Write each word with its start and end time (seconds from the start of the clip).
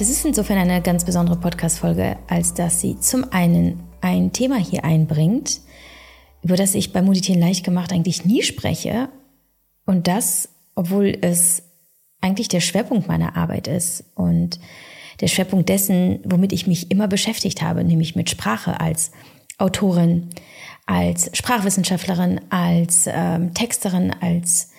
Das 0.00 0.08
ist 0.08 0.24
insofern 0.24 0.56
eine 0.56 0.80
ganz 0.80 1.04
besondere 1.04 1.36
Podcast-Folge, 1.36 2.16
als 2.26 2.54
dass 2.54 2.80
sie 2.80 2.98
zum 3.00 3.30
einen 3.34 3.82
ein 4.00 4.32
Thema 4.32 4.56
hier 4.56 4.82
einbringt, 4.82 5.60
über 6.42 6.56
das 6.56 6.74
ich 6.74 6.94
bei 6.94 7.02
Meditieren 7.02 7.38
leicht 7.38 7.66
gemacht 7.66 7.92
eigentlich 7.92 8.24
nie 8.24 8.42
spreche. 8.42 9.10
Und 9.84 10.08
das, 10.08 10.48
obwohl 10.74 11.18
es 11.20 11.64
eigentlich 12.22 12.48
der 12.48 12.60
Schwerpunkt 12.60 13.08
meiner 13.08 13.36
Arbeit 13.36 13.68
ist 13.68 14.04
und 14.14 14.58
der 15.20 15.28
Schwerpunkt 15.28 15.68
dessen, 15.68 16.20
womit 16.24 16.54
ich 16.54 16.66
mich 16.66 16.90
immer 16.90 17.06
beschäftigt 17.06 17.60
habe, 17.60 17.84
nämlich 17.84 18.16
mit 18.16 18.30
Sprache 18.30 18.80
als 18.80 19.10
Autorin, 19.58 20.30
als 20.86 21.28
Sprachwissenschaftlerin, 21.36 22.40
als 22.48 23.06
ähm, 23.06 23.52
Texterin, 23.52 24.14
als 24.18 24.70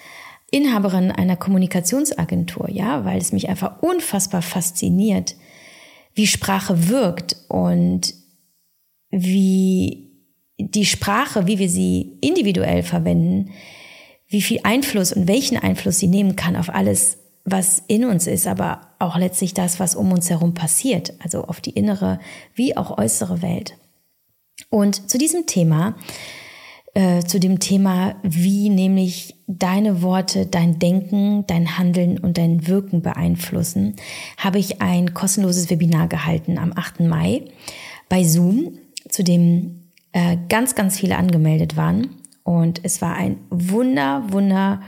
Inhaberin 0.52 1.12
einer 1.12 1.38
Kommunikationsagentur, 1.38 2.70
ja, 2.70 3.05
weil 3.05 3.18
es 3.18 3.32
mich 3.32 3.50
einfach 3.50 3.82
unfassbar 3.82 4.42
fasziniert, 4.42 5.36
wie 6.14 6.28
Sprache 6.28 6.90
wirkt 6.90 7.38
und 7.48 8.14
wie 9.09 10.12
die 10.58 10.86
Sprache, 10.86 11.48
wie 11.48 11.58
wir 11.58 11.70
sie 11.70 12.18
individuell 12.22 12.84
verwenden, 12.84 13.52
wie 14.28 14.42
viel 14.42 14.59
Einfluss 14.64 15.14
und 15.14 15.28
welchen 15.28 15.58
Einfluss 15.58 16.00
sie 16.00 16.08
nehmen 16.08 16.36
kann 16.36 16.56
auf 16.56 16.70
alles, 16.70 17.18
was 17.44 17.81
in 17.88 18.06
uns 18.06 18.28
ist, 18.28 18.45
aber 18.45 18.81
auch 19.00 19.18
letztlich 19.18 19.54
das, 19.54 19.80
was 19.80 19.95
um 19.95 20.12
uns 20.12 20.30
herum 20.30 20.54
passiert, 20.54 21.14
also 21.20 21.45
auf 21.45 21.59
die 21.62 21.72
innere 21.72 22.20
wie 22.54 22.78
auch 22.78 22.98
äußere 22.98 23.42
Welt. 23.42 23.78
Und 24.70 25.09
zu 25.09 25.18
diesem 25.18 25.48
Thema, 25.48 25.95
äh, 26.94 27.23
zu 27.23 27.40
dem 27.40 27.59
Thema, 27.59 28.16
wie 28.22 28.70
nämlich 28.70 29.36
deine 29.48 30.02
Worte 30.02 30.45
dein 30.45 30.77
Denken, 30.80 31.45
dein 31.48 31.77
Handeln 31.77 32.17
und 32.17 32.38
dein 32.38 32.67
Wirken 32.67 33.02
beeinflussen, 33.02 33.95
habe 34.38 34.59
ich 34.59 34.81
ein 34.81 35.14
kostenloses 35.14 35.69
Webinar 35.69 36.08
gehalten 36.08 36.58
am 36.58 36.73
8. 36.75 37.02
Mai 37.02 37.45
bei 38.09 38.23
Zoom, 38.23 38.78
zu 39.08 39.23
dem 39.23 39.81
äh, 40.12 40.38
ganz, 40.50 40.75
ganz 40.75 41.00
viele 41.00 41.17
angemeldet 41.17 41.78
waren. 41.78 42.09
Und 42.44 42.81
es 42.84 43.02
war 43.02 43.16
ein 43.16 43.38
wunder, 43.50 44.25
wunder 44.30 44.81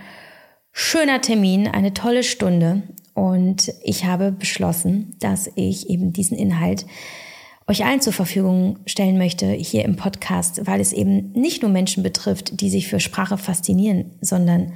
schöner 0.73 1.21
Termin, 1.21 1.67
eine 1.67 1.93
tolle 1.93 2.23
Stunde. 2.23 2.81
Und 3.13 3.71
ich 3.83 4.05
habe 4.05 4.31
beschlossen, 4.31 5.15
dass 5.19 5.49
ich 5.55 5.89
eben 5.89 6.11
diesen 6.11 6.37
Inhalt 6.37 6.85
euch 7.73 7.85
allen 7.85 8.01
zur 8.01 8.13
Verfügung 8.13 8.77
stellen 8.85 9.17
möchte 9.17 9.47
hier 9.47 9.83
im 9.83 9.95
Podcast, 9.95 10.61
weil 10.67 10.79
es 10.79 10.93
eben 10.93 11.31
nicht 11.31 11.63
nur 11.63 11.71
Menschen 11.71 12.03
betrifft, 12.03 12.61
die 12.61 12.69
sich 12.69 12.87
für 12.87 12.99
Sprache 12.99 13.39
faszinieren, 13.39 14.11
sondern 14.21 14.73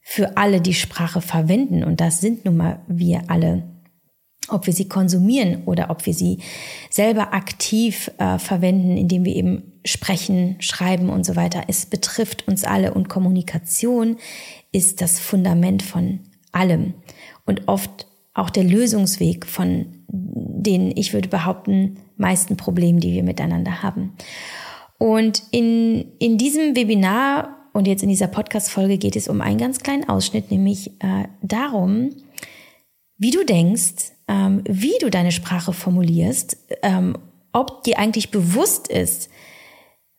für 0.00 0.36
alle, 0.36 0.60
die 0.60 0.74
Sprache 0.74 1.20
verwenden. 1.20 1.82
Und 1.82 2.00
das 2.00 2.20
sind 2.20 2.44
nun 2.44 2.56
mal 2.56 2.80
wir 2.86 3.22
alle. 3.26 3.64
Ob 4.48 4.66
wir 4.66 4.72
sie 4.72 4.88
konsumieren 4.88 5.64
oder 5.64 5.90
ob 5.90 6.06
wir 6.06 6.14
sie 6.14 6.38
selber 6.90 7.34
aktiv 7.34 8.08
äh, 8.18 8.38
verwenden, 8.38 8.96
indem 8.96 9.24
wir 9.24 9.34
eben 9.34 9.80
sprechen, 9.84 10.56
schreiben 10.60 11.10
und 11.10 11.26
so 11.26 11.34
weiter. 11.34 11.62
Es 11.66 11.86
betrifft 11.86 12.46
uns 12.46 12.62
alle 12.62 12.94
und 12.94 13.08
Kommunikation 13.08 14.16
ist 14.70 15.00
das 15.02 15.18
Fundament 15.18 15.82
von 15.82 16.20
allem 16.52 16.94
und 17.46 17.66
oft 17.66 18.06
auch 18.38 18.50
der 18.50 18.64
Lösungsweg 18.64 19.46
von 19.46 19.86
den, 20.08 20.96
ich 20.96 21.12
würde 21.12 21.28
behaupten, 21.28 21.98
meisten 22.16 22.56
Problemen, 22.56 23.00
die 23.00 23.12
wir 23.12 23.22
miteinander 23.22 23.82
haben. 23.82 24.14
Und 24.98 25.42
in, 25.50 26.12
in 26.18 26.38
diesem 26.38 26.76
Webinar 26.76 27.56
und 27.72 27.86
jetzt 27.86 28.02
in 28.02 28.08
dieser 28.08 28.26
Podcast-Folge 28.26 28.98
geht 28.98 29.16
es 29.16 29.28
um 29.28 29.40
einen 29.40 29.58
ganz 29.58 29.80
kleinen 29.80 30.08
Ausschnitt, 30.08 30.50
nämlich 30.50 30.90
äh, 31.00 31.24
darum, 31.42 32.10
wie 33.16 33.30
du 33.30 33.44
denkst, 33.44 34.12
ähm, 34.26 34.62
wie 34.64 34.94
du 35.00 35.10
deine 35.10 35.32
Sprache 35.32 35.72
formulierst, 35.72 36.56
ähm, 36.82 37.16
ob 37.52 37.84
dir 37.84 37.98
eigentlich 37.98 38.30
bewusst 38.30 38.88
ist, 38.88 39.30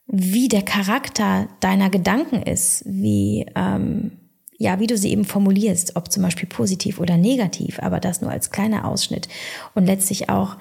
wie 0.08 0.48
der 0.48 0.64
Charakter 0.64 1.48
deiner 1.60 1.90
Gedanken 1.90 2.42
ist, 2.42 2.84
wie, 2.86 3.46
ähm, 3.56 4.19
ja, 4.60 4.80
wie 4.80 4.88
du 4.88 4.98
sie 4.98 5.12
eben 5.12 5.24
formulierst, 5.24 5.96
ob 5.96 6.12
zum 6.12 6.22
Beispiel 6.22 6.48
positiv 6.48 7.00
oder 7.00 7.18
negativ, 7.18 7.80
aber 7.80 8.02
das 8.02 8.22
nur 8.22 8.30
als 8.30 8.52
kleiner 8.52 8.86
Ausschnitt. 8.86 9.30
Und 9.74 9.86
letztlich 9.86 10.30
auch, 10.30 10.58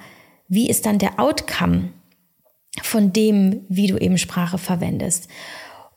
wie 0.47 0.69
ist 0.69 0.85
dann 0.85 0.97
der 0.97 1.19
Outcome 1.19 1.89
von 2.81 3.11
dem, 3.11 3.65
wie 3.67 3.87
du 3.87 3.97
eben 3.97 4.17
Sprache 4.17 4.57
verwendest. 4.57 5.27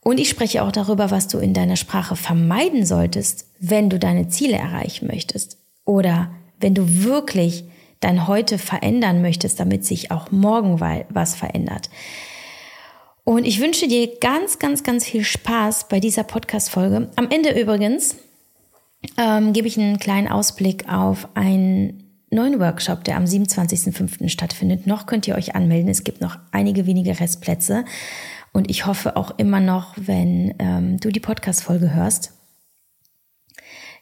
Und 0.01 0.19
ich 0.19 0.29
spreche 0.29 0.63
auch 0.63 0.71
darüber, 0.73 1.11
was 1.11 1.29
du 1.29 1.37
in 1.39 1.53
deiner 1.53 1.77
Sprache 1.77 2.17
vermeiden 2.17 2.85
solltest, 2.85 3.47
wenn 3.59 3.89
du 3.89 3.97
deine 3.97 4.27
Ziele 4.27 4.57
erreichen 4.57 5.07
möchtest. 5.07 5.57
Oder 5.85 6.31
wenn 6.59 6.75
du 6.75 7.05
wirklich 7.05 7.63
dein 8.01 8.27
Heute 8.27 8.57
verändern 8.57 9.21
möchtest, 9.21 9.61
damit 9.61 9.85
sich 9.85 10.11
auch 10.11 10.29
morgen 10.29 10.81
was 10.81 11.35
verändert. 11.35 11.89
Und 13.25 13.45
ich 13.45 13.61
wünsche 13.61 13.87
dir 13.87 14.19
ganz, 14.19 14.59
ganz, 14.59 14.83
ganz 14.83 15.05
viel 15.05 15.23
Spaß 15.23 15.87
bei 15.87 15.99
dieser 15.99 16.23
Podcast-Folge. 16.23 17.09
Am 17.15 17.29
Ende 17.29 17.59
übrigens 17.59 18.17
ähm, 19.17 19.53
gebe 19.53 19.67
ich 19.67 19.77
einen 19.77 19.97
kleinen 19.97 20.27
Ausblick 20.27 20.89
auf 20.89 21.29
einen 21.33 22.03
neuen 22.31 22.59
Workshop, 22.59 23.03
der 23.05 23.15
am 23.15 23.23
27.05. 23.23 24.27
stattfindet. 24.27 24.87
Noch 24.87 25.05
könnt 25.05 25.27
ihr 25.27 25.35
euch 25.35 25.55
anmelden. 25.55 25.89
Es 25.89 26.03
gibt 26.03 26.19
noch 26.19 26.37
einige 26.51 26.85
wenige 26.85 27.19
Restplätze. 27.19 27.85
Und 28.51 28.69
ich 28.69 28.85
hoffe 28.85 29.15
auch 29.15 29.37
immer 29.37 29.59
noch, 29.61 29.93
wenn 29.95 30.53
ähm, 30.59 30.99
du 30.99 31.09
die 31.09 31.19
Podcast-Folge 31.19 31.93
hörst. 31.93 32.33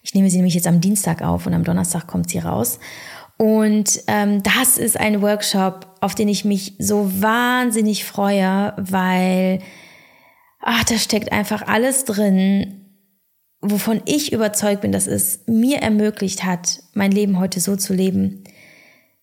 Ich 0.01 0.15
nehme 0.15 0.29
sie 0.31 0.37
nämlich 0.37 0.55
jetzt 0.55 0.67
am 0.67 0.81
Dienstag 0.81 1.21
auf 1.21 1.45
und 1.45 1.53
am 1.53 1.63
Donnerstag 1.63 2.07
kommt 2.07 2.29
sie 2.29 2.39
raus. 2.39 2.79
Und 3.41 4.03
ähm, 4.05 4.43
das 4.43 4.77
ist 4.77 4.99
ein 4.99 5.23
Workshop, 5.23 5.95
auf 5.99 6.13
den 6.13 6.27
ich 6.27 6.45
mich 6.45 6.75
so 6.77 7.09
wahnsinnig 7.23 8.05
freue, 8.05 8.75
weil 8.77 9.57
ach, 10.59 10.83
da 10.83 10.95
steckt 10.99 11.31
einfach 11.31 11.63
alles 11.63 12.05
drin, 12.05 12.85
wovon 13.59 14.03
ich 14.05 14.31
überzeugt 14.31 14.81
bin, 14.81 14.91
dass 14.91 15.07
es 15.07 15.39
mir 15.47 15.79
ermöglicht 15.79 16.43
hat, 16.43 16.83
mein 16.93 17.11
Leben 17.11 17.39
heute 17.39 17.59
so 17.61 17.75
zu 17.75 17.95
leben, 17.95 18.43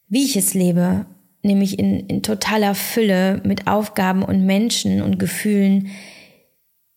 wie 0.08 0.24
ich 0.24 0.36
es 0.36 0.52
lebe, 0.52 1.06
nämlich 1.44 1.78
in, 1.78 2.00
in 2.08 2.24
totaler 2.24 2.74
Fülle 2.74 3.40
mit 3.44 3.68
Aufgaben 3.68 4.24
und 4.24 4.44
Menschen 4.44 5.00
und 5.00 5.20
Gefühlen, 5.20 5.90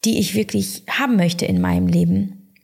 die 0.05 0.17
ich 0.17 0.33
wirklich 0.33 0.85
haben 0.89 1.17
möchte 1.17 1.45
in 1.45 1.61
meinem 1.61 1.85
Leben. 1.85 2.55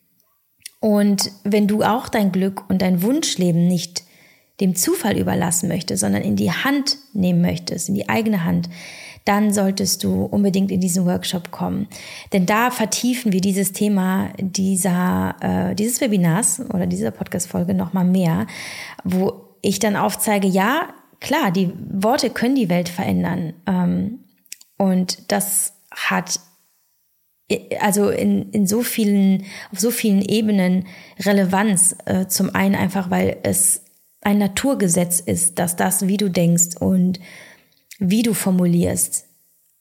Und 0.79 1.31
wenn 1.43 1.67
du 1.67 1.83
auch 1.83 2.09
dein 2.09 2.31
Glück 2.31 2.67
und 2.71 2.81
dein 2.81 3.03
Wunschleben 3.03 3.67
nicht 3.67 4.06
dem 4.59 4.75
Zufall 4.75 5.17
überlassen 5.17 5.67
möchtest, 5.67 6.01
sondern 6.01 6.23
in 6.23 6.35
die 6.35 6.51
Hand 6.51 6.97
nehmen 7.13 7.41
möchtest, 7.41 7.89
in 7.89 7.95
die 7.95 8.09
eigene 8.09 8.43
Hand, 8.43 8.69
dann 9.27 9.53
solltest 9.53 10.03
du 10.03 10.23
unbedingt 10.23 10.71
in 10.71 10.79
diesen 10.79 11.05
Workshop 11.05 11.51
kommen. 11.51 11.87
Denn 12.31 12.45
da 12.45 12.71
vertiefen 12.71 13.33
wir 13.33 13.41
dieses 13.41 13.73
Thema 13.73 14.29
dieser, 14.39 15.35
äh, 15.41 15.75
dieses 15.75 15.99
Webinars 15.99 16.61
oder 16.73 16.87
dieser 16.87 17.11
Podcast-Folge 17.11 17.73
nochmal 17.73 18.05
mehr, 18.05 18.47
wo 19.03 19.55
ich 19.61 19.79
dann 19.79 19.97
aufzeige, 19.97 20.47
ja, 20.47 20.93
klar, 21.19 21.51
die 21.51 21.73
Worte 21.91 22.29
können 22.29 22.55
die 22.55 22.69
Welt 22.69 22.87
verändern. 22.87 23.53
Ähm, 23.65 24.19
und 24.77 25.31
das 25.31 25.73
hat 25.91 26.39
also 27.79 28.09
in, 28.09 28.51
in 28.51 28.67
so 28.67 28.81
vielen, 28.81 29.45
auf 29.71 29.79
so 29.79 29.91
vielen 29.91 30.21
Ebenen 30.21 30.85
Relevanz. 31.19 31.95
Äh, 32.05 32.27
zum 32.27 32.53
einen 32.53 32.75
einfach, 32.75 33.09
weil 33.09 33.37
es 33.43 33.83
ein 34.27 34.39
Naturgesetz 34.39 35.21
ist, 35.21 35.57
dass 35.57 35.77
das, 35.77 36.05
wie 36.09 36.17
du 36.17 36.29
denkst 36.29 36.75
und 36.81 37.17
wie 37.97 38.23
du 38.23 38.33
formulierst, 38.33 39.25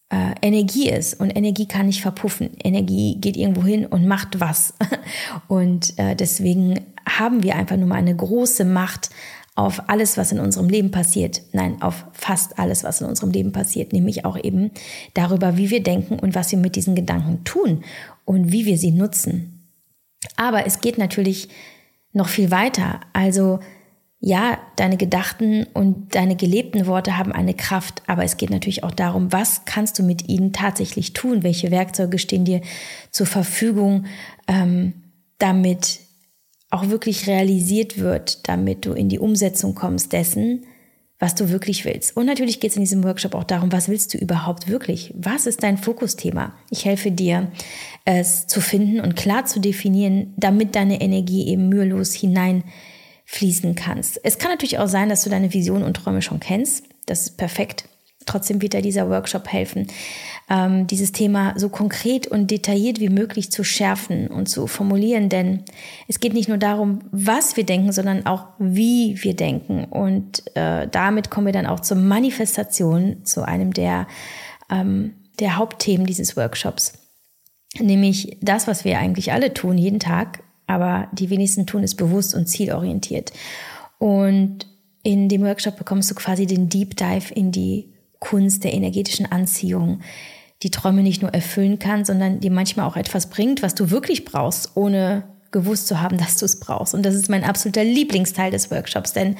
äh, 0.08 0.34
Energie 0.40 0.88
ist. 0.88 1.18
Und 1.18 1.30
Energie 1.30 1.66
kann 1.66 1.86
nicht 1.86 2.00
verpuffen. 2.00 2.50
Energie 2.62 3.16
geht 3.20 3.36
irgendwo 3.36 3.64
hin 3.64 3.86
und 3.86 4.06
macht 4.06 4.38
was. 4.38 4.74
Und 5.48 5.98
äh, 5.98 6.14
deswegen 6.14 6.78
haben 7.08 7.42
wir 7.42 7.56
einfach 7.56 7.76
nur 7.76 7.88
mal 7.88 7.96
eine 7.96 8.14
große 8.14 8.64
Macht 8.64 9.10
auf 9.56 9.88
alles, 9.88 10.16
was 10.16 10.30
in 10.30 10.38
unserem 10.38 10.68
Leben 10.68 10.92
passiert. 10.92 11.42
Nein, 11.52 11.82
auf 11.82 12.04
fast 12.12 12.56
alles, 12.60 12.84
was 12.84 13.00
in 13.00 13.08
unserem 13.08 13.30
Leben 13.32 13.50
passiert. 13.50 13.92
Nämlich 13.92 14.24
auch 14.24 14.38
eben 14.40 14.70
darüber, 15.14 15.56
wie 15.56 15.70
wir 15.70 15.82
denken 15.82 16.20
und 16.20 16.36
was 16.36 16.52
wir 16.52 16.58
mit 16.58 16.76
diesen 16.76 16.94
Gedanken 16.94 17.42
tun 17.42 17.82
und 18.24 18.52
wie 18.52 18.64
wir 18.64 18.78
sie 18.78 18.92
nutzen. 18.92 19.68
Aber 20.36 20.66
es 20.66 20.80
geht 20.80 20.98
natürlich 20.98 21.48
noch 22.12 22.28
viel 22.28 22.52
weiter. 22.52 23.00
Also 23.12 23.58
ja, 24.18 24.58
deine 24.76 24.96
gedachten 24.96 25.66
und 25.74 26.14
deine 26.14 26.36
gelebten 26.36 26.86
Worte 26.86 27.18
haben 27.18 27.32
eine 27.32 27.54
Kraft, 27.54 28.02
aber 28.06 28.24
es 28.24 28.36
geht 28.36 28.50
natürlich 28.50 28.82
auch 28.82 28.92
darum, 28.92 29.30
was 29.32 29.64
kannst 29.66 29.98
du 29.98 30.02
mit 30.02 30.28
ihnen 30.28 30.52
tatsächlich 30.52 31.12
tun? 31.12 31.42
Welche 31.42 31.70
Werkzeuge 31.70 32.18
stehen 32.18 32.44
dir 32.44 32.62
zur 33.10 33.26
Verfügung, 33.26 34.06
ähm, 34.48 34.94
damit 35.38 36.00
auch 36.70 36.88
wirklich 36.88 37.26
realisiert 37.26 37.98
wird, 37.98 38.48
damit 38.48 38.86
du 38.86 38.92
in 38.92 39.08
die 39.08 39.18
Umsetzung 39.18 39.74
kommst 39.74 40.12
dessen, 40.12 40.64
was 41.18 41.34
du 41.34 41.50
wirklich 41.50 41.84
willst. 41.84 42.16
Und 42.16 42.26
natürlich 42.26 42.60
geht 42.60 42.72
es 42.72 42.76
in 42.76 42.82
diesem 42.82 43.04
Workshop 43.04 43.34
auch 43.34 43.44
darum, 43.44 43.72
was 43.72 43.88
willst 43.88 44.12
du 44.12 44.18
überhaupt 44.18 44.68
wirklich? 44.68 45.14
Was 45.16 45.46
ist 45.46 45.62
dein 45.62 45.78
Fokusthema? 45.78 46.54
Ich 46.70 46.84
helfe 46.84 47.10
dir, 47.10 47.50
es 48.04 48.46
zu 48.46 48.60
finden 48.60 49.00
und 49.00 49.16
klar 49.16 49.46
zu 49.46 49.60
definieren, 49.60 50.34
damit 50.36 50.74
deine 50.74 51.00
Energie 51.00 51.48
eben 51.48 51.68
mühelos 51.68 52.12
hinein 52.12 52.64
fließen 53.26 53.74
kannst. 53.74 54.20
Es 54.24 54.38
kann 54.38 54.50
natürlich 54.50 54.78
auch 54.78 54.88
sein, 54.88 55.08
dass 55.08 55.22
du 55.22 55.30
deine 55.30 55.52
Vision 55.52 55.82
und 55.82 55.94
Träume 55.94 56.22
schon 56.22 56.40
kennst. 56.40 56.84
Das 57.06 57.22
ist 57.22 57.36
perfekt. 57.36 57.88
Trotzdem 58.24 58.60
wird 58.60 58.72
dir 58.72 58.82
dieser 58.82 59.08
Workshop 59.08 59.52
helfen, 59.52 59.86
ähm, 60.50 60.88
dieses 60.88 61.12
Thema 61.12 61.54
so 61.56 61.68
konkret 61.68 62.26
und 62.26 62.50
detailliert 62.50 62.98
wie 62.98 63.08
möglich 63.08 63.52
zu 63.52 63.62
schärfen 63.62 64.26
und 64.26 64.48
zu 64.48 64.66
formulieren. 64.66 65.28
Denn 65.28 65.64
es 66.08 66.18
geht 66.18 66.34
nicht 66.34 66.48
nur 66.48 66.58
darum, 66.58 67.00
was 67.12 67.56
wir 67.56 67.64
denken, 67.64 67.92
sondern 67.92 68.26
auch, 68.26 68.46
wie 68.58 69.22
wir 69.22 69.34
denken. 69.34 69.84
Und 69.84 70.42
äh, 70.56 70.88
damit 70.88 71.30
kommen 71.30 71.46
wir 71.46 71.52
dann 71.52 71.66
auch 71.66 71.80
zur 71.80 71.98
Manifestation, 71.98 73.24
zu 73.24 73.46
einem 73.46 73.72
der, 73.72 74.08
ähm, 74.70 75.14
der 75.38 75.56
Hauptthemen 75.56 76.06
dieses 76.06 76.36
Workshops. 76.36 76.94
Nämlich 77.78 78.38
das, 78.40 78.66
was 78.66 78.84
wir 78.84 78.98
eigentlich 78.98 79.32
alle 79.32 79.54
tun, 79.54 79.78
jeden 79.78 80.00
Tag, 80.00 80.42
aber 80.66 81.08
die 81.12 81.30
wenigsten 81.30 81.66
tun 81.66 81.82
es 81.82 81.94
bewusst 81.94 82.34
und 82.34 82.46
zielorientiert. 82.46 83.32
Und 83.98 84.66
in 85.02 85.28
dem 85.28 85.42
Workshop 85.42 85.76
bekommst 85.76 86.10
du 86.10 86.14
quasi 86.14 86.46
den 86.46 86.68
Deep 86.68 86.96
Dive 86.96 87.32
in 87.32 87.52
die 87.52 87.92
Kunst 88.18 88.64
der 88.64 88.74
energetischen 88.74 89.30
Anziehung, 89.30 90.00
die 90.62 90.70
Träume 90.70 91.02
nicht 91.02 91.22
nur 91.22 91.32
erfüllen 91.32 91.78
kann, 91.78 92.04
sondern 92.04 92.40
dir 92.40 92.50
manchmal 92.50 92.86
auch 92.86 92.96
etwas 92.96 93.30
bringt, 93.30 93.62
was 93.62 93.74
du 93.74 93.90
wirklich 93.90 94.24
brauchst, 94.24 94.76
ohne 94.76 95.24
gewusst 95.52 95.86
zu 95.86 96.00
haben, 96.00 96.18
dass 96.18 96.36
du 96.36 96.44
es 96.44 96.58
brauchst. 96.58 96.94
Und 96.94 97.04
das 97.04 97.14
ist 97.14 97.28
mein 97.28 97.44
absoluter 97.44 97.84
Lieblingsteil 97.84 98.50
des 98.50 98.70
Workshops, 98.70 99.12
denn 99.12 99.36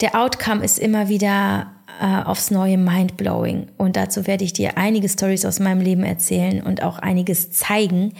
der 0.00 0.14
Outcome 0.14 0.64
ist 0.64 0.78
immer 0.78 1.08
wieder 1.08 1.72
äh, 2.00 2.22
aufs 2.22 2.50
neue 2.50 2.78
mindblowing. 2.78 3.68
Und 3.78 3.96
dazu 3.96 4.26
werde 4.26 4.44
ich 4.44 4.52
dir 4.52 4.76
einige 4.78 5.08
Stories 5.08 5.44
aus 5.44 5.60
meinem 5.60 5.80
Leben 5.80 6.04
erzählen 6.04 6.62
und 6.62 6.82
auch 6.82 6.98
einiges 6.98 7.50
zeigen, 7.50 8.14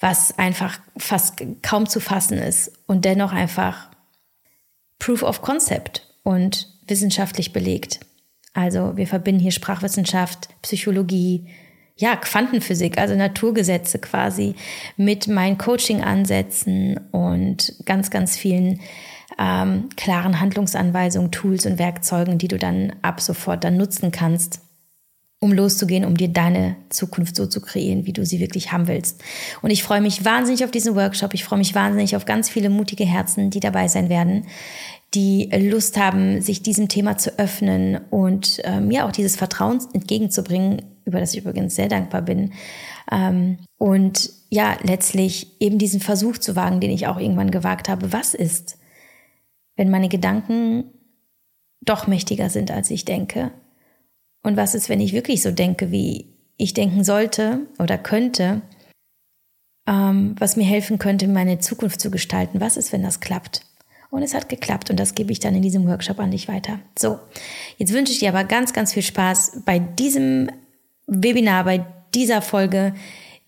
was 0.00 0.38
einfach 0.38 0.80
fast 0.96 1.42
kaum 1.62 1.88
zu 1.88 2.00
fassen 2.00 2.38
ist 2.38 2.72
und 2.86 3.04
dennoch 3.04 3.32
einfach 3.32 3.90
Proof 4.98 5.22
of 5.22 5.42
Concept 5.42 6.06
und 6.22 6.68
wissenschaftlich 6.86 7.52
belegt. 7.52 8.00
Also 8.52 8.96
wir 8.96 9.06
verbinden 9.06 9.40
hier 9.40 9.50
Sprachwissenschaft, 9.50 10.48
Psychologie, 10.62 11.48
ja, 11.96 12.16
Quantenphysik, 12.16 12.98
also 12.98 13.14
Naturgesetze 13.14 13.98
quasi 13.98 14.54
mit 14.96 15.28
meinen 15.28 15.58
Coaching-Ansätzen 15.58 16.98
und 17.12 17.74
ganz, 17.84 18.10
ganz 18.10 18.36
vielen 18.36 18.80
ähm, 19.38 19.88
klaren 19.96 20.40
Handlungsanweisungen, 20.40 21.30
Tools 21.30 21.66
und 21.66 21.78
Werkzeugen, 21.78 22.38
die 22.38 22.48
du 22.48 22.58
dann 22.58 22.94
ab 23.02 23.20
sofort 23.20 23.64
dann 23.64 23.76
nutzen 23.76 24.10
kannst, 24.10 24.60
um 25.44 25.52
loszugehen, 25.52 26.06
um 26.06 26.16
dir 26.16 26.28
deine 26.28 26.76
Zukunft 26.88 27.36
so 27.36 27.46
zu 27.46 27.60
kreieren, 27.60 28.06
wie 28.06 28.14
du 28.14 28.24
sie 28.24 28.40
wirklich 28.40 28.72
haben 28.72 28.88
willst. 28.88 29.22
Und 29.60 29.70
ich 29.70 29.82
freue 29.84 30.00
mich 30.00 30.24
wahnsinnig 30.24 30.64
auf 30.64 30.70
diesen 30.70 30.96
Workshop. 30.96 31.34
Ich 31.34 31.44
freue 31.44 31.58
mich 31.58 31.74
wahnsinnig 31.74 32.16
auf 32.16 32.24
ganz 32.24 32.48
viele 32.48 32.70
mutige 32.70 33.04
Herzen, 33.04 33.50
die 33.50 33.60
dabei 33.60 33.88
sein 33.88 34.08
werden 34.08 34.46
die 35.14 35.48
Lust 35.70 35.96
haben, 35.96 36.40
sich 36.40 36.62
diesem 36.62 36.88
Thema 36.88 37.16
zu 37.16 37.38
öffnen 37.38 38.00
und 38.10 38.60
ähm, 38.64 38.90
ja 38.90 39.06
auch 39.06 39.12
dieses 39.12 39.36
Vertrauen 39.36 39.78
entgegenzubringen, 39.92 40.82
über 41.04 41.20
das 41.20 41.34
ich 41.34 41.40
übrigens 41.40 41.76
sehr 41.76 41.88
dankbar 41.88 42.22
bin. 42.22 42.52
Ähm, 43.12 43.58
und 43.78 44.32
ja, 44.50 44.76
letztlich 44.82 45.60
eben 45.60 45.78
diesen 45.78 46.00
Versuch 46.00 46.38
zu 46.38 46.56
wagen, 46.56 46.80
den 46.80 46.90
ich 46.90 47.06
auch 47.06 47.18
irgendwann 47.18 47.52
gewagt 47.52 47.88
habe. 47.88 48.12
Was 48.12 48.34
ist, 48.34 48.76
wenn 49.76 49.88
meine 49.88 50.08
Gedanken 50.08 50.84
doch 51.80 52.08
mächtiger 52.08 52.50
sind, 52.50 52.72
als 52.72 52.90
ich 52.90 53.04
denke? 53.04 53.52
Und 54.44 54.56
was 54.56 54.74
ist, 54.76 54.88
wenn 54.88 55.00
ich 55.00 55.12
wirklich 55.12 55.42
so 55.42 55.50
denke, 55.50 55.90
wie 55.90 56.26
ich 56.56 56.74
denken 56.74 57.02
sollte 57.02 57.66
oder 57.78 57.98
könnte? 57.98 58.60
Ähm, 59.86 60.36
was 60.38 60.56
mir 60.56 60.64
helfen 60.64 60.98
könnte, 60.98 61.26
meine 61.26 61.58
Zukunft 61.58 62.00
zu 62.00 62.10
gestalten? 62.10 62.60
Was 62.60 62.76
ist, 62.76 62.92
wenn 62.92 63.02
das 63.02 63.20
klappt? 63.20 63.62
Und 64.10 64.22
es 64.22 64.34
hat 64.34 64.48
geklappt 64.48 64.90
und 64.90 65.00
das 65.00 65.14
gebe 65.16 65.32
ich 65.32 65.40
dann 65.40 65.56
in 65.56 65.62
diesem 65.62 65.88
Workshop 65.88 66.20
an 66.20 66.30
dich 66.30 66.46
weiter. 66.46 66.78
So, 66.96 67.18
jetzt 67.78 67.92
wünsche 67.92 68.12
ich 68.12 68.20
dir 68.20 68.28
aber 68.28 68.44
ganz, 68.44 68.72
ganz 68.72 68.92
viel 68.92 69.02
Spaß 69.02 69.62
bei 69.64 69.80
diesem 69.80 70.50
Webinar, 71.06 71.64
bei 71.64 71.84
dieser 72.14 72.40
Folge, 72.40 72.94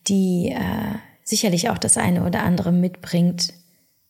die 0.09 0.53
äh, 0.57 0.97
sicherlich 1.23 1.69
auch 1.71 1.79
das 1.79 1.99
eine 1.99 2.25
oder 2.25 2.43
andere 2.43 2.73
mitbringt, 2.73 3.53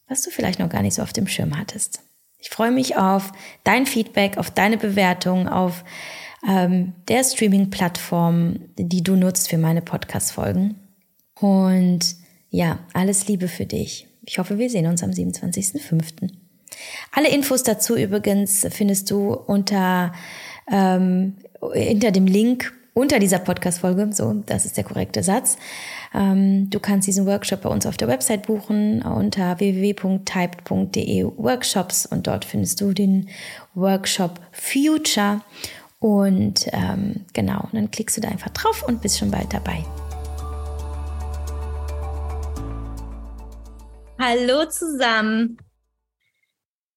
was 0.08 0.22
du 0.22 0.30
vielleicht 0.30 0.60
noch 0.60 0.70
gar 0.70 0.82
nicht 0.82 0.94
so 0.94 1.02
auf 1.02 1.12
dem 1.12 1.26
Schirm 1.26 1.58
hattest. 1.58 2.00
Ich 2.38 2.48
freue 2.48 2.70
mich 2.70 2.96
auf 2.96 3.32
dein 3.64 3.86
Feedback, 3.86 4.38
auf 4.38 4.50
deine 4.50 4.78
Bewertung, 4.78 5.48
auf 5.48 5.84
ähm, 6.48 6.92
der 7.08 7.24
Streaming-Plattform, 7.24 8.60
die 8.78 9.02
du 9.02 9.16
nutzt 9.16 9.48
für 9.48 9.58
meine 9.58 9.82
Podcast-Folgen. 9.82 10.76
Und 11.40 12.16
ja, 12.50 12.78
alles 12.92 13.28
Liebe 13.28 13.48
für 13.48 13.66
dich. 13.66 14.06
Ich 14.24 14.38
hoffe, 14.38 14.58
wir 14.58 14.70
sehen 14.70 14.86
uns 14.86 15.02
am 15.02 15.10
27.05. 15.10 16.30
Alle 17.12 17.28
Infos 17.28 17.62
dazu 17.62 17.96
übrigens 17.96 18.66
findest 18.70 19.10
du 19.10 19.32
unter, 19.32 20.12
ähm, 20.70 21.34
hinter 21.72 22.10
dem 22.10 22.26
Link 22.26 22.72
unter 22.96 23.18
dieser 23.18 23.38
Podcast-Folge. 23.38 24.08
So, 24.12 24.42
das 24.46 24.64
ist 24.64 24.78
der 24.78 24.84
korrekte 24.84 25.22
Satz. 25.22 25.58
Ähm, 26.14 26.70
du 26.70 26.80
kannst 26.80 27.06
diesen 27.06 27.26
Workshop 27.26 27.62
bei 27.62 27.68
uns 27.68 27.84
auf 27.84 27.98
der 27.98 28.08
Website 28.08 28.46
buchen 28.46 29.02
unter 29.02 29.58
www.typed.de 29.60 31.24
Workshops 31.36 32.06
und 32.06 32.26
dort 32.26 32.46
findest 32.46 32.80
du 32.80 32.92
den 32.92 33.28
Workshop 33.74 34.40
Future. 34.50 35.42
Und 35.98 36.66
ähm, 36.72 37.24
genau, 37.32 37.68
dann 37.72 37.90
klickst 37.90 38.16
du 38.16 38.20
da 38.20 38.28
einfach 38.28 38.50
drauf 38.50 38.82
und 38.82 39.00
bist 39.02 39.18
schon 39.18 39.30
bald 39.30 39.52
dabei. 39.52 39.84
Hallo 44.18 44.66
zusammen. 44.66 45.58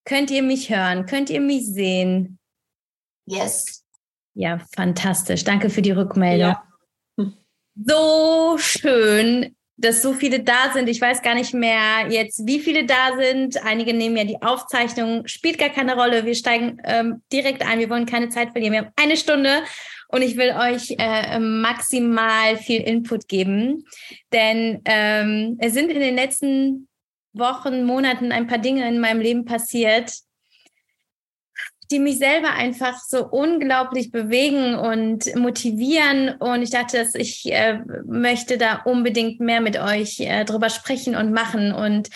Könnt 0.06 0.32
ihr 0.32 0.42
mich 0.42 0.70
hören? 0.70 1.06
Könnt 1.06 1.30
ihr 1.30 1.42
mich 1.42 1.68
sehen? 1.68 2.40
Yes. 3.26 3.86
Ja, 4.34 4.60
fantastisch. 4.76 5.44
Danke 5.44 5.70
für 5.70 5.82
die 5.82 5.92
Rückmeldung. 5.92 6.50
Ja. 6.50 6.64
So 7.76 8.58
schön, 8.58 9.56
dass 9.80 10.02
so 10.02 10.14
viele 10.14 10.42
da 10.42 10.72
sind. 10.74 10.90
Ich 10.90 11.00
weiß 11.00 11.22
gar 11.22 11.36
nicht 11.36 11.54
mehr 11.54 12.08
jetzt, 12.10 12.46
wie 12.46 12.60
viele 12.60 12.86
da 12.86 13.18
sind. 13.18 13.64
Einige 13.66 13.94
nehmen 13.94 14.18
ja 14.18 14.26
die 14.26 14.42
Aufzeichnung. 14.42 15.26
Spielt 15.26 15.58
gar 15.58 15.70
keine 15.70 15.96
Rolle. 15.96 16.26
Wir 16.26 16.36
steigen 16.36 16.82
ähm, 16.84 17.22
direkt 17.32 17.66
ein. 17.66 17.80
Wir 17.80 17.90
wollen 17.90 18.06
keine 18.06 18.30
Zeit 18.30 18.52
verlieren. 18.52 18.74
Wir 18.74 18.80
haben 18.82 18.94
eine 18.98 19.16
Stunde 19.16 19.64
und 20.10 20.22
ich 20.22 20.36
will 20.36 20.52
euch 20.52 20.96
äh, 20.98 21.40
maximal 21.40 22.58
viel 22.58 22.82
Input 22.82 23.28
geben. 23.28 23.86
Denn 24.34 24.82
ähm, 24.86 25.58
es 25.60 25.74
sind 25.74 25.92
in 25.92 26.00
den 26.00 26.16
letzten 26.16 26.90
Wochen, 27.34 27.84
Monaten 27.86 28.32
ein 28.32 28.48
paar 28.48 28.58
Dinge 28.58 28.88
in 28.88 29.00
meinem 29.00 29.22
Leben 29.22 29.46
passiert, 29.46 30.12
die 31.92 32.00
mich 32.00 32.20
selber 32.20 32.52
einfach 32.52 33.00
so 33.00 33.26
unglaublich 33.26 34.12
bewegen 34.12 34.76
und 34.76 35.36
motivieren. 35.36 36.36
Und 36.40 36.62
ich 36.62 36.70
dachte, 36.70 36.98
dass 36.98 37.16
ich 37.16 37.52
äh, 37.52 37.80
möchte 38.06 38.58
da 38.58 38.82
unbedingt 38.86 39.40
mehr 39.40 39.60
mit 39.62 39.80
euch 39.80 40.20
äh, 40.20 40.46
drüber 40.46 40.70
sprechen 40.70 41.16
und 41.16 41.32
machen 41.34 41.74
und 41.74 42.10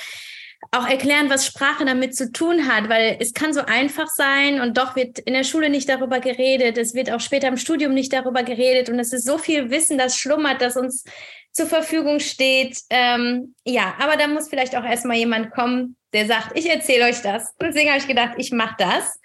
auch 0.71 0.87
erklären, 0.87 1.29
was 1.29 1.45
Sprache 1.45 1.85
damit 1.85 2.15
zu 2.15 2.31
tun 2.31 2.67
hat, 2.67 2.89
weil 2.89 3.17
es 3.19 3.33
kann 3.33 3.53
so 3.53 3.61
einfach 3.61 4.07
sein 4.07 4.61
und 4.61 4.77
doch 4.77 4.95
wird 4.95 5.19
in 5.19 5.33
der 5.33 5.43
Schule 5.43 5.69
nicht 5.69 5.89
darüber 5.89 6.19
geredet, 6.19 6.77
es 6.77 6.93
wird 6.93 7.11
auch 7.11 7.19
später 7.19 7.47
im 7.47 7.57
Studium 7.57 7.93
nicht 7.93 8.13
darüber 8.13 8.43
geredet. 8.43 8.89
Und 8.89 8.99
es 8.99 9.11
ist 9.13 9.25
so 9.25 9.37
viel 9.37 9.69
Wissen, 9.71 9.97
das 9.97 10.15
schlummert, 10.15 10.61
das 10.61 10.77
uns 10.77 11.03
zur 11.53 11.67
Verfügung 11.67 12.19
steht. 12.19 12.79
Ähm, 12.89 13.55
ja, 13.63 13.95
aber 13.99 14.17
da 14.17 14.27
muss 14.27 14.49
vielleicht 14.49 14.75
auch 14.75 14.83
erstmal 14.83 15.17
jemand 15.17 15.51
kommen, 15.51 15.95
der 16.11 16.25
sagt, 16.25 16.57
ich 16.57 16.69
erzähle 16.69 17.05
euch 17.05 17.21
das. 17.21 17.55
Deswegen 17.61 17.89
habe 17.89 17.99
ich 17.99 18.07
gedacht, 18.07 18.33
ich 18.37 18.51
mache 18.51 18.75
das. 18.77 19.19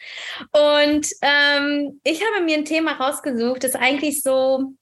Und 0.53 1.09
ähm, 1.23 2.01
ich 2.05 2.23
habe 2.23 2.45
mir 2.45 2.57
ein 2.57 2.65
Thema 2.65 2.93
rausgesucht, 2.93 3.65
das 3.65 3.75
eigentlich 3.75 4.23
so, 4.23 4.75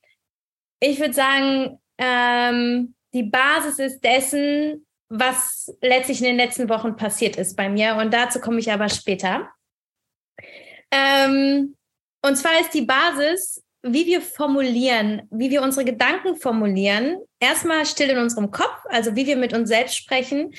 ich 0.81 0.99
würde 1.01 1.15
sagen, 1.15 1.79
ähm, 1.99 2.95
die 3.15 3.23
Basis 3.23 3.79
ist 3.79 4.01
dessen, 4.01 4.87
was 5.09 5.73
letztlich 5.81 6.19
in 6.19 6.27
den 6.27 6.37
letzten 6.37 6.69
Wochen 6.69 6.97
passiert 6.97 7.37
ist 7.37 7.57
bei 7.57 7.69
mir. 7.69 7.97
Und 7.97 8.13
dazu 8.13 8.41
komme 8.41 8.59
ich 8.59 8.71
aber 8.73 8.89
später. 8.89 9.49
Ähm, 10.91 11.77
und 12.23 12.37
zwar 12.37 12.61
ist 12.61 12.75
die 12.75 12.83
Basis, 12.83 13.63
wie 13.93 14.07
wir 14.07 14.21
formulieren, 14.21 15.23
wie 15.31 15.51
wir 15.51 15.63
unsere 15.63 15.85
Gedanken 15.85 16.37
formulieren. 16.37 17.19
Erstmal 17.41 17.85
still 17.87 18.11
in 18.11 18.19
unserem 18.19 18.51
Kopf, 18.51 18.77
also 18.89 19.15
wie 19.15 19.27
wir 19.27 19.37
mit 19.37 19.53
uns 19.53 19.69
selbst 19.69 19.97
sprechen, 19.97 20.55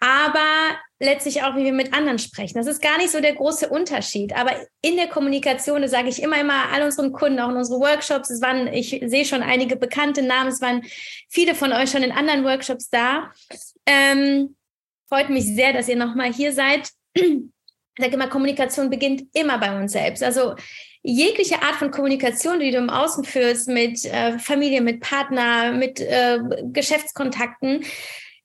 aber 0.00 0.76
letztlich 1.00 1.42
auch, 1.42 1.56
wie 1.56 1.64
wir 1.64 1.72
mit 1.72 1.94
anderen 1.94 2.18
sprechen. 2.18 2.58
Das 2.58 2.66
ist 2.66 2.82
gar 2.82 2.98
nicht 2.98 3.10
so 3.10 3.20
der 3.20 3.34
große 3.34 3.68
Unterschied. 3.68 4.36
Aber 4.36 4.52
in 4.82 4.96
der 4.96 5.08
Kommunikation, 5.08 5.82
das 5.82 5.90
sage 5.90 6.08
ich 6.08 6.22
immer, 6.22 6.38
immer 6.38 6.70
all 6.72 6.82
unseren 6.82 7.12
Kunden, 7.12 7.40
auch 7.40 7.48
in 7.48 7.56
unseren 7.56 7.80
Workshops, 7.80 8.30
es 8.30 8.42
waren, 8.42 8.68
ich 8.68 9.02
sehe 9.06 9.24
schon 9.24 9.42
einige 9.42 9.76
bekannte 9.76 10.22
Namen, 10.22 10.48
es 10.48 10.60
waren 10.60 10.82
viele 11.28 11.54
von 11.54 11.72
euch 11.72 11.90
schon 11.90 12.02
in 12.02 12.12
anderen 12.12 12.44
Workshops 12.44 12.90
da. 12.90 13.30
Ähm, 13.86 14.56
freut 15.08 15.30
mich 15.30 15.46
sehr, 15.46 15.72
dass 15.72 15.88
ihr 15.88 15.96
nochmal 15.96 16.32
hier 16.32 16.52
seid. 16.52 16.90
Ich 17.98 18.04
sage 18.04 18.14
immer, 18.14 18.28
Kommunikation 18.28 18.88
beginnt 18.88 19.24
immer 19.34 19.58
bei 19.58 19.76
uns 19.76 19.92
selbst. 19.92 20.22
Also 20.22 20.54
jegliche 21.02 21.62
Art 21.62 21.76
von 21.76 21.90
Kommunikation, 21.90 22.60
die 22.60 22.70
du 22.70 22.78
im 22.78 22.90
Außen 22.90 23.24
führst, 23.24 23.68
mit 23.68 24.04
äh, 24.04 24.38
Familie, 24.38 24.80
mit 24.80 25.00
Partner, 25.00 25.72
mit 25.72 26.00
äh, 26.00 26.38
Geschäftskontakten, 26.72 27.84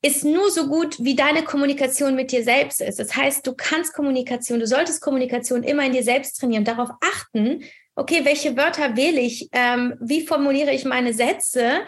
ist 0.02 0.24
nur 0.24 0.52
so 0.52 0.68
gut, 0.68 0.98
wie 1.00 1.16
deine 1.16 1.44
Kommunikation 1.44 2.16
mit 2.16 2.32
dir 2.32 2.44
selbst 2.44 2.80
ist. 2.80 3.00
Das 3.00 3.16
heißt, 3.16 3.46
du 3.46 3.56
kannst 3.56 3.94
Kommunikation, 3.94 4.60
du 4.60 4.68
solltest 4.68 5.02
Kommunikation 5.02 5.64
immer 5.64 5.84
in 5.84 5.94
dir 5.94 6.04
selbst 6.04 6.40
trainieren 6.40 6.64
darauf 6.64 6.90
achten, 7.02 7.64
okay, 7.96 8.22
welche 8.24 8.56
Wörter 8.56 8.96
wähle 8.96 9.20
ich, 9.20 9.50
ähm, 9.52 9.96
wie 10.00 10.26
formuliere 10.26 10.74
ich 10.74 10.86
meine 10.86 11.14
Sätze, 11.14 11.82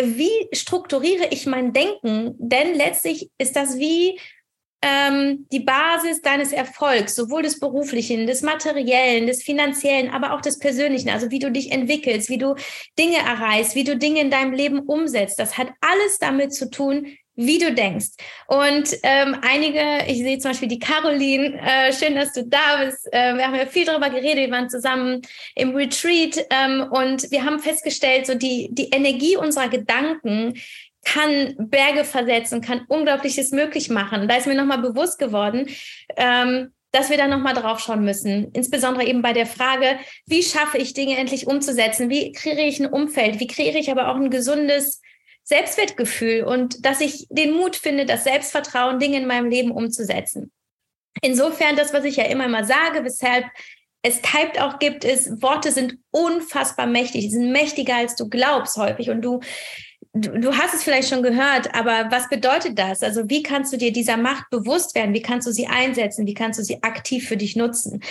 wie 0.00 0.48
strukturiere 0.52 1.28
ich 1.30 1.46
mein 1.46 1.72
Denken, 1.72 2.34
denn 2.38 2.74
letztlich 2.74 3.30
ist 3.38 3.54
das 3.54 3.78
wie 3.78 4.18
ähm, 4.82 5.46
die 5.52 5.60
Basis 5.60 6.20
deines 6.22 6.52
Erfolgs, 6.52 7.14
sowohl 7.14 7.42
des 7.42 7.60
beruflichen, 7.60 8.26
des 8.26 8.42
materiellen, 8.42 9.26
des 9.26 9.42
finanziellen, 9.42 10.10
aber 10.10 10.34
auch 10.34 10.40
des 10.40 10.58
persönlichen, 10.58 11.08
also 11.08 11.30
wie 11.30 11.38
du 11.38 11.50
dich 11.50 11.70
entwickelst, 11.70 12.28
wie 12.28 12.38
du 12.38 12.56
Dinge 12.98 13.18
erreichst, 13.18 13.74
wie 13.74 13.84
du 13.84 13.96
Dinge 13.96 14.20
in 14.20 14.30
deinem 14.30 14.52
Leben 14.52 14.80
umsetzt. 14.80 15.38
Das 15.38 15.56
hat 15.56 15.68
alles 15.80 16.18
damit 16.18 16.52
zu 16.52 16.68
tun, 16.68 17.06
wie 17.34 17.58
du 17.58 17.72
denkst. 17.72 18.08
Und 18.46 18.90
ähm, 19.04 19.36
einige, 19.42 20.04
ich 20.06 20.18
sehe 20.18 20.38
zum 20.38 20.50
Beispiel 20.50 20.68
die 20.68 20.78
Caroline, 20.78 21.58
äh, 21.60 21.92
schön, 21.92 22.14
dass 22.14 22.32
du 22.32 22.44
da 22.46 22.84
bist. 22.84 23.08
Äh, 23.12 23.36
wir 23.36 23.46
haben 23.46 23.54
ja 23.54 23.66
viel 23.66 23.86
darüber 23.86 24.10
geredet, 24.10 24.46
wir 24.46 24.50
waren 24.50 24.68
zusammen 24.68 25.22
im 25.54 25.74
Retreat 25.74 26.44
ähm, 26.50 26.88
und 26.90 27.30
wir 27.30 27.44
haben 27.44 27.58
festgestellt, 27.58 28.26
so 28.26 28.34
die, 28.34 28.68
die 28.72 28.90
Energie 28.90 29.36
unserer 29.36 29.68
Gedanken 29.68 30.54
kann 31.04 31.54
Berge 31.58 32.04
versetzen, 32.04 32.60
kann 32.60 32.84
Unglaubliches 32.88 33.50
möglich 33.50 33.90
machen. 33.90 34.28
Da 34.28 34.36
ist 34.36 34.46
mir 34.46 34.54
nochmal 34.54 34.78
bewusst 34.78 35.18
geworden, 35.18 35.68
ähm, 36.16 36.72
dass 36.92 37.10
wir 37.10 37.16
da 37.16 37.26
nochmal 37.26 37.54
drauf 37.54 37.80
schauen 37.80 38.04
müssen. 38.04 38.52
Insbesondere 38.52 39.06
eben 39.06 39.22
bei 39.22 39.32
der 39.32 39.46
Frage, 39.46 39.98
wie 40.26 40.42
schaffe 40.42 40.78
ich 40.78 40.94
Dinge 40.94 41.16
endlich 41.16 41.46
umzusetzen? 41.46 42.10
Wie 42.10 42.32
kreiere 42.32 42.66
ich 42.66 42.80
ein 42.80 42.86
Umfeld? 42.86 43.40
Wie 43.40 43.46
kreiere 43.46 43.78
ich 43.78 43.90
aber 43.90 44.08
auch 44.08 44.16
ein 44.16 44.30
gesundes 44.30 45.00
Selbstwertgefühl 45.44 46.44
und 46.44 46.84
dass 46.84 47.00
ich 47.00 47.26
den 47.30 47.52
Mut 47.52 47.76
finde, 47.76 48.06
das 48.06 48.24
Selbstvertrauen, 48.24 48.98
Dinge 48.98 49.18
in 49.18 49.26
meinem 49.26 49.50
Leben 49.50 49.72
umzusetzen. 49.72 50.52
Insofern, 51.20 51.76
das, 51.76 51.92
was 51.92 52.04
ich 52.04 52.16
ja 52.16 52.24
immer 52.24 52.48
mal 52.48 52.64
sage, 52.64 53.04
weshalb 53.04 53.46
es 54.02 54.20
Typed 54.22 54.60
auch 54.60 54.78
gibt, 54.78 55.04
ist, 55.04 55.42
Worte 55.42 55.70
sind 55.70 55.98
unfassbar 56.10 56.86
mächtig, 56.86 57.22
sie 57.22 57.30
sind 57.30 57.52
mächtiger, 57.52 57.96
als 57.96 58.16
du 58.16 58.28
glaubst 58.28 58.76
häufig. 58.76 59.10
Und 59.10 59.22
du, 59.22 59.40
du, 60.12 60.38
du 60.38 60.56
hast 60.56 60.74
es 60.74 60.82
vielleicht 60.82 61.08
schon 61.08 61.22
gehört, 61.22 61.74
aber 61.74 62.10
was 62.10 62.28
bedeutet 62.28 62.78
das? 62.78 63.02
Also 63.02 63.28
wie 63.28 63.42
kannst 63.42 63.72
du 63.72 63.76
dir 63.76 63.92
dieser 63.92 64.16
Macht 64.16 64.50
bewusst 64.50 64.94
werden? 64.94 65.14
Wie 65.14 65.22
kannst 65.22 65.46
du 65.46 65.52
sie 65.52 65.66
einsetzen? 65.66 66.26
Wie 66.26 66.34
kannst 66.34 66.58
du 66.58 66.64
sie 66.64 66.82
aktiv 66.82 67.28
für 67.28 67.36
dich 67.36 67.56
nutzen? 67.56 68.02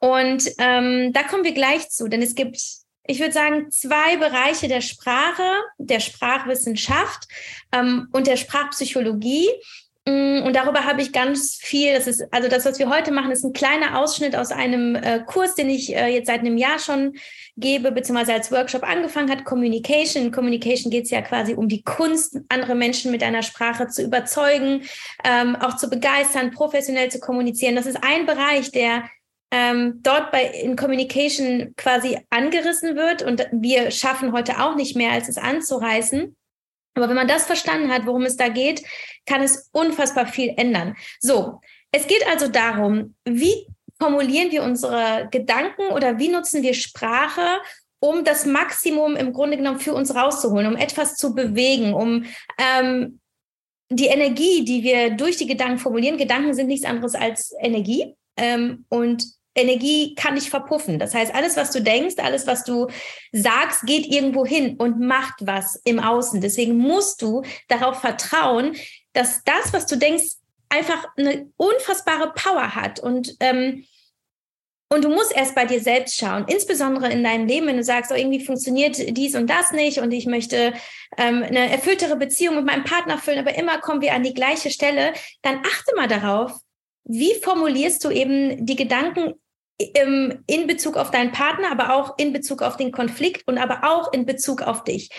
Und 0.00 0.50
ähm, 0.58 1.12
da 1.12 1.22
kommen 1.22 1.44
wir 1.44 1.54
gleich 1.54 1.88
zu, 1.90 2.08
denn 2.08 2.22
es 2.22 2.34
gibt 2.34 2.60
ich 3.06 3.18
würde 3.18 3.32
sagen, 3.32 3.70
zwei 3.70 4.18
Bereiche 4.18 4.68
der 4.68 4.82
Sprache, 4.82 5.42
der 5.78 5.98
Sprachwissenschaft 5.98 7.26
ähm, 7.72 8.08
und 8.12 8.28
der 8.28 8.36
Sprachpsychologie. 8.36 9.48
Mm, 10.06 10.42
und 10.44 10.56
darüber 10.56 10.86
habe 10.86 11.02
ich 11.02 11.12
ganz 11.12 11.58
viel. 11.60 11.92
Das 11.92 12.06
ist 12.06 12.24
also 12.32 12.48
das, 12.48 12.64
was 12.64 12.78
wir 12.78 12.88
heute 12.88 13.12
machen, 13.12 13.30
ist 13.30 13.44
ein 13.44 13.52
kleiner 13.52 13.98
Ausschnitt 13.98 14.34
aus 14.34 14.50
einem 14.50 14.94
äh, 14.94 15.20
Kurs, 15.26 15.54
den 15.54 15.68
ich 15.68 15.94
äh, 15.94 16.08
jetzt 16.08 16.26
seit 16.26 16.40
einem 16.40 16.56
Jahr 16.56 16.78
schon 16.78 17.14
gebe, 17.56 17.92
beziehungsweise 17.92 18.32
als 18.32 18.50
Workshop 18.50 18.82
angefangen 18.82 19.30
hat. 19.30 19.44
Communication. 19.44 20.24
In 20.24 20.32
Communication 20.32 20.90
geht 20.90 21.04
es 21.04 21.10
ja 21.10 21.20
quasi 21.20 21.54
um 21.54 21.68
die 21.68 21.82
Kunst, 21.82 22.38
andere 22.48 22.74
Menschen 22.74 23.10
mit 23.10 23.22
einer 23.22 23.42
Sprache 23.42 23.88
zu 23.88 24.02
überzeugen, 24.02 24.82
ähm, 25.24 25.56
auch 25.56 25.76
zu 25.76 25.90
begeistern, 25.90 26.50
professionell 26.50 27.10
zu 27.10 27.20
kommunizieren. 27.20 27.76
Das 27.76 27.86
ist 27.86 28.02
ein 28.02 28.24
Bereich, 28.24 28.70
der 28.70 29.04
ähm, 29.50 30.00
dort 30.02 30.30
bei 30.30 30.44
in 30.46 30.76
Communication 30.76 31.74
quasi 31.76 32.18
angerissen 32.30 32.96
wird 32.96 33.22
und 33.22 33.46
wir 33.52 33.90
schaffen 33.90 34.32
heute 34.32 34.60
auch 34.62 34.76
nicht 34.76 34.96
mehr, 34.96 35.12
als 35.12 35.28
es 35.28 35.38
anzureißen. 35.38 36.36
Aber 37.00 37.08
wenn 37.08 37.16
man 37.16 37.28
das 37.28 37.46
verstanden 37.46 37.90
hat, 37.90 38.06
worum 38.06 38.22
es 38.22 38.36
da 38.36 38.48
geht, 38.48 38.82
kann 39.26 39.42
es 39.42 39.68
unfassbar 39.72 40.26
viel 40.26 40.54
ändern. 40.56 40.96
So, 41.20 41.60
es 41.92 42.06
geht 42.06 42.26
also 42.28 42.48
darum, 42.48 43.14
wie 43.24 43.66
formulieren 43.98 44.50
wir 44.50 44.62
unsere 44.62 45.28
Gedanken 45.30 45.92
oder 45.92 46.18
wie 46.18 46.28
nutzen 46.28 46.62
wir 46.62 46.74
Sprache, 46.74 47.58
um 48.00 48.24
das 48.24 48.46
Maximum 48.46 49.16
im 49.16 49.32
Grunde 49.32 49.56
genommen 49.56 49.80
für 49.80 49.92
uns 49.92 50.14
rauszuholen, 50.14 50.66
um 50.66 50.76
etwas 50.76 51.16
zu 51.16 51.34
bewegen, 51.34 51.92
um 51.92 52.24
ähm, 52.58 53.20
die 53.90 54.06
Energie, 54.06 54.64
die 54.64 54.82
wir 54.82 55.10
durch 55.10 55.36
die 55.36 55.46
Gedanken 55.46 55.78
formulieren. 55.78 56.16
Gedanken 56.16 56.54
sind 56.54 56.68
nichts 56.68 56.86
anderes 56.86 57.14
als 57.14 57.52
Energie. 57.60 58.14
Ähm, 58.36 58.86
und 58.88 59.24
Energie 59.60 60.14
kann 60.14 60.34
nicht 60.34 60.50
verpuffen. 60.50 60.98
Das 60.98 61.14
heißt, 61.14 61.34
alles, 61.34 61.56
was 61.56 61.70
du 61.70 61.80
denkst, 61.82 62.16
alles, 62.18 62.46
was 62.46 62.64
du 62.64 62.88
sagst, 63.32 63.82
geht 63.82 64.06
irgendwo 64.06 64.44
hin 64.44 64.76
und 64.76 65.00
macht 65.00 65.34
was 65.40 65.80
im 65.84 66.00
Außen. 66.00 66.40
Deswegen 66.40 66.76
musst 66.76 67.22
du 67.22 67.42
darauf 67.68 68.00
vertrauen, 68.00 68.76
dass 69.12 69.42
das, 69.44 69.72
was 69.72 69.86
du 69.86 69.96
denkst, 69.96 70.36
einfach 70.68 71.06
eine 71.16 71.50
unfassbare 71.56 72.32
Power 72.34 72.74
hat. 72.74 73.00
Und, 73.00 73.36
ähm, 73.40 73.84
und 74.88 75.04
du 75.04 75.08
musst 75.08 75.36
erst 75.36 75.54
bei 75.54 75.66
dir 75.66 75.80
selbst 75.80 76.16
schauen, 76.16 76.46
insbesondere 76.48 77.10
in 77.10 77.22
deinem 77.22 77.46
Leben, 77.46 77.66
wenn 77.66 77.76
du 77.76 77.84
sagst, 77.84 78.10
oh, 78.10 78.16
irgendwie 78.16 78.44
funktioniert 78.44 78.96
dies 79.16 79.34
und 79.34 79.48
das 79.48 79.72
nicht 79.72 79.98
und 79.98 80.10
ich 80.12 80.26
möchte 80.26 80.72
ähm, 81.16 81.42
eine 81.42 81.70
erfülltere 81.70 82.16
Beziehung 82.16 82.56
mit 82.56 82.64
meinem 82.64 82.84
Partner 82.84 83.18
füllen, 83.18 83.38
aber 83.38 83.56
immer 83.56 83.78
kommen 83.78 84.00
wir 84.00 84.14
an 84.14 84.24
die 84.24 84.34
gleiche 84.34 84.70
Stelle, 84.70 85.12
dann 85.42 85.58
achte 85.58 85.94
mal 85.94 86.08
darauf, 86.08 86.52
wie 87.04 87.34
formulierst 87.34 88.04
du 88.04 88.10
eben 88.10 88.66
die 88.66 88.76
Gedanken 88.76 89.34
in 90.46 90.66
Bezug 90.66 90.96
auf 90.96 91.10
deinen 91.10 91.32
Partner, 91.32 91.70
aber 91.70 91.94
auch 91.94 92.18
in 92.18 92.32
Bezug 92.32 92.62
auf 92.62 92.76
den 92.76 92.92
Konflikt 92.92 93.46
und 93.46 93.58
aber 93.58 93.80
auch 93.84 94.12
in 94.12 94.26
Bezug 94.26 94.62
auf 94.62 94.84
dich? 94.84 95.10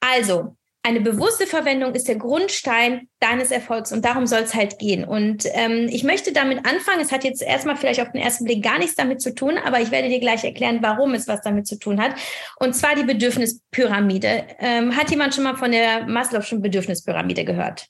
Also, 0.00 0.56
eine 0.82 1.00
bewusste 1.02 1.46
Verwendung 1.46 1.94
ist 1.94 2.08
der 2.08 2.16
Grundstein 2.16 3.08
deines 3.18 3.50
Erfolgs 3.50 3.92
und 3.92 4.02
darum 4.02 4.26
soll 4.26 4.40
es 4.40 4.54
halt 4.54 4.78
gehen. 4.78 5.04
Und 5.04 5.44
ähm, 5.52 5.88
ich 5.90 6.04
möchte 6.04 6.32
damit 6.32 6.64
anfangen. 6.64 7.00
Es 7.00 7.12
hat 7.12 7.22
jetzt 7.22 7.42
erstmal 7.42 7.76
vielleicht 7.76 8.00
auf 8.00 8.10
den 8.12 8.22
ersten 8.22 8.44
Blick 8.44 8.62
gar 8.62 8.78
nichts 8.78 8.94
damit 8.94 9.20
zu 9.20 9.34
tun, 9.34 9.58
aber 9.58 9.80
ich 9.80 9.90
werde 9.90 10.08
dir 10.08 10.20
gleich 10.20 10.42
erklären, 10.42 10.78
warum 10.80 11.12
es 11.12 11.28
was 11.28 11.42
damit 11.42 11.66
zu 11.66 11.78
tun 11.78 12.00
hat. 12.00 12.14
Und 12.58 12.74
zwar 12.74 12.94
die 12.94 13.04
Bedürfnispyramide. 13.04 14.46
Ähm, 14.58 14.96
hat 14.96 15.10
jemand 15.10 15.34
schon 15.34 15.44
mal 15.44 15.56
von 15.56 15.70
der 15.70 16.06
Maslow'schen 16.06 16.60
Bedürfnispyramide 16.60 17.44
gehört? 17.44 17.86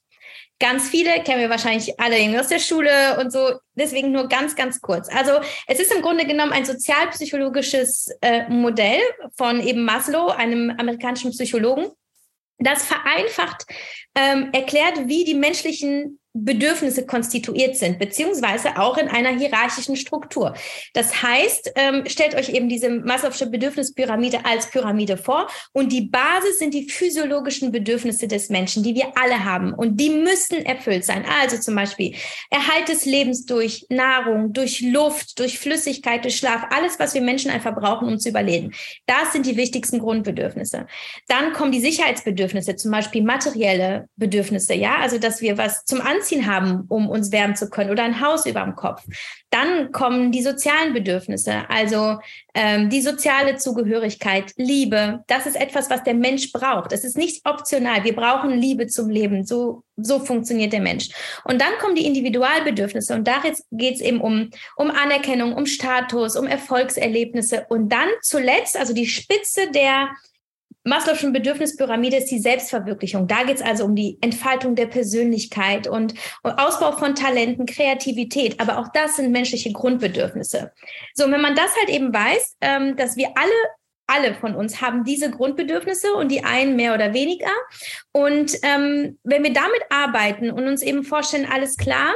Ganz 0.61 0.89
viele 0.91 1.23
kennen 1.25 1.41
wir 1.41 1.51
wahrscheinlich 1.51 1.99
alle 1.99 2.19
irgendwie 2.19 2.39
aus 2.39 2.49
der 2.49 2.59
Schule 2.59 3.19
und 3.19 3.33
so. 3.33 3.59
Deswegen 3.75 4.13
nur 4.13 4.29
ganz, 4.29 4.55
ganz 4.55 4.81
kurz. 4.81 5.09
Also 5.09 5.33
es 5.67 5.81
ist 5.81 5.93
im 5.93 6.03
Grunde 6.03 6.27
genommen 6.27 6.53
ein 6.53 6.67
sozialpsychologisches 6.67 8.11
äh, 8.21 8.47
Modell 8.49 9.01
von 9.37 9.61
eben 9.61 9.85
Maslow, 9.85 10.29
einem 10.29 10.71
amerikanischen 10.71 11.31
Psychologen, 11.31 11.87
das 12.59 12.85
vereinfacht 12.85 13.65
ähm, 14.15 14.51
erklärt, 14.53 15.09
wie 15.09 15.25
die 15.25 15.35
menschlichen 15.35 16.21
Bedürfnisse 16.33 17.07
konstituiert 17.07 17.77
sind, 17.77 17.99
beziehungsweise 17.99 18.77
auch 18.77 18.97
in 18.99 19.09
einer 19.09 19.37
hierarchischen 19.37 19.97
Struktur. 19.97 20.55
Das 20.95 21.23
heißt, 21.23 21.73
ähm, 21.75 22.05
stellt 22.07 22.37
euch 22.37 22.51
eben 22.51 22.69
diese 22.69 22.87
Maslow'sche 22.89 23.47
Bedürfnispyramide 23.47 24.45
als 24.45 24.71
Pyramide 24.71 25.17
vor 25.17 25.49
und 25.73 25.91
die 25.91 26.03
Basis 26.03 26.61
sind 26.61 26.73
die 26.73 26.89
physiologischen 26.89 27.73
Bedürfnisse 27.73 28.29
des 28.29 28.49
Menschen, 28.49 28.85
die 28.85 28.95
wir 28.95 29.19
alle 29.21 29.45
haben 29.45 29.75
und 29.75 29.97
die 29.97 30.11
müssen 30.11 30.65
erfüllt 30.65 31.05
sein. 31.05 31.25
Also 31.41 31.59
zum 31.59 31.75
Beispiel 31.75 32.15
Erhalt 32.51 32.89
des 32.89 33.07
Lebens 33.07 33.45
durch 33.45 33.87
Nahrung, 33.89 34.53
durch 34.53 34.81
Luft, 34.83 35.37
durch 35.41 35.59
Flüssigkeit, 35.59 36.23
durch 36.23 36.37
Schlaf, 36.37 36.67
alles, 36.71 37.01
was 37.01 37.13
wir 37.13 37.23
Menschen 37.23 37.51
einfach 37.51 37.75
brauchen, 37.75 38.07
um 38.07 38.21
zu 38.21 38.29
überleben. 38.29 38.71
Das 39.07 39.33
sind 39.33 39.47
die 39.47 39.57
wichtigsten 39.57 39.99
Grundbedürfnisse. 39.99 40.87
Dann 41.27 41.53
kommen 41.55 41.73
die 41.73 41.81
Sicherheitsbedürfnisse, 41.81 42.77
zum 42.77 42.93
Beispiel 42.93 43.25
materielle 43.25 44.00
Bedürfnisse, 44.17 44.75
ja, 44.75 44.97
also 44.99 45.19
dass 45.19 45.41
wir 45.41 45.59
was 45.59 45.85
zum 45.85 46.01
Anziehen 46.01 46.47
haben, 46.47 46.85
um 46.89 47.09
uns 47.09 47.33
wärmen 47.33 47.57
zu 47.57 47.69
können 47.71 47.91
oder 47.91 48.03
ein 48.03 48.21
Haus 48.21 48.47
über 48.47 48.63
dem 48.63 48.75
Kopf. 48.75 49.03
Dann 49.51 49.93
kommen 49.93 50.33
die 50.33 50.43
sozialen 50.43 50.93
Bedürfnisse, 50.93 51.69
also 51.69 52.19
ähm, 52.55 52.89
die 52.89 53.01
soziale 53.01 53.57
Zugehörigkeit, 53.57 54.53
Liebe. 54.57 55.25
Das 55.27 55.47
ist 55.47 55.57
etwas, 55.57 55.91
was 55.91 56.05
der 56.05 56.15
Mensch 56.15 56.53
braucht. 56.53 56.93
Es 56.93 57.05
ist 57.05 57.17
nicht 57.17 57.47
optional. 57.47 58.05
Wir 58.05 58.15
brauchen 58.15 58.51
Liebe 58.51 58.87
zum 58.87 59.09
Leben. 59.09 59.45
So, 59.45 59.83
so 59.97 60.19
funktioniert 60.21 60.73
der 60.73 60.81
Mensch. 60.81 61.11
Und 61.45 61.61
dann 61.61 61.73
kommen 61.81 61.95
die 61.95 62.07
Individualbedürfnisse 62.07 63.15
und 63.15 63.27
da 63.27 63.43
geht 63.71 63.95
es 63.95 64.01
eben 64.01 64.21
um, 64.21 64.51
um 64.77 64.91
Anerkennung, 64.91 65.53
um 65.55 65.67
Status, 65.67 66.37
um 66.37 66.47
Erfolgserlebnisse 66.47 67.67
und 67.69 67.91
dann 67.91 68.09
zuletzt, 68.23 68.77
also 68.77 68.95
die 68.95 69.07
Spitze 69.07 69.71
der 69.73 70.11
Maslow'schen 70.85 71.33
Bedürfnispyramide 71.33 72.17
ist 72.17 72.31
die 72.31 72.39
Selbstverwirklichung. 72.39 73.27
Da 73.27 73.43
geht 73.43 73.57
es 73.57 73.63
also 73.63 73.85
um 73.85 73.95
die 73.95 74.19
Entfaltung 74.21 74.75
der 74.75 74.87
Persönlichkeit 74.87 75.87
und 75.87 76.15
Ausbau 76.43 76.93
von 76.93 77.15
Talenten, 77.15 77.67
Kreativität. 77.67 78.59
Aber 78.61 78.79
auch 78.79 78.89
das 78.93 79.17
sind 79.17 79.31
menschliche 79.31 79.73
Grundbedürfnisse. 79.73 80.73
So, 81.15 81.25
und 81.25 81.33
wenn 81.33 81.43
man 81.43 81.55
das 81.55 81.77
halt 81.77 81.91
eben 81.91 82.13
weiß, 82.13 82.57
ähm, 82.63 82.97
dass 82.97 83.17
wir 83.17 83.29
alle 83.35 83.53
alle 84.11 84.35
von 84.35 84.57
uns 84.57 84.81
haben 84.81 85.05
diese 85.05 85.31
Grundbedürfnisse 85.31 86.13
und 86.15 86.33
die 86.33 86.43
einen 86.43 86.75
mehr 86.75 86.95
oder 86.95 87.15
weniger. 87.15 87.53
Und 88.11 88.57
ähm, 88.63 89.19
wenn 89.23 89.45
wir 89.45 89.53
damit 89.53 89.83
arbeiten 89.89 90.51
und 90.51 90.67
uns 90.67 90.83
eben 90.83 91.05
vorstellen, 91.05 91.47
alles 91.49 91.77
klar, 91.77 92.13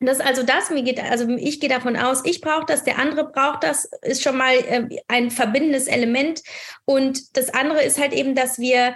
das 0.00 0.18
ist 0.18 0.24
also 0.24 0.42
das, 0.44 0.70
mir 0.70 0.82
geht, 0.82 1.00
also 1.00 1.28
ich 1.28 1.60
gehe 1.60 1.68
davon 1.68 1.96
aus, 1.96 2.24
ich 2.24 2.40
brauche 2.40 2.66
das, 2.66 2.84
der 2.84 2.98
andere 2.98 3.30
braucht 3.30 3.64
das, 3.64 3.86
ist 4.02 4.22
schon 4.22 4.36
mal 4.36 4.54
äh, 4.54 4.88
ein 5.08 5.30
verbindendes 5.30 5.88
Element. 5.88 6.42
Und 6.84 7.36
das 7.36 7.50
andere 7.50 7.82
ist 7.82 7.98
halt 7.98 8.12
eben, 8.12 8.34
dass 8.34 8.58
wir 8.58 8.94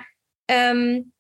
ähm, 0.48 1.12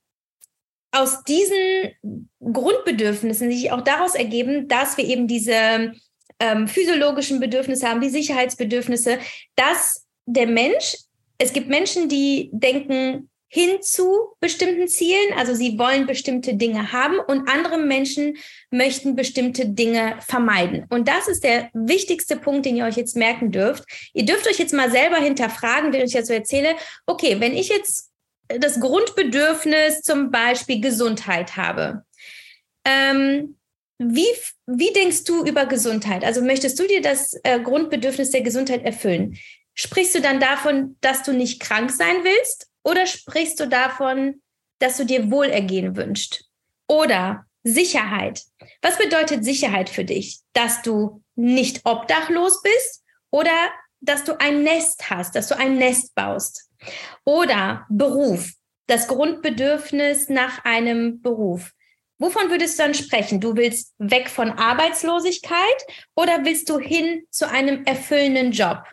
aus 0.92 1.24
diesen 1.24 2.26
Grundbedürfnissen, 2.40 3.50
die 3.50 3.56
sich 3.56 3.72
auch 3.72 3.80
daraus 3.80 4.14
ergeben, 4.14 4.68
dass 4.68 4.96
wir 4.98 5.04
eben 5.04 5.26
diese 5.26 5.92
ähm, 6.38 6.68
physiologischen 6.68 7.40
Bedürfnisse 7.40 7.88
haben, 7.88 8.00
die 8.00 8.10
Sicherheitsbedürfnisse, 8.10 9.18
dass 9.56 10.06
der 10.26 10.46
Mensch, 10.46 10.96
es 11.38 11.52
gibt 11.52 11.68
Menschen, 11.68 12.08
die 12.08 12.50
denken 12.52 13.30
hin 13.54 13.82
zu 13.82 14.34
bestimmten 14.40 14.88
Zielen, 14.88 15.34
also 15.36 15.52
sie 15.52 15.78
wollen 15.78 16.06
bestimmte 16.06 16.54
Dinge 16.54 16.90
haben 16.90 17.18
und 17.18 17.50
andere 17.50 17.76
Menschen 17.76 18.38
möchten 18.70 19.14
bestimmte 19.14 19.68
Dinge 19.68 20.16
vermeiden. 20.26 20.86
Und 20.88 21.06
das 21.06 21.28
ist 21.28 21.44
der 21.44 21.68
wichtigste 21.74 22.36
Punkt, 22.36 22.64
den 22.64 22.76
ihr 22.76 22.86
euch 22.86 22.96
jetzt 22.96 23.14
merken 23.14 23.52
dürft. 23.52 23.84
Ihr 24.14 24.24
dürft 24.24 24.46
euch 24.46 24.58
jetzt 24.58 24.72
mal 24.72 24.90
selber 24.90 25.18
hinterfragen, 25.18 25.92
wenn 25.92 26.06
ich 26.06 26.14
jetzt 26.14 26.28
so 26.28 26.32
erzähle, 26.32 26.76
okay, 27.04 27.40
wenn 27.40 27.54
ich 27.54 27.68
jetzt 27.68 28.08
das 28.48 28.80
Grundbedürfnis 28.80 30.00
zum 30.00 30.30
Beispiel 30.30 30.80
Gesundheit 30.80 31.54
habe, 31.58 32.06
ähm, 32.86 33.58
wie, 33.98 34.28
wie 34.66 34.94
denkst 34.94 35.24
du 35.24 35.44
über 35.44 35.66
Gesundheit? 35.66 36.24
Also 36.24 36.40
möchtest 36.40 36.80
du 36.80 36.86
dir 36.86 37.02
das 37.02 37.38
äh, 37.42 37.60
Grundbedürfnis 37.60 38.30
der 38.30 38.40
Gesundheit 38.40 38.82
erfüllen? 38.82 39.36
Sprichst 39.74 40.14
du 40.14 40.22
dann 40.22 40.40
davon, 40.40 40.96
dass 41.02 41.22
du 41.22 41.34
nicht 41.34 41.60
krank 41.60 41.90
sein 41.90 42.16
willst? 42.22 42.71
Oder 42.84 43.06
sprichst 43.06 43.60
du 43.60 43.68
davon, 43.68 44.42
dass 44.78 44.96
du 44.96 45.04
dir 45.04 45.30
Wohlergehen 45.30 45.96
wünschst? 45.96 46.44
Oder 46.88 47.46
Sicherheit. 47.64 48.42
Was 48.80 48.98
bedeutet 48.98 49.44
Sicherheit 49.44 49.88
für 49.88 50.04
dich? 50.04 50.40
Dass 50.52 50.82
du 50.82 51.22
nicht 51.36 51.82
obdachlos 51.84 52.62
bist 52.62 53.04
oder 53.30 53.70
dass 54.00 54.24
du 54.24 54.38
ein 54.40 54.62
Nest 54.64 55.10
hast, 55.10 55.36
dass 55.36 55.48
du 55.48 55.56
ein 55.56 55.76
Nest 55.78 56.14
baust? 56.14 56.68
Oder 57.24 57.86
Beruf, 57.88 58.50
das 58.88 59.06
Grundbedürfnis 59.06 60.28
nach 60.28 60.64
einem 60.64 61.22
Beruf. 61.22 61.70
Wovon 62.18 62.50
würdest 62.50 62.78
du 62.78 62.84
dann 62.84 62.94
sprechen? 62.94 63.40
Du 63.40 63.56
willst 63.56 63.94
weg 63.98 64.28
von 64.28 64.50
Arbeitslosigkeit 64.50 65.86
oder 66.14 66.44
willst 66.44 66.68
du 66.68 66.78
hin 66.78 67.26
zu 67.30 67.48
einem 67.48 67.84
erfüllenden 67.84 68.52
Job? 68.52 68.84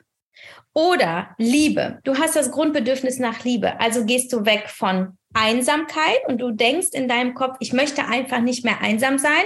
Oder 0.74 1.36
Liebe. 1.38 2.00
Du 2.04 2.18
hast 2.18 2.36
das 2.36 2.52
Grundbedürfnis 2.52 3.20
nach 3.20 3.44
Liebe. 3.44 3.80
Also 3.80 4.06
gehst 4.06 4.32
du 4.32 4.46
weg 4.46 4.70
von 4.70 5.18
Einsamkeit 5.34 6.20
und 6.28 6.40
du 6.40 6.52
denkst 6.52 6.90
in 6.94 7.08
deinem 7.08 7.34
Kopf, 7.34 7.58
ich 7.60 7.74
möchte 7.74 8.06
einfach 8.06 8.40
nicht 8.40 8.64
mehr 8.64 8.82
einsam 8.82 9.18
sein. 9.18 9.44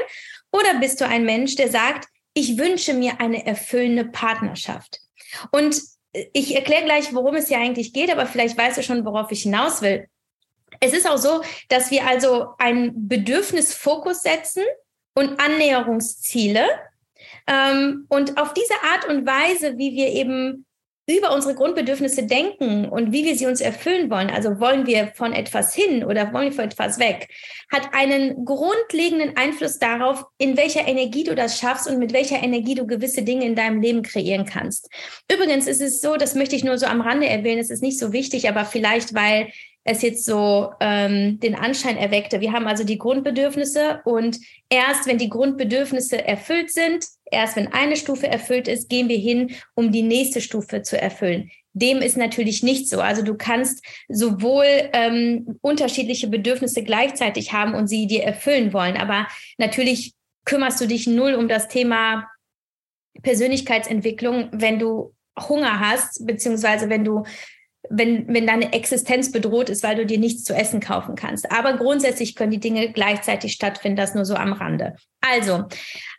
Oder 0.51 0.80
bist 0.80 1.01
du 1.01 1.08
ein 1.08 1.25
Mensch, 1.25 1.56
der 1.56 1.70
sagt, 1.70 2.08
ich 2.34 2.58
wünsche 2.58 2.94
mir 2.94 3.20
eine 3.20 3.46
erfüllende 3.46 4.06
Partnerschaft. 4.06 5.00
Und 5.51 5.82
ich 6.34 6.56
erkläre 6.56 6.86
gleich, 6.86 7.13
worum 7.13 7.36
es 7.36 7.48
hier 7.48 7.58
eigentlich 7.58 7.94
geht, 7.94 8.12
aber 8.12 8.25
vielleicht 8.25 8.58
weißt 8.58 8.77
du 8.77 8.84
schon, 8.84 9.06
worauf 9.06 9.32
ich 9.32 9.44
hinaus 9.44 9.82
will. 9.82 10.08
Es 10.80 10.94
ist 10.94 11.10
auch 11.10 11.18
so, 11.18 11.42
dass 11.70 11.92
wir 11.92 12.06
also 12.06 12.50
einen 12.58 13.08
Bedürfnisfokus 13.08 14.22
setzen 14.22 14.63
und 15.15 15.39
Annäherungsziele. 15.39 16.65
Ähm, 17.48 18.06
und 18.10 18.38
auf 18.38 18.53
diese 18.53 18.74
Art 18.84 19.08
und 19.08 19.25
Weise, 19.25 19.77
wie 19.77 19.94
wir 19.94 20.08
eben 20.10 20.65
über 21.05 21.33
unsere 21.33 21.53
Grundbedürfnisse 21.53 22.24
denken 22.24 22.88
und 22.88 23.12
wie 23.12 23.25
wir 23.25 23.36
sie 23.36 23.45
uns 23.45 23.60
erfüllen 23.60 24.10
wollen, 24.10 24.29
also 24.29 24.60
wollen 24.60 24.88
wir 24.88 25.12
von 25.15 25.33
etwas 25.33 25.75
hin 25.75 26.05
oder 26.05 26.31
wollen 26.31 26.45
wir 26.45 26.53
von 26.53 26.65
etwas 26.65 26.98
weg, 26.98 27.27
hat 27.72 27.93
einen 27.93 28.45
grundlegenden 28.45 29.36
Einfluss 29.36 29.79
darauf, 29.79 30.24
in 30.38 30.55
welcher 30.55 30.88
Energie 30.88 31.25
du 31.25 31.36
das 31.36 31.60
schaffst 31.60 31.89
und 31.89 32.00
mit 32.00 32.13
welcher 32.13 32.41
Energie 32.41 32.75
du 32.75 32.88
gewisse 32.88 33.24
Dinge 33.24 33.45
in 33.45 33.55
deinem 33.55 33.81
Leben 33.81 34.01
kreieren 34.01 34.45
kannst. 34.45 34.89
Übrigens 35.29 35.67
ist 35.67 35.81
es 35.81 36.00
so, 36.00 36.15
das 36.15 36.36
möchte 36.36 36.55
ich 36.55 36.63
nur 36.63 36.77
so 36.77 36.86
am 36.86 37.01
Rande 37.01 37.27
erwähnen, 37.27 37.60
es 37.60 37.69
ist 37.69 37.83
nicht 37.83 38.00
so 38.00 38.13
wichtig, 38.13 38.48
aber 38.48 38.63
vielleicht, 38.63 39.13
weil 39.13 39.50
es 39.86 40.01
jetzt 40.01 40.25
so 40.25 40.72
ähm, 40.79 41.39
den 41.41 41.55
Anschein 41.55 41.98
erweckte. 41.98 42.39
Wir 42.39 42.53
haben 42.53 42.67
also 42.67 42.86
die 42.86 42.98
Grundbedürfnisse 42.98 44.01
und 44.05 44.39
erst 44.69 45.07
wenn 45.07 45.17
die 45.17 45.29
Grundbedürfnisse 45.29 46.25
erfüllt 46.25 46.72
sind, 46.72 47.05
erst 47.33 47.55
wenn 47.55 47.73
eine 47.73 47.97
Stufe 47.97 48.27
erfüllt 48.27 48.67
ist, 48.67 48.89
gehen 48.89 49.09
wir 49.09 49.17
hin, 49.17 49.55
um 49.75 49.91
die 49.91 50.01
nächste 50.01 50.41
Stufe 50.41 50.81
zu 50.81 51.00
erfüllen. 51.00 51.51
Dem 51.74 51.98
ist 52.01 52.17
natürlich 52.17 52.63
nicht 52.63 52.87
so. 52.87 53.01
Also 53.01 53.24
du 53.24 53.35
kannst 53.35 53.83
sowohl 54.07 54.65
ähm, 54.93 55.57
unterschiedliche 55.61 56.27
Bedürfnisse 56.27 56.83
gleichzeitig 56.83 57.51
haben 57.51 57.74
und 57.74 57.87
sie 57.87 58.07
dir 58.07 58.24
erfüllen 58.24 58.74
wollen, 58.74 58.96
aber 58.96 59.27
natürlich 59.57 60.13
kümmerst 60.46 60.79
du 60.81 60.87
dich 60.87 61.07
null 61.07 61.33
um 61.33 61.48
das 61.48 61.67
Thema 61.67 62.27
Persönlichkeitsentwicklung, 63.22 64.50
wenn 64.51 64.79
du 64.79 65.13
Hunger 65.39 65.79
hast, 65.79 66.25
beziehungsweise 66.25 66.89
wenn 66.89 67.03
du 67.03 67.24
wenn, 67.89 68.33
wenn 68.33 68.48
deine 68.48 68.74
Existenz 68.74 69.31
bedroht 69.31 69.69
ist, 69.69 69.83
weil 69.83 69.96
du 69.96 70.05
dir 70.05 70.17
nichts 70.17 70.43
zu 70.43 70.53
essen 70.53 70.79
kaufen 70.79 71.15
kannst. 71.15 71.51
Aber 71.51 71.77
grundsätzlich 71.77 72.35
können 72.35 72.51
die 72.51 72.59
Dinge 72.59 72.91
gleichzeitig 72.91 73.53
stattfinden, 73.53 73.98
das 73.98 74.15
nur 74.15 74.25
so 74.25 74.35
am 74.35 74.53
Rande. 74.53 74.96
Also, 75.22 75.65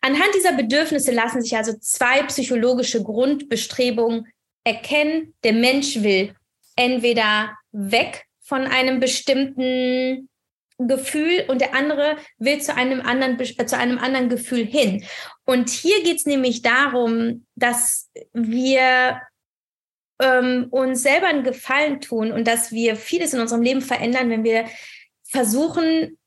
anhand 0.00 0.34
dieser 0.34 0.52
Bedürfnisse 0.52 1.12
lassen 1.12 1.42
sich 1.42 1.56
also 1.56 1.72
zwei 1.80 2.22
psychologische 2.24 3.02
Grundbestrebungen 3.02 4.26
erkennen. 4.64 5.34
Der 5.42 5.52
Mensch 5.52 6.02
will 6.02 6.34
entweder 6.76 7.56
weg 7.72 8.24
von 8.42 8.62
einem 8.66 9.00
bestimmten 9.00 10.28
Gefühl 10.78 11.44
und 11.48 11.60
der 11.60 11.74
andere 11.74 12.16
will 12.38 12.60
zu 12.60 12.74
einem 12.74 13.00
anderen, 13.00 13.38
äh, 13.38 13.66
zu 13.66 13.76
einem 13.76 13.98
anderen 13.98 14.28
Gefühl 14.28 14.66
hin. 14.66 15.04
Und 15.44 15.70
hier 15.70 16.02
geht 16.02 16.16
es 16.16 16.26
nämlich 16.26 16.62
darum, 16.62 17.46
dass 17.54 18.10
wir 18.32 19.20
ähm, 20.24 20.66
uns 20.70 21.02
selber 21.02 21.26
einen 21.26 21.44
Gefallen 21.44 22.00
tun 22.00 22.32
und 22.32 22.48
dass 22.48 22.72
wir 22.72 22.96
vieles 22.96 23.34
in 23.34 23.40
unserem 23.40 23.62
Leben 23.62 23.82
verändern, 23.82 24.30
wenn 24.30 24.42
wir 24.42 24.64
versuchen, 25.22 26.18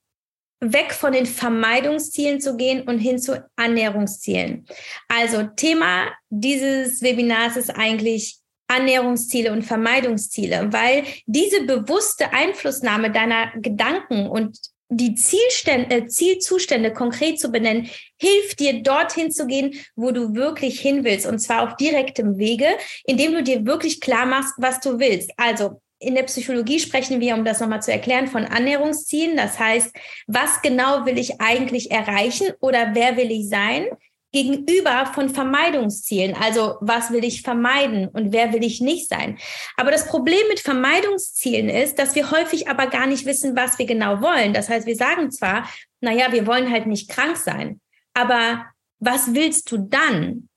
weg 0.60 0.94
von 0.94 1.12
den 1.12 1.26
Vermeidungszielen 1.26 2.42
zu 2.42 2.58
gehen 2.58 2.88
und 2.88 3.00
hin 3.00 3.20
zu 3.20 3.44
Annäherungszielen. 3.56 4.66
Also 5.08 5.44
Thema 5.44 6.08
dieses 6.30 7.02
Webinars 7.02 7.58
ist 7.58 7.70
eigentlich 7.70 8.38
Annäherungsziele 8.68 9.52
und 9.52 9.64
Vermeidungsziele, 9.64 10.72
weil 10.72 11.04
diese 11.26 11.64
bewusste 11.64 12.34
Einflussnahme 12.34 13.12
deiner 13.12 13.52
Gedanken 13.56 14.28
und 14.28 14.58
die 14.90 15.16
Zielstände, 15.16 15.96
äh, 15.96 16.08
Zielzustände 16.08 16.94
konkret 16.94 17.40
zu 17.40 17.50
benennen, 17.50 17.90
hilft 18.20 18.60
dir 18.60 18.82
dorthin 18.82 19.32
zu 19.32 19.48
gehen, 19.48 19.74
wo 19.96 20.12
du 20.12 20.34
wirklich 20.34 20.80
hin 20.80 21.04
willst. 21.04 21.26
Und 21.26 21.40
zwar 21.40 21.64
auf 21.64 21.76
direktem 21.76 22.38
Wege, 22.38 22.68
indem 23.06 23.34
du 23.34 23.44
dir 23.44 23.66
wirklich 23.66 24.00
klar 24.00 24.26
machst, 24.26 24.54
was 24.58 24.80
du 24.80 25.00
willst. 25.00 25.32
Also 25.38 25.82
in 26.00 26.16
der 26.16 26.24
Psychologie 26.24 26.80
sprechen 26.80 27.20
wir, 27.20 27.34
um 27.36 27.44
das 27.44 27.60
nochmal 27.60 27.82
zu 27.82 27.92
erklären, 27.92 28.28
von 28.28 28.46
Annäherungszielen. 28.46 29.36
Das 29.36 29.58
heißt, 29.60 29.96
was 30.28 30.62
genau 30.62 31.06
will 31.06 31.18
ich 31.18 31.42
eigentlich 31.42 31.92
erreichen 31.92 32.54
oder 32.60 32.92
wer 32.94 33.18
will 33.18 33.32
ich 33.32 33.50
sein? 33.50 33.88
Gegenüber 34.34 35.06
von 35.14 35.30
Vermeidungszielen. 35.30 36.36
Also 36.36 36.76
was 36.82 37.12
will 37.12 37.24
ich 37.24 37.42
vermeiden 37.42 38.08
und 38.10 38.34
wer 38.34 38.54
will 38.54 38.64
ich 38.64 38.82
nicht 38.82 39.10
sein? 39.10 39.38
Aber 39.78 39.92
das 39.92 40.08
Problem 40.08 40.42
mit 40.50 40.60
Vermeidungszielen 40.60 41.70
ist, 41.70 41.98
dass 41.98 42.16
wir 42.16 42.32
häufig 42.32 42.70
aber 42.70 42.88
gar 42.88 43.08
nicht 43.08 43.26
wissen, 43.26 43.56
was 43.56 43.80
wir 43.80 43.86
genau 43.86 44.22
wollen. 44.22 44.54
Das 44.54 44.70
heißt, 44.70 44.86
wir 44.86 44.96
sagen 44.96 45.32
zwar, 45.32 45.70
naja, 46.02 46.32
wir 46.32 46.46
wollen 46.46 46.72
halt 46.72 46.88
nicht 46.88 47.10
krank 47.10 47.38
sein, 47.38 47.80
aber 48.14 48.66
was 49.00 49.34
willst 49.34 49.72
du 49.72 49.78
dann? 49.78 50.50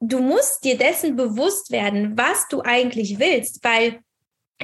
Du 0.00 0.20
musst 0.20 0.64
dir 0.64 0.78
dessen 0.78 1.16
bewusst 1.16 1.70
werden, 1.70 2.16
was 2.16 2.48
du 2.48 2.62
eigentlich 2.62 3.18
willst, 3.18 3.62
weil 3.64 4.00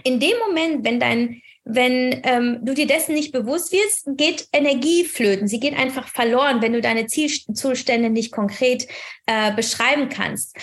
in 0.03 0.19
dem 0.19 0.39
Moment, 0.39 0.85
wenn 0.85 0.99
dein 0.99 1.41
wenn 1.65 2.21
ähm, 2.25 2.59
du 2.63 2.75
dir 2.75 2.87
dessen 2.87 3.15
nicht 3.15 3.33
bewusst 3.33 3.73
wirst, 3.73 4.07
geht 4.19 4.49
Energie 4.53 5.05
flöten. 5.05 5.49
Sie 5.49 5.61
geht 5.61 5.77
einfach 5.77 6.09
verloren, 6.09 6.61
wenn 6.61 6.75
du 6.75 6.81
deine 6.81 7.07
Zielzustände 7.07 8.11
nicht 8.11 8.33
konkret 8.33 8.87
äh, 9.27 9.53
beschreiben 9.55 10.09
kannst. 10.11 10.57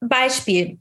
Beispiel. 0.00 0.78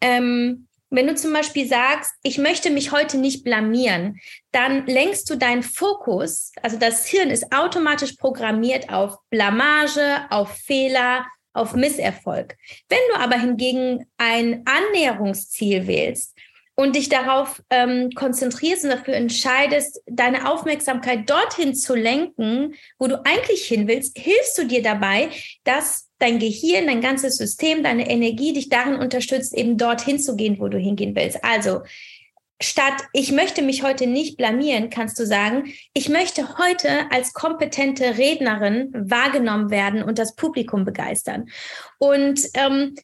Ähm, 0.00 0.68
wenn 0.90 1.06
du 1.06 1.14
zum 1.16 1.32
Beispiel 1.32 1.66
sagst, 1.66 2.12
ich 2.22 2.38
möchte 2.38 2.70
mich 2.70 2.92
heute 2.92 3.18
nicht 3.18 3.42
blamieren, 3.42 4.20
dann 4.52 4.86
lenkst 4.86 5.28
du 5.28 5.36
deinen 5.36 5.64
Fokus, 5.64 6.52
also 6.62 6.78
das 6.78 7.06
Hirn 7.06 7.30
ist 7.30 7.52
automatisch 7.52 8.12
programmiert 8.12 8.90
auf 8.90 9.18
Blamage, 9.28 10.24
auf 10.30 10.52
Fehler, 10.52 11.26
auf 11.52 11.74
Misserfolg. 11.74 12.56
Wenn 12.88 12.98
du 13.12 13.18
aber 13.18 13.38
hingegen 13.38 14.06
ein 14.18 14.64
Annäherungsziel 14.66 15.86
wählst, 15.86 16.38
und 16.76 16.96
dich 16.96 17.08
darauf 17.08 17.62
ähm, 17.70 18.10
konzentrierst 18.14 18.84
und 18.84 18.90
dafür 18.90 19.14
entscheidest, 19.14 20.02
deine 20.06 20.50
Aufmerksamkeit 20.50 21.28
dorthin 21.30 21.74
zu 21.74 21.94
lenken, 21.94 22.74
wo 22.98 23.06
du 23.06 23.24
eigentlich 23.24 23.64
hin 23.64 23.86
willst, 23.86 24.18
hilfst 24.18 24.58
du 24.58 24.66
dir 24.66 24.82
dabei, 24.82 25.30
dass 25.62 26.08
dein 26.18 26.38
Gehirn, 26.38 26.86
dein 26.86 27.00
ganzes 27.00 27.36
System, 27.36 27.82
deine 27.82 28.10
Energie 28.10 28.52
dich 28.52 28.68
darin 28.68 28.96
unterstützt, 28.96 29.54
eben 29.54 29.76
dorthin 29.76 30.18
zu 30.18 30.36
gehen, 30.36 30.58
wo 30.58 30.68
du 30.68 30.78
hingehen 30.78 31.14
willst. 31.14 31.44
Also 31.44 31.82
statt 32.60 33.02
ich 33.12 33.30
möchte 33.30 33.62
mich 33.62 33.82
heute 33.82 34.06
nicht 34.06 34.36
blamieren, 34.36 34.90
kannst 34.90 35.18
du 35.18 35.26
sagen, 35.26 35.72
ich 35.92 36.08
möchte 36.08 36.58
heute 36.58 37.10
als 37.10 37.34
kompetente 37.34 38.16
Rednerin 38.16 38.90
wahrgenommen 38.94 39.70
werden 39.70 40.02
und 40.02 40.18
das 40.18 40.34
Publikum 40.34 40.84
begeistern. 40.84 41.46
Und 41.98 42.40
ähm, 42.54 42.96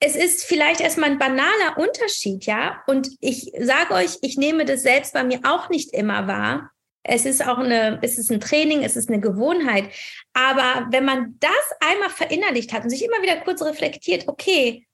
es 0.00 0.14
ist 0.14 0.44
vielleicht 0.44 0.80
erstmal 0.80 1.10
ein 1.10 1.18
banaler 1.18 1.76
Unterschied, 1.76 2.46
ja. 2.46 2.82
Und 2.86 3.10
ich 3.20 3.52
sage 3.58 3.94
euch, 3.94 4.18
ich 4.22 4.36
nehme 4.36 4.64
das 4.64 4.82
selbst 4.82 5.12
bei 5.12 5.24
mir 5.24 5.40
auch 5.44 5.68
nicht 5.70 5.92
immer 5.92 6.26
wahr. 6.26 6.70
Es 7.02 7.24
ist 7.24 7.46
auch 7.46 7.58
eine, 7.58 7.98
es 8.02 8.18
ist 8.18 8.30
ein 8.30 8.40
Training, 8.40 8.82
es 8.82 8.96
ist 8.96 9.08
eine 9.08 9.20
Gewohnheit. 9.20 9.90
Aber 10.34 10.86
wenn 10.90 11.04
man 11.04 11.36
das 11.40 11.50
einmal 11.80 12.10
verinnerlicht 12.10 12.72
hat 12.72 12.84
und 12.84 12.90
sich 12.90 13.04
immer 13.04 13.22
wieder 13.22 13.36
kurz 13.40 13.62
reflektiert, 13.62 14.28
okay, 14.28 14.86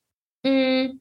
mh, 0.42 0.50
hm, 0.50 1.00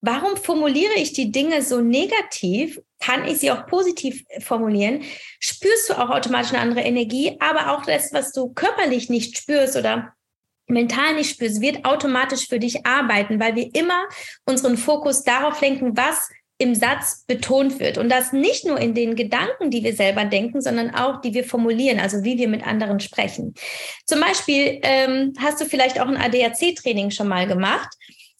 warum 0.00 0.36
formuliere 0.36 0.94
ich 0.96 1.12
die 1.12 1.30
Dinge 1.30 1.62
so 1.62 1.80
negativ? 1.80 2.80
Kann 3.00 3.26
ich 3.28 3.38
sie 3.38 3.52
auch 3.52 3.66
positiv 3.66 4.24
formulieren? 4.40 5.04
Spürst 5.38 5.90
du 5.90 5.94
auch 5.94 6.10
automatisch 6.10 6.52
eine 6.52 6.60
andere 6.60 6.80
Energie, 6.80 7.36
aber 7.38 7.76
auch 7.76 7.84
das, 7.84 8.12
was 8.12 8.32
du 8.32 8.52
körperlich 8.52 9.08
nicht 9.08 9.36
spürst 9.38 9.76
oder 9.76 10.14
mental 10.68 11.14
nicht 11.14 11.30
spürst, 11.30 11.60
wird 11.60 11.84
automatisch 11.84 12.48
für 12.48 12.58
dich 12.58 12.86
arbeiten, 12.86 13.40
weil 13.40 13.56
wir 13.56 13.74
immer 13.74 14.04
unseren 14.44 14.76
Fokus 14.76 15.24
darauf 15.24 15.60
lenken, 15.60 15.96
was 15.96 16.28
im 16.58 16.74
Satz 16.74 17.24
betont 17.26 17.78
wird. 17.78 17.98
Und 17.98 18.08
das 18.08 18.32
nicht 18.32 18.66
nur 18.66 18.78
in 18.78 18.92
den 18.92 19.14
Gedanken, 19.14 19.70
die 19.70 19.84
wir 19.84 19.94
selber 19.94 20.24
denken, 20.24 20.60
sondern 20.60 20.92
auch, 20.92 21.20
die 21.20 21.32
wir 21.32 21.44
formulieren, 21.44 22.00
also 22.00 22.24
wie 22.24 22.36
wir 22.36 22.48
mit 22.48 22.66
anderen 22.66 22.98
sprechen. 22.98 23.54
Zum 24.06 24.20
Beispiel 24.20 24.80
ähm, 24.82 25.32
hast 25.38 25.60
du 25.60 25.66
vielleicht 25.66 26.00
auch 26.00 26.08
ein 26.08 26.16
ADAC-Training 26.16 27.10
schon 27.10 27.28
mal 27.28 27.46
gemacht. 27.46 27.88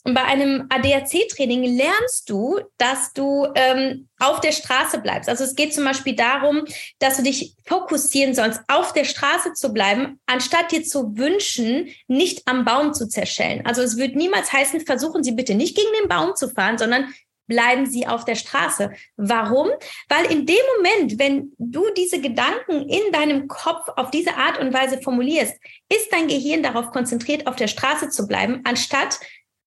Und 0.08 0.14
bei 0.14 0.24
einem 0.24 0.64
ADAC-Training 0.70 1.64
lernst 1.64 2.30
du, 2.30 2.60
dass 2.78 3.12
du 3.12 3.46
ähm, 3.54 4.08
auf 4.18 4.40
der 4.40 4.52
Straße 4.52 5.00
bleibst. 5.00 5.28
Also 5.28 5.44
es 5.44 5.54
geht 5.54 5.74
zum 5.74 5.84
Beispiel 5.84 6.16
darum, 6.16 6.64
dass 6.98 7.18
du 7.18 7.22
dich 7.22 7.54
fokussieren 7.66 8.34
sollst, 8.34 8.62
auf 8.68 8.94
der 8.94 9.04
Straße 9.04 9.52
zu 9.52 9.70
bleiben, 9.70 10.18
anstatt 10.24 10.72
dir 10.72 10.82
zu 10.82 11.18
wünschen, 11.18 11.90
nicht 12.06 12.40
am 12.46 12.64
Baum 12.64 12.94
zu 12.94 13.06
zerschellen. 13.06 13.66
Also 13.66 13.82
es 13.82 13.98
wird 13.98 14.16
niemals 14.16 14.50
heißen, 14.50 14.80
versuchen 14.80 15.22
Sie 15.22 15.32
bitte 15.32 15.54
nicht 15.54 15.76
gegen 15.76 15.92
den 16.00 16.08
Baum 16.08 16.34
zu 16.34 16.48
fahren, 16.48 16.78
sondern 16.78 17.12
bleiben 17.48 17.86
sie 17.86 18.06
auf 18.06 18.24
der 18.24 18.36
Straße. 18.36 18.92
Warum? 19.16 19.68
Weil 20.08 20.26
in 20.26 20.46
dem 20.46 20.56
Moment, 20.76 21.18
wenn 21.18 21.52
du 21.58 21.82
diese 21.96 22.20
Gedanken 22.20 22.88
in 22.88 23.10
deinem 23.10 23.48
Kopf 23.48 23.88
auf 23.96 24.10
diese 24.10 24.34
Art 24.36 24.58
und 24.60 24.72
Weise 24.72 25.00
formulierst, 25.02 25.54
ist 25.92 26.12
dein 26.12 26.28
Gehirn 26.28 26.62
darauf 26.62 26.90
konzentriert, 26.92 27.46
auf 27.46 27.56
der 27.56 27.68
Straße 27.68 28.10
zu 28.10 28.28
bleiben, 28.28 28.60
anstatt, 28.64 29.18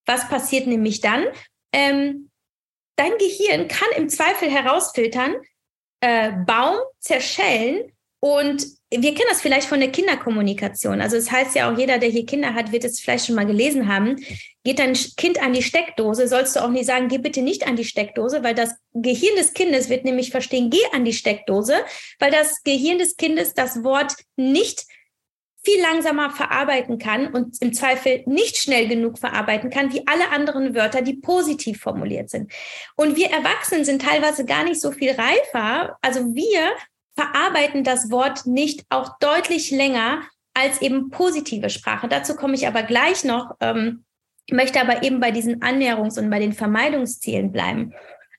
was 0.06 0.28
passiert 0.28 0.66
nämlich 0.66 1.00
dann? 1.00 1.24
Ähm, 1.72 2.30
dein 2.96 3.12
Gehirn 3.18 3.68
kann 3.68 3.88
im 3.96 4.08
Zweifel 4.08 4.50
herausfiltern, 4.50 5.36
äh, 6.00 6.32
Baum 6.46 6.76
zerschellen 6.98 7.92
und 8.24 8.64
wir 8.90 9.14
kennen 9.14 9.28
das 9.30 9.40
vielleicht 9.40 9.66
von 9.66 9.80
der 9.80 9.90
Kinderkommunikation. 9.90 11.00
Also 11.00 11.16
es 11.16 11.24
das 11.24 11.34
heißt 11.34 11.56
ja 11.56 11.72
auch, 11.72 11.78
jeder, 11.78 11.98
der 11.98 12.10
hier 12.10 12.24
Kinder 12.26 12.54
hat, 12.54 12.70
wird 12.70 12.84
es 12.84 13.00
vielleicht 13.00 13.26
schon 13.26 13.34
mal 13.34 13.46
gelesen 13.46 13.88
haben. 13.88 14.16
Geht 14.64 14.78
dein 14.78 14.92
Kind 15.16 15.42
an 15.42 15.54
die 15.54 15.62
Steckdose, 15.62 16.28
sollst 16.28 16.54
du 16.54 16.62
auch 16.62 16.68
nicht 16.68 16.86
sagen, 16.86 17.08
geh 17.08 17.18
bitte 17.18 17.42
nicht 17.42 17.66
an 17.66 17.74
die 17.74 17.84
Steckdose, 17.84 18.44
weil 18.44 18.54
das 18.54 18.76
Gehirn 18.92 19.34
des 19.36 19.54
Kindes 19.54 19.88
wird 19.88 20.04
nämlich 20.04 20.30
verstehen, 20.30 20.70
geh 20.70 20.84
an 20.92 21.04
die 21.04 21.14
Steckdose, 21.14 21.74
weil 22.20 22.30
das 22.30 22.62
Gehirn 22.62 22.98
des 22.98 23.16
Kindes 23.16 23.54
das 23.54 23.82
Wort 23.82 24.14
nicht 24.36 24.84
viel 25.64 25.80
langsamer 25.80 26.30
verarbeiten 26.30 26.98
kann 26.98 27.28
und 27.28 27.60
im 27.62 27.72
Zweifel 27.72 28.22
nicht 28.26 28.56
schnell 28.56 28.88
genug 28.88 29.18
verarbeiten 29.18 29.70
kann, 29.70 29.92
wie 29.92 30.06
alle 30.06 30.30
anderen 30.30 30.74
Wörter, 30.74 31.02
die 31.02 31.14
positiv 31.14 31.80
formuliert 31.80 32.30
sind. 32.30 32.50
Und 32.96 33.16
wir 33.16 33.30
Erwachsenen 33.30 33.84
sind 33.84 34.02
teilweise 34.02 34.44
gar 34.44 34.64
nicht 34.64 34.80
so 34.80 34.90
viel 34.90 35.10
reifer. 35.10 35.96
Also 36.02 36.34
wir 36.34 36.72
verarbeiten 37.14 37.84
das 37.84 38.10
Wort 38.10 38.46
nicht 38.46 38.84
auch 38.90 39.18
deutlich 39.20 39.70
länger 39.70 40.22
als 40.54 40.82
eben 40.82 41.10
positive 41.10 41.70
Sprache. 41.70 42.08
Dazu 42.08 42.34
komme 42.34 42.54
ich 42.54 42.66
aber 42.66 42.82
gleich 42.82 43.24
noch, 43.24 43.52
ähm, 43.60 44.04
möchte 44.50 44.80
aber 44.80 45.02
eben 45.02 45.20
bei 45.20 45.30
diesen 45.30 45.60
Annäherungs- 45.60 46.18
und 46.18 46.28
bei 46.28 46.40
den 46.40 46.52
Vermeidungszielen 46.52 47.52
bleiben, 47.52 47.94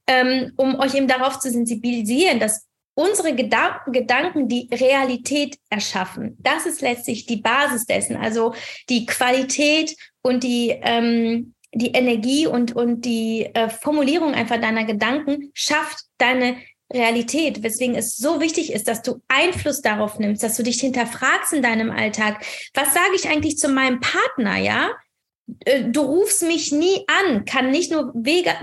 ähm, 0.07 0.51
um 0.57 0.77
euch 0.79 0.93
eben 0.95 1.07
darauf 1.07 1.39
zu 1.39 1.49
sensibilisieren, 1.49 2.39
dass 2.39 2.67
unsere 2.95 3.35
Gedanken, 3.35 3.91
Gedanken 3.91 4.47
die 4.47 4.69
Realität 4.71 5.57
erschaffen. 5.69 6.37
Das 6.39 6.65
ist 6.65 6.81
letztlich 6.81 7.25
die 7.25 7.37
Basis 7.37 7.85
dessen. 7.85 8.15
Also 8.15 8.53
die 8.89 9.05
Qualität 9.05 9.95
und 10.21 10.43
die, 10.43 10.69
ähm, 10.81 11.53
die 11.73 11.91
Energie 11.91 12.47
und, 12.47 12.75
und 12.75 13.05
die 13.05 13.49
äh, 13.53 13.69
Formulierung 13.69 14.33
einfach 14.33 14.61
deiner 14.61 14.85
Gedanken 14.85 15.51
schafft 15.53 16.05
deine 16.17 16.57
Realität, 16.91 17.63
weswegen 17.63 17.95
es 17.95 18.17
so 18.17 18.39
wichtig 18.39 18.71
ist, 18.71 18.87
dass 18.87 19.01
du 19.01 19.21
Einfluss 19.27 19.81
darauf 19.81 20.19
nimmst, 20.19 20.43
dass 20.43 20.55
du 20.55 20.63
dich 20.63 20.79
hinterfragst 20.79 21.53
in 21.53 21.63
deinem 21.63 21.89
Alltag. 21.89 22.45
Was 22.75 22.93
sage 22.93 23.15
ich 23.15 23.27
eigentlich 23.27 23.57
zu 23.57 23.69
meinem 23.69 23.99
Partner, 23.99 24.57
ja? 24.57 24.91
Äh, 25.65 25.85
du 25.85 26.01
rufst 26.01 26.43
mich 26.43 26.71
nie 26.71 27.05
an, 27.07 27.45
kann 27.45 27.71
nicht 27.71 27.91
nur 27.91 28.11
wege, 28.13 28.53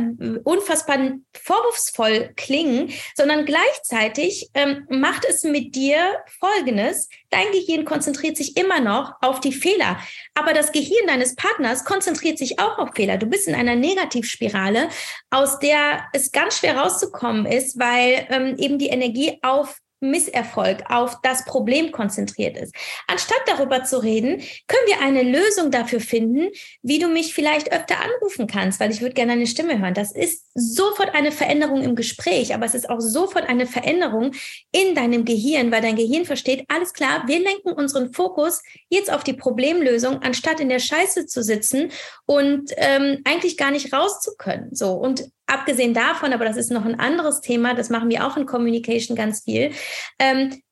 unfassbar 0.45 1.13
vorwurfsvoll 1.35 2.33
klingen, 2.37 2.93
sondern 3.15 3.45
gleichzeitig 3.45 4.51
ähm, 4.55 4.87
macht 4.89 5.25
es 5.25 5.45
mit 5.45 5.75
dir 5.75 5.99
Folgendes. 6.39 7.09
Dein 7.31 7.51
Gehirn 7.53 7.85
konzentriert 7.85 8.37
sich 8.37 8.57
immer 8.57 8.81
noch 8.81 9.15
auf 9.21 9.41
die 9.41 9.53
Fehler, 9.53 9.99
aber 10.35 10.53
das 10.53 10.73
Gehirn 10.73 11.07
deines 11.07 11.37
Partners 11.37 11.85
konzentriert 11.85 12.39
sich 12.39 12.59
auch 12.59 12.79
auf 12.79 12.91
Fehler. 12.95 13.19
Du 13.19 13.27
bist 13.27 13.47
in 13.47 13.55
einer 13.55 13.77
Negativspirale, 13.77 14.89
aus 15.31 15.59
der 15.59 16.05
es 16.13 16.33
ganz 16.33 16.59
schwer 16.59 16.79
rauszukommen 16.79 17.47
ist, 17.47 17.79
weil 17.79 18.27
ähm, 18.31 18.57
eben 18.59 18.79
die 18.79 18.89
Energie 18.89 19.39
auf 19.43 19.81
Misserfolg 20.01 20.85
auf 20.89 21.21
das 21.23 21.45
Problem 21.45 21.93
konzentriert 21.93 22.57
ist. 22.57 22.75
Anstatt 23.07 23.41
darüber 23.47 23.85
zu 23.85 24.03
reden, 24.03 24.39
können 24.67 24.87
wir 24.87 25.01
eine 25.01 25.23
Lösung 25.23 25.71
dafür 25.71 26.01
finden, 26.01 26.49
wie 26.83 26.99
du 26.99 27.09
mich 27.09 27.35
vielleicht 27.35 27.73
öfter 27.73 27.97
anrufen 28.01 28.47
kannst, 28.47 28.81
weil 28.81 28.91
ich 28.91 29.01
würde 29.01 29.15
gerne 29.15 29.33
deine 29.33 29.47
Stimme 29.47 29.79
hören. 29.79 29.95
Das 29.95 30.13
ist 30.13 30.47
sofort 30.55 31.15
eine 31.15 31.33
Veränderung 31.33 31.83
im 31.83 31.95
Gespräch, 31.95 32.55
aber 32.55 32.67
es 32.67 32.75
ist 32.75 32.89
auch 32.89 33.01
sofort 33.01 33.49
eine 33.49 33.67
Veränderung 33.67 34.33
in 34.73 34.95
deinem 34.95 35.25
Gehirn, 35.25 35.71
weil 35.71 35.83
dein 35.83 35.97
Gehirn 35.97 36.25
versteht, 36.25 36.65
alles 36.69 36.93
klar, 36.93 37.25
wir 37.27 37.39
lenken 37.39 37.73
unseren 37.73 38.13
Fokus 38.13 38.63
jetzt 38.89 39.13
auf 39.13 39.25
die 39.25 39.35
Problemlösung, 39.35 40.23
anstatt 40.23 40.61
in 40.61 40.69
der 40.69 40.81
Scheiße 40.81 41.27
zu 41.27 41.43
sitzen 41.43 41.91
und 42.27 42.71
ähm, 42.77 43.21
eigentlich 43.25 43.57
gar 43.57 43.71
nicht 43.71 43.93
raus 43.93 44.21
zu 44.21 44.33
können. 44.37 44.75
So 44.75 44.93
und 44.93 45.31
abgesehen 45.51 45.95
davon, 45.95 46.33
aber 46.33 46.45
das 46.45 46.57
ist 46.57 46.71
noch 46.71 46.85
ein 46.85 46.99
anderes 46.99 47.41
Thema, 47.41 47.75
das 47.75 47.91
machen 47.91 48.11
wir 48.11 48.27
auch 48.27 48.37
in 48.37 48.47
Communication 48.47 49.17
ganz 49.17 49.45
viel. 49.45 49.73
Ähm, 50.19 50.63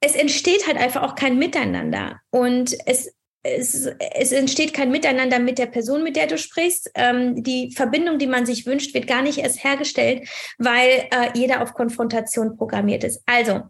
es 0.00 0.14
entsteht 0.14 0.66
halt 0.66 0.78
einfach 0.78 1.02
auch 1.02 1.14
kein 1.14 1.38
Miteinander 1.38 2.20
und 2.30 2.76
es 2.86 3.12
es, 3.44 3.86
es, 3.98 4.32
entsteht 4.32 4.72
kein 4.72 4.90
Miteinander 4.90 5.38
mit 5.40 5.58
der 5.58 5.66
Person, 5.66 6.04
mit 6.04 6.14
der 6.14 6.28
du 6.28 6.38
sprichst. 6.38 6.90
Ähm, 6.94 7.42
die 7.42 7.72
Verbindung, 7.72 8.18
die 8.18 8.28
man 8.28 8.46
sich 8.46 8.66
wünscht, 8.66 8.94
wird 8.94 9.08
gar 9.08 9.22
nicht 9.22 9.38
erst 9.38 9.64
hergestellt, 9.64 10.28
weil 10.58 11.08
äh, 11.10 11.30
jeder 11.34 11.60
auf 11.60 11.74
Konfrontation 11.74 12.56
programmiert 12.56 13.02
ist. 13.02 13.20
Also, 13.26 13.62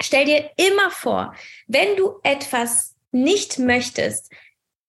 stell 0.00 0.24
dir 0.24 0.50
immer 0.56 0.90
vor, 0.90 1.34
wenn 1.66 1.96
du 1.96 2.20
etwas 2.22 2.94
nicht 3.10 3.58
möchtest, 3.58 4.32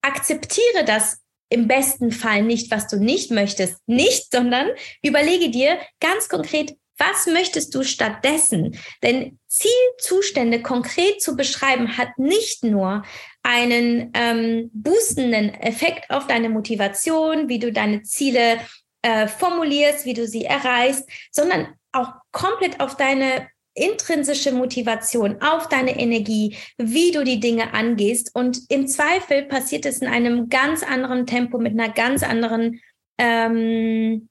akzeptiere 0.02 0.86
das 0.86 1.23
im 1.50 1.68
besten 1.68 2.12
Fall 2.12 2.44
nicht, 2.44 2.72
was 2.72 2.88
du 2.88 2.98
nicht 2.98 3.32
möchtest, 3.32 3.78
nicht, 3.86 4.32
sondern 4.32 4.70
überlege 5.04 5.50
dir 5.50 5.78
ganz 6.00 6.30
konkret, 6.30 6.76
was 6.98 7.28
möchtest 7.28 7.74
du 7.76 7.84
stattdessen? 7.84 8.78
Denn 9.02 9.40
Zielzustände 9.48 10.62
konkret 10.62 11.22
zu 11.22 11.36
beschreiben 11.36 11.98
hat 11.98 12.18
nicht 12.18 12.64
nur 12.64 13.04
einen 13.42 14.12
ähm, 14.14 14.70
boostenden 14.74 15.54
Effekt 15.54 16.10
auf 16.10 16.28
deine 16.28 16.50
Motivation, 16.50 17.50
wie 17.50 17.60
du 17.60 17.72
deine 17.72 18.04
Ziele 18.04 18.60
äh, 19.02 19.28
formulierst, 19.28 20.06
wie 20.06 20.14
du 20.14 20.28
sie 20.28 20.46
erreichst, 20.46 21.08
sondern 21.32 21.74
auch 21.92 22.14
komplett 22.32 22.80
auf 22.80 22.96
deine 22.96 23.48
intrinsische 23.76 24.52
Motivation, 24.52 25.42
auf 25.42 25.68
deine 25.68 26.00
Energie, 26.00 26.56
wie 26.78 27.12
du 27.12 27.24
die 27.24 27.40
Dinge 27.40 27.74
angehst. 27.74 28.32
Und 28.34 28.60
im 28.70 28.88
Zweifel 28.88 29.44
passiert 29.44 29.86
es 29.86 30.00
in 30.00 30.08
einem 30.08 30.50
ganz 30.50 30.84
anderen 30.84 31.26
Tempo, 31.26 31.58
mit 31.58 31.74
einer 31.74 31.92
ganz 31.92 32.24
anderen 32.24 32.82
ähm, 33.18 34.30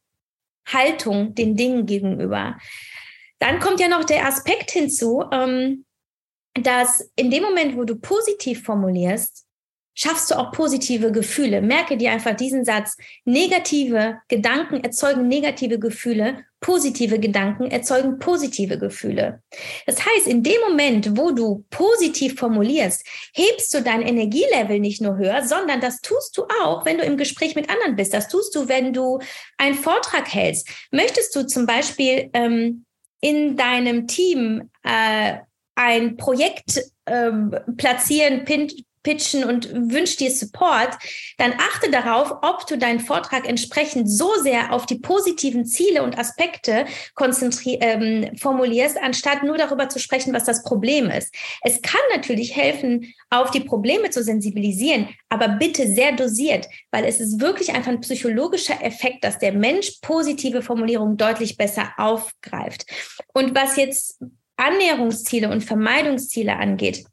Haltung 0.66 1.34
den 1.34 1.56
Dingen 1.56 1.86
gegenüber. 1.86 2.58
Dann 3.38 3.58
kommt 3.58 3.80
ja 3.80 3.88
noch 3.88 4.04
der 4.04 4.26
Aspekt 4.26 4.70
hinzu, 4.70 5.24
ähm, 5.32 5.84
dass 6.54 7.10
in 7.16 7.30
dem 7.30 7.42
Moment, 7.42 7.76
wo 7.76 7.84
du 7.84 7.96
positiv 7.96 8.62
formulierst, 8.62 9.46
schaffst 9.94 10.30
du 10.30 10.36
auch 10.36 10.52
positive 10.52 11.12
Gefühle. 11.12 11.60
Merke 11.60 11.96
dir 11.96 12.12
einfach 12.12 12.36
diesen 12.36 12.64
Satz. 12.64 12.96
Negative 13.24 14.18
Gedanken 14.28 14.82
erzeugen 14.84 15.28
negative 15.28 15.78
Gefühle. 15.78 16.44
Positive 16.62 17.18
Gedanken 17.18 17.70
erzeugen 17.70 18.20
positive 18.20 18.78
Gefühle. 18.78 19.42
Das 19.84 19.96
heißt, 20.06 20.28
in 20.28 20.44
dem 20.44 20.60
Moment, 20.68 21.18
wo 21.18 21.32
du 21.32 21.64
positiv 21.70 22.38
formulierst, 22.38 23.04
hebst 23.34 23.74
du 23.74 23.82
dein 23.82 24.00
Energielevel 24.00 24.78
nicht 24.78 25.02
nur 25.02 25.16
höher, 25.16 25.44
sondern 25.44 25.80
das 25.80 26.00
tust 26.00 26.38
du 26.38 26.44
auch, 26.62 26.86
wenn 26.86 26.98
du 26.98 27.04
im 27.04 27.16
Gespräch 27.16 27.56
mit 27.56 27.68
anderen 27.68 27.96
bist. 27.96 28.14
Das 28.14 28.28
tust 28.28 28.54
du, 28.54 28.68
wenn 28.68 28.92
du 28.92 29.18
einen 29.58 29.74
Vortrag 29.74 30.32
hältst. 30.32 30.68
Möchtest 30.92 31.34
du 31.34 31.46
zum 31.46 31.66
Beispiel 31.66 32.30
ähm, 32.32 32.84
in 33.20 33.56
deinem 33.56 34.06
Team 34.06 34.70
äh, 34.84 35.38
ein 35.74 36.16
Projekt 36.16 36.80
ähm, 37.06 37.56
platzieren, 37.76 38.44
pin, 38.44 38.70
pitchen 39.02 39.44
und 39.44 39.68
wünscht 39.72 40.20
dir 40.20 40.30
Support, 40.30 40.96
dann 41.38 41.52
achte 41.52 41.90
darauf, 41.90 42.32
ob 42.42 42.66
du 42.66 42.78
deinen 42.78 43.00
Vortrag 43.00 43.48
entsprechend 43.48 44.10
so 44.10 44.30
sehr 44.42 44.72
auf 44.72 44.86
die 44.86 44.98
positiven 44.98 45.64
Ziele 45.64 46.02
und 46.02 46.18
Aspekte 46.18 46.86
ähm, 47.18 48.36
formulierst, 48.36 48.98
anstatt 48.98 49.42
nur 49.42 49.58
darüber 49.58 49.88
zu 49.88 49.98
sprechen, 49.98 50.32
was 50.32 50.44
das 50.44 50.62
Problem 50.62 51.10
ist. 51.10 51.34
Es 51.62 51.82
kann 51.82 52.00
natürlich 52.14 52.56
helfen, 52.56 53.12
auf 53.30 53.50
die 53.50 53.60
Probleme 53.60 54.10
zu 54.10 54.22
sensibilisieren, 54.22 55.08
aber 55.28 55.48
bitte 55.48 55.88
sehr 55.88 56.12
dosiert, 56.12 56.68
weil 56.90 57.04
es 57.04 57.20
ist 57.20 57.40
wirklich 57.40 57.72
einfach 57.74 57.90
ein 57.90 58.00
psychologischer 58.00 58.82
Effekt, 58.82 59.24
dass 59.24 59.38
der 59.38 59.52
Mensch 59.52 59.98
positive 60.02 60.62
Formulierungen 60.62 61.16
deutlich 61.16 61.56
besser 61.56 61.92
aufgreift. 61.96 62.86
Und 63.32 63.54
was 63.54 63.76
jetzt 63.76 64.20
Annäherungsziele 64.56 65.48
und 65.48 65.62
Vermeidungsziele 65.62 66.56
angeht, 66.56 67.04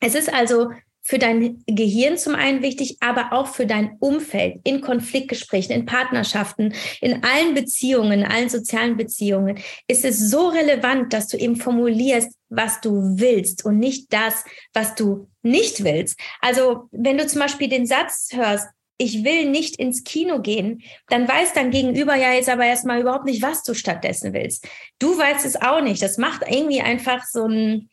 es 0.00 0.14
ist 0.14 0.32
also 0.32 0.70
für 1.08 1.18
dein 1.18 1.64
Gehirn 1.66 2.18
zum 2.18 2.34
einen 2.34 2.60
wichtig, 2.60 2.98
aber 3.00 3.32
auch 3.32 3.46
für 3.46 3.64
dein 3.64 3.96
Umfeld, 3.98 4.60
in 4.64 4.82
Konfliktgesprächen, 4.82 5.74
in 5.74 5.86
Partnerschaften, 5.86 6.74
in 7.00 7.24
allen 7.24 7.54
Beziehungen, 7.54 8.20
in 8.20 8.26
allen 8.26 8.50
sozialen 8.50 8.98
Beziehungen, 8.98 9.58
ist 9.86 10.04
es 10.04 10.18
so 10.18 10.48
relevant, 10.48 11.14
dass 11.14 11.28
du 11.28 11.38
eben 11.38 11.56
formulierst, 11.56 12.30
was 12.50 12.82
du 12.82 13.18
willst 13.18 13.64
und 13.64 13.78
nicht 13.78 14.12
das, 14.12 14.44
was 14.74 14.96
du 14.96 15.30
nicht 15.40 15.82
willst. 15.82 16.20
Also 16.42 16.88
wenn 16.90 17.16
du 17.16 17.26
zum 17.26 17.40
Beispiel 17.40 17.70
den 17.70 17.86
Satz 17.86 18.28
hörst, 18.34 18.68
ich 18.98 19.24
will 19.24 19.48
nicht 19.48 19.76
ins 19.76 20.04
Kino 20.04 20.42
gehen, 20.42 20.82
dann 21.08 21.26
weiß 21.26 21.54
dein 21.54 21.70
Gegenüber 21.70 22.16
ja 22.16 22.34
jetzt 22.34 22.50
aber 22.50 22.66
erstmal 22.66 23.00
überhaupt 23.00 23.24
nicht, 23.24 23.40
was 23.40 23.62
du 23.62 23.72
stattdessen 23.72 24.34
willst. 24.34 24.68
Du 24.98 25.16
weißt 25.16 25.46
es 25.46 25.56
auch 25.56 25.80
nicht. 25.80 26.02
Das 26.02 26.18
macht 26.18 26.42
irgendwie 26.46 26.82
einfach 26.82 27.24
so 27.24 27.46
ein, 27.46 27.88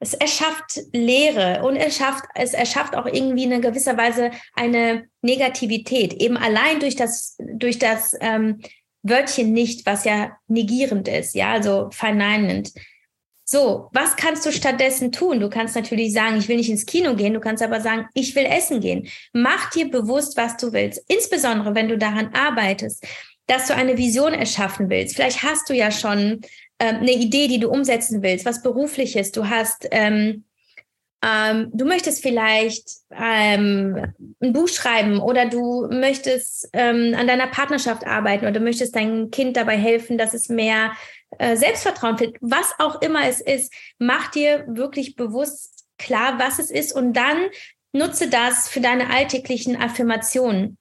es 0.00 0.14
erschafft 0.14 0.80
Leere 0.92 1.62
und 1.62 1.76
es 1.76 1.96
schafft, 1.96 2.24
es 2.34 2.54
erschafft 2.54 2.96
auch 2.96 3.06
irgendwie 3.06 3.44
in 3.44 3.60
gewisser 3.60 3.96
Weise 3.98 4.30
eine 4.54 5.06
Negativität, 5.20 6.14
eben 6.14 6.38
allein 6.38 6.80
durch 6.80 6.96
das, 6.96 7.36
durch 7.38 7.78
das 7.78 8.16
ähm, 8.20 8.60
Wörtchen 9.02 9.52
nicht, 9.52 9.84
was 9.86 10.04
ja 10.04 10.36
negierend 10.48 11.06
ist, 11.06 11.34
ja, 11.34 11.52
also 11.52 11.88
verneinend. 11.92 12.72
So, 13.44 13.88
was 13.92 14.16
kannst 14.16 14.46
du 14.46 14.52
stattdessen 14.52 15.12
tun? 15.12 15.40
Du 15.40 15.50
kannst 15.50 15.74
natürlich 15.74 16.12
sagen, 16.12 16.38
ich 16.38 16.48
will 16.48 16.56
nicht 16.56 16.70
ins 16.70 16.86
Kino 16.86 17.14
gehen, 17.14 17.34
du 17.34 17.40
kannst 17.40 17.62
aber 17.62 17.80
sagen, 17.80 18.06
ich 18.14 18.34
will 18.34 18.46
essen 18.46 18.80
gehen. 18.80 19.08
Mach 19.32 19.70
dir 19.70 19.90
bewusst, 19.90 20.36
was 20.36 20.56
du 20.56 20.72
willst, 20.72 21.02
insbesondere 21.08 21.74
wenn 21.74 21.88
du 21.88 21.98
daran 21.98 22.32
arbeitest, 22.32 23.04
dass 23.46 23.66
du 23.66 23.74
eine 23.74 23.98
Vision 23.98 24.32
erschaffen 24.32 24.88
willst. 24.88 25.16
Vielleicht 25.16 25.42
hast 25.42 25.68
du 25.68 25.74
ja 25.74 25.90
schon 25.90 26.40
ähm, 26.80 26.96
eine 26.96 27.12
Idee, 27.12 27.46
die 27.46 27.60
du 27.60 27.68
umsetzen 27.68 28.22
willst, 28.22 28.46
was 28.46 28.62
berufliches. 28.62 29.32
Du 29.32 29.48
hast, 29.48 29.86
ähm, 29.90 30.44
ähm, 31.22 31.70
du 31.74 31.84
möchtest 31.84 32.22
vielleicht 32.22 32.88
ähm, 33.10 34.14
ein 34.40 34.52
Buch 34.54 34.68
schreiben 34.68 35.20
oder 35.20 35.46
du 35.46 35.88
möchtest 35.90 36.70
ähm, 36.72 37.14
an 37.16 37.26
deiner 37.26 37.48
Partnerschaft 37.48 38.06
arbeiten 38.06 38.46
oder 38.46 38.58
du 38.58 38.60
möchtest 38.60 38.96
deinem 38.96 39.30
Kind 39.30 39.56
dabei 39.56 39.76
helfen, 39.76 40.16
dass 40.16 40.32
es 40.32 40.48
mehr 40.48 40.92
äh, 41.38 41.56
Selbstvertrauen 41.56 42.16
findet. 42.16 42.38
Was 42.40 42.74
auch 42.78 43.02
immer 43.02 43.28
es 43.28 43.40
ist, 43.40 43.72
mach 43.98 44.30
dir 44.30 44.64
wirklich 44.66 45.16
bewusst 45.16 45.84
klar, 45.98 46.38
was 46.38 46.58
es 46.58 46.70
ist 46.70 46.92
und 46.92 47.12
dann 47.12 47.48
nutze 47.92 48.28
das 48.28 48.68
für 48.68 48.80
deine 48.80 49.10
alltäglichen 49.10 49.76
Affirmationen 49.76 50.78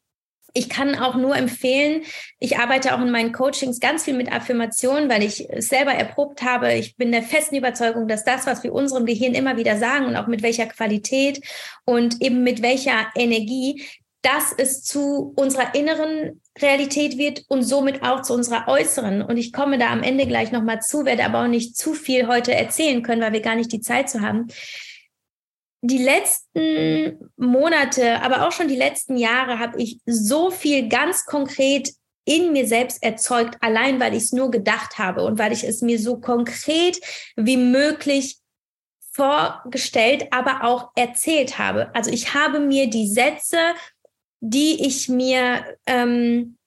ich 0.53 0.69
kann 0.69 0.95
auch 0.95 1.15
nur 1.15 1.35
empfehlen, 1.35 2.03
ich 2.39 2.57
arbeite 2.57 2.95
auch 2.95 3.01
in 3.01 3.11
meinen 3.11 3.31
Coachings 3.31 3.79
ganz 3.79 4.03
viel 4.03 4.13
mit 4.13 4.31
Affirmationen, 4.31 5.09
weil 5.09 5.23
ich 5.23 5.49
es 5.49 5.67
selber 5.67 5.91
erprobt 5.91 6.41
habe. 6.43 6.73
Ich 6.73 6.95
bin 6.95 7.11
der 7.11 7.23
festen 7.23 7.55
Überzeugung, 7.55 8.07
dass 8.07 8.23
das, 8.23 8.45
was 8.45 8.63
wir 8.63 8.73
unserem 8.73 9.05
Gehirn 9.05 9.33
immer 9.33 9.57
wieder 9.57 9.77
sagen 9.77 10.05
und 10.05 10.15
auch 10.15 10.27
mit 10.27 10.41
welcher 10.41 10.67
Qualität 10.67 11.41
und 11.85 12.21
eben 12.21 12.43
mit 12.43 12.61
welcher 12.61 13.07
Energie, 13.15 13.85
dass 14.21 14.53
es 14.57 14.83
zu 14.83 15.33
unserer 15.35 15.75
inneren 15.75 16.41
Realität 16.61 17.17
wird 17.17 17.45
und 17.47 17.63
somit 17.63 18.03
auch 18.03 18.21
zu 18.21 18.33
unserer 18.33 18.67
äußeren. 18.67 19.21
Und 19.21 19.37
ich 19.37 19.53
komme 19.53 19.77
da 19.77 19.91
am 19.91 20.03
Ende 20.03 20.27
gleich 20.27 20.51
nochmal 20.51 20.81
zu, 20.81 21.05
werde 21.05 21.23
aber 21.23 21.43
auch 21.43 21.47
nicht 21.47 21.77
zu 21.77 21.93
viel 21.93 22.27
heute 22.27 22.53
erzählen 22.53 23.01
können, 23.01 23.21
weil 23.21 23.31
wir 23.31 23.41
gar 23.41 23.55
nicht 23.55 23.71
die 23.71 23.81
Zeit 23.81 24.09
zu 24.09 24.21
haben 24.21 24.47
die 25.81 26.03
letzten 26.03 27.31
Monate, 27.37 28.21
aber 28.21 28.47
auch 28.47 28.51
schon 28.51 28.67
die 28.67 28.75
letzten 28.75 29.15
Jahre 29.15 29.59
habe 29.59 29.81
ich 29.81 29.99
so 30.05 30.51
viel 30.51 30.89
ganz 30.89 31.25
konkret 31.25 31.93
in 32.25 32.51
mir 32.51 32.67
selbst 32.67 33.01
erzeugt, 33.01 33.57
allein 33.61 33.99
weil 33.99 34.13
ich 34.13 34.23
es 34.23 34.33
nur 34.33 34.51
gedacht 34.51 34.97
habe 34.97 35.23
und 35.23 35.39
weil 35.39 35.51
ich 35.51 35.63
es 35.63 35.81
mir 35.81 35.97
so 35.97 36.17
konkret 36.19 36.99
wie 37.35 37.57
möglich 37.57 38.37
vorgestellt, 39.11 40.27
aber 40.31 40.63
auch 40.63 40.89
erzählt 40.95 41.57
habe. 41.57 41.93
Also 41.95 42.11
ich 42.11 42.33
habe 42.33 42.59
mir 42.59 42.89
die 42.89 43.07
Sätze, 43.07 43.57
die 44.41 44.85
ich 44.85 45.09
mir 45.09 45.65
ähm, 45.87 46.57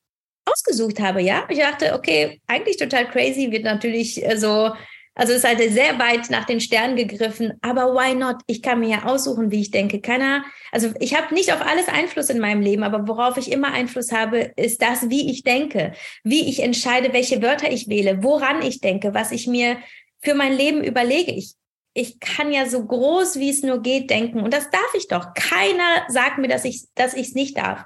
ausgesucht 0.45 1.01
habe, 1.01 1.23
ja. 1.23 1.47
Ich 1.49 1.59
dachte, 1.59 1.95
okay, 1.95 2.41
eigentlich 2.47 2.77
total 2.77 3.09
crazy, 3.09 3.51
wird 3.51 3.65
natürlich 3.65 4.25
äh, 4.25 4.37
so 4.37 4.73
also 5.15 5.33
ist 5.33 5.45
halt 5.45 5.59
sehr 5.73 5.99
weit 5.99 6.31
nach 6.31 6.45
den 6.45 6.61
Sternen 6.61 6.97
gegriffen, 6.97 7.53
aber 7.61 7.95
why 7.95 8.15
not? 8.15 8.37
Ich 8.47 8.63
kann 8.63 8.81
mir 8.81 8.89
ja 8.89 9.05
aussuchen, 9.05 9.51
wie 9.51 9.61
ich 9.61 9.71
denke. 9.71 10.01
Keiner, 10.01 10.45
also 10.71 10.91
ich 11.01 11.15
habe 11.15 11.35
nicht 11.35 11.53
auf 11.53 11.61
alles 11.61 11.89
Einfluss 11.89 12.31
in 12.31 12.39
meinem 12.39 12.63
Leben, 12.63 12.83
aber 12.83 13.07
worauf 13.07 13.37
ich 13.37 13.53
immer 13.53 13.73
Einfluss 13.73 14.11
habe, 14.11 14.53
ist 14.57 14.81
das, 14.81 15.11
wie 15.11 15.31
ich 15.31 15.43
denke, 15.43 15.93
wie 16.25 16.49
ich 16.49 16.63
entscheide, 16.63 17.13
welche 17.13 17.43
Wörter 17.43 17.71
ich 17.71 17.89
wähle, 17.89 18.23
woran 18.23 18.63
ich 18.63 18.81
denke, 18.81 19.13
was 19.13 19.33
ich 19.33 19.47
mir 19.47 19.77
für 20.23 20.35
mein 20.35 20.55
Leben 20.55 20.83
überlege. 20.83 21.33
Ich, 21.33 21.55
ich 21.93 22.19
kann 22.19 22.51
ja 22.51 22.67
so 22.67 22.83
groß, 22.85 23.39
wie 23.39 23.51
es 23.51 23.63
nur 23.63 23.83
geht, 23.83 24.09
denken. 24.09 24.41
Und 24.41 24.55
das 24.55 24.71
darf 24.71 24.95
ich 24.97 25.09
doch. 25.09 25.35
Keiner 25.35 26.07
sagt 26.09 26.39
mir, 26.39 26.49
dass 26.49 26.65
ich 26.65 26.85
dass 26.95 27.13
ich 27.13 27.29
es 27.29 27.35
nicht 27.35 27.59
darf. 27.59 27.85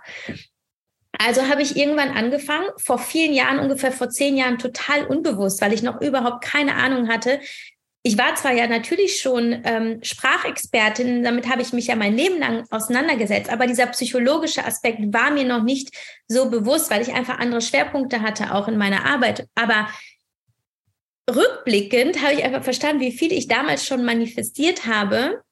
Also 1.18 1.48
habe 1.48 1.62
ich 1.62 1.76
irgendwann 1.76 2.10
angefangen, 2.10 2.68
vor 2.78 2.98
vielen 2.98 3.32
Jahren, 3.32 3.58
ungefähr 3.58 3.92
vor 3.92 4.10
zehn 4.10 4.36
Jahren, 4.36 4.58
total 4.58 5.06
unbewusst, 5.06 5.60
weil 5.60 5.72
ich 5.72 5.82
noch 5.82 6.00
überhaupt 6.00 6.44
keine 6.44 6.74
Ahnung 6.74 7.08
hatte. 7.08 7.40
Ich 8.02 8.16
war 8.16 8.36
zwar 8.36 8.52
ja 8.52 8.68
natürlich 8.68 9.20
schon 9.20 9.62
ähm, 9.64 9.98
Sprachexpertin, 10.02 11.24
damit 11.24 11.48
habe 11.48 11.62
ich 11.62 11.72
mich 11.72 11.88
ja 11.88 11.96
mein 11.96 12.16
Leben 12.16 12.38
lang 12.38 12.64
auseinandergesetzt, 12.70 13.50
aber 13.50 13.66
dieser 13.66 13.86
psychologische 13.86 14.64
Aspekt 14.64 15.00
war 15.12 15.32
mir 15.32 15.44
noch 15.44 15.62
nicht 15.62 15.90
so 16.28 16.48
bewusst, 16.48 16.90
weil 16.90 17.02
ich 17.02 17.14
einfach 17.14 17.38
andere 17.38 17.60
Schwerpunkte 17.60 18.22
hatte, 18.22 18.54
auch 18.54 18.68
in 18.68 18.78
meiner 18.78 19.06
Arbeit. 19.06 19.48
Aber 19.56 19.88
rückblickend 21.28 22.22
habe 22.22 22.34
ich 22.34 22.44
einfach 22.44 22.62
verstanden, 22.62 23.00
wie 23.00 23.10
viel 23.10 23.32
ich 23.32 23.48
damals 23.48 23.84
schon 23.84 24.04
manifestiert 24.04 24.86
habe 24.86 25.42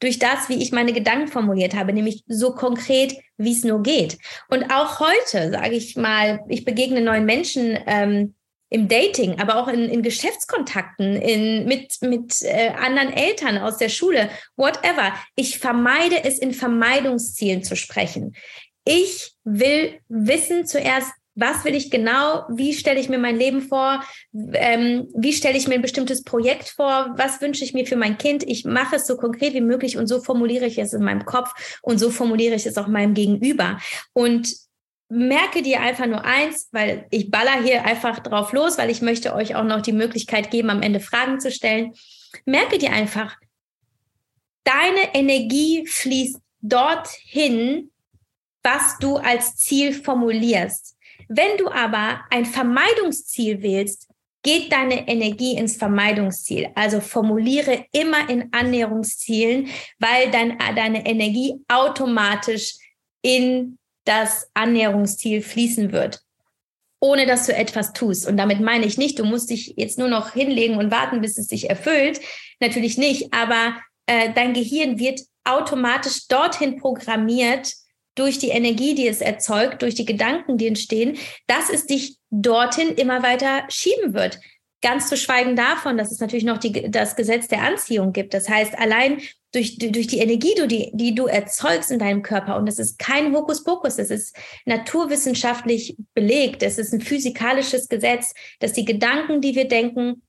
durch 0.00 0.18
das, 0.18 0.48
wie 0.48 0.62
ich 0.62 0.72
meine 0.72 0.92
Gedanken 0.92 1.28
formuliert 1.28 1.74
habe, 1.74 1.92
nämlich 1.92 2.24
so 2.26 2.54
konkret, 2.54 3.14
wie 3.36 3.52
es 3.52 3.64
nur 3.64 3.82
geht. 3.82 4.18
Und 4.48 4.70
auch 4.70 5.00
heute, 5.00 5.50
sage 5.50 5.74
ich 5.74 5.96
mal, 5.96 6.40
ich 6.48 6.64
begegne 6.64 7.00
neuen 7.00 7.24
Menschen 7.24 7.78
ähm, 7.86 8.34
im 8.70 8.88
Dating, 8.88 9.38
aber 9.40 9.56
auch 9.56 9.68
in, 9.68 9.88
in 9.88 10.02
Geschäftskontakten, 10.02 11.16
in, 11.16 11.66
mit, 11.66 11.96
mit 12.00 12.42
äh, 12.42 12.70
anderen 12.70 13.12
Eltern 13.12 13.58
aus 13.58 13.76
der 13.76 13.88
Schule, 13.88 14.28
whatever. 14.56 15.14
Ich 15.36 15.58
vermeide 15.58 16.24
es, 16.24 16.38
in 16.38 16.52
Vermeidungszielen 16.52 17.62
zu 17.62 17.76
sprechen. 17.76 18.34
Ich 18.84 19.32
will 19.44 20.00
wissen 20.08 20.66
zuerst, 20.66 21.12
was 21.34 21.64
will 21.64 21.74
ich 21.74 21.90
genau? 21.90 22.44
Wie 22.48 22.72
stelle 22.72 23.00
ich 23.00 23.08
mir 23.08 23.18
mein 23.18 23.36
Leben 23.36 23.60
vor? 23.60 24.04
Ähm, 24.52 25.08
wie 25.14 25.32
stelle 25.32 25.58
ich 25.58 25.66
mir 25.66 25.74
ein 25.74 25.82
bestimmtes 25.82 26.22
Projekt 26.22 26.68
vor? 26.68 27.12
Was 27.16 27.40
wünsche 27.40 27.64
ich 27.64 27.74
mir 27.74 27.86
für 27.86 27.96
mein 27.96 28.18
Kind? 28.18 28.44
Ich 28.44 28.64
mache 28.64 28.96
es 28.96 29.06
so 29.06 29.16
konkret 29.16 29.54
wie 29.54 29.60
möglich 29.60 29.96
und 29.96 30.06
so 30.06 30.20
formuliere 30.20 30.66
ich 30.66 30.78
es 30.78 30.92
in 30.92 31.02
meinem 31.02 31.24
Kopf 31.24 31.78
und 31.82 31.98
so 31.98 32.10
formuliere 32.10 32.54
ich 32.54 32.66
es 32.66 32.78
auch 32.78 32.86
meinem 32.86 33.14
Gegenüber. 33.14 33.78
Und 34.12 34.54
merke 35.08 35.62
dir 35.62 35.80
einfach 35.80 36.06
nur 36.06 36.24
eins, 36.24 36.68
weil 36.72 37.06
ich 37.10 37.30
baller 37.30 37.62
hier 37.62 37.84
einfach 37.84 38.20
drauf 38.20 38.52
los, 38.52 38.78
weil 38.78 38.90
ich 38.90 39.02
möchte 39.02 39.34
euch 39.34 39.54
auch 39.54 39.64
noch 39.64 39.82
die 39.82 39.92
Möglichkeit 39.92 40.50
geben, 40.50 40.70
am 40.70 40.82
Ende 40.82 41.00
Fragen 41.00 41.40
zu 41.40 41.50
stellen. 41.50 41.94
Merke 42.44 42.78
dir 42.78 42.92
einfach, 42.92 43.36
deine 44.64 45.14
Energie 45.14 45.86
fließt 45.86 46.38
dorthin, 46.62 47.90
was 48.62 48.98
du 48.98 49.16
als 49.16 49.56
Ziel 49.56 49.92
formulierst. 49.92 50.93
Wenn 51.28 51.56
du 51.58 51.68
aber 51.68 52.20
ein 52.30 52.44
Vermeidungsziel 52.44 53.62
wählst, 53.62 54.08
geht 54.44 54.70
deine 54.72 55.08
Energie 55.08 55.56
ins 55.56 55.76
Vermeidungsziel. 55.76 56.68
Also 56.74 57.00
formuliere 57.00 57.86
immer 57.92 58.28
in 58.28 58.52
Annäherungszielen, 58.52 59.68
weil 59.98 60.30
dein, 60.30 60.58
deine 60.76 61.06
Energie 61.06 61.54
automatisch 61.66 62.74
in 63.22 63.78
das 64.04 64.48
Annäherungsziel 64.52 65.40
fließen 65.40 65.92
wird, 65.92 66.20
ohne 67.00 67.26
dass 67.26 67.46
du 67.46 67.54
etwas 67.54 67.94
tust. 67.94 68.28
Und 68.28 68.36
damit 68.36 68.60
meine 68.60 68.84
ich 68.84 68.98
nicht, 68.98 69.18
du 69.18 69.24
musst 69.24 69.48
dich 69.48 69.74
jetzt 69.76 69.98
nur 69.98 70.08
noch 70.08 70.34
hinlegen 70.34 70.76
und 70.76 70.90
warten, 70.90 71.22
bis 71.22 71.38
es 71.38 71.46
sich 71.46 71.70
erfüllt. 71.70 72.20
Natürlich 72.60 72.98
nicht, 72.98 73.32
aber 73.32 73.76
äh, 74.06 74.30
dein 74.34 74.52
Gehirn 74.52 74.98
wird 74.98 75.22
automatisch 75.44 76.28
dorthin 76.28 76.76
programmiert, 76.76 77.72
durch 78.14 78.38
die 78.38 78.50
Energie, 78.50 78.94
die 78.94 79.08
es 79.08 79.20
erzeugt, 79.20 79.82
durch 79.82 79.94
die 79.94 80.04
Gedanken, 80.04 80.58
die 80.58 80.66
entstehen, 80.66 81.16
dass 81.46 81.70
es 81.70 81.86
dich 81.86 82.16
dorthin 82.30 82.90
immer 82.90 83.22
weiter 83.22 83.64
schieben 83.68 84.14
wird. 84.14 84.38
Ganz 84.82 85.08
zu 85.08 85.16
schweigen 85.16 85.56
davon, 85.56 85.96
dass 85.96 86.12
es 86.12 86.20
natürlich 86.20 86.44
noch 86.44 86.58
die, 86.58 86.90
das 86.90 87.16
Gesetz 87.16 87.48
der 87.48 87.62
Anziehung 87.62 88.12
gibt. 88.12 88.34
Das 88.34 88.48
heißt, 88.48 88.78
allein 88.78 89.20
durch, 89.54 89.78
durch 89.78 90.06
die 90.08 90.18
Energie, 90.18 90.54
die, 90.66 90.90
die 90.92 91.14
du 91.14 91.26
erzeugst 91.26 91.90
in 91.90 91.98
deinem 91.98 92.22
Körper. 92.22 92.56
Und 92.56 92.66
das 92.66 92.78
ist 92.78 92.98
kein 92.98 93.34
Hokuspokus, 93.34 93.96
das 93.96 94.10
ist 94.10 94.36
naturwissenschaftlich 94.66 95.96
belegt. 96.12 96.62
Das 96.62 96.78
ist 96.78 96.92
ein 96.92 97.00
physikalisches 97.00 97.88
Gesetz, 97.88 98.34
dass 98.58 98.72
die 98.72 98.84
Gedanken, 98.84 99.40
die 99.40 99.54
wir 99.54 99.68
denken, 99.68 100.22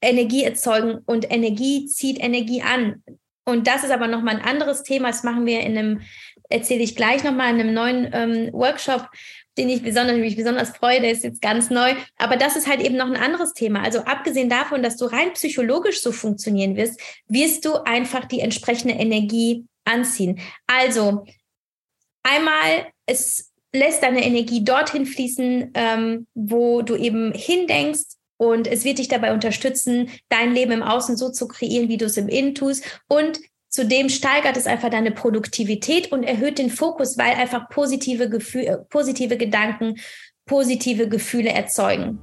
Energie 0.00 0.44
erzeugen 0.44 0.98
und 1.06 1.30
Energie 1.30 1.86
zieht 1.86 2.20
Energie 2.20 2.62
an. 2.62 3.02
Und 3.44 3.66
das 3.66 3.82
ist 3.82 3.90
aber 3.90 4.08
nochmal 4.08 4.36
ein 4.36 4.42
anderes 4.42 4.82
Thema. 4.82 5.08
Das 5.08 5.24
machen 5.24 5.46
wir 5.46 5.60
in 5.60 5.76
einem, 5.76 6.02
erzähle 6.48 6.82
ich 6.82 6.96
gleich 6.96 7.24
nochmal 7.24 7.54
in 7.54 7.60
einem 7.60 7.74
neuen 7.74 8.10
ähm, 8.12 8.52
Workshop, 8.52 9.08
den 9.56 9.68
ich 9.68 9.82
besonders, 9.82 10.16
mich 10.16 10.36
besonders 10.36 10.70
freue, 10.70 11.00
der 11.00 11.10
ist 11.10 11.24
jetzt 11.24 11.42
ganz 11.42 11.68
neu. 11.68 11.94
Aber 12.16 12.36
das 12.36 12.56
ist 12.56 12.68
halt 12.68 12.80
eben 12.80 12.96
noch 12.96 13.06
ein 13.06 13.16
anderes 13.16 13.52
Thema. 13.52 13.82
Also 13.82 14.00
abgesehen 14.00 14.48
davon, 14.48 14.82
dass 14.82 14.96
du 14.96 15.06
rein 15.06 15.32
psychologisch 15.32 16.00
so 16.00 16.12
funktionieren 16.12 16.76
wirst, 16.76 17.00
wirst 17.26 17.64
du 17.64 17.74
einfach 17.84 18.24
die 18.24 18.40
entsprechende 18.40 18.94
Energie 18.94 19.66
anziehen. 19.84 20.38
Also 20.66 21.26
einmal, 22.22 22.86
es 23.06 23.52
lässt 23.72 24.02
deine 24.02 24.24
Energie 24.24 24.64
dorthin 24.64 25.06
fließen, 25.06 25.72
ähm, 25.74 26.26
wo 26.34 26.82
du 26.82 26.96
eben 26.96 27.32
hindenkst. 27.32 28.16
Und 28.40 28.68
es 28.68 28.84
wird 28.84 28.98
dich 28.98 29.08
dabei 29.08 29.32
unterstützen, 29.32 30.10
dein 30.28 30.54
Leben 30.54 30.70
im 30.70 30.82
Außen 30.84 31.16
so 31.16 31.30
zu 31.30 31.48
kreieren, 31.48 31.88
wie 31.88 31.96
du 31.96 32.04
es 32.04 32.16
im 32.16 32.28
Innen 32.28 32.54
tust. 32.54 32.84
Und 33.08 33.40
Zudem 33.68 34.08
steigert 34.08 34.56
es 34.56 34.66
einfach 34.66 34.88
deine 34.88 35.10
Produktivität 35.10 36.10
und 36.10 36.22
erhöht 36.22 36.58
den 36.58 36.70
Fokus, 36.70 37.18
weil 37.18 37.34
einfach 37.34 37.68
positive, 37.68 38.30
Gefühle, 38.30 38.66
äh, 38.66 38.78
positive 38.78 39.36
Gedanken 39.36 39.96
positive 40.46 41.08
Gefühle 41.08 41.50
erzeugen. 41.50 42.18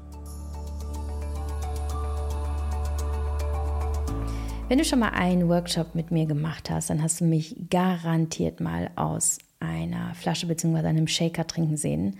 Wenn 4.67 4.79
du 4.79 4.83
schon 4.83 4.99
mal 4.99 5.09
einen 5.09 5.47
Workshop 5.47 5.93
mit 5.93 6.09
mir 6.09 6.25
gemacht 6.25 6.71
hast, 6.71 6.89
dann 6.89 7.03
hast 7.03 7.21
du 7.21 7.25
mich 7.25 7.55
garantiert 7.69 8.59
mal 8.59 8.89
aus 8.95 9.37
einer 9.59 10.15
Flasche 10.15 10.47
bzw. 10.47 10.87
einem 10.87 11.07
Shaker 11.07 11.45
trinken 11.45 11.77
sehen 11.77 12.17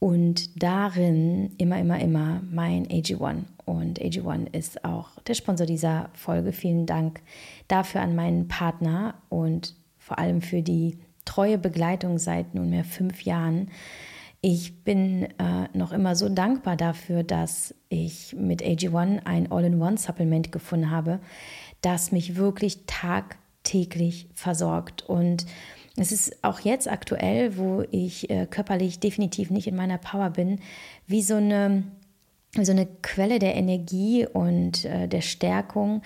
und 0.00 0.60
darin 0.60 1.54
immer, 1.58 1.78
immer, 1.78 2.00
immer 2.00 2.42
mein 2.50 2.88
AG1. 2.88 3.44
Und 3.66 4.00
AG1 4.00 4.54
ist 4.56 4.84
auch 4.84 5.20
der 5.26 5.34
Sponsor 5.34 5.66
dieser 5.66 6.08
Folge. 6.14 6.52
Vielen 6.52 6.86
Dank 6.86 7.20
dafür 7.68 8.00
an 8.00 8.14
meinen 8.14 8.48
Partner 8.48 9.14
und 9.28 9.74
vor 9.98 10.18
allem 10.18 10.40
für 10.40 10.62
die 10.62 10.98
treue 11.24 11.58
Begleitung 11.58 12.18
seit 12.18 12.54
nunmehr 12.54 12.84
fünf 12.84 13.22
Jahren. 13.22 13.68
Ich 14.40 14.84
bin 14.84 15.24
äh, 15.24 15.68
noch 15.76 15.92
immer 15.92 16.14
so 16.14 16.28
dankbar 16.28 16.76
dafür, 16.76 17.24
dass 17.24 17.74
ich 17.88 18.36
mit 18.38 18.62
AG1 18.62 19.26
ein 19.26 19.50
All-in-One-Supplement 19.50 20.52
gefunden 20.52 20.92
habe, 20.92 21.18
das 21.80 22.12
mich 22.12 22.36
wirklich 22.36 22.86
tagtäglich 22.86 24.28
versorgt. 24.34 25.02
Und 25.02 25.46
es 25.96 26.12
ist 26.12 26.44
auch 26.44 26.60
jetzt 26.60 26.88
aktuell, 26.88 27.56
wo 27.56 27.82
ich 27.90 28.30
äh, 28.30 28.46
körperlich 28.46 29.00
definitiv 29.00 29.50
nicht 29.50 29.66
in 29.66 29.76
meiner 29.76 29.98
Power 29.98 30.30
bin, 30.30 30.60
wie 31.06 31.22
so 31.22 31.36
eine, 31.36 31.82
so 32.64 32.72
eine 32.72 32.86
Quelle 33.02 33.38
der 33.38 33.54
Energie 33.54 34.26
und 34.26 34.84
äh, 34.84 35.08
der 35.08 35.20
Stärkung, 35.20 36.02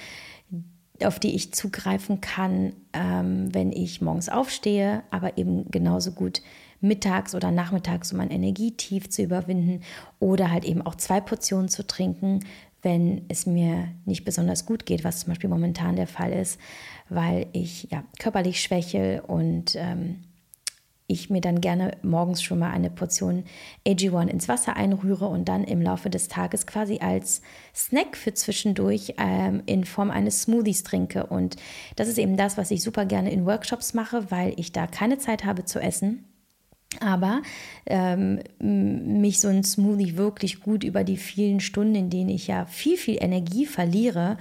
auf 1.03 1.19
die 1.19 1.35
ich 1.35 1.55
zugreifen 1.55 2.21
kann, 2.21 2.75
ähm, 2.93 3.55
wenn 3.55 3.73
ich 3.73 4.01
morgens 4.01 4.29
aufstehe, 4.29 5.03
aber 5.11 5.39
eben 5.39 5.71
genauso 5.71 6.13
gut 6.13 6.43
mittags 6.81 7.35
oder 7.35 7.51
nachmittags, 7.51 8.13
um 8.13 8.19
mein 8.19 8.31
Energietief 8.31 9.09
zu 9.11 9.23
überwinden 9.23 9.83
oder 10.19 10.51
halt 10.51 10.65
eben 10.65 10.83
auch 10.83 10.95
zwei 10.95 11.21
Portionen 11.21 11.69
zu 11.69 11.87
trinken, 11.87 12.41
wenn 12.83 13.27
es 13.29 13.47
mir 13.47 13.89
nicht 14.07 14.25
besonders 14.25 14.65
gut 14.65 14.87
geht, 14.87 15.05
was 15.05 15.21
zum 15.21 15.31
Beispiel 15.31 15.51
momentan 15.51 15.97
der 15.97 16.07
Fall 16.07 16.33
ist, 16.33 16.59
weil 17.09 17.47
ich 17.53 17.89
ja 17.91 18.03
körperlich 18.19 18.63
schwäche 18.63 19.23
und 19.27 19.77
ähm, 19.77 20.21
ich 21.11 21.31
mir 21.31 21.40
dann 21.40 21.61
gerne 21.61 21.96
morgens 22.03 22.42
schon 22.42 22.59
mal 22.59 22.70
eine 22.70 22.90
Portion 22.90 23.44
AG1 23.87 24.29
ins 24.29 24.49
Wasser 24.49 24.77
einrühre 24.77 25.27
und 25.27 25.49
dann 25.49 25.64
im 25.64 25.83
Laufe 25.83 26.11
des 26.11 26.29
Tages 26.29 26.66
quasi 26.66 26.99
als 27.01 27.42
Snack 27.75 28.16
für 28.16 28.35
zwischendurch 28.35 29.14
ähm, 29.18 29.62
in 29.66 29.85
Form 29.85 30.11
eines 30.11 30.42
Smoothies 30.42 30.83
trinke. 30.83 31.27
Und 31.27 31.57
das 31.96 32.09
ist 32.09 32.18
eben 32.18 32.37
das, 32.37 32.57
was 32.57 32.70
ich 32.70 32.83
super 32.83 33.05
gerne 33.05 33.31
in 33.31 33.46
Workshops 33.46 33.94
mache, 33.94 34.31
weil 34.31 34.55
ich 34.57 34.73
da 34.73 34.87
keine 34.87 35.18
Zeit 35.18 35.44
habe 35.44 35.64
zu 35.64 35.81
essen 35.81 36.25
aber 36.99 37.42
ähm, 37.87 38.40
mich 38.59 39.38
so 39.38 39.46
ein 39.49 39.62
Smoothie 39.62 40.16
wirklich 40.16 40.61
gut 40.61 40.83
über 40.83 41.05
die 41.05 41.18
vielen 41.18 41.61
Stunden, 41.61 41.94
in 41.94 42.11
denen 42.11 42.31
ich 42.31 42.49
ja 42.49 42.66
viel, 42.66 42.96
viel 42.96 43.16
Energie 43.20 43.64
verliere, 43.64 44.38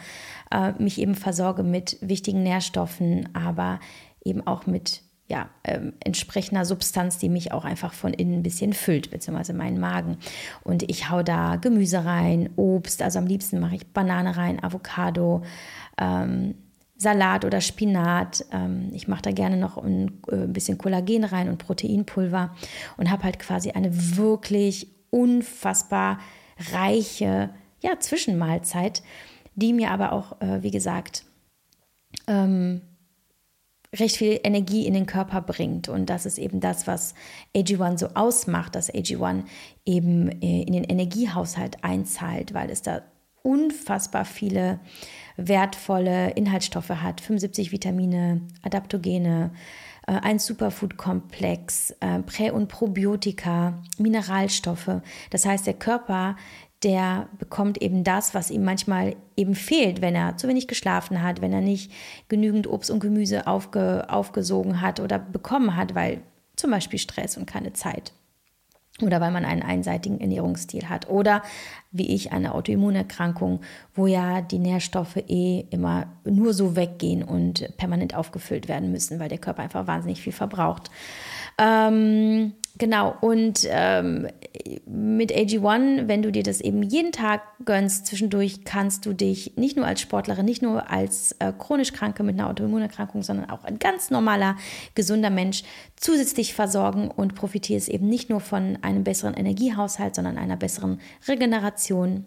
äh, 0.49 0.71
mich 0.79 0.99
eben 0.99 1.13
versorge 1.13 1.61
mit 1.61 1.97
wichtigen 2.01 2.41
Nährstoffen, 2.41 3.29
aber 3.33 3.79
eben 4.25 4.45
auch 4.47 4.65
mit 4.65 5.03
ja, 5.29 5.47
ähm, 5.63 5.93
entsprechender 6.03 6.65
Substanz, 6.65 7.19
die 7.19 7.29
mich 7.29 7.51
auch 7.51 7.63
einfach 7.63 7.93
von 7.93 8.13
innen 8.13 8.39
ein 8.39 8.43
bisschen 8.43 8.73
füllt, 8.73 9.11
beziehungsweise 9.11 9.53
meinen 9.53 9.79
Magen. 9.79 10.17
Und 10.63 10.89
ich 10.89 11.11
hau 11.11 11.21
da 11.21 11.55
Gemüse 11.55 12.03
rein, 12.03 12.49
Obst, 12.55 13.03
also 13.03 13.19
am 13.19 13.27
liebsten 13.27 13.59
mache 13.59 13.75
ich 13.75 13.87
Banane 13.87 14.35
rein, 14.35 14.61
Avocado, 14.61 15.43
ähm, 15.99 16.55
Salat 16.97 17.45
oder 17.45 17.61
Spinat. 17.61 18.43
Ähm, 18.51 18.89
ich 18.91 19.07
mache 19.07 19.21
da 19.21 19.31
gerne 19.31 19.57
noch 19.57 19.77
ein, 19.77 20.19
äh, 20.31 20.35
ein 20.35 20.53
bisschen 20.53 20.79
Kollagen 20.79 21.23
rein 21.23 21.47
und 21.47 21.59
Proteinpulver 21.59 22.55
und 22.97 23.11
habe 23.11 23.23
halt 23.23 23.37
quasi 23.37 23.71
eine 23.71 24.17
wirklich 24.17 24.87
unfassbar 25.11 26.19
reiche 26.71 27.51
ja, 27.81 27.99
Zwischenmahlzeit, 27.99 29.03
die 29.53 29.73
mir 29.73 29.91
aber 29.91 30.11
auch, 30.11 30.41
äh, 30.41 30.63
wie 30.63 30.71
gesagt, 30.71 31.23
ähm, 32.27 32.81
recht 33.95 34.17
viel 34.17 34.39
Energie 34.43 34.85
in 34.85 34.93
den 34.93 35.05
Körper 35.05 35.41
bringt. 35.41 35.89
Und 35.89 36.09
das 36.09 36.25
ist 36.25 36.37
eben 36.37 36.59
das, 36.59 36.85
was 36.87 37.15
AG1 37.55 37.97
so 37.97 38.07
ausmacht, 38.13 38.75
dass 38.75 38.93
AG1 38.93 39.43
eben 39.85 40.29
äh, 40.41 40.63
in 40.63 40.73
den 40.73 40.83
Energiehaushalt 40.83 41.83
einzahlt, 41.83 42.53
weil 42.53 42.69
es 42.69 42.81
da 42.81 43.01
unfassbar 43.41 44.25
viele 44.25 44.79
wertvolle 45.37 46.31
Inhaltsstoffe 46.31 46.89
hat, 46.89 47.21
75 47.21 47.71
Vitamine, 47.71 48.41
Adaptogene, 48.61 49.51
äh, 50.05 50.11
ein 50.11 50.39
Superfood-Komplex, 50.39 51.91
äh, 51.99 52.19
Prä- 52.19 52.51
und 52.51 52.67
Probiotika, 52.67 53.81
Mineralstoffe. 53.97 55.01
Das 55.29 55.45
heißt, 55.45 55.65
der 55.65 55.75
Körper, 55.75 56.35
der 56.83 57.27
bekommt 57.37 57.81
eben 57.81 58.03
das, 58.03 58.33
was 58.33 58.51
ihm 58.51 58.63
manchmal 58.63 59.15
eben 59.35 59.55
fehlt, 59.55 60.01
wenn 60.01 60.15
er 60.15 60.37
zu 60.37 60.47
wenig 60.47 60.67
geschlafen 60.67 61.21
hat, 61.21 61.41
wenn 61.41 61.51
er 61.51 61.61
nicht 61.61 61.91
genügend 62.29 62.67
Obst 62.67 62.89
und 62.89 62.99
Gemüse 62.99 63.47
aufge, 63.47 64.05
aufgesogen 64.09 64.81
hat 64.81 64.99
oder 64.99 65.19
bekommen 65.19 65.75
hat, 65.75 65.95
weil 65.95 66.21
zum 66.55 66.71
Beispiel 66.71 66.99
Stress 66.99 67.37
und 67.37 67.45
keine 67.45 67.73
Zeit 67.73 68.13
oder 69.01 69.21
weil 69.21 69.31
man 69.31 69.45
einen 69.45 69.63
einseitigen 69.63 70.19
Ernährungsstil 70.19 70.89
hat 70.89 71.09
oder 71.09 71.41
wie 71.91 72.13
ich 72.13 72.31
eine 72.31 72.53
Autoimmunerkrankung, 72.53 73.61
wo 73.93 74.07
ja 74.07 74.41
die 74.41 74.59
Nährstoffe 74.59 75.17
eh 75.27 75.65
immer 75.69 76.07
nur 76.25 76.53
so 76.53 76.75
weggehen 76.75 77.23
und 77.23 77.75
permanent 77.77 78.15
aufgefüllt 78.15 78.67
werden 78.67 78.91
müssen, 78.91 79.19
weil 79.19 79.29
der 79.29 79.37
Körper 79.37 79.63
einfach 79.63 79.87
wahnsinnig 79.87 80.21
viel 80.21 80.33
verbraucht. 80.33 80.91
Ähm, 81.59 82.53
Genau, 82.79 83.13
und 83.19 83.67
ähm, 83.69 84.29
mit 84.85 85.33
AG1, 85.33 86.07
wenn 86.07 86.21
du 86.21 86.31
dir 86.31 86.43
das 86.43 86.61
eben 86.61 86.81
jeden 86.81 87.11
Tag 87.11 87.41
gönnst, 87.65 88.05
zwischendurch 88.05 88.63
kannst 88.63 89.05
du 89.05 89.11
dich 89.11 89.57
nicht 89.57 89.75
nur 89.75 89.85
als 89.85 89.99
Sportlerin, 89.99 90.45
nicht 90.45 90.61
nur 90.61 90.89
als 90.89 91.33
äh, 91.39 91.51
chronisch 91.51 91.91
Kranke 91.91 92.23
mit 92.23 92.39
einer 92.39 92.49
Autoimmunerkrankung, 92.49 93.21
sondern 93.21 93.49
auch 93.49 93.65
ein 93.65 93.79
ganz 93.79 94.11
normaler, 94.11 94.55
gesunder 94.95 95.29
Mensch 95.29 95.63
zusätzlich 95.97 96.53
versorgen 96.53 97.11
und 97.11 97.35
profitierst 97.35 97.89
eben 97.89 98.07
nicht 98.07 98.29
nur 98.29 98.39
von 98.39 98.77
einem 98.81 99.03
besseren 99.03 99.33
Energiehaushalt, 99.33 100.15
sondern 100.15 100.37
einer 100.37 100.55
besseren 100.55 101.01
Regeneration, 101.27 102.23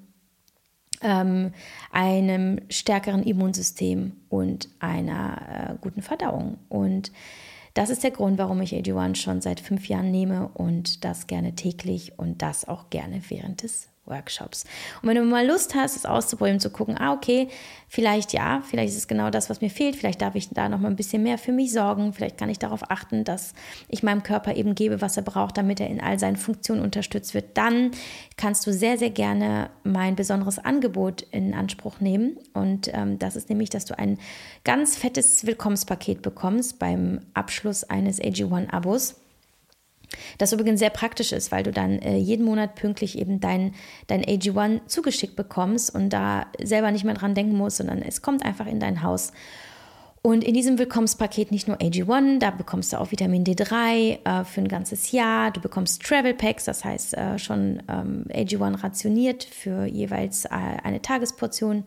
ähm, 1.00 1.52
einem 1.92 2.60
stärkeren 2.68 3.22
Immunsystem 3.22 4.12
und 4.28 4.68
einer 4.80 5.70
äh, 5.70 5.74
guten 5.80 6.02
Verdauung. 6.02 6.58
Und 6.68 7.10
das 7.74 7.90
ist 7.90 8.02
der 8.02 8.10
Grund, 8.10 8.38
warum 8.38 8.60
ich 8.60 8.74
AG1 8.74 9.16
schon 9.16 9.40
seit 9.40 9.60
fünf 9.60 9.88
Jahren 9.88 10.10
nehme 10.10 10.48
und 10.48 11.04
das 11.04 11.26
gerne 11.26 11.54
täglich 11.54 12.18
und 12.18 12.42
das 12.42 12.66
auch 12.66 12.90
gerne 12.90 13.22
während 13.28 13.62
des 13.62 13.91
Workshops. 14.12 14.64
Und 15.02 15.08
wenn 15.08 15.16
du 15.16 15.24
mal 15.24 15.46
Lust 15.46 15.74
hast, 15.74 15.96
es 15.96 16.06
auszuprobieren, 16.06 16.60
zu 16.60 16.70
gucken, 16.70 16.96
ah, 16.98 17.12
okay, 17.12 17.48
vielleicht 17.88 18.32
ja, 18.32 18.62
vielleicht 18.68 18.92
ist 18.92 18.98
es 18.98 19.08
genau 19.08 19.30
das, 19.30 19.50
was 19.50 19.60
mir 19.60 19.68
fehlt, 19.68 19.96
vielleicht 19.96 20.22
darf 20.22 20.34
ich 20.34 20.48
da 20.50 20.68
noch 20.68 20.78
mal 20.78 20.88
ein 20.88 20.96
bisschen 20.96 21.22
mehr 21.22 21.36
für 21.36 21.52
mich 21.52 21.72
sorgen, 21.72 22.12
vielleicht 22.12 22.38
kann 22.38 22.48
ich 22.48 22.58
darauf 22.58 22.90
achten, 22.90 23.24
dass 23.24 23.52
ich 23.88 24.02
meinem 24.02 24.22
Körper 24.22 24.54
eben 24.54 24.74
gebe, 24.74 25.00
was 25.00 25.16
er 25.16 25.22
braucht, 25.22 25.58
damit 25.58 25.80
er 25.80 25.88
in 25.88 26.00
all 26.00 26.18
seinen 26.18 26.36
Funktionen 26.36 26.82
unterstützt 26.82 27.34
wird, 27.34 27.56
dann 27.58 27.90
kannst 28.36 28.66
du 28.66 28.72
sehr, 28.72 28.96
sehr 28.96 29.10
gerne 29.10 29.70
mein 29.84 30.16
besonderes 30.16 30.58
Angebot 30.58 31.22
in 31.32 31.54
Anspruch 31.54 32.00
nehmen. 32.00 32.38
Und 32.54 32.90
ähm, 32.94 33.18
das 33.18 33.36
ist 33.36 33.48
nämlich, 33.50 33.70
dass 33.70 33.84
du 33.84 33.98
ein 33.98 34.18
ganz 34.64 34.96
fettes 34.96 35.46
Willkommenspaket 35.46 36.22
bekommst 36.22 36.78
beim 36.78 37.20
Abschluss 37.34 37.84
eines 37.84 38.20
AG1-Abos. 38.20 39.21
Das 40.38 40.52
übrigens 40.52 40.80
sehr 40.80 40.90
praktisch 40.90 41.32
ist, 41.32 41.52
weil 41.52 41.62
du 41.62 41.72
dann 41.72 41.98
äh, 41.98 42.16
jeden 42.16 42.44
Monat 42.44 42.74
pünktlich 42.74 43.18
eben 43.18 43.40
dein, 43.40 43.74
dein 44.06 44.24
AG1 44.24 44.86
zugeschickt 44.86 45.36
bekommst 45.36 45.94
und 45.94 46.10
da 46.10 46.46
selber 46.62 46.90
nicht 46.90 47.04
mehr 47.04 47.14
dran 47.14 47.34
denken 47.34 47.56
musst, 47.56 47.78
sondern 47.78 48.02
es 48.02 48.22
kommt 48.22 48.44
einfach 48.44 48.66
in 48.66 48.80
dein 48.80 49.02
Haus. 49.02 49.32
Und 50.24 50.44
in 50.44 50.54
diesem 50.54 50.78
Willkommenspaket 50.78 51.50
nicht 51.50 51.66
nur 51.66 51.78
AG1, 51.78 52.38
da 52.38 52.52
bekommst 52.52 52.92
du 52.92 53.00
auch 53.00 53.10
Vitamin 53.10 53.42
D3 53.42 54.18
äh, 54.24 54.44
für 54.44 54.60
ein 54.60 54.68
ganzes 54.68 55.10
Jahr. 55.10 55.50
Du 55.50 55.60
bekommst 55.60 56.00
Travel 56.00 56.32
Packs, 56.32 56.64
das 56.64 56.84
heißt 56.84 57.14
äh, 57.14 57.38
schon 57.40 57.82
ähm, 57.88 58.26
AG1 58.28 58.84
rationiert 58.84 59.42
für 59.42 59.84
jeweils 59.84 60.44
äh, 60.44 60.50
eine 60.50 61.02
Tagesportion 61.02 61.84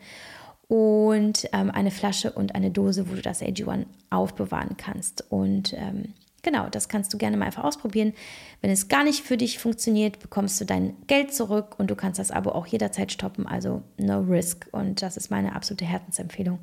und 0.68 1.48
ähm, 1.54 1.72
eine 1.72 1.92
Flasche 1.92 2.34
und 2.34 2.56
eine 2.56 2.72
Dose, 2.72 3.10
wo 3.10 3.16
du 3.16 3.22
das 3.22 3.42
AG1 3.42 3.86
aufbewahren 4.10 4.76
kannst. 4.76 5.24
Und 5.30 5.74
ähm, 5.74 6.14
genau, 6.46 6.70
das 6.70 6.88
kannst 6.88 7.14
du 7.14 7.18
gerne 7.18 7.36
mal 7.36 7.48
einfach 7.48 7.66
ausprobieren. 7.66 8.14
Wenn 8.62 8.72
es 8.72 8.88
gar 8.88 9.04
nicht 9.04 9.26
für 9.26 9.36
dich 9.36 9.60
funktioniert, 9.60 10.20
bekommst 10.20 10.62
du 10.62 10.66
dein 10.66 10.96
Geld 11.08 11.34
zurück 11.34 11.76
und 11.78 11.92
du 11.92 11.96
kannst 11.96 12.20
das 12.20 12.32
Abo 12.32 12.52
auch 12.52 12.68
jederzeit 12.68 13.12
stoppen, 13.12 13.46
also 13.46 13.82
no 13.98 14.22
risk. 14.22 14.70
Und 14.72 15.02
das 15.02 15.18
ist 15.18 15.30
meine 15.30 15.54
absolute 15.54 15.84
Herzensempfehlung. 15.84 16.60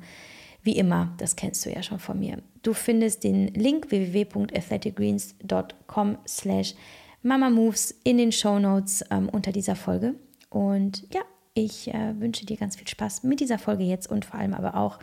Wie 0.63 0.75
immer, 0.77 1.13
das 1.17 1.35
kennst 1.35 1.63
du 1.65 1.69
ja 1.69 1.83
schon 1.83 1.99
von 1.99 2.17
mir. 2.17 2.37
Du 2.63 2.73
findest 2.73 3.23
den 3.25 3.49
Link 3.49 3.91
www.athleticgreens.com 3.91 6.17
slash 6.25 6.73
mamamoves 7.21 7.93
in 8.03 8.17
den 8.17 8.31
Show 8.31 8.57
Notes 8.59 9.03
ähm, 9.11 9.27
unter 9.29 9.51
dieser 9.51 9.75
Folge. 9.75 10.15
Und 10.49 11.05
ja, 11.13 11.21
ich 11.53 11.93
äh, 11.93 12.19
wünsche 12.19 12.45
dir 12.45 12.57
ganz 12.57 12.77
viel 12.77 12.87
Spaß 12.87 13.23
mit 13.23 13.41
dieser 13.41 13.59
Folge 13.59 13.83
jetzt 13.83 14.09
und 14.09 14.23
vor 14.25 14.39
allem 14.39 14.53
aber 14.53 14.75
auch 14.75 14.99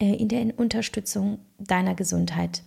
äh, 0.00 0.14
in 0.14 0.28
der 0.28 0.58
Unterstützung 0.58 1.38
deiner 1.58 1.94
Gesundheit, 1.94 2.62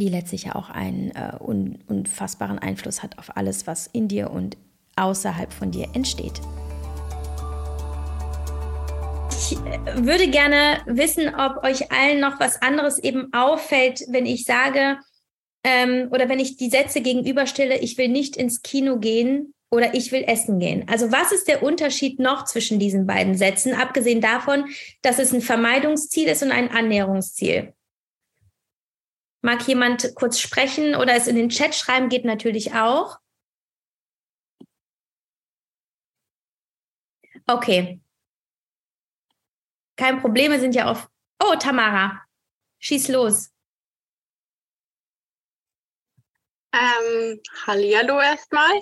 die 0.00 0.08
letztlich 0.08 0.44
ja 0.44 0.54
auch 0.54 0.70
einen 0.70 1.10
äh, 1.10 1.36
un 1.40 1.78
unfassbaren 1.86 2.58
Einfluss 2.58 3.02
hat 3.02 3.18
auf 3.18 3.36
alles, 3.36 3.66
was 3.66 3.86
in 3.86 4.08
dir 4.08 4.30
und 4.30 4.56
außerhalb 4.96 5.52
von 5.52 5.70
dir 5.70 5.88
entsteht. 5.94 6.40
Ich 9.30 9.56
äh, 9.58 10.04
würde 10.04 10.28
gerne 10.28 10.80
wissen, 10.86 11.34
ob 11.34 11.64
euch 11.64 11.92
allen 11.92 12.20
noch 12.20 12.40
was 12.40 12.62
anderes 12.62 12.98
eben 12.98 13.32
auffällt, 13.32 14.04
wenn 14.08 14.26
ich 14.26 14.44
sage 14.44 14.98
ähm, 15.64 16.08
oder 16.10 16.28
wenn 16.28 16.38
ich 16.38 16.56
die 16.56 16.70
Sätze 16.70 17.00
gegenüberstelle, 17.00 17.78
ich 17.78 17.98
will 17.98 18.08
nicht 18.08 18.36
ins 18.36 18.62
Kino 18.62 18.98
gehen 18.98 19.54
oder 19.70 19.94
ich 19.94 20.12
will 20.12 20.24
essen 20.26 20.60
gehen. 20.60 20.84
Also 20.88 21.10
was 21.10 21.32
ist 21.32 21.48
der 21.48 21.62
Unterschied 21.62 22.20
noch 22.20 22.44
zwischen 22.44 22.78
diesen 22.78 23.06
beiden 23.06 23.34
Sätzen, 23.34 23.74
abgesehen 23.74 24.20
davon, 24.20 24.66
dass 25.02 25.18
es 25.18 25.32
ein 25.32 25.40
Vermeidungsziel 25.40 26.28
ist 26.28 26.42
und 26.42 26.52
ein 26.52 26.70
Annäherungsziel? 26.70 27.72
Mag 29.44 29.66
jemand 29.68 30.14
kurz 30.14 30.38
sprechen 30.38 30.94
oder 30.94 31.14
es 31.14 31.26
in 31.26 31.36
den 31.36 31.50
Chat 31.50 31.74
schreiben, 31.74 32.08
geht 32.08 32.24
natürlich 32.24 32.74
auch. 32.74 33.18
Okay, 37.46 38.00
kein 39.96 40.20
Problem, 40.20 40.50
wir 40.52 40.60
sind 40.60 40.74
ja 40.74 40.90
auf. 40.90 41.08
Oh, 41.40 41.54
Tamara, 41.56 42.22
schieß 42.80 43.08
los. 43.08 43.50
Ähm, 46.72 47.40
Hallihallo 47.66 48.20
erstmal. 48.20 48.72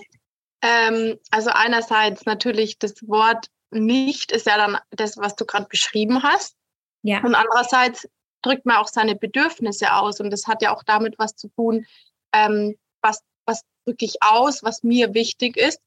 Ähm, 0.62 1.18
also 1.30 1.50
einerseits 1.50 2.24
natürlich 2.24 2.78
das 2.78 2.94
Wort 3.06 3.48
nicht 3.70 4.32
ist 4.32 4.46
ja 4.46 4.56
dann 4.56 4.78
das, 4.90 5.18
was 5.18 5.34
du 5.36 5.44
gerade 5.44 5.66
beschrieben 5.68 6.22
hast. 6.22 6.56
Ja. 7.02 7.22
Und 7.22 7.34
andererseits 7.34 8.08
drückt 8.42 8.66
man 8.66 8.76
auch 8.76 8.88
seine 8.88 9.14
Bedürfnisse 9.14 9.94
aus. 9.94 10.20
Und 10.20 10.30
das 10.30 10.46
hat 10.46 10.62
ja 10.62 10.74
auch 10.74 10.82
damit 10.82 11.18
was 11.18 11.34
zu 11.36 11.48
tun, 11.48 11.86
ähm, 12.32 12.76
was, 13.00 13.22
was 13.46 13.62
drücke 13.84 14.04
ich 14.04 14.16
aus, 14.20 14.62
was 14.62 14.82
mir 14.82 15.14
wichtig 15.14 15.56
ist. 15.56 15.80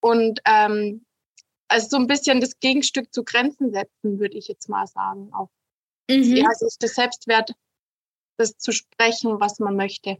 Und 0.00 0.40
ähm, 0.46 1.04
also 1.68 1.88
so 1.88 1.96
ein 1.96 2.06
bisschen 2.06 2.40
das 2.40 2.58
Gegenstück 2.58 3.12
zu 3.14 3.24
Grenzen 3.24 3.72
setzen, 3.72 4.18
würde 4.18 4.36
ich 4.36 4.48
jetzt 4.48 4.68
mal 4.68 4.86
sagen. 4.86 5.32
Auch 5.32 5.48
mhm. 6.10 6.36
ja, 6.36 6.48
es 6.52 6.62
ist 6.62 6.82
der 6.82 6.88
Selbstwert, 6.88 7.52
das 8.36 8.56
zu 8.56 8.72
sprechen, 8.72 9.40
was 9.40 9.58
man 9.60 9.76
möchte. 9.76 10.16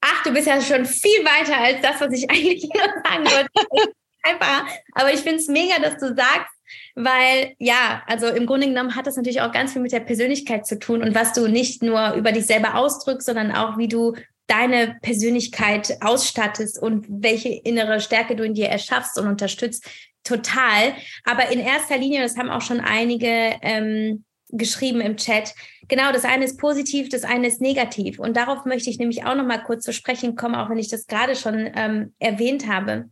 Ach, 0.00 0.22
du 0.24 0.32
bist 0.32 0.48
ja 0.48 0.60
schon 0.60 0.84
viel 0.84 1.24
weiter 1.24 1.56
als 1.56 1.80
das, 1.80 2.00
was 2.00 2.12
ich 2.12 2.28
eigentlich 2.30 2.64
nur 2.64 2.82
sagen 2.82 3.24
wollte. 3.24 3.94
Einfach. 4.24 4.66
Aber 4.92 5.12
ich 5.12 5.20
finde 5.20 5.38
es 5.38 5.48
mega, 5.48 5.78
dass 5.80 5.98
du 5.98 6.14
sagst, 6.14 6.52
weil 6.94 7.54
ja, 7.58 8.02
also 8.06 8.26
im 8.28 8.46
Grunde 8.46 8.68
genommen 8.68 8.96
hat 8.96 9.06
das 9.06 9.16
natürlich 9.16 9.40
auch 9.40 9.52
ganz 9.52 9.72
viel 9.72 9.82
mit 9.82 9.92
der 9.92 10.00
Persönlichkeit 10.00 10.66
zu 10.66 10.78
tun 10.78 11.02
und 11.02 11.14
was 11.14 11.32
du 11.32 11.48
nicht 11.48 11.82
nur 11.82 12.14
über 12.14 12.32
dich 12.32 12.46
selber 12.46 12.76
ausdrückst, 12.76 13.26
sondern 13.26 13.52
auch 13.52 13.78
wie 13.78 13.88
du 13.88 14.14
deine 14.46 14.98
Persönlichkeit 15.02 15.96
ausstattest 16.00 16.80
und 16.80 17.06
welche 17.08 17.48
innere 17.48 18.00
Stärke 18.00 18.36
du 18.36 18.44
in 18.44 18.54
dir 18.54 18.68
erschaffst 18.68 19.18
und 19.18 19.26
unterstützt, 19.26 19.88
total. 20.24 20.94
Aber 21.24 21.50
in 21.50 21.60
erster 21.60 21.96
Linie, 21.96 22.22
das 22.22 22.36
haben 22.36 22.50
auch 22.50 22.60
schon 22.60 22.80
einige 22.80 23.56
ähm, 23.62 24.24
geschrieben 24.52 25.00
im 25.00 25.16
Chat, 25.16 25.54
genau, 25.88 26.12
das 26.12 26.24
eine 26.24 26.44
ist 26.44 26.58
positiv, 26.58 27.08
das 27.08 27.24
eine 27.24 27.48
ist 27.48 27.60
negativ. 27.60 28.18
Und 28.18 28.36
darauf 28.36 28.64
möchte 28.66 28.90
ich 28.90 28.98
nämlich 28.98 29.24
auch 29.24 29.34
noch 29.34 29.46
mal 29.46 29.62
kurz 29.62 29.84
zu 29.84 29.92
sprechen 29.92 30.36
kommen, 30.36 30.54
auch 30.54 30.68
wenn 30.68 30.78
ich 30.78 30.88
das 30.88 31.06
gerade 31.06 31.34
schon 31.34 31.70
ähm, 31.74 32.14
erwähnt 32.18 32.68
habe. 32.68 33.10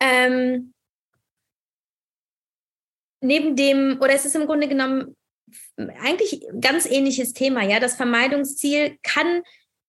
Ähm, 0.00 0.73
neben 3.24 3.56
dem, 3.56 3.98
oder 4.00 4.12
es 4.12 4.24
ist 4.24 4.36
im 4.36 4.46
Grunde 4.46 4.68
genommen 4.68 5.16
eigentlich 5.76 6.46
ganz 6.60 6.86
ähnliches 6.86 7.32
Thema, 7.32 7.62
ja. 7.62 7.80
Das 7.80 7.96
Vermeidungsziel 7.96 8.98
kann 9.02 9.42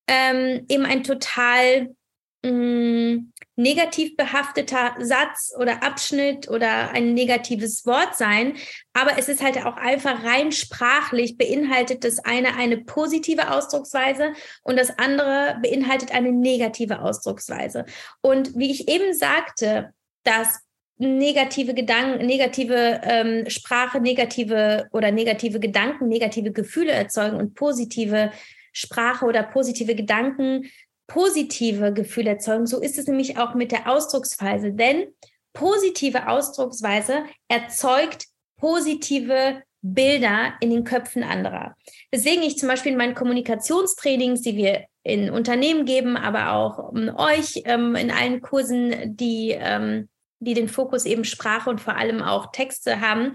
ähm, 0.08 0.66
eben 0.70 0.86
ein 0.86 1.04
total 1.04 1.96
mh, 2.44 2.52
mm, 2.52 3.34
negativ 3.58 4.18
behafteter 4.18 4.96
Satz 5.00 5.54
oder 5.58 5.82
Abschnitt 5.82 6.50
oder 6.50 6.92
ein 6.92 7.14
negatives 7.14 7.86
Wort 7.86 8.16
sein, 8.16 8.58
aber 8.94 9.18
es 9.18 9.30
ist 9.30 9.42
halt 9.42 9.66
auch 9.66 9.78
einfach 9.78 10.24
rein 10.24 10.52
sprachlich 10.52 11.38
beinhaltet 11.38 12.04
das 12.04 12.20
eine 12.20 12.56
eine 12.56 12.78
positive 12.78 13.52
Ausdrucksweise 13.52 14.34
und 14.64 14.78
das 14.78 14.98
andere 15.00 15.58
beinhaltet 15.62 16.12
eine 16.12 16.34
negative 16.34 17.02
Ausdrucksweise. 17.02 17.86
Und 18.22 18.58
wie 18.58 18.72
ich 18.72 18.90
eben 18.90 19.14
sagte, 19.14 19.94
dass 20.24 20.65
negative 20.98 21.74
Gedanken, 21.74 22.26
negative 22.26 23.02
ähm, 23.04 23.50
Sprache, 23.50 24.00
negative 24.00 24.88
oder 24.92 25.12
negative 25.12 25.60
Gedanken, 25.60 26.08
negative 26.08 26.52
Gefühle 26.52 26.92
erzeugen 26.92 27.38
und 27.38 27.54
positive 27.54 28.32
Sprache 28.72 29.26
oder 29.26 29.44
positive 29.44 29.96
Gedanken 29.96 30.70
positive 31.08 31.94
Gefühle 31.94 32.32
erzeugen. 32.32 32.66
So 32.66 32.82
ist 32.82 32.98
es 32.98 33.08
nämlich 33.08 33.38
auch 33.38 33.54
mit 33.54 33.72
der 33.72 33.90
Ausdrucksweise, 33.92 34.72
denn 34.72 35.08
positive 35.54 36.28
Ausdrucksweise 36.28 37.24
erzeugt 37.48 38.26
positive 38.58 39.62
Bilder 39.82 40.54
in 40.62 40.72
den 40.72 40.84
Köpfen 40.84 41.24
anderer. 41.24 41.76
Deswegen 42.12 42.42
ich 42.42 42.58
zum 42.58 42.70
Beispiel 42.70 42.94
in 42.94 42.98
meinen 42.98 43.14
Kommunikationstrainings, 43.14 44.42
die 44.42 44.56
wir 44.56 44.86
in 45.04 45.30
Unternehmen 45.30 45.86
geben, 45.86 46.18
aber 46.18 46.54
auch 46.54 46.92
um 46.92 47.10
euch 47.16 47.62
ähm, 47.66 47.96
in 47.96 48.10
allen 48.10 48.42
Kursen, 48.42 49.16
die, 49.16 49.52
ähm, 49.52 50.10
die 50.40 50.54
den 50.54 50.70
Fokus 50.70 51.06
eben 51.06 51.24
Sprache 51.24 51.70
und 51.70 51.82
vor 51.82 51.96
allem 51.96 52.22
auch 52.22 52.52
Texte 52.52 53.02
haben, 53.02 53.34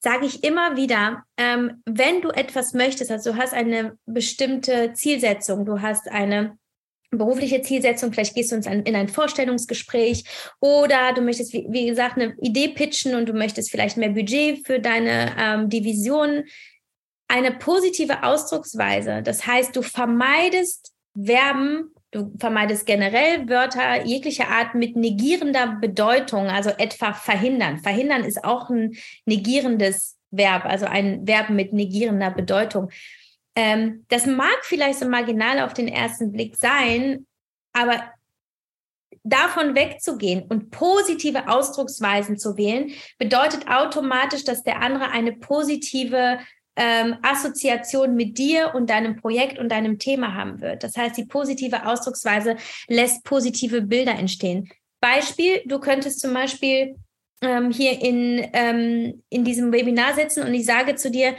sage 0.00 0.26
ich 0.26 0.44
immer 0.44 0.76
wieder, 0.76 1.24
ähm, 1.36 1.82
wenn 1.84 2.20
du 2.20 2.30
etwas 2.30 2.74
möchtest, 2.74 3.10
also 3.10 3.32
du 3.32 3.38
hast 3.38 3.54
eine 3.54 3.98
bestimmte 4.06 4.92
Zielsetzung, 4.92 5.64
du 5.64 5.80
hast 5.80 6.08
eine 6.08 6.58
berufliche 7.10 7.62
Zielsetzung, 7.62 8.12
vielleicht 8.12 8.34
gehst 8.34 8.52
du 8.52 8.56
uns 8.56 8.66
in 8.66 8.94
ein 8.94 9.08
Vorstellungsgespräch 9.08 10.24
oder 10.60 11.12
du 11.14 11.22
möchtest, 11.22 11.52
wie, 11.52 11.66
wie, 11.70 11.86
gesagt, 11.86 12.16
eine 12.16 12.36
Idee 12.40 12.68
pitchen 12.68 13.14
und 13.14 13.28
du 13.28 13.32
möchtest 13.32 13.70
vielleicht 13.70 13.96
mehr 13.96 14.10
Budget 14.10 14.66
für 14.66 14.80
deine 14.80 15.34
ähm, 15.38 15.68
Division. 15.68 16.44
Eine 17.28 17.52
positive 17.52 18.22
Ausdrucksweise, 18.22 19.22
das 19.22 19.46
heißt, 19.46 19.74
du 19.74 19.82
vermeidest 19.82 20.92
Verben, 21.20 21.94
du 22.16 22.32
vermeidest 22.38 22.86
generell 22.86 23.48
Wörter 23.48 24.04
jeglicher 24.04 24.48
Art 24.48 24.74
mit 24.74 24.96
negierender 24.96 25.78
Bedeutung, 25.80 26.46
also 26.48 26.70
etwa 26.70 27.12
verhindern. 27.12 27.78
Verhindern 27.78 28.24
ist 28.24 28.44
auch 28.44 28.70
ein 28.70 28.96
negierendes 29.26 30.16
Verb, 30.30 30.64
also 30.64 30.86
ein 30.86 31.26
Verb 31.26 31.50
mit 31.50 31.72
negierender 31.72 32.30
Bedeutung. 32.30 32.90
Ähm, 33.54 34.04
das 34.08 34.26
mag 34.26 34.58
vielleicht 34.62 34.98
so 34.98 35.08
marginal 35.08 35.60
auf 35.60 35.74
den 35.74 35.88
ersten 35.88 36.32
Blick 36.32 36.56
sein, 36.56 37.26
aber 37.72 38.12
davon 39.22 39.74
wegzugehen 39.74 40.44
und 40.48 40.70
positive 40.70 41.48
Ausdrucksweisen 41.48 42.38
zu 42.38 42.56
wählen, 42.56 42.92
bedeutet 43.18 43.68
automatisch, 43.68 44.44
dass 44.44 44.62
der 44.62 44.80
andere 44.80 45.10
eine 45.10 45.32
positive 45.32 46.38
ähm, 46.76 47.16
Assoziation 47.22 48.14
mit 48.14 48.38
dir 48.38 48.74
und 48.74 48.90
deinem 48.90 49.16
Projekt 49.16 49.58
und 49.58 49.70
deinem 49.70 49.98
Thema 49.98 50.34
haben 50.34 50.60
wird. 50.60 50.82
Das 50.82 50.96
heißt, 50.96 51.16
die 51.16 51.24
positive 51.24 51.86
Ausdrucksweise 51.86 52.56
lässt 52.86 53.24
positive 53.24 53.82
Bilder 53.82 54.14
entstehen. 54.14 54.68
Beispiel, 55.00 55.62
du 55.66 55.78
könntest 55.78 56.20
zum 56.20 56.34
Beispiel 56.34 56.96
ähm, 57.42 57.70
hier 57.70 58.00
in, 58.00 58.48
ähm, 58.52 59.22
in 59.28 59.44
diesem 59.44 59.72
Webinar 59.72 60.14
sitzen 60.14 60.42
und 60.42 60.54
ich 60.54 60.66
sage 60.66 60.96
zu 60.96 61.10
dir, 61.10 61.34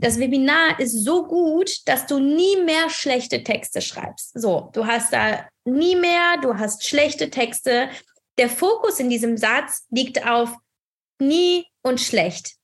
das 0.00 0.18
Webinar 0.20 0.78
ist 0.78 1.04
so 1.04 1.26
gut, 1.26 1.86
dass 1.86 2.06
du 2.06 2.20
nie 2.20 2.56
mehr 2.64 2.88
schlechte 2.88 3.42
Texte 3.42 3.82
schreibst. 3.82 4.30
So, 4.34 4.70
du 4.72 4.86
hast 4.86 5.12
da 5.12 5.48
nie 5.64 5.96
mehr, 5.96 6.36
du 6.40 6.56
hast 6.56 6.86
schlechte 6.86 7.30
Texte. 7.30 7.90
Der 8.38 8.48
Fokus 8.48 9.00
in 9.00 9.10
diesem 9.10 9.36
Satz 9.36 9.86
liegt 9.90 10.24
auf 10.24 10.54
nie 11.20 11.66
und 11.82 12.00
schlecht. 12.00 12.57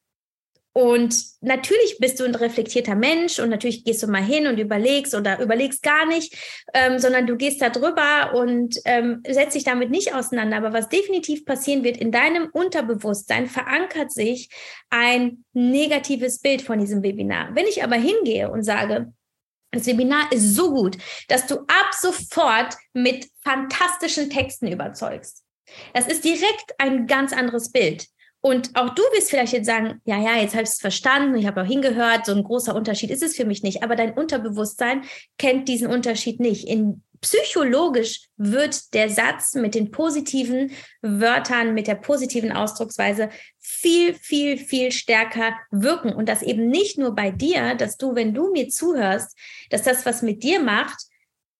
Und 0.76 1.14
natürlich 1.40 1.98
bist 2.00 2.18
du 2.18 2.24
ein 2.24 2.34
reflektierter 2.34 2.96
Mensch 2.96 3.38
und 3.38 3.48
natürlich 3.48 3.84
gehst 3.84 4.02
du 4.02 4.08
mal 4.08 4.24
hin 4.24 4.48
und 4.48 4.58
überlegst 4.58 5.14
oder 5.14 5.40
überlegst 5.40 5.84
gar 5.84 6.04
nicht, 6.04 6.36
ähm, 6.74 6.98
sondern 6.98 7.28
du 7.28 7.36
gehst 7.36 7.62
da 7.62 7.70
drüber 7.70 8.34
und 8.34 8.80
ähm, 8.84 9.22
setzt 9.24 9.54
dich 9.54 9.62
damit 9.62 9.90
nicht 9.90 10.14
auseinander. 10.14 10.56
Aber 10.56 10.72
was 10.72 10.88
definitiv 10.88 11.44
passieren 11.44 11.84
wird, 11.84 11.96
in 11.96 12.10
deinem 12.10 12.48
Unterbewusstsein 12.52 13.46
verankert 13.46 14.10
sich 14.10 14.48
ein 14.90 15.44
negatives 15.52 16.40
Bild 16.40 16.60
von 16.60 16.80
diesem 16.80 17.04
Webinar. 17.04 17.54
Wenn 17.54 17.66
ich 17.66 17.84
aber 17.84 17.96
hingehe 17.96 18.50
und 18.50 18.64
sage, 18.64 19.12
das 19.70 19.86
Webinar 19.86 20.32
ist 20.32 20.56
so 20.56 20.72
gut, 20.72 20.98
dass 21.28 21.46
du 21.46 21.60
ab 21.60 21.90
sofort 21.92 22.74
mit 22.94 23.28
fantastischen 23.44 24.28
Texten 24.28 24.66
überzeugst. 24.66 25.44
Das 25.92 26.08
ist 26.08 26.24
direkt 26.24 26.74
ein 26.78 27.06
ganz 27.06 27.32
anderes 27.32 27.70
Bild. 27.70 28.08
Und 28.44 28.72
auch 28.74 28.90
du 28.90 29.00
wirst 29.14 29.30
vielleicht 29.30 29.54
jetzt 29.54 29.64
sagen, 29.64 30.02
ja, 30.04 30.20
ja, 30.20 30.36
jetzt 30.36 30.52
habe 30.52 30.64
ich 30.64 30.68
es 30.68 30.78
verstanden, 30.78 31.34
ich 31.34 31.46
habe 31.46 31.62
auch 31.62 31.66
hingehört, 31.66 32.26
so 32.26 32.32
ein 32.32 32.44
großer 32.44 32.74
Unterschied 32.74 33.10
ist 33.10 33.22
es 33.22 33.34
für 33.34 33.46
mich 33.46 33.62
nicht. 33.62 33.82
Aber 33.82 33.96
dein 33.96 34.12
Unterbewusstsein 34.12 35.04
kennt 35.38 35.66
diesen 35.66 35.86
Unterschied 35.86 36.40
nicht. 36.40 36.68
In, 36.68 37.02
psychologisch 37.22 38.28
wird 38.36 38.92
der 38.92 39.08
Satz 39.08 39.54
mit 39.54 39.74
den 39.74 39.90
positiven 39.90 40.72
Wörtern, 41.00 41.72
mit 41.72 41.86
der 41.86 41.94
positiven 41.94 42.52
Ausdrucksweise 42.52 43.30
viel, 43.60 44.12
viel, 44.12 44.58
viel 44.58 44.92
stärker 44.92 45.54
wirken. 45.70 46.12
Und 46.12 46.28
das 46.28 46.42
eben 46.42 46.68
nicht 46.68 46.98
nur 46.98 47.14
bei 47.14 47.30
dir, 47.30 47.74
dass 47.76 47.96
du, 47.96 48.14
wenn 48.14 48.34
du 48.34 48.52
mir 48.52 48.68
zuhörst, 48.68 49.38
dass 49.70 49.84
das 49.84 50.04
was 50.04 50.20
mit 50.20 50.42
dir 50.42 50.60
macht, 50.60 51.04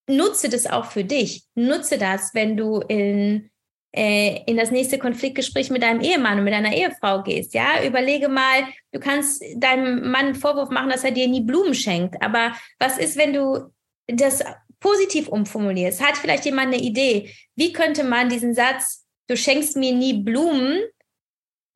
nutze 0.07 0.51
das 0.51 0.67
auch 0.67 0.91
für 0.91 1.05
dich. 1.05 1.45
Nutze 1.55 1.97
das, 1.97 2.35
wenn 2.35 2.59
du 2.59 2.81
in 2.81 3.51
äh, 3.95 4.43
in 4.47 4.57
das 4.57 4.73
nächste 4.73 4.99
Konfliktgespräch 4.99 5.71
mit 5.71 5.83
deinem 5.83 6.01
Ehemann 6.01 6.39
und 6.39 6.45
mit 6.45 6.53
deiner 6.53 6.75
Ehefrau 6.75 7.23
gehst. 7.23 7.55
Ja, 7.55 7.85
überlege 7.85 8.29
mal, 8.29 8.67
du 8.93 8.99
kannst 8.99 9.43
deinem 9.57 10.11
Mann 10.11 10.27
einen 10.27 10.35
Vorwurf 10.35 10.71
machen, 10.71 10.91
dass 10.91 11.05
er 11.05 11.13
dir 11.13 11.29
nie 11.29 11.43
Blumen 11.43 11.75
schenkt. 11.75 12.21
Aber 12.21 12.57
was 12.81 12.99
ist, 12.99 13.17
wenn 13.17 13.33
du 13.33 13.73
das 14.09 14.43
positiv 14.81 15.29
umformulierst? 15.29 16.03
Hat 16.03 16.17
vielleicht 16.17 16.45
jemand 16.45 16.75
eine 16.75 16.83
Idee? 16.83 17.33
Wie 17.55 17.73
könnte 17.73 18.03
man 18.03 18.29
diesen 18.29 18.53
Satz, 18.53 19.07
du 19.29 19.37
schenkst 19.37 19.77
mir 19.77 19.95
nie 19.95 20.15
Blumen 20.15 20.81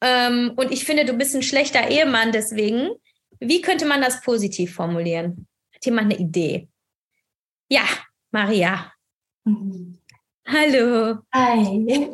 ähm, 0.02 0.52
und 0.56 0.72
ich 0.72 0.84
finde, 0.84 1.04
du 1.04 1.12
bist 1.12 1.36
ein 1.36 1.42
schlechter 1.42 1.88
Ehemann 1.88 2.32
deswegen, 2.32 2.90
wie 3.38 3.60
könnte 3.60 3.86
man 3.86 4.00
das 4.00 4.20
positiv 4.22 4.74
formulieren? 4.74 5.46
Hat 5.72 5.86
jemand 5.86 6.12
eine 6.12 6.20
Idee? 6.20 6.68
Ja, 7.68 7.84
Maria. 8.32 8.92
Mhm. 9.44 9.98
Hallo. 10.50 11.18
Hi. 11.34 11.84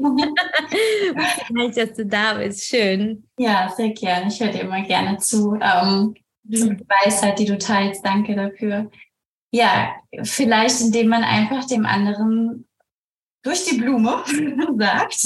Danke, 1.55 1.87
dass 1.87 1.97
du 1.97 2.05
da 2.05 2.35
bist. 2.35 2.65
Schön. 2.65 3.29
Ja, 3.39 3.73
sehr 3.77 3.91
gerne. 3.91 4.27
Ich 4.27 4.41
höre 4.41 4.49
dir 4.49 4.63
immer 4.63 4.83
gerne 4.83 5.19
zu. 5.19 5.57
Ähm, 5.61 6.15
die 6.43 6.77
Weisheit, 6.89 7.39
die 7.39 7.45
du 7.45 7.57
teilst, 7.57 8.05
danke 8.05 8.35
dafür. 8.35 8.91
Ja, 9.53 9.95
vielleicht 10.25 10.81
indem 10.81 11.09
man 11.09 11.23
einfach 11.23 11.65
dem 11.67 11.87
anderen 11.87 12.67
durch 13.45 13.65
die 13.67 13.79
Blume 13.79 14.25
sagt, 14.79 15.25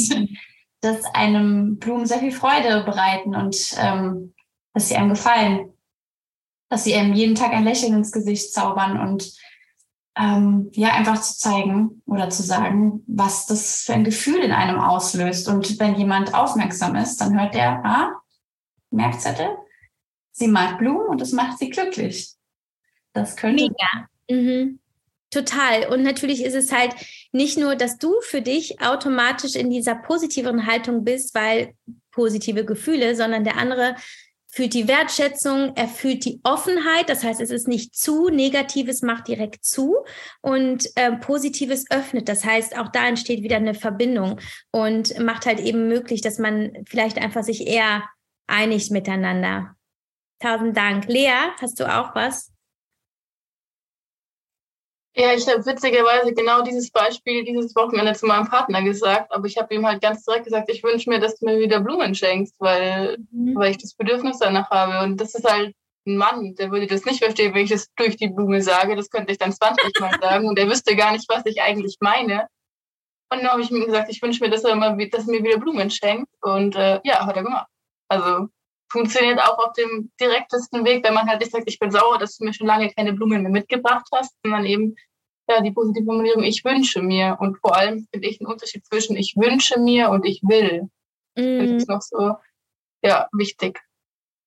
dass 0.82 1.04
einem 1.14 1.78
Blumen 1.78 2.04
sehr 2.04 2.18
viel 2.18 2.32
Freude 2.32 2.84
bereiten 2.84 3.34
und 3.34 3.74
ähm, 3.78 4.34
dass 4.74 4.90
sie 4.90 4.96
einem 4.96 5.08
gefallen, 5.08 5.72
dass 6.68 6.84
sie 6.84 6.94
einem 6.94 7.14
jeden 7.14 7.34
Tag 7.34 7.52
ein 7.52 7.64
Lächeln 7.64 7.94
ins 7.94 8.12
Gesicht 8.12 8.52
zaubern 8.52 9.00
und 9.00 9.32
ähm, 10.18 10.70
ja, 10.72 10.94
einfach 10.94 11.20
zu 11.20 11.38
zeigen 11.38 12.02
oder 12.06 12.28
zu 12.28 12.42
sagen, 12.42 13.04
was 13.06 13.46
das 13.46 13.82
für 13.82 13.94
ein 13.94 14.04
Gefühl 14.04 14.40
in 14.40 14.52
einem 14.52 14.80
auslöst. 14.80 15.48
Und 15.48 15.78
wenn 15.78 15.94
jemand 15.94 16.34
aufmerksam 16.34 16.96
ist, 16.96 17.20
dann 17.20 17.38
hört 17.38 17.54
der, 17.54 17.84
ah, 17.84 18.12
Merkzettel, 18.90 19.48
sie 20.32 20.48
mag 20.48 20.78
Blumen 20.78 21.08
und 21.08 21.20
das 21.20 21.32
macht 21.32 21.58
sie 21.58 21.70
glücklich. 21.70 22.32
Das 23.12 23.36
könnte. 23.36 23.64
Mega. 23.64 24.08
Mhm. 24.30 24.80
Total. 25.30 25.92
Und 25.92 26.02
natürlich 26.02 26.42
ist 26.42 26.54
es 26.54 26.72
halt 26.72 26.94
nicht 27.32 27.58
nur, 27.58 27.76
dass 27.76 27.98
du 27.98 28.14
für 28.22 28.40
dich 28.40 28.80
automatisch 28.80 29.56
in 29.56 29.70
dieser 29.70 29.94
positiveren 29.94 30.66
Haltung 30.66 31.04
bist, 31.04 31.34
weil 31.34 31.74
positive 32.12 32.64
Gefühle, 32.64 33.14
sondern 33.14 33.44
der 33.44 33.56
andere 33.56 33.94
fühlt 34.50 34.74
die 34.74 34.88
Wertschätzung, 34.88 35.72
er 35.76 35.88
fühlt 35.88 36.24
die 36.24 36.40
Offenheit, 36.42 37.08
das 37.08 37.22
heißt, 37.22 37.40
es 37.40 37.50
ist 37.50 37.68
nicht 37.68 37.94
zu, 37.94 38.28
Negatives 38.28 39.02
macht 39.02 39.28
direkt 39.28 39.64
zu 39.64 39.96
und 40.40 40.88
äh, 40.96 41.12
Positives 41.16 41.84
öffnet. 41.90 42.28
Das 42.28 42.44
heißt, 42.44 42.76
auch 42.78 42.88
da 42.88 43.06
entsteht 43.06 43.42
wieder 43.42 43.56
eine 43.56 43.74
Verbindung 43.74 44.40
und 44.70 45.18
macht 45.20 45.46
halt 45.46 45.60
eben 45.60 45.88
möglich, 45.88 46.22
dass 46.22 46.38
man 46.38 46.72
vielleicht 46.86 47.18
einfach 47.18 47.42
sich 47.42 47.66
eher 47.66 48.04
einigt 48.46 48.90
miteinander. 48.90 49.76
Tausend 50.40 50.76
Dank. 50.76 51.06
Lea, 51.06 51.52
hast 51.60 51.78
du 51.78 51.84
auch 51.84 52.14
was? 52.14 52.50
Ja, 55.20 55.32
ich 55.32 55.48
habe 55.48 55.66
witzigerweise 55.66 56.32
genau 56.32 56.62
dieses 56.62 56.92
Beispiel 56.92 57.42
dieses 57.44 57.74
Wochenende 57.74 58.12
zu 58.12 58.24
meinem 58.26 58.46
Partner 58.46 58.82
gesagt, 58.82 59.32
aber 59.32 59.46
ich 59.46 59.58
habe 59.58 59.74
ihm 59.74 59.84
halt 59.84 60.00
ganz 60.00 60.24
direkt 60.24 60.44
gesagt, 60.44 60.70
ich 60.70 60.84
wünsche 60.84 61.10
mir, 61.10 61.18
dass 61.18 61.40
du 61.40 61.46
mir 61.46 61.58
wieder 61.58 61.80
Blumen 61.80 62.14
schenkst, 62.14 62.54
weil, 62.60 63.18
mhm. 63.32 63.56
weil 63.56 63.72
ich 63.72 63.78
das 63.78 63.94
Bedürfnis 63.94 64.38
danach 64.38 64.70
habe. 64.70 65.04
Und 65.04 65.20
das 65.20 65.34
ist 65.34 65.44
halt 65.44 65.74
ein 66.06 66.16
Mann, 66.18 66.54
der 66.54 66.70
würde 66.70 66.86
das 66.86 67.04
nicht 67.04 67.18
verstehen, 67.18 67.52
wenn 67.52 67.64
ich 67.64 67.70
das 67.70 67.88
durch 67.96 68.16
die 68.16 68.28
Blume 68.28 68.62
sage. 68.62 68.94
Das 68.94 69.10
könnte 69.10 69.32
ich 69.32 69.38
dann 69.38 69.52
20 69.52 69.98
Mal 69.98 70.16
sagen 70.22 70.46
und 70.46 70.56
er 70.56 70.68
wüsste 70.68 70.94
gar 70.94 71.10
nicht, 71.10 71.28
was 71.28 71.44
ich 71.46 71.60
eigentlich 71.62 71.96
meine. 71.98 72.46
Und 73.32 73.42
dann 73.42 73.48
habe 73.48 73.60
ich 73.60 73.72
ihm 73.72 73.84
gesagt, 73.84 74.10
ich 74.10 74.22
wünsche 74.22 74.44
mir, 74.44 74.50
dass 74.50 74.62
er, 74.62 74.76
mal, 74.76 74.96
dass 75.08 75.26
er 75.26 75.32
mir 75.32 75.42
wieder 75.42 75.58
Blumen 75.58 75.90
schenkt. 75.90 76.32
Und 76.42 76.76
äh, 76.76 77.00
ja, 77.02 77.26
hat 77.26 77.36
er 77.36 77.42
gemacht. 77.42 77.66
Also 78.06 78.46
funktioniert 78.88 79.40
auch 79.40 79.58
auf 79.58 79.72
dem 79.72 80.10
direktesten 80.20 80.84
Weg, 80.84 81.04
wenn 81.04 81.14
man 81.14 81.28
halt 81.28 81.40
nicht 81.40 81.52
sagt, 81.52 81.68
ich 81.68 81.78
bin 81.78 81.90
sauer, 81.90 82.18
dass 82.18 82.36
du 82.36 82.44
mir 82.44 82.54
schon 82.54 82.66
lange 82.66 82.90
keine 82.90 83.12
Blumen 83.12 83.42
mehr 83.42 83.50
mitgebracht 83.50 84.06
hast, 84.14 84.34
sondern 84.42 84.64
eben 84.64 84.96
ja, 85.48 85.60
die 85.62 85.70
positive 85.70 86.04
Formulierung, 86.04 86.42
ich 86.42 86.64
wünsche 86.64 87.02
mir. 87.02 87.36
Und 87.40 87.58
vor 87.58 87.76
allem 87.76 88.06
finde 88.12 88.28
ich 88.28 88.40
einen 88.40 88.50
Unterschied 88.50 88.84
zwischen 88.86 89.16
ich 89.16 89.34
wünsche 89.36 89.80
mir 89.80 90.10
und 90.10 90.26
ich 90.26 90.42
will. 90.42 90.88
Mm. 91.36 91.58
Das 91.58 91.70
ist 91.70 91.88
noch 91.88 92.02
so, 92.02 92.34
ja, 93.02 93.28
wichtig. 93.32 93.80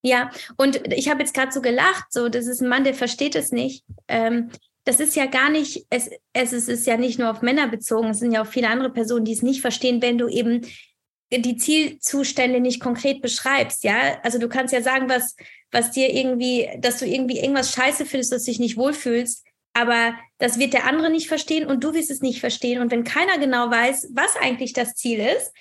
Ja, 0.03 0.31
und 0.57 0.87
ich 0.93 1.09
habe 1.09 1.21
jetzt 1.21 1.33
gerade 1.33 1.51
so 1.51 1.61
gelacht, 1.61 2.05
so, 2.09 2.29
das 2.29 2.47
ist 2.47 2.61
ein 2.61 2.69
Mann, 2.69 2.83
der 2.83 2.93
versteht 2.93 3.35
es 3.35 3.51
nicht. 3.51 3.83
Ähm, 4.07 4.49
das 4.83 4.99
ist 4.99 5.15
ja 5.15 5.27
gar 5.27 5.49
nicht, 5.49 5.85
es, 5.91 6.09
es 6.33 6.53
ist, 6.53 6.67
ist 6.67 6.87
ja 6.87 6.97
nicht 6.97 7.19
nur 7.19 7.29
auf 7.29 7.43
Männer 7.43 7.67
bezogen, 7.67 8.09
es 8.09 8.19
sind 8.19 8.31
ja 8.31 8.41
auch 8.41 8.47
viele 8.47 8.69
andere 8.69 8.91
Personen, 8.91 9.25
die 9.25 9.33
es 9.33 9.43
nicht 9.43 9.61
verstehen, 9.61 10.01
wenn 10.01 10.17
du 10.17 10.27
eben 10.27 10.61
die 11.31 11.55
Zielzustände 11.55 12.59
nicht 12.59 12.81
konkret 12.81 13.21
beschreibst, 13.21 13.83
ja. 13.83 14.19
Also 14.23 14.39
du 14.39 14.49
kannst 14.49 14.73
ja 14.73 14.81
sagen, 14.81 15.07
was, 15.07 15.35
was 15.71 15.91
dir 15.91 16.11
irgendwie, 16.13 16.67
dass 16.79 16.97
du 16.97 17.05
irgendwie 17.05 17.39
irgendwas 17.39 17.71
scheiße 17.71 18.05
findest, 18.05 18.33
dass 18.33 18.43
du 18.43 18.51
dich 18.51 18.59
nicht 18.59 18.75
wohlfühlst 18.75 19.45
aber 19.73 20.13
das 20.37 20.59
wird 20.59 20.73
der 20.73 20.85
andere 20.85 21.09
nicht 21.09 21.27
verstehen 21.27 21.65
und 21.65 21.83
du 21.83 21.93
wirst 21.93 22.11
es 22.11 22.21
nicht 22.21 22.39
verstehen. 22.39 22.81
Und 22.81 22.91
wenn 22.91 23.03
keiner 23.03 23.37
genau 23.37 23.69
weiß, 23.69 24.09
was 24.13 24.35
eigentlich 24.35 24.73
das 24.73 24.95
Ziel 24.95 25.19
ist, 25.19 25.53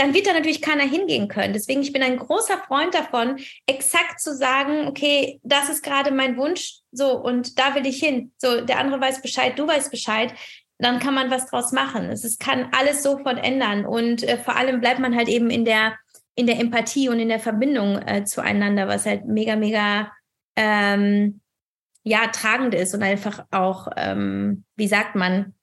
dann 0.00 0.14
wird 0.14 0.26
da 0.26 0.32
natürlich 0.32 0.62
keiner 0.62 0.84
hingehen 0.84 1.28
können. 1.28 1.52
Deswegen, 1.52 1.82
ich 1.82 1.92
bin 1.92 2.02
ein 2.02 2.16
großer 2.16 2.56
Freund 2.66 2.94
davon, 2.94 3.38
exakt 3.66 4.18
zu 4.20 4.34
sagen, 4.34 4.88
okay, 4.88 5.40
das 5.42 5.68
ist 5.68 5.82
gerade 5.82 6.10
mein 6.10 6.38
Wunsch, 6.38 6.78
so, 6.90 7.18
und 7.18 7.58
da 7.58 7.74
will 7.74 7.86
ich 7.86 7.98
hin. 7.98 8.32
So, 8.38 8.62
der 8.62 8.78
andere 8.78 8.98
weiß 8.98 9.20
Bescheid, 9.20 9.58
du 9.58 9.66
weißt 9.66 9.90
Bescheid. 9.90 10.32
Dann 10.78 11.00
kann 11.00 11.12
man 11.12 11.30
was 11.30 11.50
draus 11.50 11.72
machen. 11.72 12.08
Es 12.08 12.24
ist, 12.24 12.40
kann 12.40 12.70
alles 12.72 13.02
sofort 13.02 13.44
ändern. 13.44 13.84
Und 13.84 14.22
äh, 14.22 14.38
vor 14.38 14.56
allem 14.56 14.80
bleibt 14.80 15.00
man 15.00 15.14
halt 15.14 15.28
eben 15.28 15.50
in 15.50 15.66
der, 15.66 15.98
in 16.34 16.46
der 16.46 16.58
Empathie 16.58 17.10
und 17.10 17.20
in 17.20 17.28
der 17.28 17.40
Verbindung 17.40 17.98
äh, 17.98 18.24
zueinander, 18.24 18.88
was 18.88 19.04
halt 19.04 19.26
mega, 19.26 19.56
mega 19.56 20.10
ähm, 20.56 21.42
ja 22.02 22.28
tragend 22.28 22.74
ist 22.74 22.94
und 22.94 23.02
einfach 23.02 23.44
auch, 23.50 23.88
ähm, 23.96 24.64
wie 24.76 24.88
sagt 24.88 25.14
man, 25.14 25.54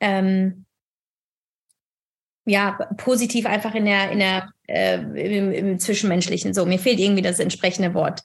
ähm, 0.00 0.66
ja, 2.46 2.78
positiv 2.96 3.44
einfach 3.46 3.74
in 3.74 3.86
der, 3.86 4.10
in 4.12 4.20
der, 4.20 4.52
äh, 4.68 4.98
im, 4.98 5.52
im, 5.52 5.78
Zwischenmenschlichen. 5.78 6.54
So, 6.54 6.64
mir 6.64 6.78
fehlt 6.78 7.00
irgendwie 7.00 7.22
das 7.22 7.40
entsprechende 7.40 7.92
Wort. 7.92 8.22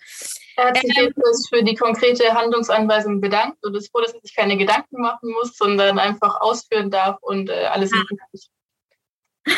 Er 0.57 0.67
hat 0.67 0.77
sich 0.77 0.95
ähm, 0.95 1.13
für 1.49 1.63
die 1.63 1.75
konkrete 1.75 2.33
Handlungsanweisung 2.33 3.19
bedankt 3.19 3.65
und 3.65 3.75
ist 3.75 3.91
froh, 3.91 4.01
dass 4.01 4.11
sich 4.11 4.35
keine 4.35 4.57
Gedanken 4.57 5.01
machen 5.01 5.31
muss, 5.31 5.57
sondern 5.57 5.97
einfach 5.97 6.39
ausführen 6.39 6.91
darf 6.91 7.17
und 7.21 7.49
äh, 7.49 7.65
alles 7.65 7.91
ah. 7.93 8.03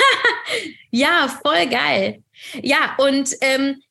ja, 0.92 1.28
voll 1.46 1.68
geil. 1.68 2.24
Ja, 2.62 2.96
und 2.98 3.36
ähm, 3.42 3.83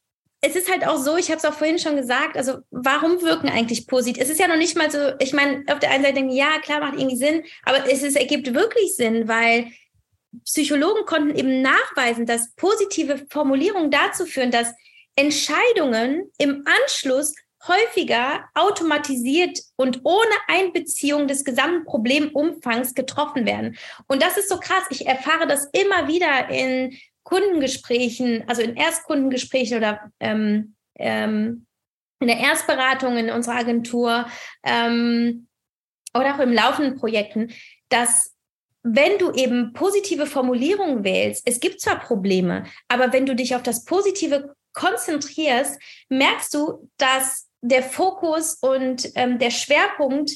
es 0.44 0.56
ist 0.56 0.70
halt 0.70 0.86
auch 0.86 0.98
so, 0.98 1.16
ich 1.16 1.28
habe 1.30 1.38
es 1.38 1.44
auch 1.44 1.54
vorhin 1.54 1.78
schon 1.78 1.96
gesagt, 1.96 2.36
also 2.36 2.58
warum 2.72 3.22
wirken 3.22 3.48
eigentlich 3.48 3.86
positiv? 3.86 4.20
Es 4.20 4.28
ist 4.28 4.40
ja 4.40 4.48
noch 4.48 4.56
nicht 4.56 4.76
mal 4.76 4.90
so, 4.90 5.12
ich 5.20 5.32
meine, 5.32 5.64
auf 5.68 5.78
der 5.78 5.92
einen 5.92 6.02
Seite 6.02 6.16
denke 6.16 6.32
ich, 6.32 6.38
ja, 6.38 6.58
klar, 6.60 6.80
macht 6.80 6.98
irgendwie 6.98 7.16
Sinn, 7.16 7.44
aber 7.64 7.88
es, 7.88 8.02
ist, 8.02 8.16
ergibt 8.16 8.52
wirklich 8.52 8.96
Sinn, 8.96 9.28
weil 9.28 9.70
Psychologen 10.44 11.06
konnten 11.06 11.36
eben 11.36 11.62
nachweisen, 11.62 12.26
dass 12.26 12.52
positive 12.56 13.24
Formulierungen 13.30 13.92
dazu 13.92 14.26
führen, 14.26 14.50
dass 14.50 14.74
Entscheidungen 15.14 16.28
im 16.38 16.64
Anschluss 16.66 17.34
häufiger 17.68 18.44
automatisiert 18.54 19.60
und 19.76 20.00
ohne 20.02 20.34
Einbeziehung 20.48 21.28
des 21.28 21.44
gesamten 21.44 21.84
Problemumfangs 21.84 22.94
getroffen 22.94 23.46
werden. 23.46 23.76
Und 24.08 24.22
das 24.22 24.36
ist 24.36 24.48
so 24.48 24.58
krass. 24.58 24.82
Ich 24.90 25.06
erfahre 25.06 25.46
das 25.46 25.68
immer 25.72 26.08
wieder 26.08 26.48
in 26.48 26.98
Kundengesprächen, 27.22 28.44
also 28.48 28.62
in 28.62 28.76
Erstkundengesprächen 28.76 29.78
oder 29.78 30.12
ähm, 30.20 30.74
ähm, 30.96 31.66
in 32.20 32.28
der 32.28 32.38
Erstberatung 32.38 33.16
in 33.16 33.30
unserer 33.30 33.56
Agentur 33.56 34.26
ähm, 34.64 35.48
oder 36.14 36.34
auch 36.34 36.40
im 36.40 36.52
laufenden 36.52 36.96
Projekten, 36.96 37.52
dass 37.88 38.34
wenn 38.82 39.18
du 39.18 39.32
eben 39.32 39.72
positive 39.72 40.26
Formulierungen 40.26 41.04
wählst, 41.04 41.42
es 41.46 41.60
gibt 41.60 41.80
zwar 41.80 42.00
Probleme, 42.00 42.64
aber 42.88 43.12
wenn 43.12 43.26
du 43.26 43.34
dich 43.34 43.54
auf 43.54 43.62
das 43.62 43.84
Positive 43.84 44.54
konzentrierst, 44.72 45.80
merkst 46.08 46.52
du, 46.54 46.88
dass 46.96 47.48
der 47.60 47.82
Fokus 47.82 48.54
und 48.54 49.08
ähm, 49.14 49.38
der 49.38 49.50
Schwerpunkt 49.50 50.32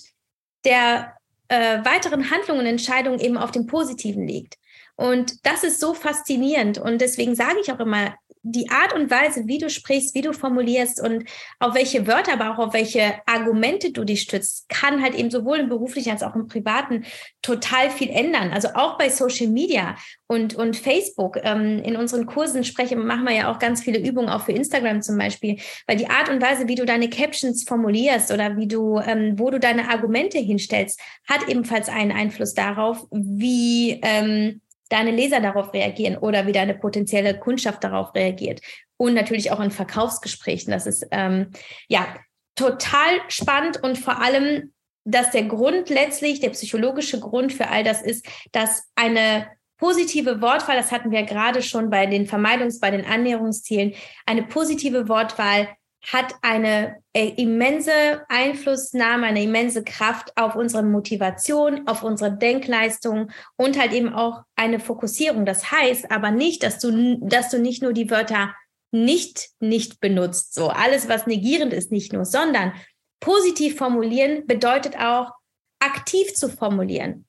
der 0.65 1.15
äh, 1.49 1.85
weiteren 1.85 2.31
Handlungen 2.31 2.61
und 2.61 2.67
Entscheidungen 2.67 3.19
eben 3.19 3.37
auf 3.37 3.51
dem 3.51 3.67
Positiven 3.67 4.27
liegt. 4.27 4.57
Und 4.97 5.47
das 5.47 5.63
ist 5.63 5.81
so 5.81 5.95
faszinierend. 5.95 6.79
Und 6.79 7.01
deswegen 7.01 7.35
sage 7.35 7.59
ich 7.63 7.71
auch 7.71 7.81
immer, 7.81 8.15
die 8.49 8.71
Art 8.71 8.95
und 8.95 9.11
Weise, 9.11 9.49
wie 9.49 9.59
du 9.59 9.69
sprichst, 9.69 10.15
wie 10.15 10.23
du 10.23 10.33
formulierst 10.33 11.03
und 11.03 11.25
auf 11.59 11.75
welche 11.75 12.07
Wörter, 12.07 12.35
aber 12.35 12.53
auch 12.53 12.69
auf 12.69 12.75
welche 12.75 13.15
Argumente 13.27 13.91
du 13.91 14.05
dich 14.05 14.23
stützt, 14.23 14.69
kann 14.69 15.03
halt 15.03 15.17
eben 15.17 15.31
sowohl 15.31 15.59
im 15.59 15.69
beruflichen 15.69 16.13
als 16.13 16.23
auch 16.23 16.37
im 16.37 16.47
privaten 16.47 17.05
total 17.43 17.91
viel 17.91 18.09
ändern. 18.09 18.53
Also 18.53 18.69
auch 18.75 18.99
bei 18.99 19.09
Social 19.09 19.49
Media 19.49 19.97
und, 20.29 20.55
und 20.55 20.77
Facebook. 20.77 21.39
Ähm, 21.43 21.83
in 21.83 21.97
unseren 21.97 22.27
Kursen 22.27 22.63
sprechen, 22.63 23.05
machen 23.05 23.25
wir 23.25 23.35
ja 23.35 23.51
auch 23.51 23.59
ganz 23.59 23.83
viele 23.83 23.99
Übungen, 23.99 24.29
auch 24.29 24.45
für 24.45 24.53
Instagram 24.53 25.03
zum 25.03 25.19
Beispiel, 25.19 25.59
weil 25.89 25.97
die 25.97 26.09
Art 26.09 26.29
und 26.29 26.41
Weise, 26.41 26.69
wie 26.69 26.77
du 26.77 26.87
deine 26.87 27.11
Captions 27.11 27.65
formulierst 27.65 28.33
oder 28.33 28.57
wie 28.57 28.69
du, 28.69 28.99
ähm, 29.01 29.39
wo 29.39 29.51
du 29.51 29.59
deine 29.59 29.89
Argumente 29.91 30.39
hinstellst, 30.39 31.01
hat 31.29 31.49
ebenfalls 31.49 31.89
einen 31.89 32.13
Einfluss 32.13 32.55
darauf, 32.55 33.07
wie, 33.11 33.99
ähm, 34.03 34.61
deine 34.89 35.11
Leser 35.11 35.41
darauf 35.41 35.73
reagieren 35.73 36.17
oder 36.17 36.47
wie 36.47 36.53
deine 36.53 36.75
potenzielle 36.75 37.39
Kundschaft 37.39 37.83
darauf 37.85 38.15
reagiert. 38.15 38.61
Und 38.97 39.15
natürlich 39.15 39.51
auch 39.53 39.61
in 39.61 39.71
Verkaufsgesprächen. 39.71 40.71
Das 40.71 40.87
ist 40.87 41.07
ähm, 41.11 41.51
ja 41.89 42.07
total 42.55 43.21
spannend 43.29 43.83
und 43.83 43.99
vor 43.99 44.21
allem, 44.21 44.73
dass 45.05 45.31
der 45.31 45.45
Grund 45.45 45.89
letztlich, 45.91 46.41
der 46.41 46.51
psychologische 46.51 47.21
Grund 47.21 47.53
für 47.53 47.69
all 47.69 47.85
das 47.85 48.03
ist, 48.03 48.27
dass 48.53 48.85
eine 48.95 49.47
positive 49.79 50.41
Wortwahl, 50.41 50.77
das 50.77 50.91
hatten 50.91 51.11
wir 51.11 51.23
gerade 51.25 51.63
schon 51.63 51.91
bei 51.91 52.07
den 52.07 52.27
Vermeidungs-, 52.27 52.81
bei 52.81 52.91
den 52.91 53.05
Annäherungszielen, 53.05 53.95
eine 54.25 54.43
positive 54.45 55.09
Wortwahl 55.09 55.69
hat 56.13 56.35
eine 56.41 57.03
äh, 57.13 57.33
immense 57.37 58.25
Einflussnahme, 58.29 59.27
eine 59.27 59.43
immense 59.43 59.83
Kraft 59.83 60.33
auf 60.37 60.55
unsere 60.55 60.85
Motivation, 60.85 61.89
auf 61.89 62.05
unsere 62.05 62.37
Denkleistung 62.37 63.33
und 63.57 63.79
halt 63.79 63.93
eben 63.93 64.13
auch 64.13 64.43
eine 64.55 64.79
Fokussierung. 64.79 65.45
Das 65.45 65.73
heißt 65.73 66.11
aber 66.11 66.31
nicht, 66.31 66.63
dass 66.63 66.79
du, 66.79 67.19
dass 67.27 67.51
du 67.51 67.59
nicht 67.59 67.83
nur 67.83 67.93
die 67.93 68.11
Wörter 68.11 68.55
nicht, 68.93 69.51
nicht 69.59 70.01
benutzt, 70.01 70.55
so 70.55 70.69
alles, 70.69 71.09
was 71.09 71.27
negierend 71.27 71.73
ist, 71.73 71.91
nicht 71.91 72.13
nur, 72.13 72.25
sondern 72.25 72.73
positiv 73.19 73.77
formulieren 73.77 74.47
bedeutet 74.47 74.97
auch 74.97 75.33
aktiv 75.81 76.35
zu 76.35 76.49
formulieren. 76.49 77.27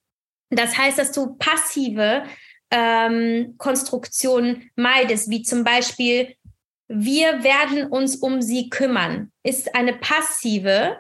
Das 0.51 0.77
heißt, 0.77 0.99
dass 0.99 1.11
du 1.11 1.35
passive 1.35 2.23
ähm, 2.69 3.55
Konstruktionen 3.57 4.69
meidest, 4.75 5.29
wie 5.29 5.41
zum 5.41 5.63
Beispiel 5.63 6.35
wir 6.87 7.43
werden 7.43 7.87
uns 7.87 8.15
um 8.17 8.41
sie 8.41 8.69
kümmern, 8.69 9.31
ist 9.43 9.75
eine 9.75 9.93
passive 9.93 10.97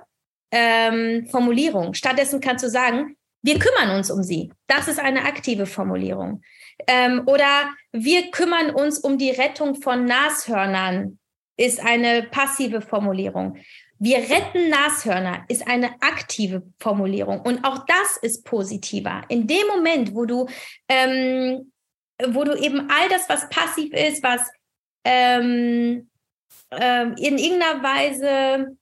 ähm, 0.51 1.27
Formulierung. 1.27 1.93
Stattdessen 1.93 2.41
kannst 2.41 2.63
du 2.63 2.69
sagen, 2.69 3.15
wir 3.41 3.59
kümmern 3.59 3.95
uns 3.95 4.11
um 4.11 4.23
sie. 4.23 4.51
Das 4.67 4.87
ist 4.87 4.99
eine 4.99 5.23
aktive 5.23 5.65
Formulierung. 5.65 6.41
Ähm, 6.87 7.23
oder 7.25 7.71
wir 7.91 8.31
kümmern 8.31 8.71
uns 8.71 8.99
um 8.99 9.17
die 9.17 9.31
Rettung 9.31 9.81
von 9.81 10.05
Nashörnern, 10.05 11.19
ist 11.57 11.83
eine 11.83 12.23
passive 12.23 12.81
Formulierung. 12.81 13.57
Wir 13.99 14.17
retten 14.17 14.69
Nashörner 14.69 15.43
ist 15.47 15.67
eine 15.67 15.89
aktive 16.01 16.61
Formulierung. 16.79 17.41
Und 17.41 17.65
auch 17.65 17.85
das 17.85 18.17
ist 18.21 18.45
positiver. 18.45 19.23
In 19.27 19.47
dem 19.47 19.65
Moment, 19.67 20.13
wo 20.13 20.25
du, 20.25 20.47
ähm, 20.87 21.71
wo 22.27 22.43
du 22.43 22.55
eben 22.55 22.89
all 22.91 23.09
das, 23.09 23.27
was 23.27 23.49
passiv 23.49 23.91
ist, 23.93 24.21
was 24.21 24.41
ähm, 25.07 26.09
ähm, 26.71 27.15
in 27.17 27.37
irgendeiner 27.37 27.81
Weise 27.81 28.77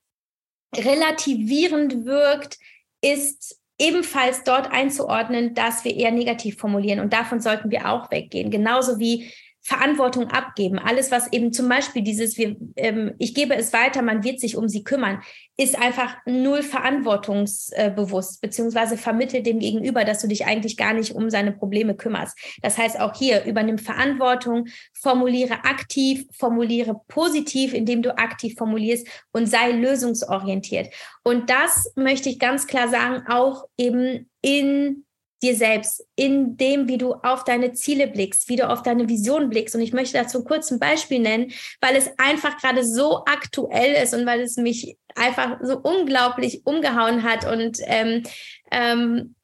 relativierend 0.76 2.06
wirkt, 2.06 2.58
ist 3.02 3.62
ebenfalls 3.78 4.44
dort 4.44 4.72
einzuordnen, 4.72 5.54
dass 5.54 5.86
wir 5.86 5.96
eher 5.96 6.12
negativ 6.12 6.58
formulieren. 6.58 7.00
Und 7.00 7.14
davon 7.14 7.40
sollten 7.42 7.70
wir 7.70 7.90
auch 7.90 8.10
weggehen. 8.10 8.50
Genauso 8.50 9.00
wie 9.00 9.32
Verantwortung 9.62 10.28
abgeben. 10.28 10.80
Alles, 10.80 11.12
was 11.12 11.32
eben 11.32 11.54
zum 11.54 11.70
Beispiel 11.70 12.02
dieses, 12.02 12.38
wir, 12.38 12.56
ähm, 12.76 13.14
ich 13.20 13.36
gebe 13.36 13.56
es 13.56 13.74
weiter, 13.74 14.02
man 14.02 14.24
wird 14.24 14.40
sich 14.40 14.58
um 14.58 14.68
sie 14.68 14.84
kümmern, 14.84 15.22
ist 15.58 15.80
einfach 15.80 16.18
null 16.26 16.64
verantwortungsbewusst, 16.64 18.42
beziehungsweise 18.42 18.98
vermittelt 18.98 19.46
dem 19.46 19.60
Gegenüber, 19.60 20.04
dass 20.04 20.22
du 20.22 20.28
dich 20.28 20.46
eigentlich 20.46 20.76
gar 20.76 20.94
nicht 20.94 21.14
um 21.16 21.30
seine 21.30 21.54
Probleme 21.54 21.96
kümmerst. 21.96 22.38
Das 22.62 22.78
heißt 22.78 23.00
auch 23.00 23.16
hier, 23.16 23.46
übernimm 23.46 23.78
Verantwortung, 23.78 24.68
formuliere 24.94 25.64
aktiv, 25.64 26.26
formuliere 26.34 27.00
positiv, 27.08 27.74
indem 27.74 28.02
du 28.02 28.18
aktiv 28.18 28.56
formulierst 28.58 29.08
und 29.32 29.48
sei 29.48 29.72
lösungsorientiert. 29.72 30.94
Und 31.24 31.50
das 31.50 31.92
möchte 31.96 32.30
ich 32.30 32.40
ganz 32.40 32.68
klar 32.68 32.90
sagen, 32.90 33.24
auch 33.30 33.64
eben 33.78 34.30
in 34.42 35.05
dir 35.46 35.56
selbst, 35.56 36.06
in 36.16 36.58
dem, 36.58 36.88
wie 36.88 36.98
du 36.98 37.14
auf 37.14 37.44
deine 37.44 37.74
Ziele 37.74 38.08
blickst, 38.08 38.50
wie 38.50 38.56
du 38.56 38.70
auf 38.70 38.84
deine 38.84 39.08
Vision 39.08 39.50
blickst. 39.50 39.76
Und 39.76 39.82
ich 39.82 39.94
möchte 39.94 40.18
dazu 40.18 40.44
kurz 40.44 40.72
ein 40.72 40.80
Beispiel 40.80 41.20
nennen, 41.20 41.52
weil 41.82 41.96
es 41.96 42.10
einfach 42.18 42.58
gerade 42.58 42.84
so 42.84 43.24
aktuell 43.26 44.02
ist 44.02 44.14
und 44.14 44.26
weil 44.26 44.42
es 44.42 44.58
mich 44.58 44.98
einfach 45.16 45.60
so 45.62 45.78
unglaublich 45.80 46.66
umgehauen 46.66 47.24
hat 47.24 47.46
und 47.46 47.80
ähm, 47.86 48.24
ähm, 48.72 49.36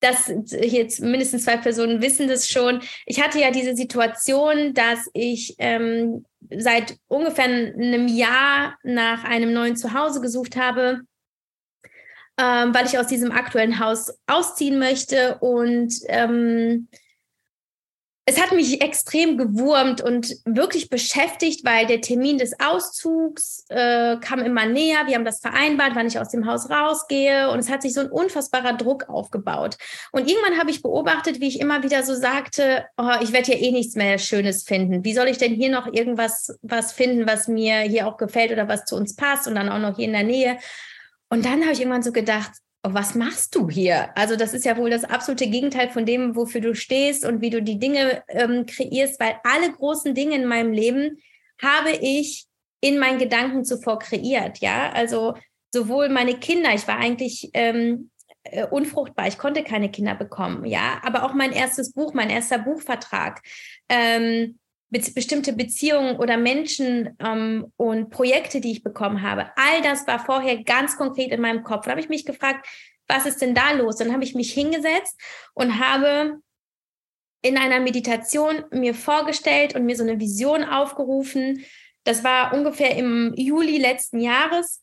das 0.00 0.32
jetzt 0.50 1.00
mindestens 1.00 1.44
zwei 1.44 1.56
Personen 1.56 2.02
wissen 2.02 2.26
das 2.26 2.48
schon. 2.48 2.80
Ich 3.06 3.22
hatte 3.22 3.38
ja 3.38 3.52
diese 3.52 3.76
Situation, 3.76 4.74
dass 4.74 5.08
ich 5.12 5.54
ähm, 5.58 6.24
seit 6.50 6.96
ungefähr 7.06 7.44
einem 7.44 8.08
Jahr 8.08 8.76
nach 8.82 9.22
einem 9.22 9.52
neuen 9.52 9.76
Zuhause 9.76 10.20
gesucht 10.20 10.56
habe 10.56 11.02
ähm, 12.38 12.74
weil 12.74 12.86
ich 12.86 12.98
aus 12.98 13.06
diesem 13.06 13.32
aktuellen 13.32 13.78
Haus 13.78 14.12
ausziehen 14.26 14.78
möchte. 14.78 15.38
Und 15.40 15.94
ähm, 16.08 16.88
es 18.24 18.40
hat 18.40 18.52
mich 18.52 18.80
extrem 18.80 19.36
gewurmt 19.36 20.00
und 20.00 20.36
wirklich 20.44 20.88
beschäftigt, 20.88 21.64
weil 21.64 21.86
der 21.86 22.00
Termin 22.00 22.38
des 22.38 22.52
Auszugs 22.60 23.64
äh, 23.68 24.16
kam 24.18 24.38
immer 24.38 24.64
näher. 24.64 25.06
Wir 25.06 25.16
haben 25.16 25.24
das 25.24 25.40
vereinbart, 25.40 25.96
wann 25.96 26.06
ich 26.06 26.20
aus 26.20 26.28
dem 26.28 26.46
Haus 26.46 26.70
rausgehe. 26.70 27.50
Und 27.50 27.58
es 27.58 27.68
hat 27.68 27.82
sich 27.82 27.92
so 27.92 28.00
ein 28.00 28.10
unfassbarer 28.10 28.74
Druck 28.74 29.08
aufgebaut. 29.08 29.76
Und 30.12 30.30
irgendwann 30.30 30.58
habe 30.58 30.70
ich 30.70 30.82
beobachtet, 30.82 31.40
wie 31.40 31.48
ich 31.48 31.58
immer 31.58 31.82
wieder 31.82 32.04
so 32.04 32.14
sagte, 32.14 32.84
oh, 32.96 33.10
ich 33.20 33.32
werde 33.32 33.52
hier 33.52 33.60
eh 33.60 33.72
nichts 33.72 33.96
mehr 33.96 34.18
Schönes 34.18 34.62
finden. 34.62 35.04
Wie 35.04 35.14
soll 35.14 35.26
ich 35.26 35.38
denn 35.38 35.54
hier 35.54 35.70
noch 35.70 35.92
irgendwas 35.92 36.56
was 36.62 36.92
finden, 36.92 37.26
was 37.26 37.48
mir 37.48 37.80
hier 37.80 38.06
auch 38.06 38.18
gefällt 38.18 38.52
oder 38.52 38.68
was 38.68 38.84
zu 38.84 38.94
uns 38.94 39.16
passt 39.16 39.48
und 39.48 39.56
dann 39.56 39.68
auch 39.68 39.80
noch 39.80 39.96
hier 39.96 40.06
in 40.06 40.12
der 40.12 40.22
Nähe? 40.22 40.58
Und 41.32 41.46
dann 41.46 41.62
habe 41.62 41.72
ich 41.72 41.80
irgendwann 41.80 42.02
so 42.02 42.12
gedacht, 42.12 42.52
oh, 42.82 42.90
was 42.92 43.14
machst 43.14 43.54
du 43.54 43.70
hier? 43.70 44.14
Also 44.18 44.36
das 44.36 44.52
ist 44.52 44.66
ja 44.66 44.76
wohl 44.76 44.90
das 44.90 45.04
absolute 45.04 45.46
Gegenteil 45.46 45.88
von 45.88 46.04
dem, 46.04 46.36
wofür 46.36 46.60
du 46.60 46.74
stehst 46.74 47.24
und 47.24 47.40
wie 47.40 47.48
du 47.48 47.62
die 47.62 47.78
Dinge 47.78 48.22
ähm, 48.28 48.66
kreierst, 48.66 49.18
weil 49.18 49.36
alle 49.42 49.72
großen 49.72 50.14
Dinge 50.14 50.34
in 50.34 50.44
meinem 50.44 50.72
Leben 50.72 51.16
habe 51.62 51.92
ich 51.92 52.44
in 52.82 52.98
meinen 52.98 53.18
Gedanken 53.18 53.64
zuvor 53.64 53.98
kreiert. 53.98 54.58
Ja, 54.58 54.92
also 54.92 55.32
sowohl 55.72 56.10
meine 56.10 56.38
Kinder, 56.38 56.74
ich 56.74 56.86
war 56.86 56.98
eigentlich 56.98 57.48
ähm, 57.54 58.10
äh, 58.42 58.66
unfruchtbar, 58.66 59.26
ich 59.26 59.38
konnte 59.38 59.64
keine 59.64 59.90
Kinder 59.90 60.14
bekommen, 60.14 60.66
ja, 60.66 61.00
aber 61.02 61.24
auch 61.24 61.32
mein 61.32 61.52
erstes 61.52 61.94
Buch, 61.94 62.12
mein 62.12 62.28
erster 62.28 62.58
Buchvertrag. 62.58 63.40
Ähm, 63.88 64.58
bestimmte 64.92 65.54
Beziehungen 65.54 66.16
oder 66.16 66.36
Menschen 66.36 67.16
ähm, 67.18 67.72
und 67.76 68.10
Projekte, 68.10 68.60
die 68.60 68.72
ich 68.72 68.82
bekommen 68.82 69.22
habe. 69.22 69.50
All 69.56 69.82
das 69.82 70.06
war 70.06 70.24
vorher 70.24 70.62
ganz 70.62 70.96
konkret 70.96 71.32
in 71.32 71.40
meinem 71.40 71.64
Kopf. 71.64 71.84
Da 71.84 71.92
habe 71.92 72.00
ich 72.00 72.08
mich 72.08 72.26
gefragt, 72.26 72.66
was 73.08 73.26
ist 73.26 73.40
denn 73.40 73.54
da 73.54 73.72
los? 73.72 73.96
Dann 73.96 74.12
habe 74.12 74.24
ich 74.24 74.34
mich 74.34 74.52
hingesetzt 74.52 75.18
und 75.54 75.78
habe 75.78 76.40
in 77.42 77.58
einer 77.58 77.80
Meditation 77.80 78.64
mir 78.70 78.94
vorgestellt 78.94 79.74
und 79.74 79.84
mir 79.84 79.96
so 79.96 80.04
eine 80.04 80.20
Vision 80.20 80.62
aufgerufen. 80.62 81.64
Das 82.04 82.22
war 82.22 82.54
ungefähr 82.54 82.96
im 82.96 83.32
Juli 83.36 83.78
letzten 83.78 84.20
Jahres, 84.20 84.82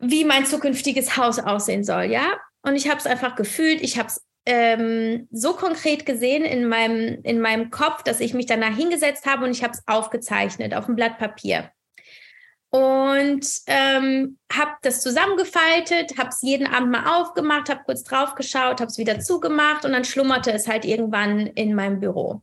wie 0.00 0.24
mein 0.24 0.46
zukünftiges 0.46 1.16
Haus 1.16 1.38
aussehen 1.38 1.84
soll, 1.84 2.04
ja. 2.04 2.38
Und 2.62 2.76
ich 2.76 2.88
habe 2.88 2.98
es 2.98 3.06
einfach 3.06 3.36
gefühlt, 3.36 3.82
ich 3.82 3.98
habe 3.98 4.08
es 4.08 4.24
ähm, 4.46 5.28
so 5.30 5.54
konkret 5.54 6.04
gesehen 6.06 6.44
in 6.44 6.66
meinem, 6.68 7.20
in 7.22 7.40
meinem 7.40 7.70
Kopf, 7.70 8.02
dass 8.02 8.20
ich 8.20 8.34
mich 8.34 8.46
danach 8.46 8.76
hingesetzt 8.76 9.26
habe 9.26 9.44
und 9.44 9.50
ich 9.50 9.62
habe 9.62 9.74
es 9.74 9.82
aufgezeichnet 9.86 10.74
auf 10.74 10.88
ein 10.88 10.96
Blatt 10.96 11.18
Papier. 11.18 11.70
Und 12.70 13.46
ähm, 13.68 14.38
habe 14.52 14.72
das 14.82 15.00
zusammengefaltet, 15.00 16.18
habe 16.18 16.30
es 16.30 16.42
jeden 16.42 16.66
Abend 16.66 16.90
mal 16.90 17.20
aufgemacht, 17.20 17.68
habe 17.68 17.84
kurz 17.84 18.02
drauf 18.02 18.34
geschaut, 18.34 18.80
habe 18.80 18.90
es 18.90 18.98
wieder 18.98 19.20
zugemacht 19.20 19.84
und 19.84 19.92
dann 19.92 20.04
schlummerte 20.04 20.52
es 20.52 20.66
halt 20.66 20.84
irgendwann 20.84 21.46
in 21.46 21.74
meinem 21.74 22.00
Büro. 22.00 22.42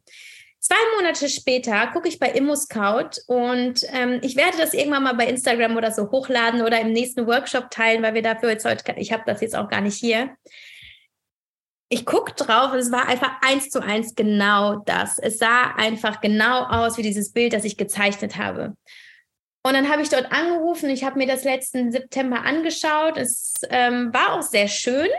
Zwei 0.59 0.77
Monate 0.95 1.27
später 1.27 1.87
gucke 1.87 2.07
ich 2.07 2.17
bei 2.17 2.29
ImmoScout 2.29 3.19
und 3.27 3.83
ähm, 3.91 4.19
ich 4.21 4.37
werde 4.37 4.57
das 4.57 4.73
irgendwann 4.73 5.03
mal 5.03 5.15
bei 5.15 5.25
Instagram 5.25 5.75
oder 5.75 5.91
so 5.91 6.09
hochladen 6.11 6.61
oder 6.61 6.79
im 6.79 6.93
nächsten 6.93 7.27
Workshop 7.27 7.69
teilen, 7.69 8.01
weil 8.01 8.13
wir 8.13 8.21
dafür 8.21 8.51
jetzt 8.51 8.63
heute, 8.63 8.83
ich 8.97 9.11
habe 9.11 9.23
das 9.25 9.41
jetzt 9.41 9.55
auch 9.55 9.67
gar 9.67 9.81
nicht 9.81 9.97
hier. 9.97 10.29
Ich 11.93 12.05
gucke 12.05 12.31
drauf 12.33 12.71
und 12.71 12.79
es 12.79 12.89
war 12.89 13.09
einfach 13.09 13.33
eins 13.41 13.69
zu 13.69 13.83
eins 13.83 14.15
genau 14.15 14.77
das. 14.85 15.19
Es 15.19 15.39
sah 15.39 15.73
einfach 15.75 16.21
genau 16.21 16.63
aus 16.63 16.97
wie 16.97 17.01
dieses 17.01 17.33
Bild, 17.33 17.51
das 17.51 17.65
ich 17.65 17.75
gezeichnet 17.75 18.37
habe. 18.37 18.77
Und 19.63 19.73
dann 19.73 19.89
habe 19.89 20.01
ich 20.01 20.07
dort 20.07 20.31
angerufen, 20.31 20.89
ich 20.89 21.03
habe 21.03 21.17
mir 21.17 21.27
das 21.27 21.43
letzten 21.43 21.91
September 21.91 22.45
angeschaut. 22.45 23.17
Es 23.17 23.55
ähm, 23.69 24.13
war 24.13 24.33
auch 24.33 24.41
sehr 24.41 24.69
schön, 24.69 25.09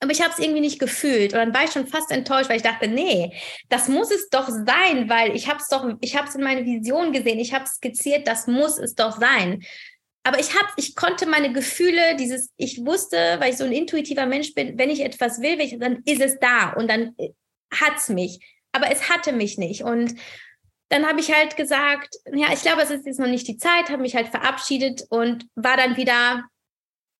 aber 0.00 0.10
ich 0.10 0.22
habe 0.22 0.32
es 0.32 0.38
irgendwie 0.38 0.62
nicht 0.62 0.78
gefühlt. 0.78 1.34
Und 1.34 1.38
dann 1.38 1.54
war 1.54 1.64
ich 1.64 1.72
schon 1.72 1.86
fast 1.86 2.10
enttäuscht, 2.12 2.48
weil 2.48 2.56
ich 2.56 2.62
dachte, 2.62 2.88
nee, 2.88 3.36
das 3.68 3.88
muss 3.88 4.10
es 4.10 4.30
doch 4.30 4.48
sein, 4.48 5.10
weil 5.10 5.36
ich 5.36 5.50
habe 5.50 5.58
es 5.58 5.68
doch, 5.68 5.86
ich 6.00 6.16
habe 6.16 6.28
es 6.28 6.34
in 6.34 6.44
meiner 6.44 6.64
Vision 6.64 7.12
gesehen, 7.12 7.38
ich 7.38 7.52
habe 7.52 7.64
es 7.64 7.74
skizziert, 7.74 8.26
das 8.26 8.46
muss 8.46 8.78
es 8.78 8.94
doch 8.94 9.20
sein. 9.20 9.62
Aber 10.28 10.38
ich 10.38 10.54
habe, 10.54 10.68
ich 10.76 10.94
konnte 10.94 11.24
meine 11.24 11.54
Gefühle, 11.54 12.14
dieses, 12.16 12.52
ich 12.58 12.84
wusste, 12.84 13.36
weil 13.38 13.50
ich 13.50 13.56
so 13.56 13.64
ein 13.64 13.72
intuitiver 13.72 14.26
Mensch 14.26 14.52
bin, 14.52 14.76
wenn 14.76 14.90
ich 14.90 15.00
etwas 15.00 15.40
will, 15.40 15.56
dann 15.78 16.02
ist 16.04 16.20
es 16.20 16.38
da 16.38 16.74
und 16.74 16.90
dann 16.90 17.14
äh, 17.16 17.30
hat 17.72 17.96
es 17.96 18.10
mich. 18.10 18.38
Aber 18.72 18.92
es 18.92 19.08
hatte 19.08 19.32
mich 19.32 19.56
nicht. 19.56 19.84
Und 19.84 20.16
dann 20.90 21.06
habe 21.06 21.20
ich 21.20 21.32
halt 21.32 21.56
gesagt, 21.56 22.14
ja, 22.30 22.52
ich 22.52 22.60
glaube, 22.60 22.82
es 22.82 22.90
ist 22.90 23.06
jetzt 23.06 23.18
noch 23.18 23.26
nicht 23.26 23.48
die 23.48 23.56
Zeit, 23.56 23.88
habe 23.88 24.02
mich 24.02 24.14
halt 24.14 24.28
verabschiedet 24.28 25.06
und 25.08 25.46
war 25.54 25.78
dann 25.78 25.96
wieder 25.96 26.44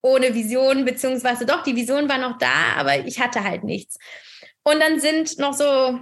ohne 0.02 0.34
Vision, 0.34 0.84
beziehungsweise 0.84 1.46
doch, 1.46 1.62
die 1.62 1.76
Vision 1.76 2.11
war 2.11 2.18
noch 2.18 2.36
da, 2.36 2.74
aber 2.76 3.06
ich 3.06 3.20
hatte 3.20 3.42
halt 3.42 3.64
nichts. 3.64 3.96
Und 4.64 4.80
dann 4.80 5.00
sind 5.00 5.38
noch 5.38 5.54
so 5.54 5.98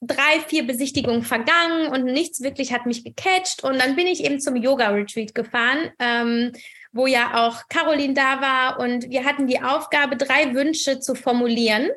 drei, 0.00 0.40
vier 0.46 0.66
Besichtigungen 0.66 1.22
vergangen 1.22 1.88
und 1.88 2.04
nichts 2.04 2.42
wirklich 2.42 2.72
hat 2.72 2.86
mich 2.86 3.04
gecatcht. 3.04 3.62
Und 3.64 3.78
dann 3.78 3.96
bin 3.96 4.06
ich 4.06 4.24
eben 4.24 4.40
zum 4.40 4.56
Yoga-Retreat 4.56 5.34
gefahren, 5.34 5.90
ähm, 5.98 6.52
wo 6.92 7.06
ja 7.06 7.46
auch 7.46 7.68
Caroline 7.68 8.14
da 8.14 8.40
war. 8.40 8.80
Und 8.80 9.10
wir 9.10 9.24
hatten 9.24 9.46
die 9.46 9.60
Aufgabe, 9.60 10.16
drei 10.16 10.54
Wünsche 10.54 11.00
zu 11.00 11.14
formulieren 11.14 11.90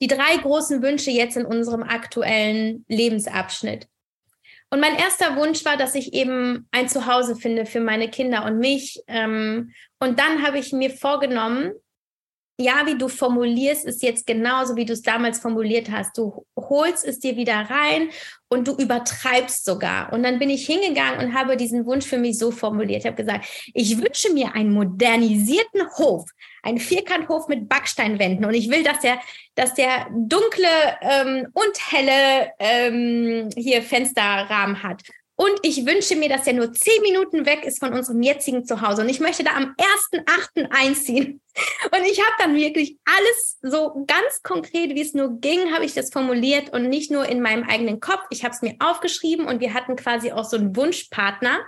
die 0.00 0.06
drei 0.06 0.36
großen 0.36 0.82
Wünsche 0.82 1.10
jetzt 1.10 1.36
in 1.36 1.44
unserem 1.44 1.82
aktuellen 1.82 2.84
Lebensabschnitt. 2.88 3.86
Und 4.70 4.80
mein 4.80 4.96
erster 4.96 5.36
Wunsch 5.36 5.64
war, 5.64 5.76
dass 5.76 5.94
ich 5.94 6.14
eben 6.14 6.68
ein 6.70 6.88
Zuhause 6.88 7.36
finde 7.36 7.66
für 7.66 7.80
meine 7.80 8.08
Kinder 8.08 8.44
und 8.44 8.58
mich. 8.58 9.02
Ähm, 9.08 9.72
und 9.98 10.18
dann 10.18 10.46
habe 10.46 10.58
ich 10.58 10.72
mir 10.72 10.90
vorgenommen, 10.90 11.72
ja, 12.60 12.86
wie 12.86 12.98
du 12.98 13.08
formulierst, 13.08 13.86
ist 13.86 14.02
jetzt 14.02 14.26
genauso, 14.26 14.76
wie 14.76 14.84
du 14.84 14.92
es 14.92 15.02
damals 15.02 15.38
formuliert 15.38 15.90
hast. 15.90 16.16
Du 16.18 16.44
holst 16.56 17.06
es 17.06 17.18
dir 17.18 17.36
wieder 17.36 17.54
rein 17.54 18.10
und 18.48 18.68
du 18.68 18.74
übertreibst 18.74 19.64
sogar. 19.64 20.12
Und 20.12 20.22
dann 20.22 20.38
bin 20.38 20.50
ich 20.50 20.66
hingegangen 20.66 21.20
und 21.20 21.34
habe 21.34 21.56
diesen 21.56 21.86
Wunsch 21.86 22.04
für 22.04 22.18
mich 22.18 22.36
so 22.36 22.50
formuliert. 22.50 23.00
Ich 23.00 23.06
habe 23.06 23.16
gesagt, 23.16 23.46
ich 23.72 23.96
wünsche 23.98 24.32
mir 24.32 24.54
einen 24.54 24.72
modernisierten 24.72 25.88
Hof, 25.96 26.28
einen 26.62 26.78
Vierkanthof 26.78 27.48
mit 27.48 27.68
Backsteinwänden. 27.68 28.44
Und 28.44 28.54
ich 28.54 28.70
will, 28.70 28.82
dass 28.82 29.00
der, 29.00 29.18
dass 29.54 29.74
der 29.74 30.08
dunkle 30.10 30.68
ähm, 31.00 31.46
und 31.54 31.92
helle 31.92 32.52
ähm, 32.58 33.48
hier 33.56 33.82
Fensterrahmen 33.82 34.82
hat. 34.82 35.02
Und 35.40 35.58
ich 35.62 35.86
wünsche 35.86 36.16
mir, 36.16 36.28
dass 36.28 36.46
er 36.46 36.52
nur 36.52 36.70
zehn 36.70 37.00
Minuten 37.00 37.46
weg 37.46 37.64
ist 37.64 37.80
von 37.80 37.94
unserem 37.94 38.20
jetzigen 38.20 38.66
Zuhause. 38.66 39.00
Und 39.00 39.08
ich 39.08 39.20
möchte 39.20 39.42
da 39.42 39.52
am 39.52 39.74
1.8. 40.12 40.68
einziehen. 40.68 41.40
Und 41.84 42.04
ich 42.04 42.20
habe 42.20 42.34
dann 42.38 42.54
wirklich 42.54 42.98
alles 43.06 43.56
so 43.62 44.04
ganz 44.06 44.42
konkret, 44.42 44.94
wie 44.94 45.00
es 45.00 45.14
nur 45.14 45.40
ging, 45.40 45.72
habe 45.72 45.86
ich 45.86 45.94
das 45.94 46.10
formuliert 46.12 46.74
und 46.74 46.90
nicht 46.90 47.10
nur 47.10 47.26
in 47.26 47.40
meinem 47.40 47.62
eigenen 47.62 48.00
Kopf. 48.00 48.20
Ich 48.28 48.44
habe 48.44 48.54
es 48.54 48.60
mir 48.60 48.74
aufgeschrieben 48.80 49.46
und 49.46 49.60
wir 49.60 49.72
hatten 49.72 49.96
quasi 49.96 50.30
auch 50.30 50.44
so 50.44 50.58
einen 50.58 50.76
Wunschpartner. 50.76 51.60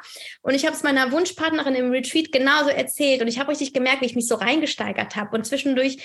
Und 0.43 0.53
ich 0.53 0.67
habe 0.67 0.77
es 0.77 0.83
meiner 0.83 1.11
Wunschpartnerin 1.11 1.75
im 1.75 1.93
Retreat 1.93 2.31
genauso 2.31 2.69
erzählt. 2.69 3.23
Und 3.23 3.29
ich 3.29 3.39
habe 3.39 3.53
richtig 3.53 3.73
gemerkt, 3.73 4.03
wie 4.03 4.07
ich 4.07 4.15
mich 4.15 4.29
so 4.29 4.35
reingesteigert 4.35 5.17
habe. 5.17 5.35
Und 5.35 5.47
zwischendurch 5.47 5.97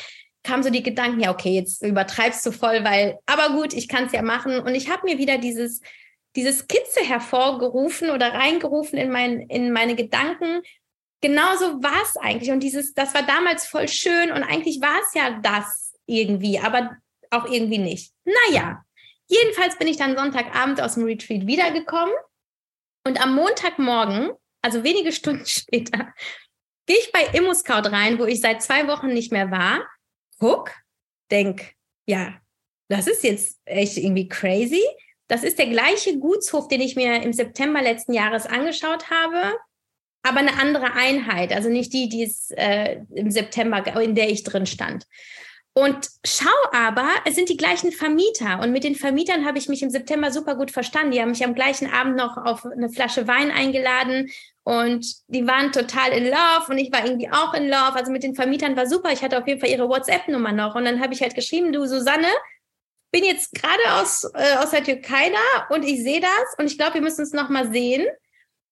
kamen 0.43 0.63
so 0.63 0.69
die 0.69 0.83
Gedanken, 0.83 1.19
ja, 1.19 1.31
okay, 1.31 1.55
jetzt 1.55 1.83
übertreibst 1.83 2.45
du 2.45 2.53
voll, 2.53 2.85
weil, 2.85 3.17
aber 3.25 3.53
gut, 3.57 3.73
ich 3.73 3.89
kann 3.89 4.05
es 4.05 4.13
ja 4.13 4.21
machen. 4.21 4.57
Und 4.57 4.73
ich 4.73 4.89
habe 4.89 5.01
mir 5.03 5.17
wieder 5.17 5.37
dieses 5.37 5.81
diese 6.37 6.53
Skizze 6.53 7.01
hervorgerufen 7.01 8.11
oder 8.11 8.31
reingerufen 8.33 8.97
in, 8.97 9.09
mein, 9.09 9.41
in 9.41 9.73
meine 9.73 9.95
Gedanken. 9.95 10.61
Genauso 11.19 11.81
war 11.81 11.99
es 12.03 12.15
eigentlich. 12.15 12.51
Und 12.51 12.61
dieses, 12.61 12.93
das 12.93 13.15
war 13.15 13.23
damals 13.23 13.65
voll 13.65 13.87
schön 13.87 14.31
und 14.31 14.43
eigentlich 14.43 14.79
war 14.79 14.99
es 15.01 15.15
ja 15.15 15.39
das 15.41 15.95
irgendwie, 16.05 16.59
aber 16.59 16.95
auch 17.31 17.45
irgendwie 17.51 17.79
nicht. 17.79 18.13
Naja, 18.23 18.85
jedenfalls 19.27 19.79
bin 19.79 19.87
ich 19.87 19.97
dann 19.97 20.15
Sonntagabend 20.15 20.79
aus 20.79 20.93
dem 20.93 21.05
Retreat 21.05 21.47
wiedergekommen 21.47 22.13
und 23.03 23.19
am 23.19 23.33
Montagmorgen, 23.33 24.29
also 24.61 24.83
wenige 24.83 25.11
Stunden 25.13 25.47
später, 25.47 26.13
gehe 26.85 26.97
ich 26.99 27.11
bei 27.11 27.25
ImmoScout 27.35 27.89
rein, 27.89 28.19
wo 28.19 28.25
ich 28.25 28.41
seit 28.41 28.61
zwei 28.61 28.87
Wochen 28.87 29.07
nicht 29.07 29.31
mehr 29.31 29.49
war, 29.49 29.83
guck, 30.37 30.71
denk, 31.31 31.73
ja, 32.05 32.39
das 32.89 33.07
ist 33.07 33.23
jetzt 33.23 33.59
echt 33.65 33.97
irgendwie 33.97 34.29
crazy. 34.29 34.83
Das 35.27 35.43
ist 35.43 35.59
der 35.59 35.67
gleiche 35.67 36.17
Gutshof, 36.19 36.67
den 36.67 36.81
ich 36.81 36.95
mir 36.95 37.21
im 37.21 37.33
September 37.33 37.81
letzten 37.81 38.13
Jahres 38.13 38.45
angeschaut 38.45 39.09
habe, 39.09 39.57
aber 40.23 40.39
eine 40.39 40.59
andere 40.59 40.93
Einheit, 40.93 41.53
also 41.53 41.69
nicht 41.69 41.93
die, 41.93 42.09
die 42.09 42.23
es 42.23 42.51
äh, 42.51 43.01
im 43.13 43.31
September, 43.31 43.85
in 44.01 44.15
der 44.15 44.29
ich 44.29 44.43
drin 44.43 44.65
stand. 44.65 45.05
Und 45.73 46.09
schau 46.25 46.49
aber, 46.71 47.07
es 47.25 47.35
sind 47.35 47.49
die 47.49 47.55
gleichen 47.55 47.91
Vermieter. 47.91 48.61
Und 48.63 48.71
mit 48.71 48.83
den 48.83 48.95
Vermietern 48.95 49.45
habe 49.45 49.59
ich 49.59 49.69
mich 49.69 49.83
im 49.83 49.91
September 49.91 50.31
super 50.31 50.55
gut 50.55 50.71
verstanden. 50.71 51.11
Die 51.11 51.21
haben 51.21 51.29
mich 51.29 51.45
am 51.45 51.53
gleichen 51.53 51.93
Abend 51.93 52.15
noch 52.15 52.35
auf 52.35 52.65
eine 52.65 52.89
Flasche 52.89 53.27
Wein 53.27 53.51
eingeladen 53.51 54.31
und 54.63 55.05
die 55.27 55.45
waren 55.45 55.71
total 55.71 56.13
in 56.13 56.25
Love 56.25 56.71
und 56.71 56.79
ich 56.79 56.91
war 56.91 57.05
irgendwie 57.05 57.29
auch 57.29 57.53
in 57.53 57.69
Love. 57.69 57.93
Also 57.93 58.11
mit 58.11 58.23
den 58.23 58.33
Vermietern 58.33 58.75
war 58.75 58.87
super. 58.87 59.11
Ich 59.13 59.21
hatte 59.21 59.37
auf 59.37 59.47
jeden 59.47 59.59
Fall 59.59 59.69
ihre 59.69 59.87
WhatsApp-Nummer 59.87 60.51
noch. 60.51 60.73
Und 60.73 60.85
dann 60.85 60.99
habe 60.99 61.13
ich 61.13 61.21
halt 61.21 61.35
geschrieben, 61.35 61.71
du 61.71 61.85
Susanne, 61.85 62.27
bin 63.11 63.23
jetzt 63.23 63.53
gerade 63.53 64.01
aus, 64.01 64.23
äh, 64.33 64.57
aus 64.57 64.71
der 64.71 64.83
Türkei 64.83 65.31
da 65.31 65.75
und 65.75 65.83
ich 65.83 66.03
sehe 66.03 66.19
das 66.19 66.55
und 66.57 66.65
ich 66.65 66.77
glaube, 66.77 66.95
wir 66.95 67.01
müssen 67.01 67.21
uns 67.21 67.33
noch 67.33 67.49
mal 67.49 67.71
sehen. 67.71 68.05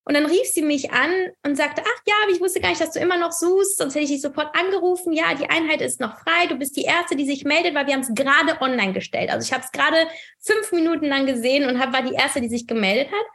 Und 0.07 0.13
dann 0.13 0.27
rief 0.27 0.45
sie 0.45 0.61
mich 0.61 0.91
an 0.91 1.09
und 1.43 1.55
sagte, 1.55 1.81
ach 1.83 2.01
ja, 2.05 2.13
ich 2.31 2.39
wusste 2.39 2.61
gar 2.61 2.69
nicht, 2.69 2.79
dass 2.79 2.91
du 2.91 2.99
immer 2.99 3.17
noch 3.17 3.31
suchst, 3.31 3.77
sonst 3.77 3.95
hätte 3.95 4.03
ich 4.03 4.11
dich 4.11 4.21
sofort 4.21 4.55
angerufen. 4.55 5.13
Ja, 5.13 5.33
die 5.33 5.49
Einheit 5.49 5.81
ist 5.81 5.99
noch 5.99 6.19
frei, 6.19 6.45
du 6.47 6.57
bist 6.57 6.77
die 6.77 6.83
Erste, 6.83 7.15
die 7.15 7.25
sich 7.25 7.43
meldet, 7.43 7.73
weil 7.73 7.87
wir 7.87 7.95
haben 7.95 8.01
es 8.01 8.13
gerade 8.13 8.61
online 8.61 8.93
gestellt. 8.93 9.31
Also 9.31 9.47
ich 9.47 9.51
habe 9.51 9.63
es 9.65 9.71
gerade 9.71 10.07
fünf 10.39 10.71
Minuten 10.71 11.05
lang 11.05 11.25
gesehen 11.25 11.67
und 11.67 11.79
hab, 11.79 11.91
war 11.91 12.03
die 12.03 12.13
Erste, 12.13 12.39
die 12.39 12.49
sich 12.49 12.67
gemeldet 12.67 13.07
hat. 13.11 13.25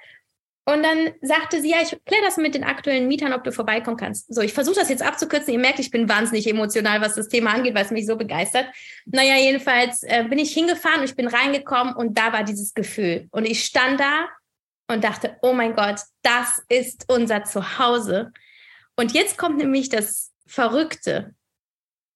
Und 0.66 0.82
dann 0.82 1.10
sagte 1.22 1.60
sie, 1.60 1.70
ja, 1.70 1.78
ich 1.82 1.98
kläre 2.04 2.22
das 2.22 2.36
mit 2.36 2.54
den 2.54 2.64
aktuellen 2.64 3.08
Mietern, 3.08 3.32
ob 3.32 3.42
du 3.44 3.50
vorbeikommen 3.50 3.96
kannst. 3.96 4.32
So, 4.32 4.40
ich 4.42 4.52
versuche 4.52 4.76
das 4.76 4.88
jetzt 4.88 5.02
abzukürzen. 5.02 5.52
Ihr 5.52 5.58
merkt, 5.58 5.78
ich 5.78 5.90
bin 5.90 6.08
wahnsinnig 6.08 6.46
emotional, 6.46 7.00
was 7.00 7.14
das 7.14 7.28
Thema 7.28 7.54
angeht, 7.54 7.74
weil 7.74 7.84
es 7.84 7.90
mich 7.90 8.06
so 8.06 8.16
begeistert. 8.16 8.66
Naja, 9.06 9.36
jedenfalls 9.36 10.02
äh, 10.02 10.24
bin 10.28 10.38
ich 10.38 10.52
hingefahren 10.52 11.00
und 11.00 11.06
ich 11.06 11.16
bin 11.16 11.28
reingekommen 11.28 11.94
und 11.94 12.16
da 12.16 12.32
war 12.32 12.44
dieses 12.44 12.74
Gefühl. 12.74 13.26
Und 13.30 13.46
ich 13.46 13.64
stand 13.64 13.98
da 13.98 14.28
und 14.88 15.02
dachte, 15.02 15.38
oh 15.42 15.52
mein 15.52 15.74
Gott, 15.74 16.00
das 16.22 16.62
ist 16.68 17.06
unser 17.08 17.44
Zuhause. 17.44 18.32
Und 18.96 19.12
jetzt 19.12 19.38
kommt 19.38 19.56
nämlich 19.56 19.88
das 19.88 20.32
Verrückte. 20.46 21.34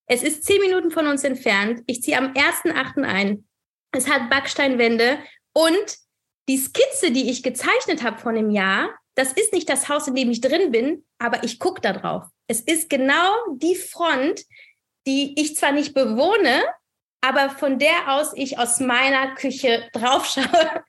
Es 0.07 0.21
ist 0.21 0.43
zehn 0.43 0.61
Minuten 0.61 0.91
von 0.91 1.07
uns 1.07 1.23
entfernt. 1.23 1.81
Ich 1.87 2.01
ziehe 2.03 2.17
am 2.17 2.33
1.8. 2.33 3.03
ein. 3.03 3.47
Es 3.91 4.09
hat 4.09 4.29
Backsteinwände 4.29 5.17
und 5.53 5.97
die 6.47 6.57
Skizze, 6.57 7.11
die 7.11 7.29
ich 7.29 7.43
gezeichnet 7.43 8.03
habe 8.03 8.19
von 8.19 8.35
dem 8.35 8.49
Jahr, 8.49 8.89
das 9.15 9.31
ist 9.31 9.53
nicht 9.53 9.69
das 9.69 9.89
Haus, 9.89 10.07
in 10.07 10.15
dem 10.15 10.29
ich 10.29 10.41
drin 10.41 10.71
bin, 10.71 11.05
aber 11.19 11.43
ich 11.43 11.59
gucke 11.59 11.81
da 11.81 11.93
drauf. 11.93 12.23
Es 12.47 12.59
ist 12.59 12.89
genau 12.89 13.33
die 13.55 13.75
Front, 13.75 14.43
die 15.07 15.39
ich 15.39 15.55
zwar 15.55 15.71
nicht 15.71 15.93
bewohne, 15.93 16.63
aber 17.21 17.49
von 17.49 17.79
der 17.79 18.11
aus 18.11 18.33
ich 18.35 18.59
aus 18.59 18.79
meiner 18.79 19.33
Küche 19.35 19.89
draufschaue. 19.93 20.83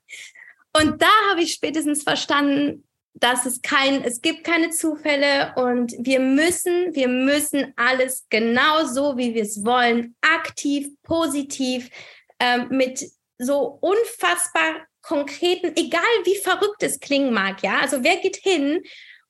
Und 0.77 1.01
da 1.01 1.09
habe 1.31 1.43
ich 1.43 1.55
spätestens 1.55 2.03
verstanden, 2.03 2.87
dass 3.15 3.47
es 3.47 3.63
kein, 3.63 4.05
es 4.05 4.21
gibt 4.21 4.45
keine 4.45 4.71
Zufälle 4.71 5.55
und 5.57 5.95
wir 5.99 6.21
müssen, 6.21 6.95
wir 6.95 7.09
müssen 7.09 7.73
alles 7.77 8.27
genau 8.29 8.85
so, 8.85 9.17
wie 9.17 9.35
wir 9.35 9.43
es 9.43 9.65
wollen, 9.65 10.15
aktiv, 10.21 10.89
positiv, 11.03 11.89
äh, 12.39 12.59
mit 12.67 13.07
so 13.39 13.79
unfassbar 13.81 14.87
konkreten, 15.07 15.73
egal 15.77 16.03
wie 16.25 16.37
verrückt 16.37 16.83
es 16.83 16.99
klingen 16.99 17.33
mag, 17.33 17.63
ja. 17.63 17.79
Also 17.81 18.03
wer 18.03 18.17
geht 18.17 18.37
hin 18.37 18.83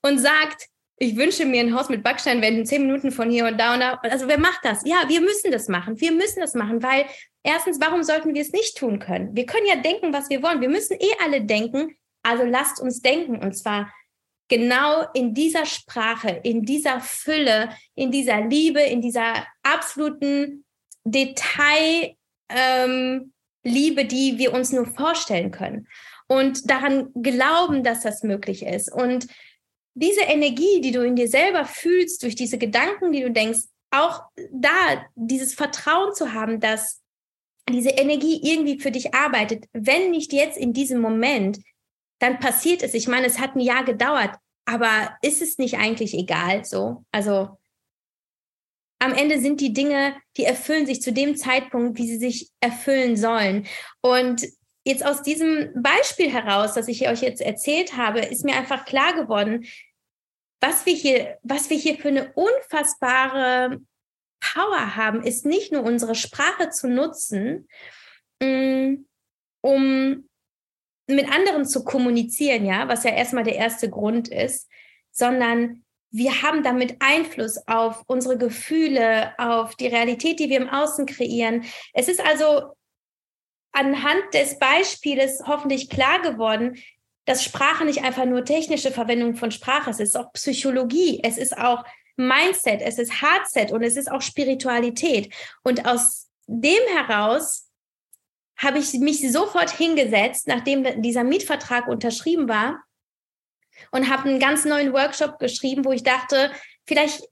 und 0.03 0.19
sagt, 0.19 0.69
ich 0.99 1.17
wünsche 1.17 1.45
mir 1.45 1.61
ein 1.61 1.75
Haus 1.75 1.91
mit 1.91 2.03
Backsteinwänden, 2.03 2.65
zehn 2.65 2.87
Minuten 2.87 3.11
von 3.11 3.31
hier 3.31 3.47
und 3.47 3.59
da 3.59 3.75
und 3.75 3.81
da. 3.81 4.01
Also 4.03 4.27
wer 4.29 4.39
macht 4.39 4.61
das? 4.65 4.81
Ja, 4.87 5.05
wir 5.09 5.21
müssen 5.21 5.51
das 5.51 5.69
machen. 5.69 6.01
Wir 6.01 6.13
müssen 6.13 6.41
das 6.41 6.55
machen, 6.55 6.83
weil 6.83 7.05
erstens, 7.43 7.79
warum 7.81 8.03
sollten 8.03 8.35
wir 8.35 8.41
es 8.41 8.53
nicht 8.53 8.79
tun 8.79 8.99
können? 8.99 9.37
Wir 9.37 9.45
können 9.45 9.67
ja 9.67 9.77
denken, 9.77 10.15
was 10.15 10.31
wir 10.31 10.43
wollen. 10.43 10.63
Wir 10.63 10.71
müssen 10.71 10.97
eh 10.99 11.13
alle 11.23 11.43
denken. 11.43 11.95
Also 12.23 12.45
lasst 12.45 12.81
uns 12.81 13.03
denken 13.03 13.37
und 13.37 13.53
zwar 13.53 13.93
genau 14.49 15.05
in 15.13 15.35
dieser 15.35 15.67
Sprache, 15.67 16.41
in 16.43 16.63
dieser 16.63 17.01
Fülle, 17.01 17.69
in 17.95 18.11
dieser 18.11 18.41
Liebe, 18.41 18.81
in 18.81 19.03
dieser 19.03 19.47
absoluten 19.63 20.65
Detail, 21.05 22.17
ähm, 22.49 23.33
Liebe, 23.67 24.05
die 24.05 24.39
wir 24.39 24.55
uns 24.55 24.73
nur 24.73 24.87
vorstellen 24.87 25.51
können. 25.51 25.89
Und 26.29 26.71
daran 26.71 27.11
glauben, 27.15 27.83
dass 27.85 28.03
das 28.03 28.23
möglich 28.23 28.65
ist. 28.65 28.93
Und 28.93 29.27
diese 29.95 30.23
Energie, 30.23 30.81
die 30.81 30.93
du 30.93 31.05
in 31.05 31.17
dir 31.17 31.29
selber 31.29 31.65
fühlst, 31.65 32.23
durch 32.23 32.35
diese 32.35 32.59
Gedanken, 32.59 33.13
die 33.13 33.23
du 33.23 33.31
denkst, 33.31 33.61
auch 33.91 34.23
da 34.53 35.05
dieses 35.15 35.55
Vertrauen 35.55 36.15
zu 36.15 36.33
haben, 36.33 36.61
dass 36.61 37.03
diese 37.69 37.91
Energie 37.91 38.41
irgendwie 38.43 38.79
für 38.79 38.91
dich 38.91 39.15
arbeitet, 39.15 39.65
wenn 39.73 40.11
nicht 40.11 40.33
jetzt 40.33 40.59
in 40.59 40.73
diesem 40.73 41.01
Moment, 41.01 41.59
dann 42.19 42.39
passiert 42.39 42.83
es. 42.83 42.95
Ich 42.95 43.09
meine, 43.09 43.27
es 43.27 43.39
hat 43.39 43.57
ein 43.57 43.61
Jahr 43.61 43.85
gedauert, 43.85 44.37
aber 44.65 45.17
ist 45.23 45.43
es 45.43 45.59
nicht 45.59 45.79
eigentlich 45.79 46.15
egal 46.15 46.65
so? 46.65 47.05
Also 47.11 47.59
am 48.99 49.13
Ende 49.13 49.41
sind 49.41 49.61
die 49.61 49.73
Dinge, 49.73 50.17
die 50.37 50.45
erfüllen 50.45 50.87
sich 50.87 51.03
zu 51.03 51.13
dem 51.13 51.37
Zeitpunkt, 51.37 51.99
wie 51.99 52.07
sie 52.07 52.19
sich 52.19 52.51
erfüllen 52.61 53.17
sollen. 53.17 53.67
Und 54.01 54.47
jetzt 54.85 55.05
aus 55.05 55.23
diesem 55.23 55.71
Beispiel 55.83 56.31
heraus, 56.31 56.75
das 56.75 56.89
ich 56.89 57.09
euch 57.09 57.21
jetzt 57.21 57.41
erzählt 57.41 57.97
habe, 57.97 58.21
ist 58.21 58.45
mir 58.45 58.57
einfach 58.57 58.85
klar 58.85 59.15
geworden, 59.15 59.67
was 60.61 60.87
wir 60.87 60.95
hier, 60.95 61.39
was 61.43 61.69
wir 61.69 61.77
hier 61.77 61.97
für 61.99 62.09
eine 62.09 62.33
unfassbare 62.33 63.81
Power 64.41 64.97
haben, 64.97 65.23
ist 65.23 65.45
nicht 65.45 65.73
nur 65.73 65.83
unsere 65.83 66.15
Sprache 66.15 66.71
zu 66.71 66.89
nutzen, 66.89 67.69
mm, 68.41 69.05
um 69.61 70.29
mit 71.09 71.31
anderen 71.31 71.67
zu 71.67 71.85
kommunizieren, 71.85 72.65
ja, 72.65 72.89
was 72.89 73.05
ja 73.05 73.11
erstmal 73.11 73.45
der 73.45 73.57
erste 73.57 73.91
Grund 73.91 74.29
ist, 74.29 74.69
sondern 75.13 75.85
wir 76.11 76.43
haben 76.43 76.63
damit 76.63 76.97
Einfluss 77.01 77.59
auf 77.67 78.03
unsere 78.07 78.39
Gefühle, 78.39 79.39
auf 79.39 79.75
die 79.75 79.89
Realität, 79.89 80.39
die 80.41 80.49
wir 80.49 80.59
im 80.59 80.69
Außen 80.69 81.07
kreieren. 81.07 81.65
Es 81.93 82.09
ist 82.09 82.25
also 82.25 82.75
anhand 83.73 84.23
des 84.33 84.59
Beispieles 84.59 85.43
hoffentlich 85.47 85.91
klar 85.91 86.23
geworden, 86.23 86.79
dass 87.27 87.45
Sprache 87.45 87.85
nicht 87.85 88.05
einfach 88.05 88.25
nur 88.25 88.45
technische 88.45 88.91
Verwendung 88.91 89.35
von 89.35 89.51
Sprache 89.51 89.91
ist, 89.91 90.01
es 90.01 90.11
ist 90.11 90.17
auch 90.17 90.33
Psychologie, 90.33 91.21
es 91.23 91.37
ist 91.37 91.59
auch 91.59 91.85
Mindset, 92.17 92.81
es 92.81 92.99
ist 92.99 93.21
Hardset 93.21 93.73
und 93.73 93.83
es 93.83 93.97
ist 93.97 94.11
auch 94.11 94.23
Spiritualität. 94.23 95.35
Und 95.63 95.87
aus 95.87 96.29
dem 96.47 96.83
heraus 96.95 97.69
habe 98.57 98.79
ich 98.79 98.95
mich 98.95 99.31
sofort 99.31 99.71
hingesetzt, 99.71 100.47
nachdem 100.47 101.03
dieser 101.03 101.25
Mietvertrag 101.25 101.89
unterschrieben 101.89 102.49
war 102.49 102.86
und 103.91 104.11
habe 104.11 104.29
einen 104.29 104.41
ganz 104.41 104.65
neuen 104.65 104.93
Workshop 104.93 105.39
geschrieben, 105.39 105.85
wo 105.85 105.93
ich 105.93 106.03
dachte, 106.03 106.51
vielleicht 106.87 107.23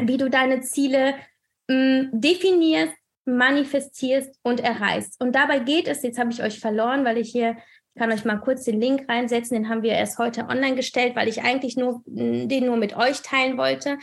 wie 0.00 0.16
du 0.16 0.28
deine 0.28 0.60
Ziele 0.60 1.14
mh, 1.68 1.76
mm, 1.76 2.10
definierst, 2.12 2.94
manifestierst 3.24 4.34
und 4.42 4.58
erreichst. 4.58 5.20
Und 5.20 5.36
dabei 5.36 5.60
geht 5.60 5.86
es, 5.86 6.02
jetzt 6.02 6.18
habe 6.18 6.32
ich 6.32 6.42
euch 6.42 6.58
verloren, 6.58 7.04
weil 7.04 7.18
ich 7.18 7.30
hier 7.30 7.56
ich 7.94 8.00
kann 8.00 8.10
euch 8.10 8.24
mal 8.24 8.38
kurz 8.38 8.64
den 8.64 8.80
Link 8.80 9.06
reinsetzen, 9.06 9.54
den 9.54 9.68
haben 9.68 9.82
wir 9.82 9.92
erst 9.92 10.18
heute 10.18 10.46
online 10.48 10.76
gestellt, 10.76 11.14
weil 11.14 11.28
ich 11.28 11.42
eigentlich 11.42 11.76
nur 11.76 12.02
mm, 12.06 12.48
den 12.48 12.66
nur 12.66 12.78
mit 12.78 12.96
euch 12.96 13.20
teilen 13.20 13.58
wollte. 13.58 13.98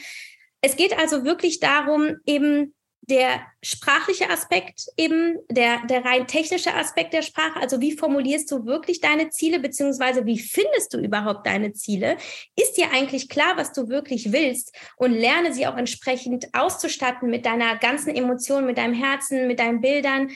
Es 0.61 0.75
geht 0.75 0.97
also 0.97 1.25
wirklich 1.25 1.59
darum, 1.59 2.17
eben 2.25 2.75
der 3.09 3.41
sprachliche 3.63 4.29
Aspekt 4.29 4.87
eben, 4.95 5.37
der, 5.49 5.85
der 5.87 6.05
rein 6.05 6.27
technische 6.27 6.73
Aspekt 6.73 7.13
der 7.13 7.23
Sprache, 7.23 7.59
also 7.59 7.81
wie 7.81 7.91
formulierst 7.91 8.49
du 8.51 8.65
wirklich 8.65 9.01
deine 9.01 9.29
Ziele, 9.29 9.59
beziehungsweise 9.59 10.25
wie 10.25 10.39
findest 10.39 10.93
du 10.93 10.99
überhaupt 10.99 11.45
deine 11.47 11.73
Ziele? 11.73 12.17
Ist 12.55 12.77
dir 12.77 12.91
eigentlich 12.91 13.27
klar, 13.27 13.57
was 13.57 13.73
du 13.73 13.89
wirklich 13.89 14.31
willst? 14.31 14.75
Und 14.95 15.11
lerne 15.11 15.53
sie 15.53 15.67
auch 15.67 15.77
entsprechend 15.77 16.47
auszustatten 16.53 17.29
mit 17.29 17.45
deiner 17.45 17.77
ganzen 17.77 18.15
Emotion, 18.15 18.65
mit 18.65 18.77
deinem 18.77 18.93
Herzen, 18.93 19.47
mit 19.47 19.59
deinen 19.59 19.81
Bildern, 19.81 20.29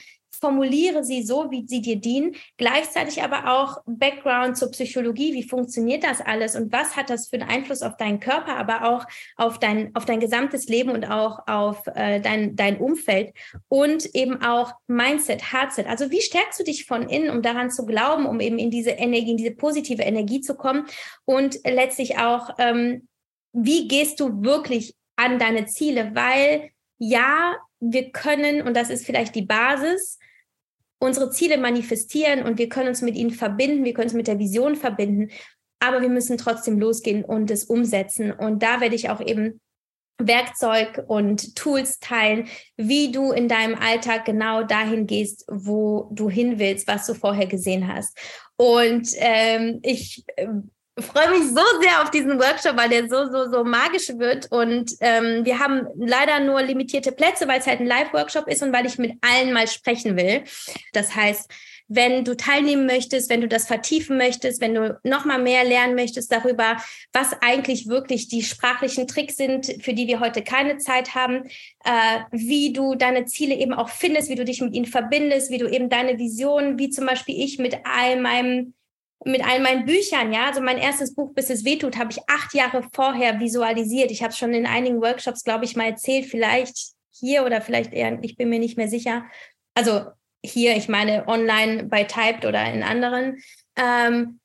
formuliere 0.44 1.02
sie 1.02 1.22
so, 1.22 1.50
wie 1.50 1.66
sie 1.66 1.80
dir 1.80 1.96
dienen, 1.96 2.36
gleichzeitig 2.58 3.22
aber 3.22 3.50
auch 3.50 3.78
Background 3.86 4.58
zur 4.58 4.70
Psychologie, 4.72 5.32
wie 5.32 5.42
funktioniert 5.42 6.04
das 6.04 6.20
alles 6.20 6.54
und 6.54 6.70
was 6.70 6.96
hat 6.96 7.08
das 7.08 7.28
für 7.28 7.36
einen 7.36 7.48
Einfluss 7.48 7.80
auf 7.80 7.96
deinen 7.96 8.20
Körper, 8.20 8.54
aber 8.58 8.84
auch 8.90 9.06
auf 9.36 9.58
dein, 9.58 9.96
auf 9.96 10.04
dein 10.04 10.20
gesamtes 10.20 10.68
Leben 10.68 10.90
und 10.90 11.10
auch 11.10 11.48
auf 11.48 11.86
äh, 11.86 12.20
dein, 12.20 12.56
dein 12.56 12.76
Umfeld 12.76 13.32
und 13.68 14.04
eben 14.14 14.42
auch 14.42 14.74
Mindset, 14.86 15.50
Heartset. 15.50 15.86
Also 15.86 16.10
wie 16.10 16.20
stärkst 16.20 16.60
du 16.60 16.64
dich 16.64 16.84
von 16.84 17.08
innen, 17.08 17.30
um 17.30 17.40
daran 17.40 17.70
zu 17.70 17.86
glauben, 17.86 18.26
um 18.26 18.38
eben 18.40 18.58
in 18.58 18.70
diese 18.70 18.90
Energie, 18.90 19.30
in 19.30 19.38
diese 19.38 19.52
positive 19.52 20.02
Energie 20.02 20.42
zu 20.42 20.56
kommen? 20.56 20.84
Und 21.24 21.58
letztlich 21.64 22.18
auch, 22.18 22.50
ähm, 22.58 23.08
wie 23.54 23.88
gehst 23.88 24.20
du 24.20 24.42
wirklich 24.42 24.94
an 25.16 25.38
deine 25.38 25.64
Ziele, 25.64 26.10
weil 26.14 26.68
ja, 26.98 27.56
wir 27.80 28.10
können, 28.12 28.60
und 28.60 28.76
das 28.76 28.90
ist 28.90 29.06
vielleicht 29.06 29.34
die 29.34 29.46
Basis, 29.46 30.18
unsere 31.04 31.30
Ziele 31.30 31.58
manifestieren 31.58 32.42
und 32.42 32.58
wir 32.58 32.68
können 32.68 32.88
uns 32.88 33.02
mit 33.02 33.14
ihnen 33.14 33.30
verbinden, 33.30 33.84
wir 33.84 33.94
können 33.94 34.06
uns 34.06 34.14
mit 34.14 34.26
der 34.26 34.38
Vision 34.38 34.74
verbinden, 34.74 35.30
aber 35.78 36.00
wir 36.00 36.08
müssen 36.08 36.38
trotzdem 36.38 36.78
losgehen 36.78 37.24
und 37.24 37.50
es 37.50 37.64
umsetzen. 37.64 38.32
Und 38.32 38.62
da 38.62 38.80
werde 38.80 38.94
ich 38.94 39.10
auch 39.10 39.20
eben 39.20 39.60
Werkzeug 40.18 41.04
und 41.08 41.56
Tools 41.56 41.98
teilen, 41.98 42.48
wie 42.76 43.10
du 43.10 43.32
in 43.32 43.48
deinem 43.48 43.74
Alltag 43.74 44.24
genau 44.24 44.62
dahin 44.62 45.06
gehst, 45.06 45.44
wo 45.50 46.08
du 46.12 46.30
hin 46.30 46.58
willst, 46.58 46.86
was 46.86 47.06
du 47.06 47.14
vorher 47.14 47.46
gesehen 47.46 47.92
hast. 47.92 48.16
Und 48.56 49.08
ähm, 49.16 49.80
ich 49.82 50.24
ähm, 50.36 50.70
freue 50.98 51.30
mich 51.30 51.48
so 51.48 51.62
sehr 51.80 52.02
auf 52.02 52.10
diesen 52.10 52.38
Workshop, 52.38 52.76
weil 52.76 52.88
der 52.88 53.08
so, 53.08 53.30
so, 53.30 53.50
so 53.50 53.64
magisch 53.64 54.08
wird. 54.16 54.50
Und 54.52 54.92
ähm, 55.00 55.44
wir 55.44 55.58
haben 55.58 55.86
leider 55.96 56.40
nur 56.40 56.62
limitierte 56.62 57.12
Plätze, 57.12 57.48
weil 57.48 57.60
es 57.60 57.66
halt 57.66 57.80
ein 57.80 57.86
Live-Workshop 57.86 58.46
ist 58.48 58.62
und 58.62 58.72
weil 58.72 58.86
ich 58.86 58.98
mit 58.98 59.12
allen 59.20 59.52
mal 59.52 59.66
sprechen 59.66 60.16
will. 60.16 60.44
Das 60.92 61.14
heißt, 61.16 61.50
wenn 61.88 62.24
du 62.24 62.34
teilnehmen 62.34 62.86
möchtest, 62.86 63.28
wenn 63.28 63.42
du 63.42 63.48
das 63.48 63.66
vertiefen 63.66 64.16
möchtest, 64.16 64.60
wenn 64.60 64.74
du 64.74 64.98
noch 65.02 65.24
mal 65.24 65.38
mehr 65.38 65.64
lernen 65.64 65.94
möchtest 65.94 66.32
darüber, 66.32 66.76
was 67.12 67.34
eigentlich 67.42 67.88
wirklich 67.88 68.28
die 68.28 68.42
sprachlichen 68.42 69.06
Tricks 69.06 69.36
sind, 69.36 69.66
für 69.82 69.92
die 69.92 70.06
wir 70.06 70.20
heute 70.20 70.42
keine 70.42 70.78
Zeit 70.78 71.14
haben, 71.14 71.44
äh, 71.84 72.20
wie 72.30 72.72
du 72.72 72.94
deine 72.94 73.26
Ziele 73.26 73.54
eben 73.54 73.74
auch 73.74 73.90
findest, 73.90 74.30
wie 74.30 74.34
du 74.34 74.44
dich 74.44 74.62
mit 74.62 74.74
ihnen 74.74 74.86
verbindest, 74.86 75.50
wie 75.50 75.58
du 75.58 75.68
eben 75.68 75.90
deine 75.90 76.18
Visionen, 76.18 76.78
wie 76.78 76.88
zum 76.88 77.04
Beispiel 77.04 77.38
ich 77.38 77.58
mit 77.58 77.76
all 77.84 78.18
meinem 78.18 78.74
mit 79.24 79.44
all 79.44 79.60
meinen 79.60 79.86
Büchern, 79.86 80.32
ja, 80.32 80.46
also 80.46 80.60
mein 80.60 80.78
erstes 80.78 81.14
Buch, 81.14 81.32
bis 81.34 81.50
es 81.50 81.64
wehtut, 81.64 81.96
habe 81.96 82.10
ich 82.10 82.18
acht 82.28 82.52
Jahre 82.54 82.82
vorher 82.92 83.40
visualisiert. 83.40 84.10
Ich 84.10 84.22
habe 84.22 84.32
es 84.32 84.38
schon 84.38 84.52
in 84.52 84.66
einigen 84.66 85.00
Workshops, 85.00 85.44
glaube 85.44 85.64
ich, 85.64 85.76
mal 85.76 85.90
erzählt, 85.90 86.26
vielleicht 86.26 86.92
hier 87.10 87.44
oder 87.44 87.60
vielleicht 87.60 87.92
eher, 87.92 88.18
ich 88.22 88.36
bin 88.36 88.48
mir 88.48 88.58
nicht 88.58 88.76
mehr 88.76 88.88
sicher. 88.88 89.24
Also 89.74 90.06
hier, 90.44 90.76
ich 90.76 90.88
meine 90.88 91.26
online 91.26 91.84
bei 91.84 92.04
Typed 92.04 92.44
oder 92.44 92.70
in 92.72 92.82
anderen, 92.82 93.42
ähm, 93.76 94.40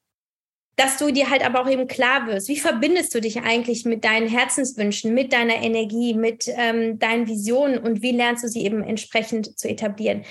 dass 0.79 0.97
du 0.97 1.11
dir 1.11 1.29
halt 1.29 1.45
aber 1.45 1.61
auch 1.61 1.69
eben 1.69 1.87
klar 1.87 2.25
wirst, 2.27 2.47
wie 2.47 2.57
verbindest 2.57 3.13
du 3.13 3.19
dich 3.19 3.41
eigentlich 3.41 3.83
mit 3.83 4.05
deinen 4.05 4.29
Herzenswünschen, 4.29 5.13
mit 5.13 5.33
deiner 5.33 5.55
Energie, 5.55 6.13
mit 6.13 6.45
ähm, 6.47 6.97
deinen 6.99 7.27
Visionen 7.27 7.79
und 7.79 8.01
wie 8.01 8.13
lernst 8.13 8.45
du 8.45 8.47
sie 8.47 8.63
eben 8.63 8.81
entsprechend 8.81 9.59
zu 9.59 9.67
etablieren. 9.67 10.23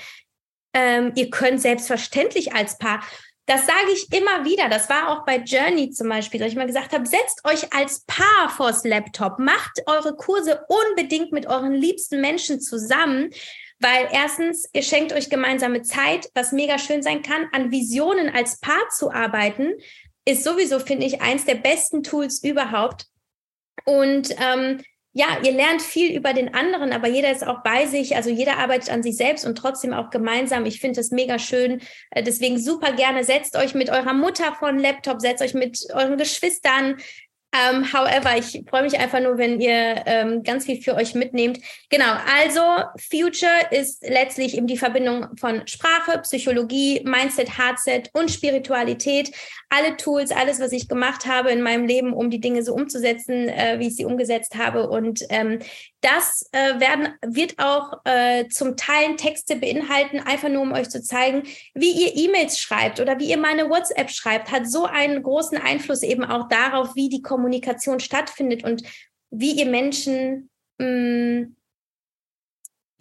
Ähm, 0.73 1.11
ihr 1.15 1.29
könnt 1.29 1.61
selbstverständlich 1.61 2.53
als 2.53 2.79
Paar 2.79 3.03
Das 3.49 3.65
sage 3.65 3.91
ich 3.95 4.13
immer 4.13 4.45
wieder. 4.45 4.69
Das 4.69 4.89
war 4.89 5.09
auch 5.09 5.25
bei 5.25 5.37
Journey 5.37 5.89
zum 5.89 6.07
Beispiel, 6.07 6.39
dass 6.39 6.49
ich 6.49 6.55
mal 6.55 6.67
gesagt 6.67 6.93
habe, 6.93 7.07
setzt 7.07 7.43
euch 7.45 7.73
als 7.73 8.01
Paar 8.05 8.47
vors 8.55 8.83
Laptop, 8.83 9.39
macht 9.39 9.81
eure 9.87 10.15
Kurse 10.15 10.63
unbedingt 10.67 11.31
mit 11.31 11.47
euren 11.47 11.73
liebsten 11.73 12.21
Menschen 12.21 12.61
zusammen, 12.61 13.31
weil 13.79 14.07
erstens, 14.11 14.69
ihr 14.71 14.83
schenkt 14.83 15.13
euch 15.13 15.31
gemeinsame 15.31 15.81
Zeit, 15.81 16.29
was 16.35 16.51
mega 16.51 16.77
schön 16.77 17.01
sein 17.01 17.23
kann, 17.23 17.47
an 17.51 17.71
Visionen 17.71 18.29
als 18.29 18.59
Paar 18.59 18.87
zu 18.95 19.09
arbeiten, 19.09 19.73
ist 20.25 20.43
sowieso, 20.43 20.77
finde 20.77 21.07
ich, 21.07 21.21
eins 21.21 21.45
der 21.45 21.55
besten 21.55 22.03
Tools 22.03 22.43
überhaupt. 22.43 23.07
Und 23.83 24.29
ähm, 24.39 24.83
ja, 25.11 25.39
ihr 25.43 25.51
lernt 25.51 25.81
viel 25.81 26.15
über 26.15 26.33
den 26.33 26.53
anderen, 26.53 26.93
aber 26.93 27.07
jeder 27.07 27.31
ist 27.31 27.45
auch 27.45 27.63
bei 27.63 27.87
sich, 27.87 28.15
also 28.15 28.29
jeder 28.29 28.57
arbeitet 28.57 28.91
an 28.91 29.01
sich 29.01 29.17
selbst 29.17 29.45
und 29.45 29.57
trotzdem 29.57 29.91
auch 29.91 30.11
gemeinsam. 30.11 30.65
Ich 30.65 30.79
finde 30.79 30.99
das 30.99 31.09
mega 31.09 31.39
schön. 31.39 31.81
Äh, 32.11 32.21
deswegen 32.21 32.59
super 32.59 32.93
gerne, 32.93 33.23
setzt 33.23 33.55
euch 33.55 33.73
mit 33.73 33.89
eurer 33.89 34.13
Mutter 34.13 34.53
vor 34.53 34.71
den 34.71 34.79
Laptop, 34.79 35.19
setzt 35.19 35.41
euch 35.41 35.55
mit 35.55 35.79
euren 35.93 36.17
Geschwistern, 36.17 36.97
um, 37.51 37.77
ähm, 37.77 37.93
however, 37.93 38.37
ich 38.37 38.63
freue 38.69 38.83
mich 38.83 38.99
einfach 38.99 39.19
nur, 39.19 39.39
wenn 39.39 39.59
ihr 39.59 40.03
ähm, 40.05 40.43
ganz 40.43 40.65
viel 40.65 40.81
für 40.81 40.95
euch 40.95 41.15
mitnehmt. 41.15 41.59
Genau, 41.89 42.13
also 42.37 42.61
Future 43.09 43.51
ist 43.71 44.07
letztlich 44.07 44.55
eben 44.55 44.67
die 44.67 44.77
Verbindung 44.77 45.35
von 45.37 45.65
Sprache, 45.67 46.19
Psychologie, 46.19 47.01
Mindset, 47.05 47.57
Hardset 47.57 48.11
und 48.13 48.29
Spiritualität. 48.29 49.31
Alle 49.69 49.97
Tools, 49.97 50.31
alles, 50.31 50.59
was 50.59 50.71
ich 50.71 50.87
gemacht 50.87 51.25
habe 51.25 51.49
in 51.49 51.61
meinem 51.61 51.85
Leben, 51.85 52.13
um 52.13 52.29
die 52.29 52.39
Dinge 52.39 52.63
so 52.63 52.73
umzusetzen, 52.75 53.49
äh, 53.49 53.77
wie 53.79 53.87
ich 53.87 53.95
sie 53.95 54.05
umgesetzt 54.05 54.55
habe. 54.55 54.87
Und 54.87 55.23
ähm, 55.29 55.59
das 56.01 56.49
äh, 56.51 56.79
werden, 56.79 57.09
wird 57.21 57.59
auch 57.59 57.99
äh, 58.05 58.47
zum 58.47 58.77
Teil 58.77 59.15
Texte 59.17 59.57
beinhalten, 59.57 60.19
einfach 60.19 60.49
nur 60.49 60.61
um 60.61 60.71
euch 60.71 60.89
zu 60.89 61.01
zeigen, 61.01 61.43
wie 61.73 61.91
ihr 61.91 62.15
E-Mails 62.15 62.59
schreibt 62.59 62.99
oder 62.99 63.19
wie 63.19 63.29
ihr 63.29 63.37
meine 63.37 63.69
WhatsApp 63.69 64.09
schreibt, 64.09 64.51
hat 64.51 64.69
so 64.69 64.85
einen 64.85 65.21
großen 65.21 65.57
Einfluss 65.57 66.03
eben 66.03 66.23
auch 66.23 66.47
darauf, 66.47 66.95
wie 66.95 67.09
die 67.09 67.21
Kommunikation 67.21 67.99
stattfindet 67.99 68.63
und 68.63 68.83
wie 69.29 69.51
ihr 69.51 69.65
Menschen, 69.65 70.49
mh, 70.77 70.87
mm, 70.87 71.55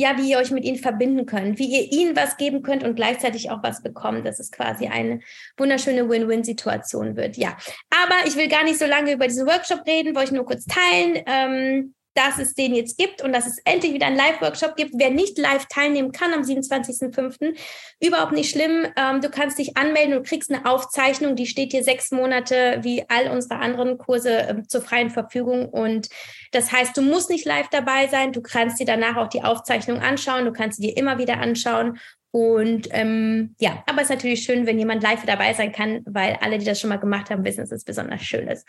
ja, 0.00 0.16
wie 0.16 0.30
ihr 0.30 0.38
euch 0.38 0.52
mit 0.52 0.64
ihnen 0.64 0.78
verbinden 0.78 1.26
könnt, 1.26 1.58
wie 1.58 1.66
ihr 1.66 1.92
ihnen 1.92 2.14
was 2.14 2.36
geben 2.36 2.62
könnt 2.62 2.84
und 2.84 2.94
gleichzeitig 2.94 3.50
auch 3.50 3.64
was 3.64 3.82
bekommt, 3.82 4.24
dass 4.24 4.38
es 4.38 4.52
quasi 4.52 4.86
eine 4.86 5.20
wunderschöne 5.56 6.08
Win-Win-Situation 6.08 7.16
wird. 7.16 7.36
Ja, 7.36 7.56
aber 7.90 8.14
ich 8.26 8.36
will 8.36 8.46
gar 8.46 8.62
nicht 8.62 8.78
so 8.78 8.86
lange 8.86 9.12
über 9.12 9.26
diesen 9.26 9.48
Workshop 9.48 9.84
reden, 9.88 10.14
wollte 10.14 10.28
ich 10.28 10.36
nur 10.36 10.46
kurz 10.46 10.66
teilen. 10.66 11.20
Ähm, 11.26 11.94
dass 12.18 12.38
es 12.38 12.54
den 12.54 12.74
jetzt 12.74 12.98
gibt 12.98 13.22
und 13.22 13.32
dass 13.32 13.46
es 13.46 13.58
endlich 13.64 13.94
wieder 13.94 14.06
einen 14.06 14.16
Live-Workshop 14.16 14.74
gibt. 14.74 14.94
Wer 14.96 15.10
nicht 15.10 15.38
live 15.38 15.66
teilnehmen 15.66 16.10
kann 16.10 16.32
am 16.32 16.42
27.05., 16.42 17.56
überhaupt 18.00 18.32
nicht 18.32 18.50
schlimm. 18.50 18.86
Ähm, 18.96 19.20
du 19.20 19.30
kannst 19.30 19.58
dich 19.58 19.76
anmelden 19.76 20.16
und 20.18 20.26
kriegst 20.26 20.50
eine 20.50 20.66
Aufzeichnung, 20.66 21.36
die 21.36 21.46
steht 21.46 21.72
dir 21.72 21.84
sechs 21.84 22.10
Monate 22.10 22.80
wie 22.82 23.04
all 23.08 23.30
unsere 23.30 23.60
anderen 23.60 23.98
Kurse 23.98 24.48
äh, 24.48 24.62
zur 24.66 24.82
freien 24.82 25.10
Verfügung. 25.10 25.68
Und 25.68 26.08
das 26.50 26.72
heißt, 26.72 26.96
du 26.96 27.02
musst 27.02 27.30
nicht 27.30 27.46
live 27.46 27.68
dabei 27.68 28.08
sein. 28.08 28.32
Du 28.32 28.42
kannst 28.42 28.80
dir 28.80 28.86
danach 28.86 29.16
auch 29.16 29.28
die 29.28 29.44
Aufzeichnung 29.44 30.00
anschauen. 30.00 30.44
Du 30.44 30.52
kannst 30.52 30.80
sie 30.80 30.88
dir 30.88 30.96
immer 30.96 31.18
wieder 31.18 31.38
anschauen. 31.38 32.00
Und 32.32 32.88
ähm, 32.90 33.54
ja, 33.60 33.84
aber 33.86 33.98
es 33.98 34.10
ist 34.10 34.16
natürlich 34.16 34.42
schön, 34.42 34.66
wenn 34.66 34.78
jemand 34.78 35.04
live 35.04 35.24
dabei 35.24 35.54
sein 35.54 35.70
kann, 35.70 36.02
weil 36.04 36.36
alle, 36.40 36.58
die 36.58 36.64
das 36.64 36.80
schon 36.80 36.90
mal 36.90 36.98
gemacht 36.98 37.30
haben, 37.30 37.44
wissen, 37.44 37.60
dass 37.60 37.70
es 37.70 37.84
besonders 37.84 38.22
schön 38.22 38.48
ist. 38.48 38.66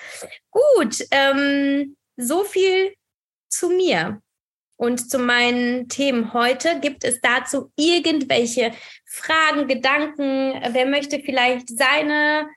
Gut, 0.52 1.04
ähm, 1.12 1.96
so 2.16 2.44
viel 2.44 2.94
zu 3.50 3.70
mir 3.70 4.22
und 4.78 5.10
zu 5.10 5.20
meinen 5.20 5.90
Themen 5.90 6.34
heute. 6.34 6.80
Gibt 6.80 7.04
es 7.04 7.20
dazu 7.20 7.72
irgendwelche 7.76 8.72
Fragen, 9.06 9.68
Gedanken? 9.68 10.54
Wer 10.72 10.86
möchte 10.86 11.20
vielleicht 11.20 11.68
seine 11.68 12.48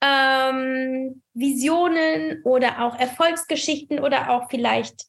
ähm, 0.00 1.22
Visionen 1.34 2.42
oder 2.42 2.84
auch 2.84 2.98
Erfolgsgeschichten 2.98 4.00
oder 4.00 4.30
auch 4.30 4.50
vielleicht 4.50 5.04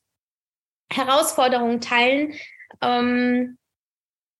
Herausforderungen 0.91 1.81
teilen? 1.81 2.33
Ähm, 2.81 3.57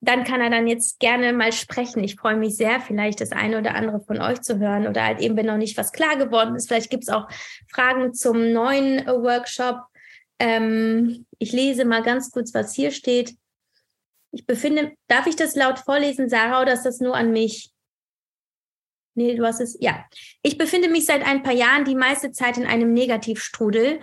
dann 0.02 0.24
kann 0.24 0.40
er 0.40 0.50
dann 0.50 0.68
jetzt 0.68 1.00
gerne 1.00 1.34
mal 1.34 1.52
sprechen. 1.52 2.04
Ich 2.04 2.16
freue 2.16 2.38
mich 2.38 2.56
sehr, 2.56 2.80
vielleicht 2.80 3.20
das 3.22 3.32
eine 3.32 3.58
oder 3.58 3.76
andere 3.76 4.00
von 4.02 4.22
euch 4.22 4.42
zu 4.42 4.60
hören 4.60 4.88
oder 4.88 5.04
halt 5.04 5.20
eben, 5.20 5.36
wenn 5.36 5.48
noch 5.48 5.58
nicht 5.58 5.78
was 5.78 5.92
klar 5.92 6.16
geworden 6.16 6.56
ist. 6.56 6.68
Vielleicht 6.68 6.90
gibt 6.90 7.04
es 7.04 7.10
auch 7.10 7.28
Fragen 7.70 8.14
zum 8.14 8.54
neuen 8.54 9.06
Workshop 9.08 9.82
ähm, 10.40 11.26
ich 11.38 11.52
lese 11.52 11.86
mal 11.86 12.02
ganz 12.02 12.32
kurz, 12.32 12.54
was 12.54 12.74
hier 12.74 12.92
steht. 12.92 13.36
Ich 14.32 14.46
befinde, 14.46 14.94
darf 15.08 15.28
ich 15.28 15.36
das 15.36 15.56
laut 15.56 15.80
vorlesen, 15.80 16.30
Sarah, 16.30 16.62
oder 16.62 16.74
ist 16.74 16.84
das 16.84 17.00
nur 17.00 17.16
an 17.16 17.32
mich? 17.32 17.72
Nee, 19.16 19.36
du 19.36 19.46
hast 19.46 19.60
es, 19.60 19.78
ja. 19.80 20.06
Ich 20.44 20.58
befinde 20.58 20.88
mich 20.88 21.06
seit 21.06 21.26
ein 21.26 21.44
paar 21.44 21.54
Jahren 21.54 21.84
die 21.84 21.96
meiste 21.96 22.32
Zeit 22.32 22.58
in 22.58 22.66
einem 22.66 22.94
Negativstrudel 22.94 24.00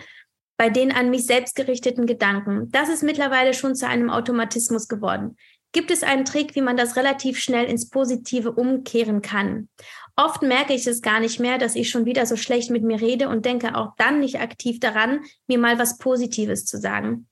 bei 0.58 0.68
den 0.68 0.92
an 0.92 1.10
mich 1.10 1.26
selbst 1.26 1.54
gerichteten 1.54 2.06
Gedanken. 2.06 2.70
Das 2.70 2.88
ist 2.88 3.02
mittlerweile 3.02 3.54
schon 3.54 3.74
zu 3.74 3.86
einem 3.86 4.10
Automatismus 4.10 4.88
geworden. 4.88 5.36
Gibt 5.72 5.90
es 5.90 6.02
einen 6.02 6.24
Trick, 6.24 6.54
wie 6.54 6.62
man 6.62 6.76
das 6.76 6.96
relativ 6.96 7.38
schnell 7.38 7.66
ins 7.66 7.90
Positive 7.90 8.52
umkehren 8.52 9.22
kann? 9.22 9.68
Oft 10.16 10.42
merke 10.42 10.72
ich 10.72 10.86
es 10.86 11.02
gar 11.02 11.20
nicht 11.20 11.40
mehr, 11.40 11.58
dass 11.58 11.76
ich 11.76 11.90
schon 11.90 12.06
wieder 12.06 12.24
so 12.26 12.36
schlecht 12.36 12.70
mit 12.70 12.82
mir 12.82 13.00
rede 13.00 13.28
und 13.28 13.44
denke 13.44 13.76
auch 13.76 13.94
dann 13.96 14.20
nicht 14.20 14.40
aktiv 14.40 14.80
daran, 14.80 15.20
mir 15.46 15.58
mal 15.58 15.78
was 15.78 15.98
Positives 15.98 16.64
zu 16.64 16.78
sagen. 16.78 17.28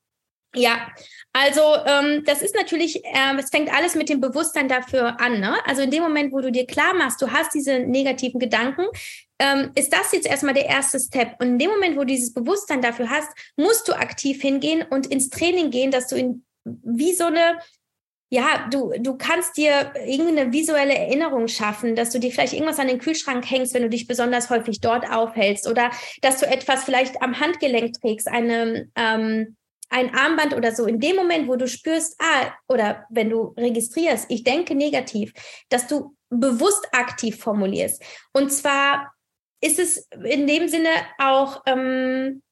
Ja, 0.54 0.88
also 1.32 1.60
ähm, 1.84 2.22
das 2.24 2.40
ist 2.40 2.54
natürlich, 2.54 3.04
äh, 3.04 3.36
es 3.38 3.50
fängt 3.50 3.74
alles 3.74 3.96
mit 3.96 4.08
dem 4.08 4.20
Bewusstsein 4.20 4.68
dafür 4.68 5.20
an. 5.20 5.40
Ne? 5.40 5.56
Also 5.66 5.82
in 5.82 5.90
dem 5.90 6.02
Moment, 6.02 6.32
wo 6.32 6.40
du 6.40 6.52
dir 6.52 6.66
klar 6.66 6.94
machst, 6.94 7.20
du 7.20 7.32
hast 7.32 7.54
diese 7.54 7.80
negativen 7.80 8.38
Gedanken, 8.38 8.84
ähm, 9.40 9.72
ist 9.74 9.92
das 9.92 10.12
jetzt 10.12 10.28
erstmal 10.28 10.54
der 10.54 10.66
erste 10.66 11.00
Step. 11.00 11.34
Und 11.40 11.48
in 11.48 11.58
dem 11.58 11.70
Moment, 11.70 11.96
wo 11.96 12.00
du 12.00 12.06
dieses 12.06 12.32
Bewusstsein 12.32 12.82
dafür 12.82 13.10
hast, 13.10 13.28
musst 13.56 13.88
du 13.88 13.94
aktiv 13.94 14.40
hingehen 14.40 14.84
und 14.88 15.06
ins 15.06 15.28
Training 15.28 15.70
gehen, 15.70 15.90
dass 15.90 16.06
du 16.06 16.16
in 16.16 16.44
wie 16.64 17.12
so 17.12 17.24
eine 17.24 17.58
ja, 18.34 18.66
du, 18.68 18.92
du 18.98 19.16
kannst 19.16 19.56
dir 19.56 19.92
irgendeine 20.04 20.52
visuelle 20.52 20.94
Erinnerung 20.94 21.46
schaffen, 21.46 21.94
dass 21.94 22.10
du 22.10 22.18
dir 22.18 22.32
vielleicht 22.32 22.52
irgendwas 22.52 22.80
an 22.80 22.88
den 22.88 22.98
Kühlschrank 22.98 23.48
hängst, 23.48 23.74
wenn 23.74 23.82
du 23.82 23.88
dich 23.88 24.08
besonders 24.08 24.50
häufig 24.50 24.80
dort 24.80 25.08
aufhältst 25.08 25.68
oder 25.68 25.92
dass 26.20 26.40
du 26.40 26.46
etwas 26.46 26.82
vielleicht 26.82 27.22
am 27.22 27.38
Handgelenk 27.38 28.00
trägst, 28.00 28.26
eine, 28.26 28.90
ähm, 28.96 29.56
ein 29.88 30.12
Armband 30.16 30.52
oder 30.52 30.74
so. 30.74 30.86
In 30.86 30.98
dem 30.98 31.14
Moment, 31.14 31.46
wo 31.46 31.54
du 31.54 31.68
spürst, 31.68 32.16
ah, 32.18 32.52
oder 32.66 33.04
wenn 33.08 33.30
du 33.30 33.54
registrierst, 33.56 34.26
ich 34.28 34.42
denke 34.42 34.74
negativ, 34.74 35.32
dass 35.68 35.86
du 35.86 36.16
bewusst 36.28 36.88
aktiv 36.90 37.38
formulierst. 37.38 38.02
Und 38.32 38.52
zwar 38.52 39.12
ist 39.60 39.78
es 39.78 40.08
in 40.24 40.48
dem 40.48 40.66
Sinne 40.66 40.90
auch 41.18 41.62
ähm, 41.66 42.42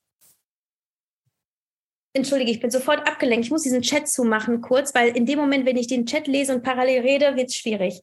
Entschuldige, 2.14 2.50
ich 2.50 2.60
bin 2.60 2.70
sofort 2.70 3.08
abgelenkt. 3.08 3.46
Ich 3.46 3.50
muss 3.50 3.62
diesen 3.62 3.80
Chat 3.80 4.06
zumachen 4.06 4.60
kurz, 4.60 4.94
weil 4.94 5.16
in 5.16 5.24
dem 5.24 5.38
Moment, 5.38 5.64
wenn 5.64 5.78
ich 5.78 5.86
den 5.86 6.04
Chat 6.04 6.26
lese 6.26 6.54
und 6.54 6.62
parallel 6.62 7.00
rede, 7.00 7.36
wird 7.36 7.48
es 7.48 7.56
schwierig. 7.56 8.00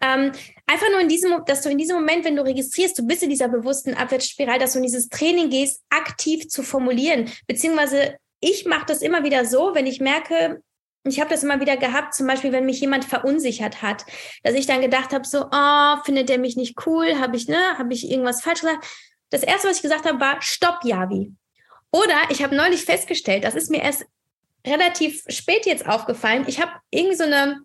Ähm, 0.00 0.30
einfach 0.66 0.88
nur 0.90 1.00
in 1.00 1.08
diesem, 1.08 1.44
dass 1.44 1.62
du 1.62 1.68
in 1.68 1.78
diesem 1.78 1.96
Moment, 1.96 2.24
wenn 2.24 2.36
du 2.36 2.44
registrierst, 2.44 2.96
du 2.96 3.06
bist 3.06 3.24
in 3.24 3.30
dieser 3.30 3.48
bewussten 3.48 3.94
Abwärtsspirale, 3.94 4.60
dass 4.60 4.74
du 4.74 4.78
in 4.78 4.84
dieses 4.84 5.08
Training 5.08 5.50
gehst, 5.50 5.82
aktiv 5.90 6.46
zu 6.48 6.62
formulieren. 6.62 7.30
Beziehungsweise 7.48 8.16
ich 8.40 8.64
mache 8.66 8.86
das 8.86 9.02
immer 9.02 9.24
wieder 9.24 9.44
so, 9.44 9.74
wenn 9.74 9.86
ich 9.86 10.00
merke, 10.00 10.62
ich 11.04 11.20
habe 11.20 11.30
das 11.30 11.42
immer 11.42 11.60
wieder 11.60 11.76
gehabt, 11.76 12.14
zum 12.14 12.26
Beispiel, 12.26 12.52
wenn 12.52 12.66
mich 12.66 12.80
jemand 12.80 13.04
verunsichert 13.04 13.82
hat, 13.82 14.04
dass 14.44 14.54
ich 14.54 14.66
dann 14.66 14.80
gedacht 14.80 15.12
habe, 15.12 15.26
so, 15.26 15.46
oh, 15.50 15.96
findet 16.04 16.28
der 16.28 16.38
mich 16.38 16.56
nicht 16.56 16.86
cool? 16.86 17.18
Habe 17.18 17.36
ich, 17.36 17.48
ne, 17.48 17.76
habe 17.76 17.92
ich 17.92 18.08
irgendwas 18.10 18.42
falsch 18.42 18.60
gesagt? 18.60 18.86
Das 19.30 19.42
erste, 19.42 19.68
was 19.68 19.76
ich 19.76 19.82
gesagt 19.82 20.06
habe, 20.06 20.20
war 20.20 20.40
Stopp, 20.40 20.84
Javi. 20.84 21.32
Oder 21.90 22.16
ich 22.30 22.42
habe 22.42 22.54
neulich 22.54 22.84
festgestellt, 22.84 23.44
das 23.44 23.54
ist 23.54 23.70
mir 23.70 23.82
erst 23.82 24.04
relativ 24.66 25.24
spät 25.28 25.66
jetzt 25.66 25.88
aufgefallen. 25.88 26.44
Ich 26.46 26.60
habe 26.60 26.72
irgendwie 26.90 27.16
so 27.16 27.24
eine, 27.24 27.62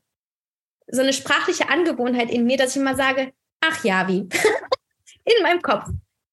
so 0.88 1.02
eine 1.02 1.14
sprachliche 1.14 1.70
Angewohnheit 1.70 2.30
in 2.30 2.46
mir, 2.46 2.58
dass 2.58 2.76
ich 2.76 2.82
immer 2.82 2.96
sage, 2.96 3.34
ach 3.62 3.84
ja, 3.84 4.08
wie. 4.08 4.28
in 5.26 5.44
meinem 5.44 5.62
Kopf. 5.62 5.86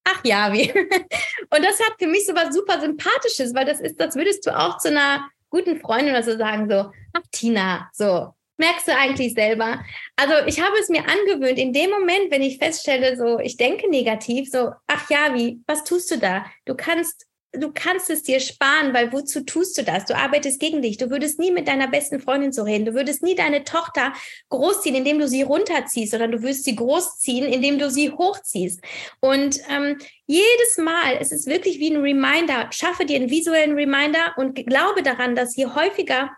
Ach 0.03 0.21
ja, 0.23 0.51
wie. 0.51 0.71
Und 1.53 1.63
das 1.63 1.79
hat 1.79 1.93
für 1.99 2.07
mich 2.07 2.25
so 2.25 2.33
was 2.33 2.53
super 2.53 2.79
Sympathisches, 2.79 3.53
weil 3.53 3.65
das 3.65 3.79
ist, 3.79 3.99
das 3.99 4.15
würdest 4.15 4.45
du 4.45 4.57
auch 4.57 4.77
zu 4.77 4.89
einer 4.89 5.29
guten 5.49 5.79
Freundin 5.79 6.13
oder 6.13 6.23
so 6.23 6.37
sagen, 6.37 6.69
so, 6.69 6.91
ach 7.13 7.21
Tina, 7.31 7.89
so, 7.93 8.33
merkst 8.57 8.87
du 8.87 8.95
eigentlich 8.95 9.33
selber? 9.33 9.83
Also 10.15 10.45
ich 10.47 10.61
habe 10.61 10.77
es 10.79 10.89
mir 10.89 11.03
angewöhnt, 11.07 11.59
in 11.59 11.73
dem 11.73 11.89
Moment, 11.89 12.31
wenn 12.31 12.41
ich 12.41 12.57
feststelle, 12.57 13.17
so, 13.17 13.39
ich 13.39 13.57
denke 13.57 13.89
negativ, 13.89 14.49
so, 14.49 14.71
ach 14.87 15.09
ja, 15.09 15.33
wie, 15.33 15.61
was 15.67 15.83
tust 15.83 16.09
du 16.11 16.17
da? 16.17 16.45
Du 16.65 16.75
kannst 16.75 17.27
du 17.53 17.71
kannst 17.73 18.09
es 18.09 18.23
dir 18.23 18.39
sparen, 18.39 18.93
weil 18.93 19.11
wozu 19.11 19.41
tust 19.41 19.77
du 19.77 19.83
das? 19.83 20.05
Du 20.05 20.15
arbeitest 20.15 20.59
gegen 20.59 20.81
dich. 20.81 20.97
Du 20.97 21.09
würdest 21.09 21.39
nie 21.39 21.51
mit 21.51 21.67
deiner 21.67 21.87
besten 21.87 22.19
Freundin 22.19 22.51
so 22.51 22.63
reden. 22.63 22.85
Du 22.85 22.93
würdest 22.93 23.23
nie 23.23 23.35
deine 23.35 23.63
Tochter 23.63 24.13
großziehen, 24.49 24.95
indem 24.95 25.19
du 25.19 25.27
sie 25.27 25.41
runterziehst, 25.41 26.11
sondern 26.11 26.31
du 26.31 26.41
würdest 26.41 26.63
sie 26.63 26.75
großziehen, 26.75 27.45
indem 27.45 27.77
du 27.77 27.89
sie 27.89 28.11
hochziehst. 28.11 28.81
Und 29.19 29.59
ähm, 29.69 29.97
jedes 30.27 30.77
Mal, 30.77 31.17
es 31.19 31.31
ist 31.31 31.47
wirklich 31.47 31.79
wie 31.79 31.93
ein 31.93 32.01
Reminder. 32.01 32.69
Schaffe 32.71 33.05
dir 33.05 33.17
einen 33.17 33.29
visuellen 33.29 33.73
Reminder 33.73 34.33
und 34.37 34.55
glaube 34.55 35.03
daran, 35.03 35.35
dass 35.35 35.55
je 35.55 35.67
häufiger 35.67 36.31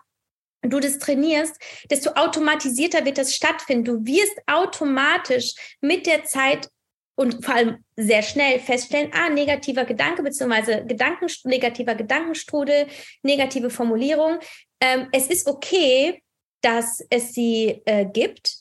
du 0.62 0.80
das 0.80 0.98
trainierst, 0.98 1.60
desto 1.90 2.10
automatisierter 2.12 3.04
wird 3.04 3.18
das 3.18 3.34
stattfinden. 3.34 3.84
Du 3.84 4.06
wirst 4.06 4.34
automatisch 4.46 5.54
mit 5.80 6.06
der 6.06 6.24
Zeit 6.24 6.70
und 7.16 7.44
vor 7.44 7.54
allem 7.54 7.84
sehr 7.96 8.22
schnell 8.22 8.58
feststellen, 8.58 9.10
ah, 9.12 9.28
negativer 9.28 9.84
Gedanke 9.84 10.22
beziehungsweise 10.22 10.84
Gedanken, 10.84 11.26
negativer 11.44 11.94
Gedankenstrudel, 11.94 12.86
negative 13.22 13.70
Formulierung. 13.70 14.38
Ähm, 14.80 15.08
es 15.12 15.28
ist 15.28 15.46
okay, 15.46 16.22
dass 16.60 17.04
es 17.10 17.34
sie 17.34 17.82
äh, 17.84 18.06
gibt, 18.06 18.56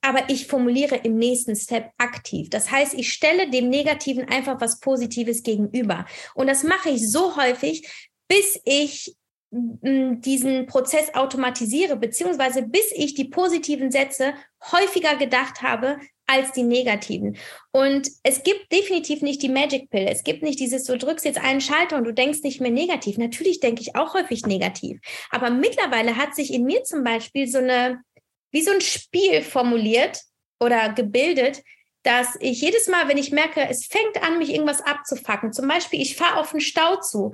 aber 0.00 0.30
ich 0.30 0.46
formuliere 0.46 0.96
im 0.96 1.16
nächsten 1.16 1.56
Step 1.56 1.90
aktiv. 1.98 2.48
Das 2.50 2.70
heißt, 2.70 2.94
ich 2.94 3.12
stelle 3.12 3.50
dem 3.50 3.68
Negativen 3.68 4.28
einfach 4.28 4.60
was 4.60 4.80
Positives 4.80 5.42
gegenüber. 5.42 6.06
Und 6.34 6.46
das 6.46 6.62
mache 6.62 6.90
ich 6.90 7.10
so 7.10 7.36
häufig, 7.36 7.88
bis 8.28 8.60
ich 8.64 9.16
diesen 9.50 10.66
Prozess 10.66 11.14
automatisiere, 11.14 11.96
beziehungsweise 11.96 12.62
bis 12.62 12.90
ich 12.92 13.14
die 13.14 13.26
positiven 13.26 13.90
Sätze 13.90 14.34
häufiger 14.70 15.16
gedacht 15.16 15.62
habe 15.62 15.98
als 16.26 16.52
die 16.52 16.62
negativen. 16.62 17.36
Und 17.72 18.08
es 18.22 18.42
gibt 18.42 18.72
definitiv 18.72 19.22
nicht 19.22 19.42
die 19.42 19.48
Magic 19.48 19.90
Pill. 19.90 20.06
Es 20.08 20.24
gibt 20.24 20.42
nicht 20.42 20.58
dieses, 20.58 20.84
du 20.84 20.98
drückst 20.98 21.24
jetzt 21.24 21.38
einen 21.38 21.60
Schalter 21.60 21.96
und 21.96 22.04
du 22.04 22.12
denkst 22.12 22.42
nicht 22.42 22.60
mehr 22.60 22.70
negativ. 22.70 23.16
Natürlich 23.16 23.60
denke 23.60 23.82
ich 23.82 23.94
auch 23.94 24.14
häufig 24.14 24.44
negativ. 24.46 25.00
Aber 25.30 25.50
mittlerweile 25.50 26.16
hat 26.16 26.34
sich 26.34 26.52
in 26.52 26.64
mir 26.64 26.82
zum 26.82 27.04
Beispiel 27.04 27.46
so 27.46 27.58
eine, 27.58 28.02
wie 28.50 28.62
so 28.62 28.72
ein 28.72 28.80
Spiel 28.80 29.42
formuliert 29.42 30.20
oder 30.58 30.92
gebildet, 30.92 31.62
dass 32.02 32.36
ich 32.40 32.60
jedes 32.60 32.88
Mal, 32.88 33.08
wenn 33.08 33.18
ich 33.18 33.32
merke, 33.32 33.68
es 33.68 33.86
fängt 33.86 34.22
an, 34.22 34.38
mich 34.38 34.50
irgendwas 34.50 34.80
abzufacken, 34.80 35.52
zum 35.52 35.66
Beispiel, 35.66 36.00
ich 36.00 36.16
fahre 36.16 36.38
auf 36.38 36.52
einen 36.52 36.60
Stau 36.60 36.96
zu 37.00 37.32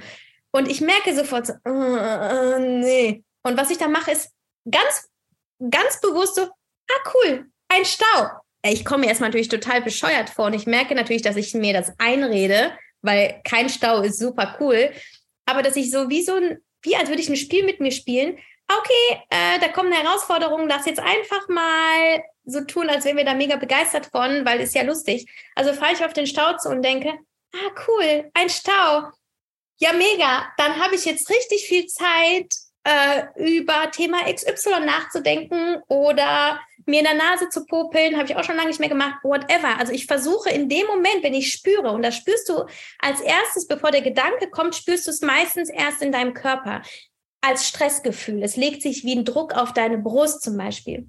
und 0.50 0.70
ich 0.70 0.80
merke 0.80 1.14
sofort 1.14 1.46
so, 1.46 1.52
uh, 1.68 2.58
nee. 2.58 3.22
Und 3.42 3.58
was 3.58 3.70
ich 3.70 3.76
dann 3.76 3.92
mache, 3.92 4.12
ist 4.12 4.30
ganz, 4.70 5.10
ganz 5.70 6.00
bewusst 6.00 6.36
so, 6.36 6.42
ah 6.42 7.12
cool, 7.12 7.46
ein 7.68 7.84
Stau. 7.84 8.41
Ich 8.64 8.84
komme 8.84 9.00
mir 9.00 9.08
erstmal 9.08 9.30
natürlich 9.30 9.48
total 9.48 9.82
bescheuert 9.82 10.30
vor 10.30 10.46
und 10.46 10.54
ich 10.54 10.66
merke 10.66 10.94
natürlich, 10.94 11.22
dass 11.22 11.36
ich 11.36 11.52
mir 11.54 11.72
das 11.72 11.92
einrede, 11.98 12.72
weil 13.00 13.40
kein 13.44 13.68
Stau 13.68 14.02
ist 14.02 14.18
super 14.18 14.56
cool. 14.60 14.92
Aber 15.46 15.62
dass 15.62 15.76
ich 15.76 15.90
so 15.90 16.08
wie 16.08 16.22
so 16.22 16.34
ein, 16.34 16.58
wie 16.82 16.96
als 16.96 17.08
würde 17.08 17.22
ich 17.22 17.28
ein 17.28 17.36
Spiel 17.36 17.64
mit 17.64 17.80
mir 17.80 17.90
spielen. 17.90 18.38
Okay, 18.68 19.22
äh, 19.30 19.58
da 19.60 19.68
kommt 19.68 19.92
eine 19.92 20.02
Herausforderung, 20.02 20.68
lass 20.68 20.86
jetzt 20.86 21.00
einfach 21.00 21.48
mal 21.48 22.22
so 22.44 22.60
tun, 22.64 22.88
als 22.88 23.04
wären 23.04 23.16
wir 23.16 23.24
da 23.24 23.34
mega 23.34 23.56
begeistert 23.56 24.06
von, 24.06 24.44
weil 24.44 24.60
ist 24.60 24.74
ja 24.74 24.82
lustig. 24.82 25.28
Also 25.54 25.72
fahre 25.72 25.92
ich 25.92 26.04
auf 26.04 26.12
den 26.12 26.26
Stau 26.26 26.56
zu 26.56 26.68
und 26.68 26.82
denke, 26.82 27.12
ah 27.54 27.70
cool, 27.86 28.30
ein 28.34 28.48
Stau. 28.48 29.10
Ja, 29.78 29.92
mega. 29.92 30.52
Dann 30.56 30.80
habe 30.80 30.94
ich 30.94 31.04
jetzt 31.04 31.28
richtig 31.28 31.66
viel 31.66 31.86
Zeit, 31.86 32.54
äh, 32.84 33.24
über 33.36 33.90
Thema 33.90 34.18
XY 34.32 34.84
nachzudenken 34.84 35.82
oder 35.88 36.60
mir 36.86 36.98
in 36.98 37.04
der 37.04 37.14
Nase 37.14 37.48
zu 37.48 37.64
popeln, 37.66 38.16
habe 38.16 38.26
ich 38.26 38.36
auch 38.36 38.44
schon 38.44 38.56
lange 38.56 38.68
nicht 38.68 38.80
mehr 38.80 38.88
gemacht, 38.88 39.16
whatever. 39.22 39.78
Also 39.78 39.92
ich 39.92 40.06
versuche 40.06 40.50
in 40.50 40.68
dem 40.68 40.86
Moment, 40.86 41.22
wenn 41.22 41.34
ich 41.34 41.52
spüre, 41.52 41.92
und 41.92 42.02
das 42.02 42.16
spürst 42.16 42.48
du 42.48 42.64
als 42.98 43.20
erstes, 43.20 43.68
bevor 43.68 43.90
der 43.90 44.02
Gedanke 44.02 44.50
kommt, 44.50 44.74
spürst 44.74 45.06
du 45.06 45.10
es 45.10 45.20
meistens 45.20 45.68
erst 45.70 46.02
in 46.02 46.12
deinem 46.12 46.34
Körper 46.34 46.82
als 47.40 47.68
Stressgefühl. 47.68 48.42
Es 48.42 48.56
legt 48.56 48.82
sich 48.82 49.04
wie 49.04 49.16
ein 49.16 49.24
Druck 49.24 49.54
auf 49.54 49.72
deine 49.72 49.98
Brust 49.98 50.42
zum 50.42 50.56
Beispiel. 50.56 51.08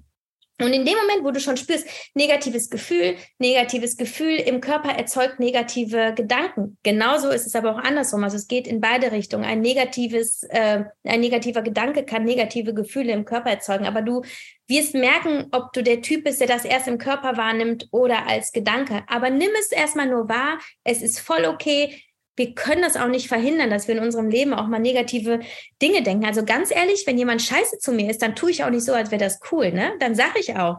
Und 0.60 0.72
in 0.72 0.84
dem 0.84 0.96
Moment, 0.96 1.24
wo 1.24 1.32
du 1.32 1.40
schon 1.40 1.56
spürst, 1.56 1.84
negatives 2.14 2.70
Gefühl, 2.70 3.16
negatives 3.38 3.96
Gefühl 3.96 4.36
im 4.36 4.60
Körper 4.60 4.90
erzeugt 4.90 5.40
negative 5.40 6.14
Gedanken. 6.14 6.78
Genauso 6.84 7.30
ist 7.30 7.44
es 7.46 7.56
aber 7.56 7.72
auch 7.72 7.78
andersrum. 7.78 8.22
Also 8.22 8.36
es 8.36 8.46
geht 8.46 8.68
in 8.68 8.80
beide 8.80 9.10
Richtungen. 9.10 9.44
Ein 9.44 9.62
negatives, 9.62 10.44
äh, 10.44 10.84
ein 11.02 11.20
negativer 11.20 11.62
Gedanke 11.62 12.04
kann 12.04 12.22
negative 12.22 12.72
Gefühle 12.72 13.12
im 13.12 13.24
Körper 13.24 13.50
erzeugen. 13.50 13.86
Aber 13.86 14.00
du 14.00 14.22
wirst 14.68 14.94
merken, 14.94 15.46
ob 15.50 15.72
du 15.72 15.82
der 15.82 16.02
Typ 16.02 16.22
bist, 16.22 16.40
der 16.40 16.46
das 16.46 16.64
erst 16.64 16.86
im 16.86 16.98
Körper 16.98 17.36
wahrnimmt 17.36 17.88
oder 17.90 18.28
als 18.28 18.52
Gedanke. 18.52 19.02
Aber 19.08 19.30
nimm 19.30 19.50
es 19.58 19.72
erstmal 19.72 20.06
nur 20.06 20.28
wahr. 20.28 20.60
Es 20.84 21.02
ist 21.02 21.18
voll 21.18 21.46
okay 21.46 22.00
wir 22.36 22.54
können 22.54 22.82
das 22.82 22.96
auch 22.96 23.08
nicht 23.08 23.28
verhindern, 23.28 23.70
dass 23.70 23.88
wir 23.88 23.96
in 23.96 24.02
unserem 24.02 24.28
Leben 24.28 24.54
auch 24.54 24.66
mal 24.66 24.80
negative 24.80 25.40
Dinge 25.80 26.02
denken. 26.02 26.24
Also 26.24 26.44
ganz 26.44 26.70
ehrlich, 26.70 27.06
wenn 27.06 27.18
jemand 27.18 27.42
scheiße 27.42 27.78
zu 27.78 27.92
mir 27.92 28.10
ist, 28.10 28.22
dann 28.22 28.34
tue 28.34 28.50
ich 28.50 28.64
auch 28.64 28.70
nicht 28.70 28.84
so, 28.84 28.92
als 28.92 29.10
wäre 29.10 29.22
das 29.22 29.40
cool. 29.52 29.72
Ne? 29.72 29.92
Dann 30.00 30.14
sage 30.14 30.40
ich 30.40 30.56
auch, 30.56 30.78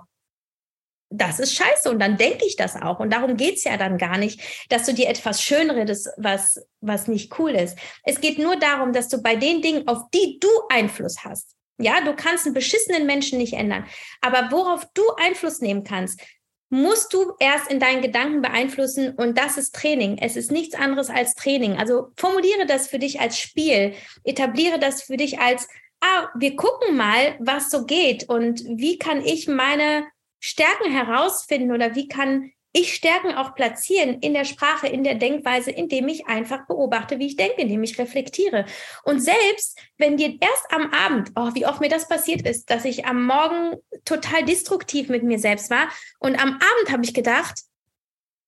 das 1.09 1.39
ist 1.39 1.53
scheiße 1.53 1.89
und 1.89 1.99
dann 1.99 2.17
denke 2.17 2.45
ich 2.45 2.55
das 2.55 2.75
auch. 2.75 2.99
Und 2.99 3.13
darum 3.13 3.37
geht 3.37 3.55
es 3.55 3.63
ja 3.63 3.77
dann 3.77 3.97
gar 3.97 4.17
nicht, 4.17 4.41
dass 4.69 4.85
du 4.85 4.93
dir 4.93 5.07
etwas 5.07 5.41
schönredest, 5.41 6.09
was, 6.17 6.65
was 6.81 7.07
nicht 7.07 7.37
cool 7.39 7.51
ist. 7.51 7.77
Es 8.03 8.19
geht 8.19 8.39
nur 8.39 8.57
darum, 8.57 8.91
dass 8.91 9.07
du 9.07 9.21
bei 9.21 9.35
den 9.35 9.61
Dingen, 9.61 9.87
auf 9.87 10.09
die 10.13 10.39
du 10.39 10.49
Einfluss 10.69 11.23
hast, 11.23 11.55
ja, 11.77 12.01
du 12.01 12.15
kannst 12.15 12.45
einen 12.45 12.53
beschissenen 12.53 13.05
Menschen 13.05 13.37
nicht 13.37 13.53
ändern, 13.53 13.85
aber 14.21 14.49
worauf 14.49 14.85
du 14.93 15.03
Einfluss 15.17 15.59
nehmen 15.59 15.83
kannst, 15.83 16.21
musst 16.69 17.13
du 17.13 17.33
erst 17.39 17.71
in 17.71 17.79
deinen 17.79 18.01
Gedanken 18.01 18.41
beeinflussen 18.41 19.13
und 19.15 19.37
das 19.37 19.57
ist 19.57 19.75
Training. 19.75 20.17
Es 20.19 20.35
ist 20.35 20.51
nichts 20.51 20.75
anderes 20.75 21.09
als 21.09 21.33
Training. 21.35 21.77
Also 21.77 22.11
formuliere 22.17 22.65
das 22.65 22.87
für 22.87 22.99
dich 22.99 23.19
als 23.19 23.39
Spiel, 23.39 23.93
etabliere 24.23 24.79
das 24.79 25.03
für 25.03 25.17
dich 25.17 25.39
als, 25.39 25.67
ah, 26.01 26.27
wir 26.37 26.55
gucken 26.55 26.97
mal, 26.97 27.35
was 27.39 27.69
so 27.69 27.85
geht 27.85 28.27
und 28.29 28.61
wie 28.65 28.97
kann 28.97 29.23
ich 29.23 29.47
meine 29.47 30.05
Stärken 30.39 30.91
herausfinden 30.91 31.71
oder 31.71 31.95
wie 31.95 32.07
kann 32.07 32.51
ich 32.75 32.93
Stärken 32.93 33.33
auch 33.33 33.55
platzieren 33.55 34.19
in 34.19 34.33
der 34.33 34.43
Sprache, 34.43 34.87
in 34.87 35.05
der 35.05 35.15
Denkweise, 35.15 35.71
indem 35.71 36.09
ich 36.09 36.27
einfach 36.27 36.67
beobachte, 36.67 37.19
wie 37.19 37.27
ich 37.27 37.37
denke, 37.37 37.61
indem 37.61 37.83
ich 37.83 37.97
reflektiere. 37.97 38.65
Und 39.05 39.21
selbst 39.21 39.79
wenn 39.97 40.17
dir 40.17 40.37
erst 40.41 40.71
am 40.71 40.91
Abend, 40.91 41.31
oh, 41.37 41.51
wie 41.53 41.65
oft 41.65 41.79
mir 41.79 41.87
das 41.87 42.09
passiert 42.09 42.45
ist, 42.45 42.69
dass 42.69 42.83
ich 42.83 43.05
am 43.05 43.25
Morgen 43.25 43.77
total 44.03 44.43
destruktiv 44.43 45.07
mit 45.07 45.23
mir 45.23 45.39
selbst 45.39 45.69
war 45.69 45.87
und 46.19 46.35
am 46.35 46.49
Abend 46.49 46.91
habe 46.91 47.05
ich 47.05 47.13
gedacht, 47.13 47.61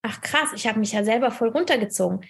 ach 0.01 0.19
krass, 0.19 0.49
ich 0.53 0.67
habe 0.67 0.80
mich 0.80 0.91
ja 0.91 1.05
selber 1.05 1.32
voll 1.32 1.49
runtergezogen. 1.49 2.25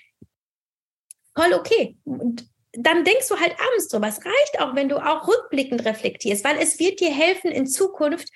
Voll 1.35 1.53
okay. 1.53 1.97
Und 2.03 2.47
dann 2.73 3.03
denkst 3.03 3.27
du 3.27 3.39
halt 3.39 3.55
abends 3.59 3.87
drüber. 3.87 4.07
Es 4.07 4.23
reicht 4.23 4.59
auch, 4.59 4.75
wenn 4.75 4.87
du 4.87 4.97
auch 4.97 5.27
rückblickend 5.27 5.83
reflektierst, 5.83 6.43
weil 6.43 6.57
es 6.57 6.77
wird 6.77 6.99
dir 6.99 7.11
helfen, 7.11 7.51
in 7.51 7.65
Zukunft 7.65 8.29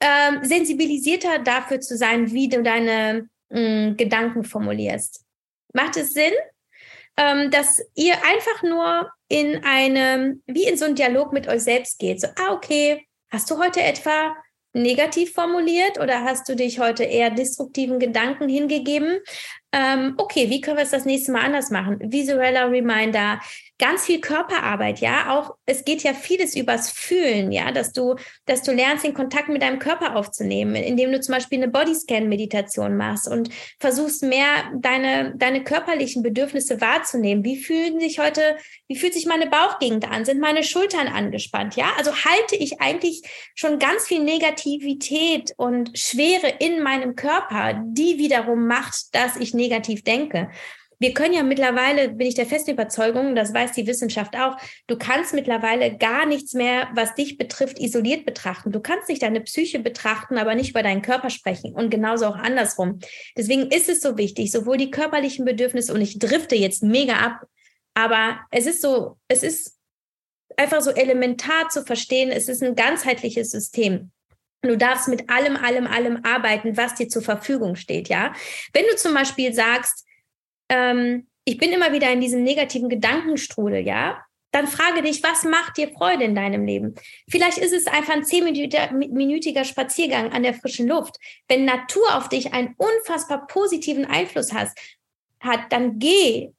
ähm, 0.00 0.44
sensibilisierter 0.44 1.40
dafür 1.40 1.80
zu 1.80 1.96
sein, 1.96 2.30
wie 2.32 2.48
du 2.48 2.62
deine 2.62 3.28
mh, 3.50 3.60
mm, 3.60 3.96
Gedanken 3.96 4.44
formulierst. 4.44 5.24
Macht 5.72 5.96
es 5.96 6.12
Sinn, 6.12 6.32
ähm, 7.16 7.50
dass 7.50 7.82
ihr 7.94 8.14
einfach 8.24 8.62
nur 8.62 9.10
in 9.28 9.62
einem, 9.64 10.42
wie 10.46 10.64
in 10.64 10.76
so 10.76 10.84
einen 10.84 10.94
Dialog 10.94 11.32
mit 11.32 11.48
euch 11.48 11.62
selbst 11.62 11.98
geht? 11.98 12.20
So, 12.20 12.28
ah, 12.36 12.52
okay, 12.52 13.06
hast 13.30 13.50
du 13.50 13.58
heute 13.58 13.82
etwa 13.82 14.34
negativ 14.72 15.32
formuliert 15.32 15.98
oder 15.98 16.22
hast 16.22 16.48
du 16.48 16.54
dich 16.54 16.78
heute 16.78 17.04
eher 17.04 17.30
destruktiven 17.30 17.98
Gedanken 17.98 18.48
hingegeben? 18.48 19.18
Ähm, 19.70 20.14
okay, 20.16 20.48
wie 20.48 20.62
können 20.62 20.78
wir 20.78 20.84
es 20.84 20.90
das 20.90 21.04
nächste 21.04 21.30
Mal 21.30 21.44
anders 21.44 21.70
machen? 21.70 21.98
Visueller 22.00 22.70
Reminder, 22.70 23.38
ganz 23.78 24.06
viel 24.06 24.20
Körperarbeit, 24.20 25.00
ja. 25.00 25.36
Auch 25.38 25.56
es 25.66 25.84
geht 25.84 26.02
ja 26.02 26.14
vieles 26.14 26.56
übers 26.56 26.90
Fühlen, 26.90 27.52
ja, 27.52 27.70
dass 27.70 27.92
du, 27.92 28.16
dass 28.46 28.62
du 28.62 28.72
lernst, 28.72 29.04
den 29.04 29.14
Kontakt 29.14 29.48
mit 29.48 29.60
deinem 29.62 29.78
Körper 29.78 30.16
aufzunehmen, 30.16 30.74
indem 30.74 31.12
du 31.12 31.20
zum 31.20 31.34
Beispiel 31.34 31.58
eine 31.58 31.70
Bodyscan-Meditation 31.70 32.96
machst 32.96 33.28
und 33.28 33.50
versuchst 33.78 34.22
mehr 34.22 34.72
deine, 34.74 35.34
deine 35.36 35.62
körperlichen 35.62 36.22
Bedürfnisse 36.22 36.80
wahrzunehmen. 36.80 37.44
Wie 37.44 37.58
fühlen 37.62 38.00
sich 38.00 38.18
heute, 38.18 38.56
wie 38.88 38.96
fühlt 38.96 39.14
sich 39.14 39.26
meine 39.26 39.48
Bauchgegend 39.48 40.10
an? 40.10 40.24
Sind 40.24 40.40
meine 40.40 40.64
Schultern 40.64 41.08
angespannt? 41.08 41.76
Ja, 41.76 41.92
also 41.98 42.12
halte 42.12 42.56
ich 42.56 42.80
eigentlich 42.80 43.22
schon 43.54 43.78
ganz 43.78 44.06
viel 44.06 44.24
Negativität 44.24 45.52
und 45.56 45.96
Schwere 45.96 46.48
in 46.58 46.82
meinem 46.82 47.14
Körper, 47.14 47.80
die 47.84 48.18
wiederum 48.18 48.66
macht, 48.66 49.14
dass 49.14 49.36
ich 49.36 49.54
negativ 49.58 50.02
denke 50.04 50.48
wir 51.00 51.14
können 51.14 51.34
ja 51.34 51.42
mittlerweile, 51.42 52.08
bin 52.08 52.26
ich 52.26 52.34
der 52.34 52.46
festen 52.46 52.72
Überzeugung, 52.72 53.36
das 53.36 53.54
weiß 53.54 53.72
die 53.72 53.86
Wissenschaft 53.86 54.36
auch, 54.36 54.56
du 54.88 54.98
kannst 54.98 55.32
mittlerweile 55.32 55.96
gar 55.96 56.26
nichts 56.26 56.54
mehr, 56.54 56.88
was 56.94 57.14
dich 57.14 57.38
betrifft, 57.38 57.78
isoliert 57.78 58.26
betrachten. 58.26 58.72
Du 58.72 58.80
kannst 58.80 59.08
nicht 59.08 59.22
deine 59.22 59.40
Psyche 59.40 59.78
betrachten, 59.78 60.38
aber 60.38 60.54
nicht 60.54 60.70
über 60.70 60.82
deinen 60.82 61.02
Körper 61.02 61.30
sprechen 61.30 61.72
und 61.72 61.90
genauso 61.90 62.26
auch 62.26 62.36
andersrum. 62.36 62.98
Deswegen 63.36 63.68
ist 63.70 63.88
es 63.88 64.00
so 64.00 64.16
wichtig, 64.18 64.50
sowohl 64.50 64.76
die 64.76 64.90
körperlichen 64.90 65.44
Bedürfnisse, 65.44 65.94
und 65.94 66.00
ich 66.00 66.18
drifte 66.18 66.56
jetzt 66.56 66.82
mega 66.82 67.14
ab, 67.14 67.42
aber 67.94 68.40
es 68.50 68.66
ist 68.66 68.82
so, 68.82 69.18
es 69.28 69.42
ist 69.42 69.76
einfach 70.56 70.80
so 70.80 70.90
elementar 70.90 71.68
zu 71.68 71.84
verstehen, 71.84 72.30
es 72.30 72.48
ist 72.48 72.62
ein 72.62 72.74
ganzheitliches 72.74 73.50
System. 73.50 74.10
Du 74.62 74.76
darfst 74.76 75.08
mit 75.08 75.30
allem, 75.30 75.56
allem, 75.56 75.86
allem 75.86 76.24
arbeiten, 76.24 76.76
was 76.76 76.94
dir 76.94 77.08
zur 77.08 77.22
Verfügung 77.22 77.76
steht, 77.76 78.08
ja. 78.08 78.32
Wenn 78.72 78.84
du 78.90 78.96
zum 78.96 79.14
Beispiel 79.14 79.54
sagst, 79.54 80.04
ähm, 80.68 81.28
ich 81.44 81.58
bin 81.58 81.72
immer 81.72 81.92
wieder 81.92 82.10
in 82.12 82.20
diesem 82.20 82.42
negativen 82.42 82.88
Gedankenstrudel, 82.88 83.86
ja, 83.86 84.20
dann 84.50 84.66
frage 84.66 85.02
dich, 85.02 85.22
was 85.22 85.44
macht 85.44 85.76
dir 85.76 85.90
Freude 85.92 86.24
in 86.24 86.34
deinem 86.34 86.64
Leben? 86.64 86.94
Vielleicht 87.28 87.58
ist 87.58 87.72
es 87.72 87.86
einfach 87.86 88.14
ein 88.14 88.24
zehnminütiger 88.24 89.64
Spaziergang 89.64 90.32
an 90.32 90.42
der 90.42 90.54
frischen 90.54 90.88
Luft. 90.88 91.16
Wenn 91.48 91.64
Natur 91.64 92.16
auf 92.16 92.28
dich 92.28 92.52
einen 92.52 92.74
unfassbar 92.78 93.46
positiven 93.46 94.06
Einfluss 94.06 94.52
hat, 94.52 94.70
hat, 95.40 95.70
dann 95.70 95.98
geh 95.98 96.50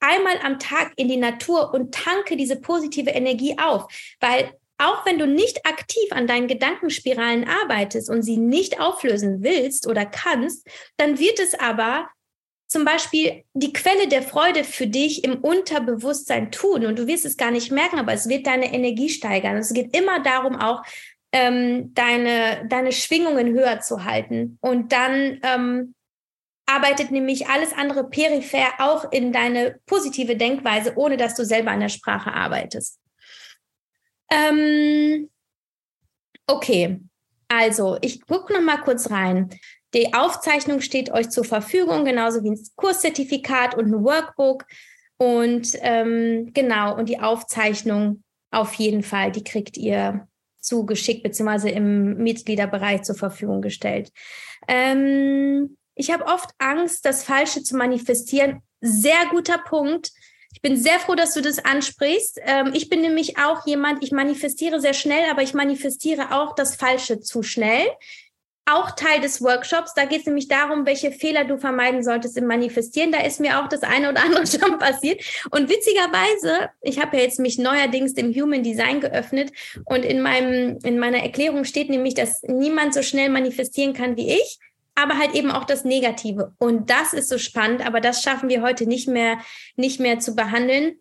einmal 0.00 0.38
am 0.44 0.58
Tag 0.58 0.92
in 0.96 1.08
die 1.08 1.16
Natur 1.16 1.72
und 1.72 1.94
tanke 1.94 2.36
diese 2.36 2.60
positive 2.60 3.10
Energie 3.10 3.56
auf, 3.58 3.86
weil 4.20 4.52
auch 4.78 5.04
wenn 5.04 5.18
du 5.18 5.26
nicht 5.26 5.66
aktiv 5.66 6.10
an 6.10 6.26
deinen 6.26 6.48
Gedankenspiralen 6.48 7.46
arbeitest 7.48 8.08
und 8.08 8.22
sie 8.22 8.36
nicht 8.36 8.80
auflösen 8.80 9.42
willst 9.42 9.86
oder 9.86 10.06
kannst, 10.06 10.66
dann 10.96 11.18
wird 11.18 11.40
es 11.40 11.54
aber 11.54 12.08
zum 12.68 12.84
Beispiel 12.84 13.44
die 13.54 13.72
Quelle 13.72 14.08
der 14.08 14.22
Freude 14.22 14.62
für 14.62 14.86
dich 14.86 15.24
im 15.24 15.36
Unterbewusstsein 15.36 16.52
tun 16.52 16.84
und 16.84 16.98
du 16.98 17.06
wirst 17.06 17.24
es 17.24 17.36
gar 17.36 17.50
nicht 17.50 17.72
merken, 17.72 17.98
aber 17.98 18.12
es 18.12 18.28
wird 18.28 18.46
deine 18.46 18.72
Energie 18.72 19.08
steigern. 19.08 19.56
Es 19.56 19.72
geht 19.72 19.96
immer 19.96 20.22
darum, 20.22 20.54
auch 20.54 20.82
ähm, 21.32 21.94
deine, 21.94 22.66
deine 22.68 22.92
Schwingungen 22.92 23.54
höher 23.54 23.80
zu 23.80 24.04
halten. 24.04 24.58
Und 24.60 24.92
dann 24.92 25.40
ähm, 25.42 25.94
arbeitet 26.66 27.10
nämlich 27.10 27.48
alles 27.48 27.72
andere 27.72 28.08
peripher 28.08 28.68
auch 28.78 29.10
in 29.12 29.32
deine 29.32 29.78
positive 29.86 30.36
Denkweise, 30.36 30.92
ohne 30.96 31.16
dass 31.16 31.34
du 31.34 31.44
selber 31.44 31.70
an 31.70 31.80
der 31.80 31.88
Sprache 31.88 32.32
arbeitest. 32.32 32.98
Ähm, 34.30 35.28
okay, 36.46 37.00
also 37.48 37.98
ich 38.02 38.24
gucke 38.26 38.52
noch 38.52 38.62
mal 38.62 38.78
kurz 38.78 39.10
rein. 39.10 39.48
Die 39.94 40.12
Aufzeichnung 40.12 40.80
steht 40.80 41.10
euch 41.10 41.30
zur 41.30 41.44
Verfügung, 41.44 42.04
genauso 42.04 42.44
wie 42.44 42.50
ein 42.50 42.60
Kurszertifikat 42.76 43.74
und 43.74 43.86
ein 43.86 44.04
Workbook. 44.04 44.64
Und 45.16 45.72
ähm, 45.80 46.50
genau, 46.52 46.96
und 46.96 47.08
die 47.08 47.20
Aufzeichnung 47.20 48.22
auf 48.50 48.74
jeden 48.74 49.02
Fall, 49.02 49.32
die 49.32 49.44
kriegt 49.44 49.76
ihr 49.76 50.28
zugeschickt, 50.60 51.22
beziehungsweise 51.22 51.70
im 51.70 52.18
Mitgliederbereich 52.18 53.02
zur 53.02 53.14
Verfügung 53.14 53.62
gestellt. 53.62 54.12
Ähm, 54.66 55.76
ich 55.94 56.12
habe 56.12 56.26
oft 56.26 56.50
Angst, 56.58 57.04
das 57.04 57.24
Falsche 57.24 57.62
zu 57.62 57.76
manifestieren. 57.76 58.62
Sehr 58.80 59.26
guter 59.30 59.58
Punkt. 59.58 60.12
Ich 60.58 60.62
bin 60.62 60.76
sehr 60.76 60.98
froh, 60.98 61.14
dass 61.14 61.34
du 61.34 61.40
das 61.40 61.64
ansprichst. 61.64 62.40
Ähm, 62.44 62.72
ich 62.74 62.88
bin 62.88 63.00
nämlich 63.00 63.38
auch 63.38 63.64
jemand, 63.64 64.02
ich 64.02 64.10
manifestiere 64.10 64.80
sehr 64.80 64.92
schnell, 64.92 65.30
aber 65.30 65.42
ich 65.42 65.54
manifestiere 65.54 66.32
auch 66.32 66.56
das 66.56 66.74
Falsche 66.74 67.20
zu 67.20 67.44
schnell 67.44 67.86
auch 68.70 68.90
Teil 68.90 69.20
des 69.20 69.42
Workshops. 69.42 69.94
Da 69.94 70.04
geht 70.04 70.20
es 70.20 70.26
nämlich 70.26 70.48
darum, 70.48 70.84
welche 70.84 71.10
Fehler 71.10 71.44
du 71.44 71.58
vermeiden 71.58 72.02
solltest 72.02 72.36
im 72.36 72.46
Manifestieren. 72.46 73.12
Da 73.12 73.20
ist 73.20 73.40
mir 73.40 73.60
auch 73.60 73.68
das 73.68 73.82
eine 73.82 74.10
oder 74.10 74.22
andere 74.22 74.46
schon 74.46 74.78
passiert. 74.78 75.22
Und 75.50 75.70
witzigerweise, 75.70 76.68
ich 76.82 77.00
habe 77.00 77.16
ja 77.16 77.22
jetzt 77.22 77.38
mich 77.38 77.58
neuerdings 77.58 78.14
dem 78.14 78.34
Human 78.34 78.62
Design 78.62 79.00
geöffnet 79.00 79.52
und 79.84 80.04
in 80.04 80.20
meinem 80.20 80.78
in 80.84 80.98
meiner 80.98 81.22
Erklärung 81.22 81.64
steht 81.64 81.88
nämlich, 81.88 82.14
dass 82.14 82.42
niemand 82.42 82.94
so 82.94 83.02
schnell 83.02 83.30
manifestieren 83.30 83.94
kann 83.94 84.16
wie 84.16 84.32
ich. 84.32 84.58
Aber 85.00 85.18
halt 85.18 85.34
eben 85.34 85.50
auch 85.50 85.64
das 85.64 85.84
Negative. 85.84 86.54
Und 86.58 86.90
das 86.90 87.12
ist 87.12 87.28
so 87.28 87.38
spannend, 87.38 87.86
aber 87.86 88.00
das 88.00 88.22
schaffen 88.22 88.48
wir 88.48 88.62
heute 88.62 88.86
nicht 88.86 89.06
mehr, 89.06 89.38
nicht 89.76 90.00
mehr 90.00 90.18
zu 90.18 90.34
behandeln, 90.34 90.96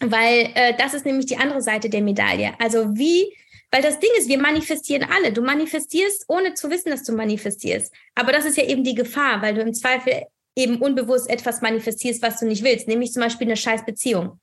weil 0.00 0.50
äh, 0.54 0.74
das 0.76 0.94
ist 0.94 1.04
nämlich 1.04 1.26
die 1.26 1.36
andere 1.36 1.60
Seite 1.60 1.90
der 1.90 2.00
Medaille. 2.00 2.54
Also 2.58 2.96
wie 2.96 3.32
weil 3.74 3.82
das 3.82 3.98
Ding 3.98 4.10
ist, 4.16 4.28
wir 4.28 4.38
manifestieren 4.38 5.04
alle. 5.10 5.32
Du 5.32 5.42
manifestierst, 5.42 6.26
ohne 6.28 6.54
zu 6.54 6.70
wissen, 6.70 6.90
dass 6.90 7.02
du 7.02 7.12
manifestierst. 7.12 7.92
Aber 8.14 8.30
das 8.30 8.44
ist 8.44 8.56
ja 8.56 8.62
eben 8.62 8.84
die 8.84 8.94
Gefahr, 8.94 9.42
weil 9.42 9.54
du 9.54 9.62
im 9.62 9.74
Zweifel 9.74 10.26
eben 10.54 10.80
unbewusst 10.80 11.28
etwas 11.28 11.60
manifestierst, 11.60 12.22
was 12.22 12.38
du 12.38 12.46
nicht 12.46 12.62
willst, 12.62 12.86
nämlich 12.86 13.12
zum 13.12 13.22
Beispiel 13.22 13.48
eine 13.48 13.56
scheiß 13.56 13.84
Beziehung. 13.84 14.38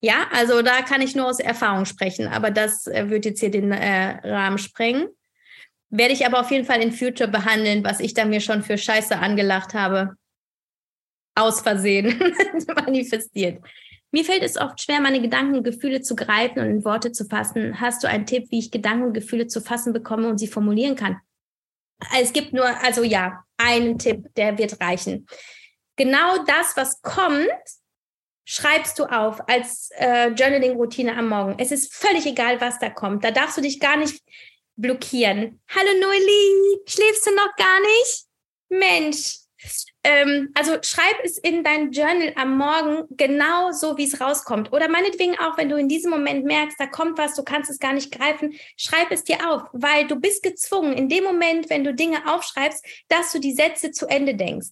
Ja, 0.00 0.28
also 0.32 0.62
da 0.62 0.82
kann 0.82 1.00
ich 1.00 1.16
nur 1.16 1.26
aus 1.26 1.40
Erfahrung 1.40 1.86
sprechen, 1.86 2.28
aber 2.28 2.52
das 2.52 2.86
äh, 2.86 3.10
wird 3.10 3.24
jetzt 3.24 3.40
hier 3.40 3.50
den 3.50 3.72
äh, 3.72 4.28
Rahmen 4.28 4.58
sprengen. 4.58 5.08
Werde 5.94 6.14
ich 6.14 6.24
aber 6.24 6.40
auf 6.40 6.50
jeden 6.50 6.64
Fall 6.64 6.80
in 6.80 6.90
Future 6.90 7.28
behandeln, 7.28 7.84
was 7.84 8.00
ich 8.00 8.14
da 8.14 8.24
mir 8.24 8.40
schon 8.40 8.62
für 8.62 8.78
Scheiße 8.78 9.18
angelacht 9.18 9.74
habe. 9.74 10.16
Aus 11.34 11.60
Versehen 11.60 12.18
manifestiert. 12.74 13.62
Mir 14.10 14.24
fällt 14.24 14.42
es 14.42 14.56
oft 14.56 14.80
schwer, 14.80 15.00
meine 15.00 15.20
Gedanken 15.20 15.56
und 15.56 15.64
Gefühle 15.64 16.00
zu 16.00 16.16
greifen 16.16 16.60
und 16.60 16.66
in 16.66 16.84
Worte 16.86 17.12
zu 17.12 17.26
fassen. 17.26 17.78
Hast 17.78 18.02
du 18.02 18.08
einen 18.08 18.24
Tipp, 18.24 18.46
wie 18.50 18.58
ich 18.58 18.70
Gedanken 18.70 19.04
und 19.08 19.12
Gefühle 19.12 19.48
zu 19.48 19.60
fassen 19.60 19.92
bekomme 19.92 20.28
und 20.28 20.38
sie 20.38 20.48
formulieren 20.48 20.96
kann? 20.96 21.18
Es 22.18 22.32
gibt 22.32 22.54
nur, 22.54 22.66
also 22.82 23.02
ja, 23.02 23.44
einen 23.58 23.98
Tipp, 23.98 24.34
der 24.36 24.56
wird 24.56 24.80
reichen. 24.80 25.26
Genau 25.96 26.42
das, 26.46 26.74
was 26.74 27.02
kommt, 27.02 27.48
schreibst 28.44 28.98
du 28.98 29.04
auf 29.04 29.46
als 29.46 29.90
äh, 29.96 30.28
Journaling-Routine 30.28 31.16
am 31.16 31.28
Morgen. 31.28 31.56
Es 31.58 31.70
ist 31.70 31.94
völlig 31.94 32.24
egal, 32.24 32.62
was 32.62 32.78
da 32.78 32.88
kommt. 32.88 33.24
Da 33.24 33.30
darfst 33.30 33.58
du 33.58 33.60
dich 33.60 33.78
gar 33.78 33.98
nicht 33.98 34.22
blockieren. 34.76 35.60
Hallo 35.68 36.00
Noeli, 36.00 36.80
schläfst 36.86 37.26
du 37.26 37.34
noch 37.34 37.54
gar 37.56 37.80
nicht? 37.80 38.24
Mensch, 38.68 39.42
ähm, 40.04 40.50
also 40.54 40.78
schreib 40.82 41.16
es 41.22 41.38
in 41.38 41.62
dein 41.62 41.92
Journal 41.92 42.32
am 42.36 42.56
Morgen 42.56 43.04
genau 43.10 43.70
so, 43.70 43.96
wie 43.96 44.04
es 44.04 44.20
rauskommt. 44.20 44.72
Oder 44.72 44.88
meinetwegen 44.88 45.38
auch, 45.38 45.56
wenn 45.56 45.68
du 45.68 45.76
in 45.76 45.88
diesem 45.88 46.10
Moment 46.10 46.44
merkst, 46.44 46.78
da 46.80 46.86
kommt 46.86 47.18
was, 47.18 47.34
du 47.34 47.44
kannst 47.44 47.70
es 47.70 47.78
gar 47.78 47.92
nicht 47.92 48.12
greifen, 48.12 48.54
schreib 48.76 49.12
es 49.12 49.24
dir 49.24 49.48
auf, 49.48 49.62
weil 49.72 50.08
du 50.08 50.16
bist 50.16 50.42
gezwungen, 50.42 50.94
in 50.94 51.08
dem 51.08 51.24
Moment, 51.24 51.70
wenn 51.70 51.84
du 51.84 51.94
Dinge 51.94 52.32
aufschreibst, 52.32 52.84
dass 53.08 53.32
du 53.32 53.38
die 53.38 53.52
Sätze 53.52 53.92
zu 53.92 54.06
Ende 54.06 54.34
denkst. 54.34 54.70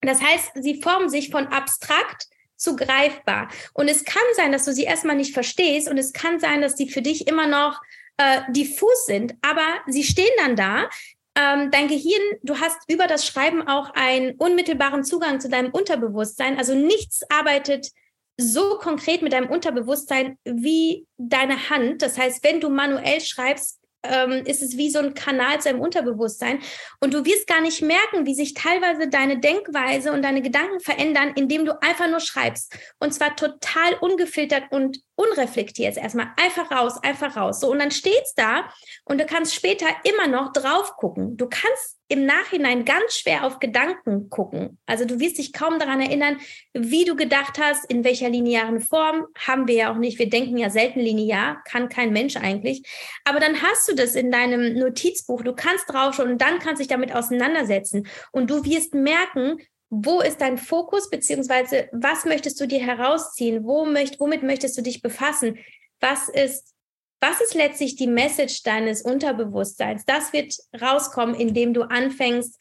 Das 0.00 0.22
heißt, 0.22 0.52
sie 0.60 0.80
formen 0.82 1.08
sich 1.08 1.30
von 1.30 1.46
abstrakt 1.48 2.28
zu 2.56 2.76
greifbar. 2.76 3.48
Und 3.72 3.88
es 3.88 4.04
kann 4.04 4.22
sein, 4.36 4.52
dass 4.52 4.64
du 4.64 4.72
sie 4.72 4.84
erstmal 4.84 5.16
nicht 5.16 5.34
verstehst 5.34 5.88
und 5.88 5.98
es 5.98 6.12
kann 6.12 6.38
sein, 6.38 6.60
dass 6.60 6.76
die 6.76 6.88
für 6.88 7.02
dich 7.02 7.26
immer 7.26 7.46
noch 7.46 7.80
äh, 8.16 8.40
diffus 8.50 9.06
sind, 9.06 9.34
aber 9.42 9.66
sie 9.86 10.04
stehen 10.04 10.30
dann 10.38 10.56
da 10.56 10.88
ähm, 11.36 11.70
dein 11.70 11.88
Gehirn, 11.88 12.22
du 12.42 12.60
hast 12.60 12.78
über 12.88 13.06
das 13.06 13.26
Schreiben 13.26 13.66
auch 13.66 13.90
einen 13.94 14.36
unmittelbaren 14.36 15.04
Zugang 15.04 15.40
zu 15.40 15.48
deinem 15.48 15.72
Unterbewusstsein. 15.72 16.58
Also 16.58 16.74
nichts 16.74 17.22
arbeitet 17.28 17.90
so 18.36 18.78
konkret 18.78 19.22
mit 19.22 19.32
deinem 19.32 19.50
Unterbewusstsein 19.50 20.38
wie 20.44 21.06
deine 21.18 21.70
Hand. 21.70 22.02
Das 22.02 22.18
heißt, 22.18 22.44
wenn 22.44 22.60
du 22.60 22.68
manuell 22.68 23.20
schreibst, 23.20 23.80
ähm, 24.04 24.44
ist 24.46 24.62
es 24.62 24.76
wie 24.76 24.90
so 24.90 24.98
ein 24.98 25.14
Kanal 25.14 25.60
zu 25.60 25.68
deinem 25.68 25.80
Unterbewusstsein. 25.80 26.60
Und 27.00 27.14
du 27.14 27.24
wirst 27.24 27.46
gar 27.46 27.60
nicht 27.60 27.82
merken, 27.82 28.26
wie 28.26 28.34
sich 28.34 28.54
teilweise 28.54 29.08
deine 29.08 29.40
Denkweise 29.40 30.12
und 30.12 30.22
deine 30.22 30.42
Gedanken 30.42 30.80
verändern, 30.80 31.32
indem 31.36 31.64
du 31.64 31.80
einfach 31.82 32.08
nur 32.08 32.20
schreibst. 32.20 32.76
Und 32.98 33.12
zwar 33.12 33.36
total 33.36 33.94
ungefiltert 34.00 34.64
und 34.70 35.00
unreflektiert 35.16 35.96
erstmal 35.96 36.28
einfach 36.36 36.70
raus, 36.70 37.02
einfach 37.02 37.36
raus. 37.36 37.60
So, 37.60 37.70
und 37.70 37.78
dann 37.78 37.90
steht's 37.90 38.34
da 38.34 38.68
und 39.04 39.20
du 39.20 39.26
kannst 39.26 39.54
später 39.54 39.86
immer 40.04 40.26
noch 40.26 40.52
drauf 40.52 40.96
gucken. 40.96 41.36
Du 41.36 41.48
kannst 41.48 41.98
im 42.08 42.26
Nachhinein 42.26 42.84
ganz 42.84 43.14
schwer 43.14 43.44
auf 43.44 43.60
Gedanken 43.60 44.28
gucken. 44.28 44.78
Also 44.86 45.04
du 45.04 45.20
wirst 45.20 45.38
dich 45.38 45.52
kaum 45.52 45.78
daran 45.78 46.00
erinnern, 46.00 46.38
wie 46.74 47.04
du 47.04 47.16
gedacht 47.16 47.58
hast, 47.58 47.90
in 47.90 48.04
welcher 48.04 48.28
linearen 48.28 48.80
Form. 48.80 49.26
Haben 49.38 49.66
wir 49.66 49.74
ja 49.74 49.92
auch 49.92 49.96
nicht. 49.96 50.18
Wir 50.18 50.28
denken 50.28 50.58
ja 50.58 50.68
selten 50.68 51.00
linear, 51.00 51.62
kann 51.64 51.88
kein 51.88 52.12
Mensch 52.12 52.36
eigentlich. 52.36 52.82
Aber 53.24 53.40
dann 53.40 53.62
hast 53.62 53.88
du 53.88 53.94
das 53.94 54.14
in 54.14 54.30
deinem 54.30 54.74
Notizbuch. 54.74 55.42
Du 55.42 55.54
kannst 55.54 55.90
draufschauen 55.90 56.32
und 56.32 56.42
dann 56.42 56.58
kannst 56.58 56.80
dich 56.80 56.88
damit 56.88 57.14
auseinandersetzen. 57.14 58.06
Und 58.32 58.50
du 58.50 58.64
wirst 58.64 58.94
merken, 58.94 59.58
wo 59.88 60.20
ist 60.20 60.40
dein 60.40 60.58
Fokus, 60.58 61.08
beziehungsweise 61.08 61.88
was 61.92 62.24
möchtest 62.24 62.60
du 62.60 62.66
dir 62.66 62.80
herausziehen? 62.80 63.64
Wo 63.64 63.86
möcht, 63.86 64.20
womit 64.20 64.42
möchtest 64.42 64.76
du 64.76 64.82
dich 64.82 65.02
befassen? 65.02 65.58
Was 66.00 66.28
ist, 66.28 66.73
was 67.20 67.40
ist 67.40 67.54
letztlich 67.54 67.96
die 67.96 68.06
Message 68.06 68.62
deines 68.62 69.02
Unterbewusstseins? 69.02 70.04
Das 70.04 70.32
wird 70.32 70.54
rauskommen, 70.80 71.34
indem 71.34 71.72
du 71.72 71.82
anfängst, 71.82 72.60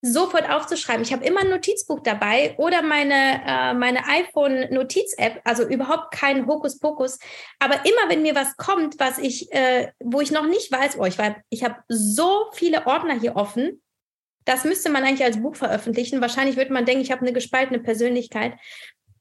sofort 0.00 0.48
aufzuschreiben. 0.48 1.02
Ich 1.02 1.12
habe 1.12 1.24
immer 1.24 1.40
ein 1.40 1.50
Notizbuch 1.50 2.00
dabei 2.00 2.54
oder 2.58 2.82
meine, 2.82 3.42
äh, 3.44 3.74
meine 3.74 4.06
iPhone-Notiz-App, 4.06 5.40
also 5.44 5.66
überhaupt 5.66 6.12
kein 6.12 6.46
Hokuspokus. 6.46 7.18
Aber 7.58 7.74
immer, 7.84 8.08
wenn 8.08 8.22
mir 8.22 8.36
was 8.36 8.56
kommt, 8.56 9.00
was 9.00 9.18
ich, 9.18 9.50
äh, 9.52 9.90
wo 9.98 10.20
ich 10.20 10.30
noch 10.30 10.46
nicht 10.46 10.70
weiß, 10.70 10.98
oh, 10.98 11.04
ich, 11.04 11.16
ich 11.50 11.64
habe 11.64 11.76
so 11.88 12.46
viele 12.52 12.86
Ordner 12.86 13.18
hier 13.18 13.34
offen, 13.34 13.82
das 14.44 14.64
müsste 14.64 14.88
man 14.88 15.04
eigentlich 15.04 15.24
als 15.24 15.42
Buch 15.42 15.56
veröffentlichen. 15.56 16.20
Wahrscheinlich 16.20 16.56
würde 16.56 16.72
man 16.72 16.86
denken, 16.86 17.02
ich 17.02 17.10
habe 17.10 17.22
eine 17.22 17.32
gespaltene 17.32 17.80
Persönlichkeit, 17.80 18.54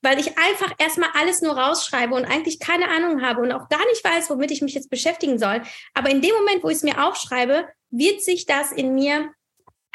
weil 0.02 0.20
ich 0.20 0.38
einfach 0.38 0.74
erstmal 0.78 1.10
alles 1.14 1.42
nur 1.42 1.58
rausschreibe 1.58 2.14
und 2.14 2.26
eigentlich 2.26 2.60
keine 2.60 2.90
Ahnung 2.90 3.22
habe 3.22 3.42
und 3.42 3.52
auch 3.52 3.70
gar 3.70 3.86
nicht 3.88 4.04
weiß, 4.04 4.30
womit 4.30 4.52
ich 4.52 4.62
mich 4.62 4.74
jetzt 4.74 4.90
beschäftigen 4.90 5.40
soll. 5.40 5.62
Aber 5.94 6.10
in 6.10 6.22
dem 6.22 6.34
Moment, 6.36 6.64
wo 6.64 6.70
ich 6.70 6.78
es 6.78 6.84
mir 6.84 7.06
aufschreibe, 7.06 7.68
wird 7.90 8.22
sich 8.22 8.46
das 8.46 8.72
in 8.72 8.94
mir 8.94 9.32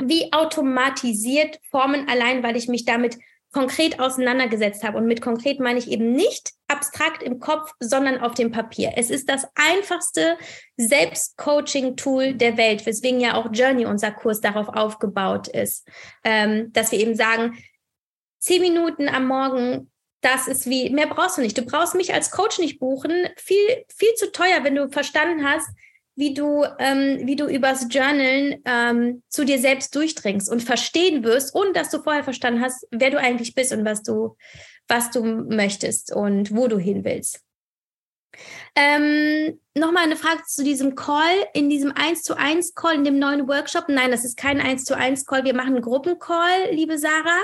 wie 0.03 0.33
automatisiert 0.33 1.59
formen, 1.71 2.09
allein 2.09 2.43
weil 2.43 2.57
ich 2.57 2.69
mich 2.69 2.85
damit 2.85 3.19
konkret 3.53 4.01
auseinandergesetzt 4.01 4.83
habe. 4.83 4.99
Und 4.99 5.07
mit 5.07 5.21
konkret 5.21 5.61
meine 5.61 5.79
ich 5.79 5.91
eben 5.91 6.13
nicht 6.13 6.53
abstrakt 6.69 7.23
im 7.23 7.39
Kopf, 7.39 7.73
sondern 7.81 8.19
auf 8.19 8.33
dem 8.33 8.51
Papier. 8.51 8.95
Es 8.97 9.11
ist 9.11 9.29
das 9.29 9.47
einfachste 9.55 10.39
Selbstcoaching-Tool 10.79 12.35
der 12.35 12.57
Welt, 12.57 12.87
weswegen 12.87 13.21
ja 13.21 13.35
auch 13.35 13.51
Journey, 13.53 13.85
unser 13.85 14.11
Kurs, 14.11 14.41
darauf 14.41 14.69
aufgebaut 14.69 15.49
ist, 15.49 15.87
ähm, 16.25 16.73
dass 16.73 16.93
wir 16.93 16.99
eben 16.99 17.15
sagen, 17.15 17.59
zehn 18.39 18.63
Minuten 18.63 19.09
am 19.09 19.27
Morgen, 19.27 19.92
das 20.23 20.49
ist 20.49 20.67
wie, 20.67 20.89
mehr 20.91 21.09
brauchst 21.09 21.37
du 21.37 21.43
nicht. 21.43 21.59
Du 21.59 21.63
brauchst 21.63 21.95
mich 21.95 22.15
als 22.15 22.31
Coach 22.31 22.59
nicht 22.59 22.79
buchen. 22.79 23.13
Viel, 23.37 23.85
viel 23.95 24.15
zu 24.15 24.33
teuer, 24.33 24.63
wenn 24.63 24.77
du 24.77 24.89
verstanden 24.89 25.47
hast, 25.47 25.69
wie 26.15 26.33
du, 26.33 26.65
ähm, 26.79 27.27
wie 27.27 27.37
du 27.37 27.47
übers 27.47 27.87
Journalen 27.91 28.63
ähm, 28.65 29.23
zu 29.29 29.45
dir 29.45 29.59
selbst 29.59 29.95
durchdringst 29.97 30.49
und 30.49 30.63
verstehen 30.63 31.25
wirst, 31.25 31.55
ohne 31.55 31.73
dass 31.73 31.91
du 31.91 32.03
vorher 32.03 32.25
verstanden 32.25 32.61
hast, 32.61 32.87
wer 32.91 33.11
du 33.11 33.19
eigentlich 33.19 33.55
bist 33.55 33.73
und 33.73 33.85
was 33.85 34.03
du, 34.03 34.37
was 34.89 35.11
du 35.11 35.25
möchtest 35.25 36.15
und 36.15 36.55
wo 36.55 36.69
du 36.69 36.79
hin 36.79 37.05
willst. 37.05 37.42
Ähm, 38.75 39.61
nochmal 39.75 40.05
eine 40.05 40.17
Frage 40.17 40.43
zu 40.47 40.65
diesem 40.65 40.95
Call, 40.95 41.35
in 41.55 41.69
diesem 41.71 41.93
1 41.95 42.23
zu 42.23 42.37
1 42.37 42.75
Call, 42.75 42.95
in 42.95 43.05
dem 43.05 43.19
neuen 43.19 43.49
Workshop. 43.49 43.85
Nein, 43.89 44.11
das 44.11 44.25
ist 44.25 44.37
kein 44.37 44.61
1 44.61 44.85
zu 44.85 44.97
1 44.97 45.27
Call. 45.27 45.45
Wir 45.45 45.55
machen 45.55 45.75
einen 45.75 45.83
Gruppencall, 45.83 46.71
liebe 46.71 46.99
Sarah. 46.99 47.41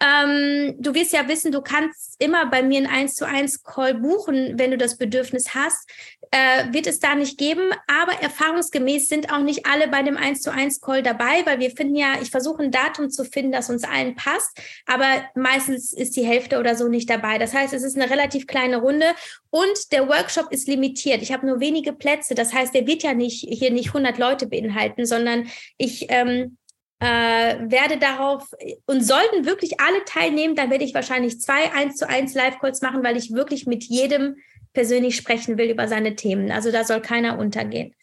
Ähm, 0.00 0.76
du 0.78 0.94
wirst 0.94 1.12
ja 1.12 1.28
wissen, 1.28 1.52
du 1.52 1.62
kannst 1.62 2.16
immer 2.18 2.46
bei 2.46 2.62
mir 2.62 2.78
einen 2.78 2.86
1 2.86 3.14
zu 3.14 3.26
1 3.26 3.62
Call 3.62 3.94
buchen, 3.94 4.58
wenn 4.58 4.70
du 4.70 4.78
das 4.78 4.96
Bedürfnis 4.96 5.54
hast. 5.54 5.88
Äh, 6.32 6.72
wird 6.72 6.86
es 6.86 7.00
da 7.00 7.16
nicht 7.16 7.38
geben, 7.38 7.72
aber 7.88 8.12
erfahrungsgemäß 8.22 9.08
sind 9.08 9.32
auch 9.32 9.40
nicht 9.40 9.66
alle 9.66 9.88
bei 9.88 10.04
dem 10.04 10.16
1 10.16 10.42
zu 10.42 10.52
1 10.52 10.80
Call 10.80 11.02
dabei, 11.02 11.44
weil 11.44 11.58
wir 11.58 11.72
finden 11.72 11.96
ja, 11.96 12.14
ich 12.22 12.30
versuche 12.30 12.62
ein 12.62 12.70
Datum 12.70 13.10
zu 13.10 13.24
finden, 13.24 13.50
das 13.50 13.68
uns 13.68 13.82
allen 13.82 14.14
passt, 14.14 14.56
aber 14.86 15.24
meistens 15.34 15.92
ist 15.92 16.14
die 16.14 16.24
Hälfte 16.24 16.60
oder 16.60 16.76
so 16.76 16.86
nicht 16.86 17.10
dabei. 17.10 17.38
Das 17.38 17.52
heißt, 17.52 17.74
es 17.74 17.82
ist 17.82 17.96
eine 17.96 18.08
relativ 18.08 18.46
kleine 18.46 18.76
Runde 18.76 19.06
und 19.50 19.90
der 19.90 20.08
Workshop 20.08 20.52
ist 20.52 20.68
limitiert. 20.68 21.20
Ich 21.20 21.32
habe 21.32 21.48
nur 21.48 21.58
wenige 21.58 21.92
Plätze. 21.92 22.36
Das 22.36 22.52
heißt, 22.52 22.74
der 22.74 22.86
wird 22.86 23.02
ja 23.02 23.12
nicht 23.12 23.44
hier 23.48 23.72
nicht 23.72 23.88
100 23.88 24.16
Leute 24.16 24.46
beinhalten, 24.46 25.06
sondern 25.06 25.48
ich 25.78 26.06
ähm, 26.10 26.58
äh, 27.00 27.06
werde 27.06 27.98
darauf 27.98 28.44
und 28.86 29.00
sollten 29.00 29.46
wirklich 29.46 29.80
alle 29.80 30.04
teilnehmen, 30.04 30.54
dann 30.54 30.70
werde 30.70 30.84
ich 30.84 30.94
wahrscheinlich 30.94 31.40
zwei 31.40 31.72
1 31.72 31.96
zu 31.96 32.08
1 32.08 32.34
Live-Calls 32.34 32.82
machen, 32.82 33.02
weil 33.02 33.16
ich 33.16 33.32
wirklich 33.32 33.66
mit 33.66 33.82
jedem 33.82 34.36
persönlich 34.72 35.16
sprechen 35.16 35.58
will 35.58 35.70
über 35.70 35.88
seine 35.88 36.16
Themen. 36.16 36.50
Also 36.50 36.70
da 36.70 36.84
soll 36.84 37.00
keiner 37.00 37.38
untergehen. 37.38 37.94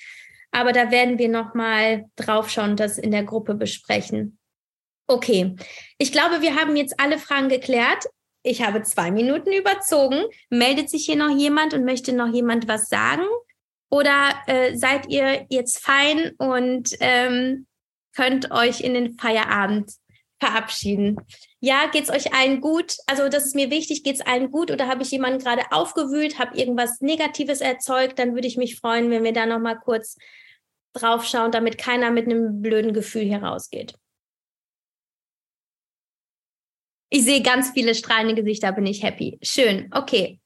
Aber 0.52 0.72
da 0.72 0.92
werden 0.92 1.20
wir 1.20 1.30
nochmal 1.30 2.06
drauf 2.16 2.50
schauen 2.50 2.72
und 2.72 2.80
das 2.80 2.98
in 2.98 3.12
der 3.12 3.24
Gruppe 3.24 3.56
besprechen. 3.56 4.38
Okay, 5.08 5.56
ich 5.98 6.12
glaube, 6.12 6.42
wir 6.42 6.56
haben 6.56 6.76
jetzt 6.76 7.00
alle 7.00 7.18
Fragen 7.18 7.50
geklärt. 7.50 8.06
Ich 8.44 8.62
habe 8.62 8.84
zwei 8.84 9.12
Minuten 9.12 9.52
überzogen. 9.54 10.26
Meldet 10.50 10.90
sich 10.90 11.06
hier 11.06 11.16
noch 11.16 11.36
jemand 11.36 11.74
und 11.74 11.86
möchte 11.86 12.14
noch 12.14 12.34
jemand 12.34 12.68
was 12.68 12.90
sagen? 12.90 13.24
Oder 13.90 14.34
äh, 14.48 14.76
seid 14.76 15.08
ihr 15.10 15.46
jetzt 15.50 15.80
fein 15.80 16.32
und 16.38 16.90
ähm, 17.00 17.68
könnt 18.16 18.52
euch 18.52 18.82
in 18.82 18.94
den 18.94 19.18
Feierabend 19.18 19.92
verabschieden? 20.40 21.18
Ja, 21.60 21.88
geht's 21.92 22.12
euch 22.12 22.34
allen 22.34 22.62
gut? 22.62 22.98
Also 23.08 23.30
das 23.30 23.46
ist 23.46 23.56
mir 23.56 23.72
wichtig. 23.72 24.04
Geht's 24.04 24.22
allen 24.22 24.52
gut 24.52 24.70
oder 24.70 24.88
habe 24.88 25.02
ich 25.02 25.12
jemanden 25.12 25.40
gerade 25.40 25.64
aufgewühlt, 25.72 26.38
habe 26.38 26.58
irgendwas 26.58 27.02
Negatives 27.02 27.62
erzeugt? 27.62 28.20
Dann 28.20 28.36
würde 28.36 28.48
ich 28.48 28.58
mich 28.58 28.80
freuen, 28.80 29.10
wenn 29.10 29.24
wir 29.24 29.34
da 29.34 29.46
noch 29.46 29.60
mal 29.60 29.76
kurz 29.76 30.18
drauf 30.94 31.26
schauen, 31.26 31.52
damit 31.52 31.78
keiner 31.78 32.12
mit 32.12 32.26
einem 32.26 32.62
blöden 32.62 32.94
Gefühl 32.94 33.24
hier 33.24 33.44
rausgeht. 33.44 33.96
Ich 37.10 37.24
sehe 37.24 37.42
ganz 37.42 37.72
viele 37.72 37.96
strahlende 37.96 38.36
Gesichter, 38.36 38.72
bin 38.74 38.86
ich 38.86 39.02
happy. 39.02 39.40
Schön, 39.42 39.90
okay. 39.94 40.40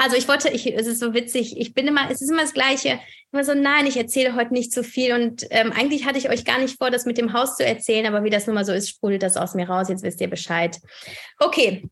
Also 0.00 0.16
ich 0.16 0.26
wollte, 0.28 0.48
ich, 0.48 0.66
es 0.74 0.86
ist 0.86 0.98
so 0.98 1.12
witzig, 1.12 1.60
ich 1.60 1.74
bin 1.74 1.86
immer, 1.86 2.10
es 2.10 2.22
ist 2.22 2.30
immer 2.30 2.40
das 2.40 2.54
Gleiche. 2.54 3.00
Immer 3.32 3.44
so, 3.44 3.52
nein, 3.52 3.84
ich 3.84 3.98
erzähle 3.98 4.34
heute 4.34 4.54
nicht 4.54 4.72
zu 4.72 4.82
viel. 4.82 5.12
Und 5.12 5.46
ähm, 5.50 5.72
eigentlich 5.72 6.06
hatte 6.06 6.16
ich 6.16 6.30
euch 6.30 6.46
gar 6.46 6.58
nicht 6.58 6.78
vor, 6.78 6.90
das 6.90 7.04
mit 7.04 7.18
dem 7.18 7.34
Haus 7.34 7.58
zu 7.58 7.66
erzählen, 7.66 8.06
aber 8.06 8.24
wie 8.24 8.30
das 8.30 8.46
nun 8.46 8.54
mal 8.54 8.64
so 8.64 8.72
ist, 8.72 8.88
sprudelt 8.88 9.22
das 9.22 9.36
aus 9.36 9.52
mir 9.52 9.68
raus. 9.68 9.90
Jetzt 9.90 10.02
wisst 10.02 10.22
ihr 10.22 10.30
Bescheid. 10.30 10.78
Okay. 11.38 11.86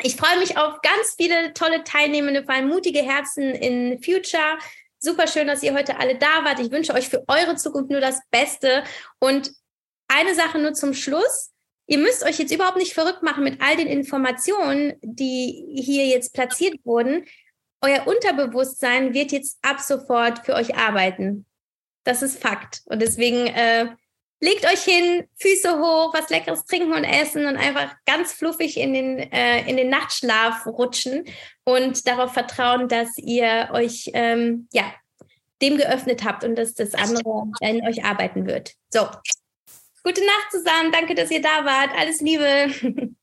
Ich 0.00 0.14
freue 0.14 0.38
mich 0.38 0.56
auf 0.58 0.80
ganz 0.80 1.14
viele 1.16 1.52
tolle 1.54 1.82
Teilnehmende, 1.82 2.44
vor 2.44 2.54
allem 2.54 2.68
mutige 2.68 3.02
Herzen 3.02 3.50
in 3.50 4.00
Future. 4.00 4.58
Super 5.00 5.26
schön, 5.26 5.48
dass 5.48 5.64
ihr 5.64 5.74
heute 5.74 5.98
alle 5.98 6.16
da 6.16 6.44
wart. 6.44 6.60
Ich 6.60 6.70
wünsche 6.70 6.94
euch 6.94 7.08
für 7.08 7.24
eure 7.26 7.56
Zukunft 7.56 7.90
nur 7.90 8.00
das 8.00 8.20
Beste. 8.30 8.84
Und 9.18 9.50
eine 10.06 10.36
Sache 10.36 10.60
nur 10.60 10.74
zum 10.74 10.94
Schluss 10.94 11.50
ihr 11.86 11.98
müsst 11.98 12.24
euch 12.24 12.38
jetzt 12.38 12.52
überhaupt 12.52 12.76
nicht 12.76 12.94
verrückt 12.94 13.22
machen 13.22 13.44
mit 13.44 13.60
all 13.60 13.76
den 13.76 13.86
Informationen, 13.86 14.94
die 15.02 15.66
hier 15.74 16.06
jetzt 16.06 16.32
platziert 16.32 16.78
wurden. 16.84 17.24
Euer 17.80 18.06
Unterbewusstsein 18.06 19.12
wird 19.12 19.32
jetzt 19.32 19.58
ab 19.62 19.80
sofort 19.80 20.44
für 20.46 20.54
euch 20.54 20.74
arbeiten. 20.76 21.46
Das 22.04 22.22
ist 22.22 22.40
Fakt. 22.40 22.82
Und 22.86 23.02
deswegen 23.02 23.46
äh, 23.46 23.88
legt 24.40 24.64
euch 24.66 24.82
hin, 24.84 25.26
Füße 25.36 25.78
hoch, 25.78 26.14
was 26.14 26.30
Leckeres 26.30 26.64
trinken 26.66 26.92
und 26.92 27.04
essen 27.04 27.46
und 27.46 27.56
einfach 27.56 27.94
ganz 28.06 28.32
fluffig 28.32 28.78
in 28.78 28.92
den, 28.92 29.18
äh, 29.18 29.68
in 29.68 29.76
den 29.76 29.88
Nachtschlaf 29.88 30.66
rutschen 30.66 31.24
und 31.64 32.06
darauf 32.06 32.32
vertrauen, 32.32 32.88
dass 32.88 33.16
ihr 33.18 33.70
euch 33.72 34.10
ähm, 34.14 34.68
ja, 34.72 34.84
dem 35.62 35.78
geöffnet 35.78 36.24
habt 36.24 36.44
und 36.44 36.56
dass 36.56 36.74
das 36.74 36.94
andere 36.94 37.44
in 37.60 37.86
euch 37.86 38.04
arbeiten 38.04 38.46
wird. 38.46 38.74
So, 38.90 39.08
Gute 40.04 40.20
Nacht 40.20 40.50
zusammen. 40.50 40.92
Danke, 40.92 41.14
dass 41.14 41.30
ihr 41.30 41.40
da 41.40 41.64
wart. 41.64 41.90
Alles 41.96 42.20
Liebe. 42.20 42.68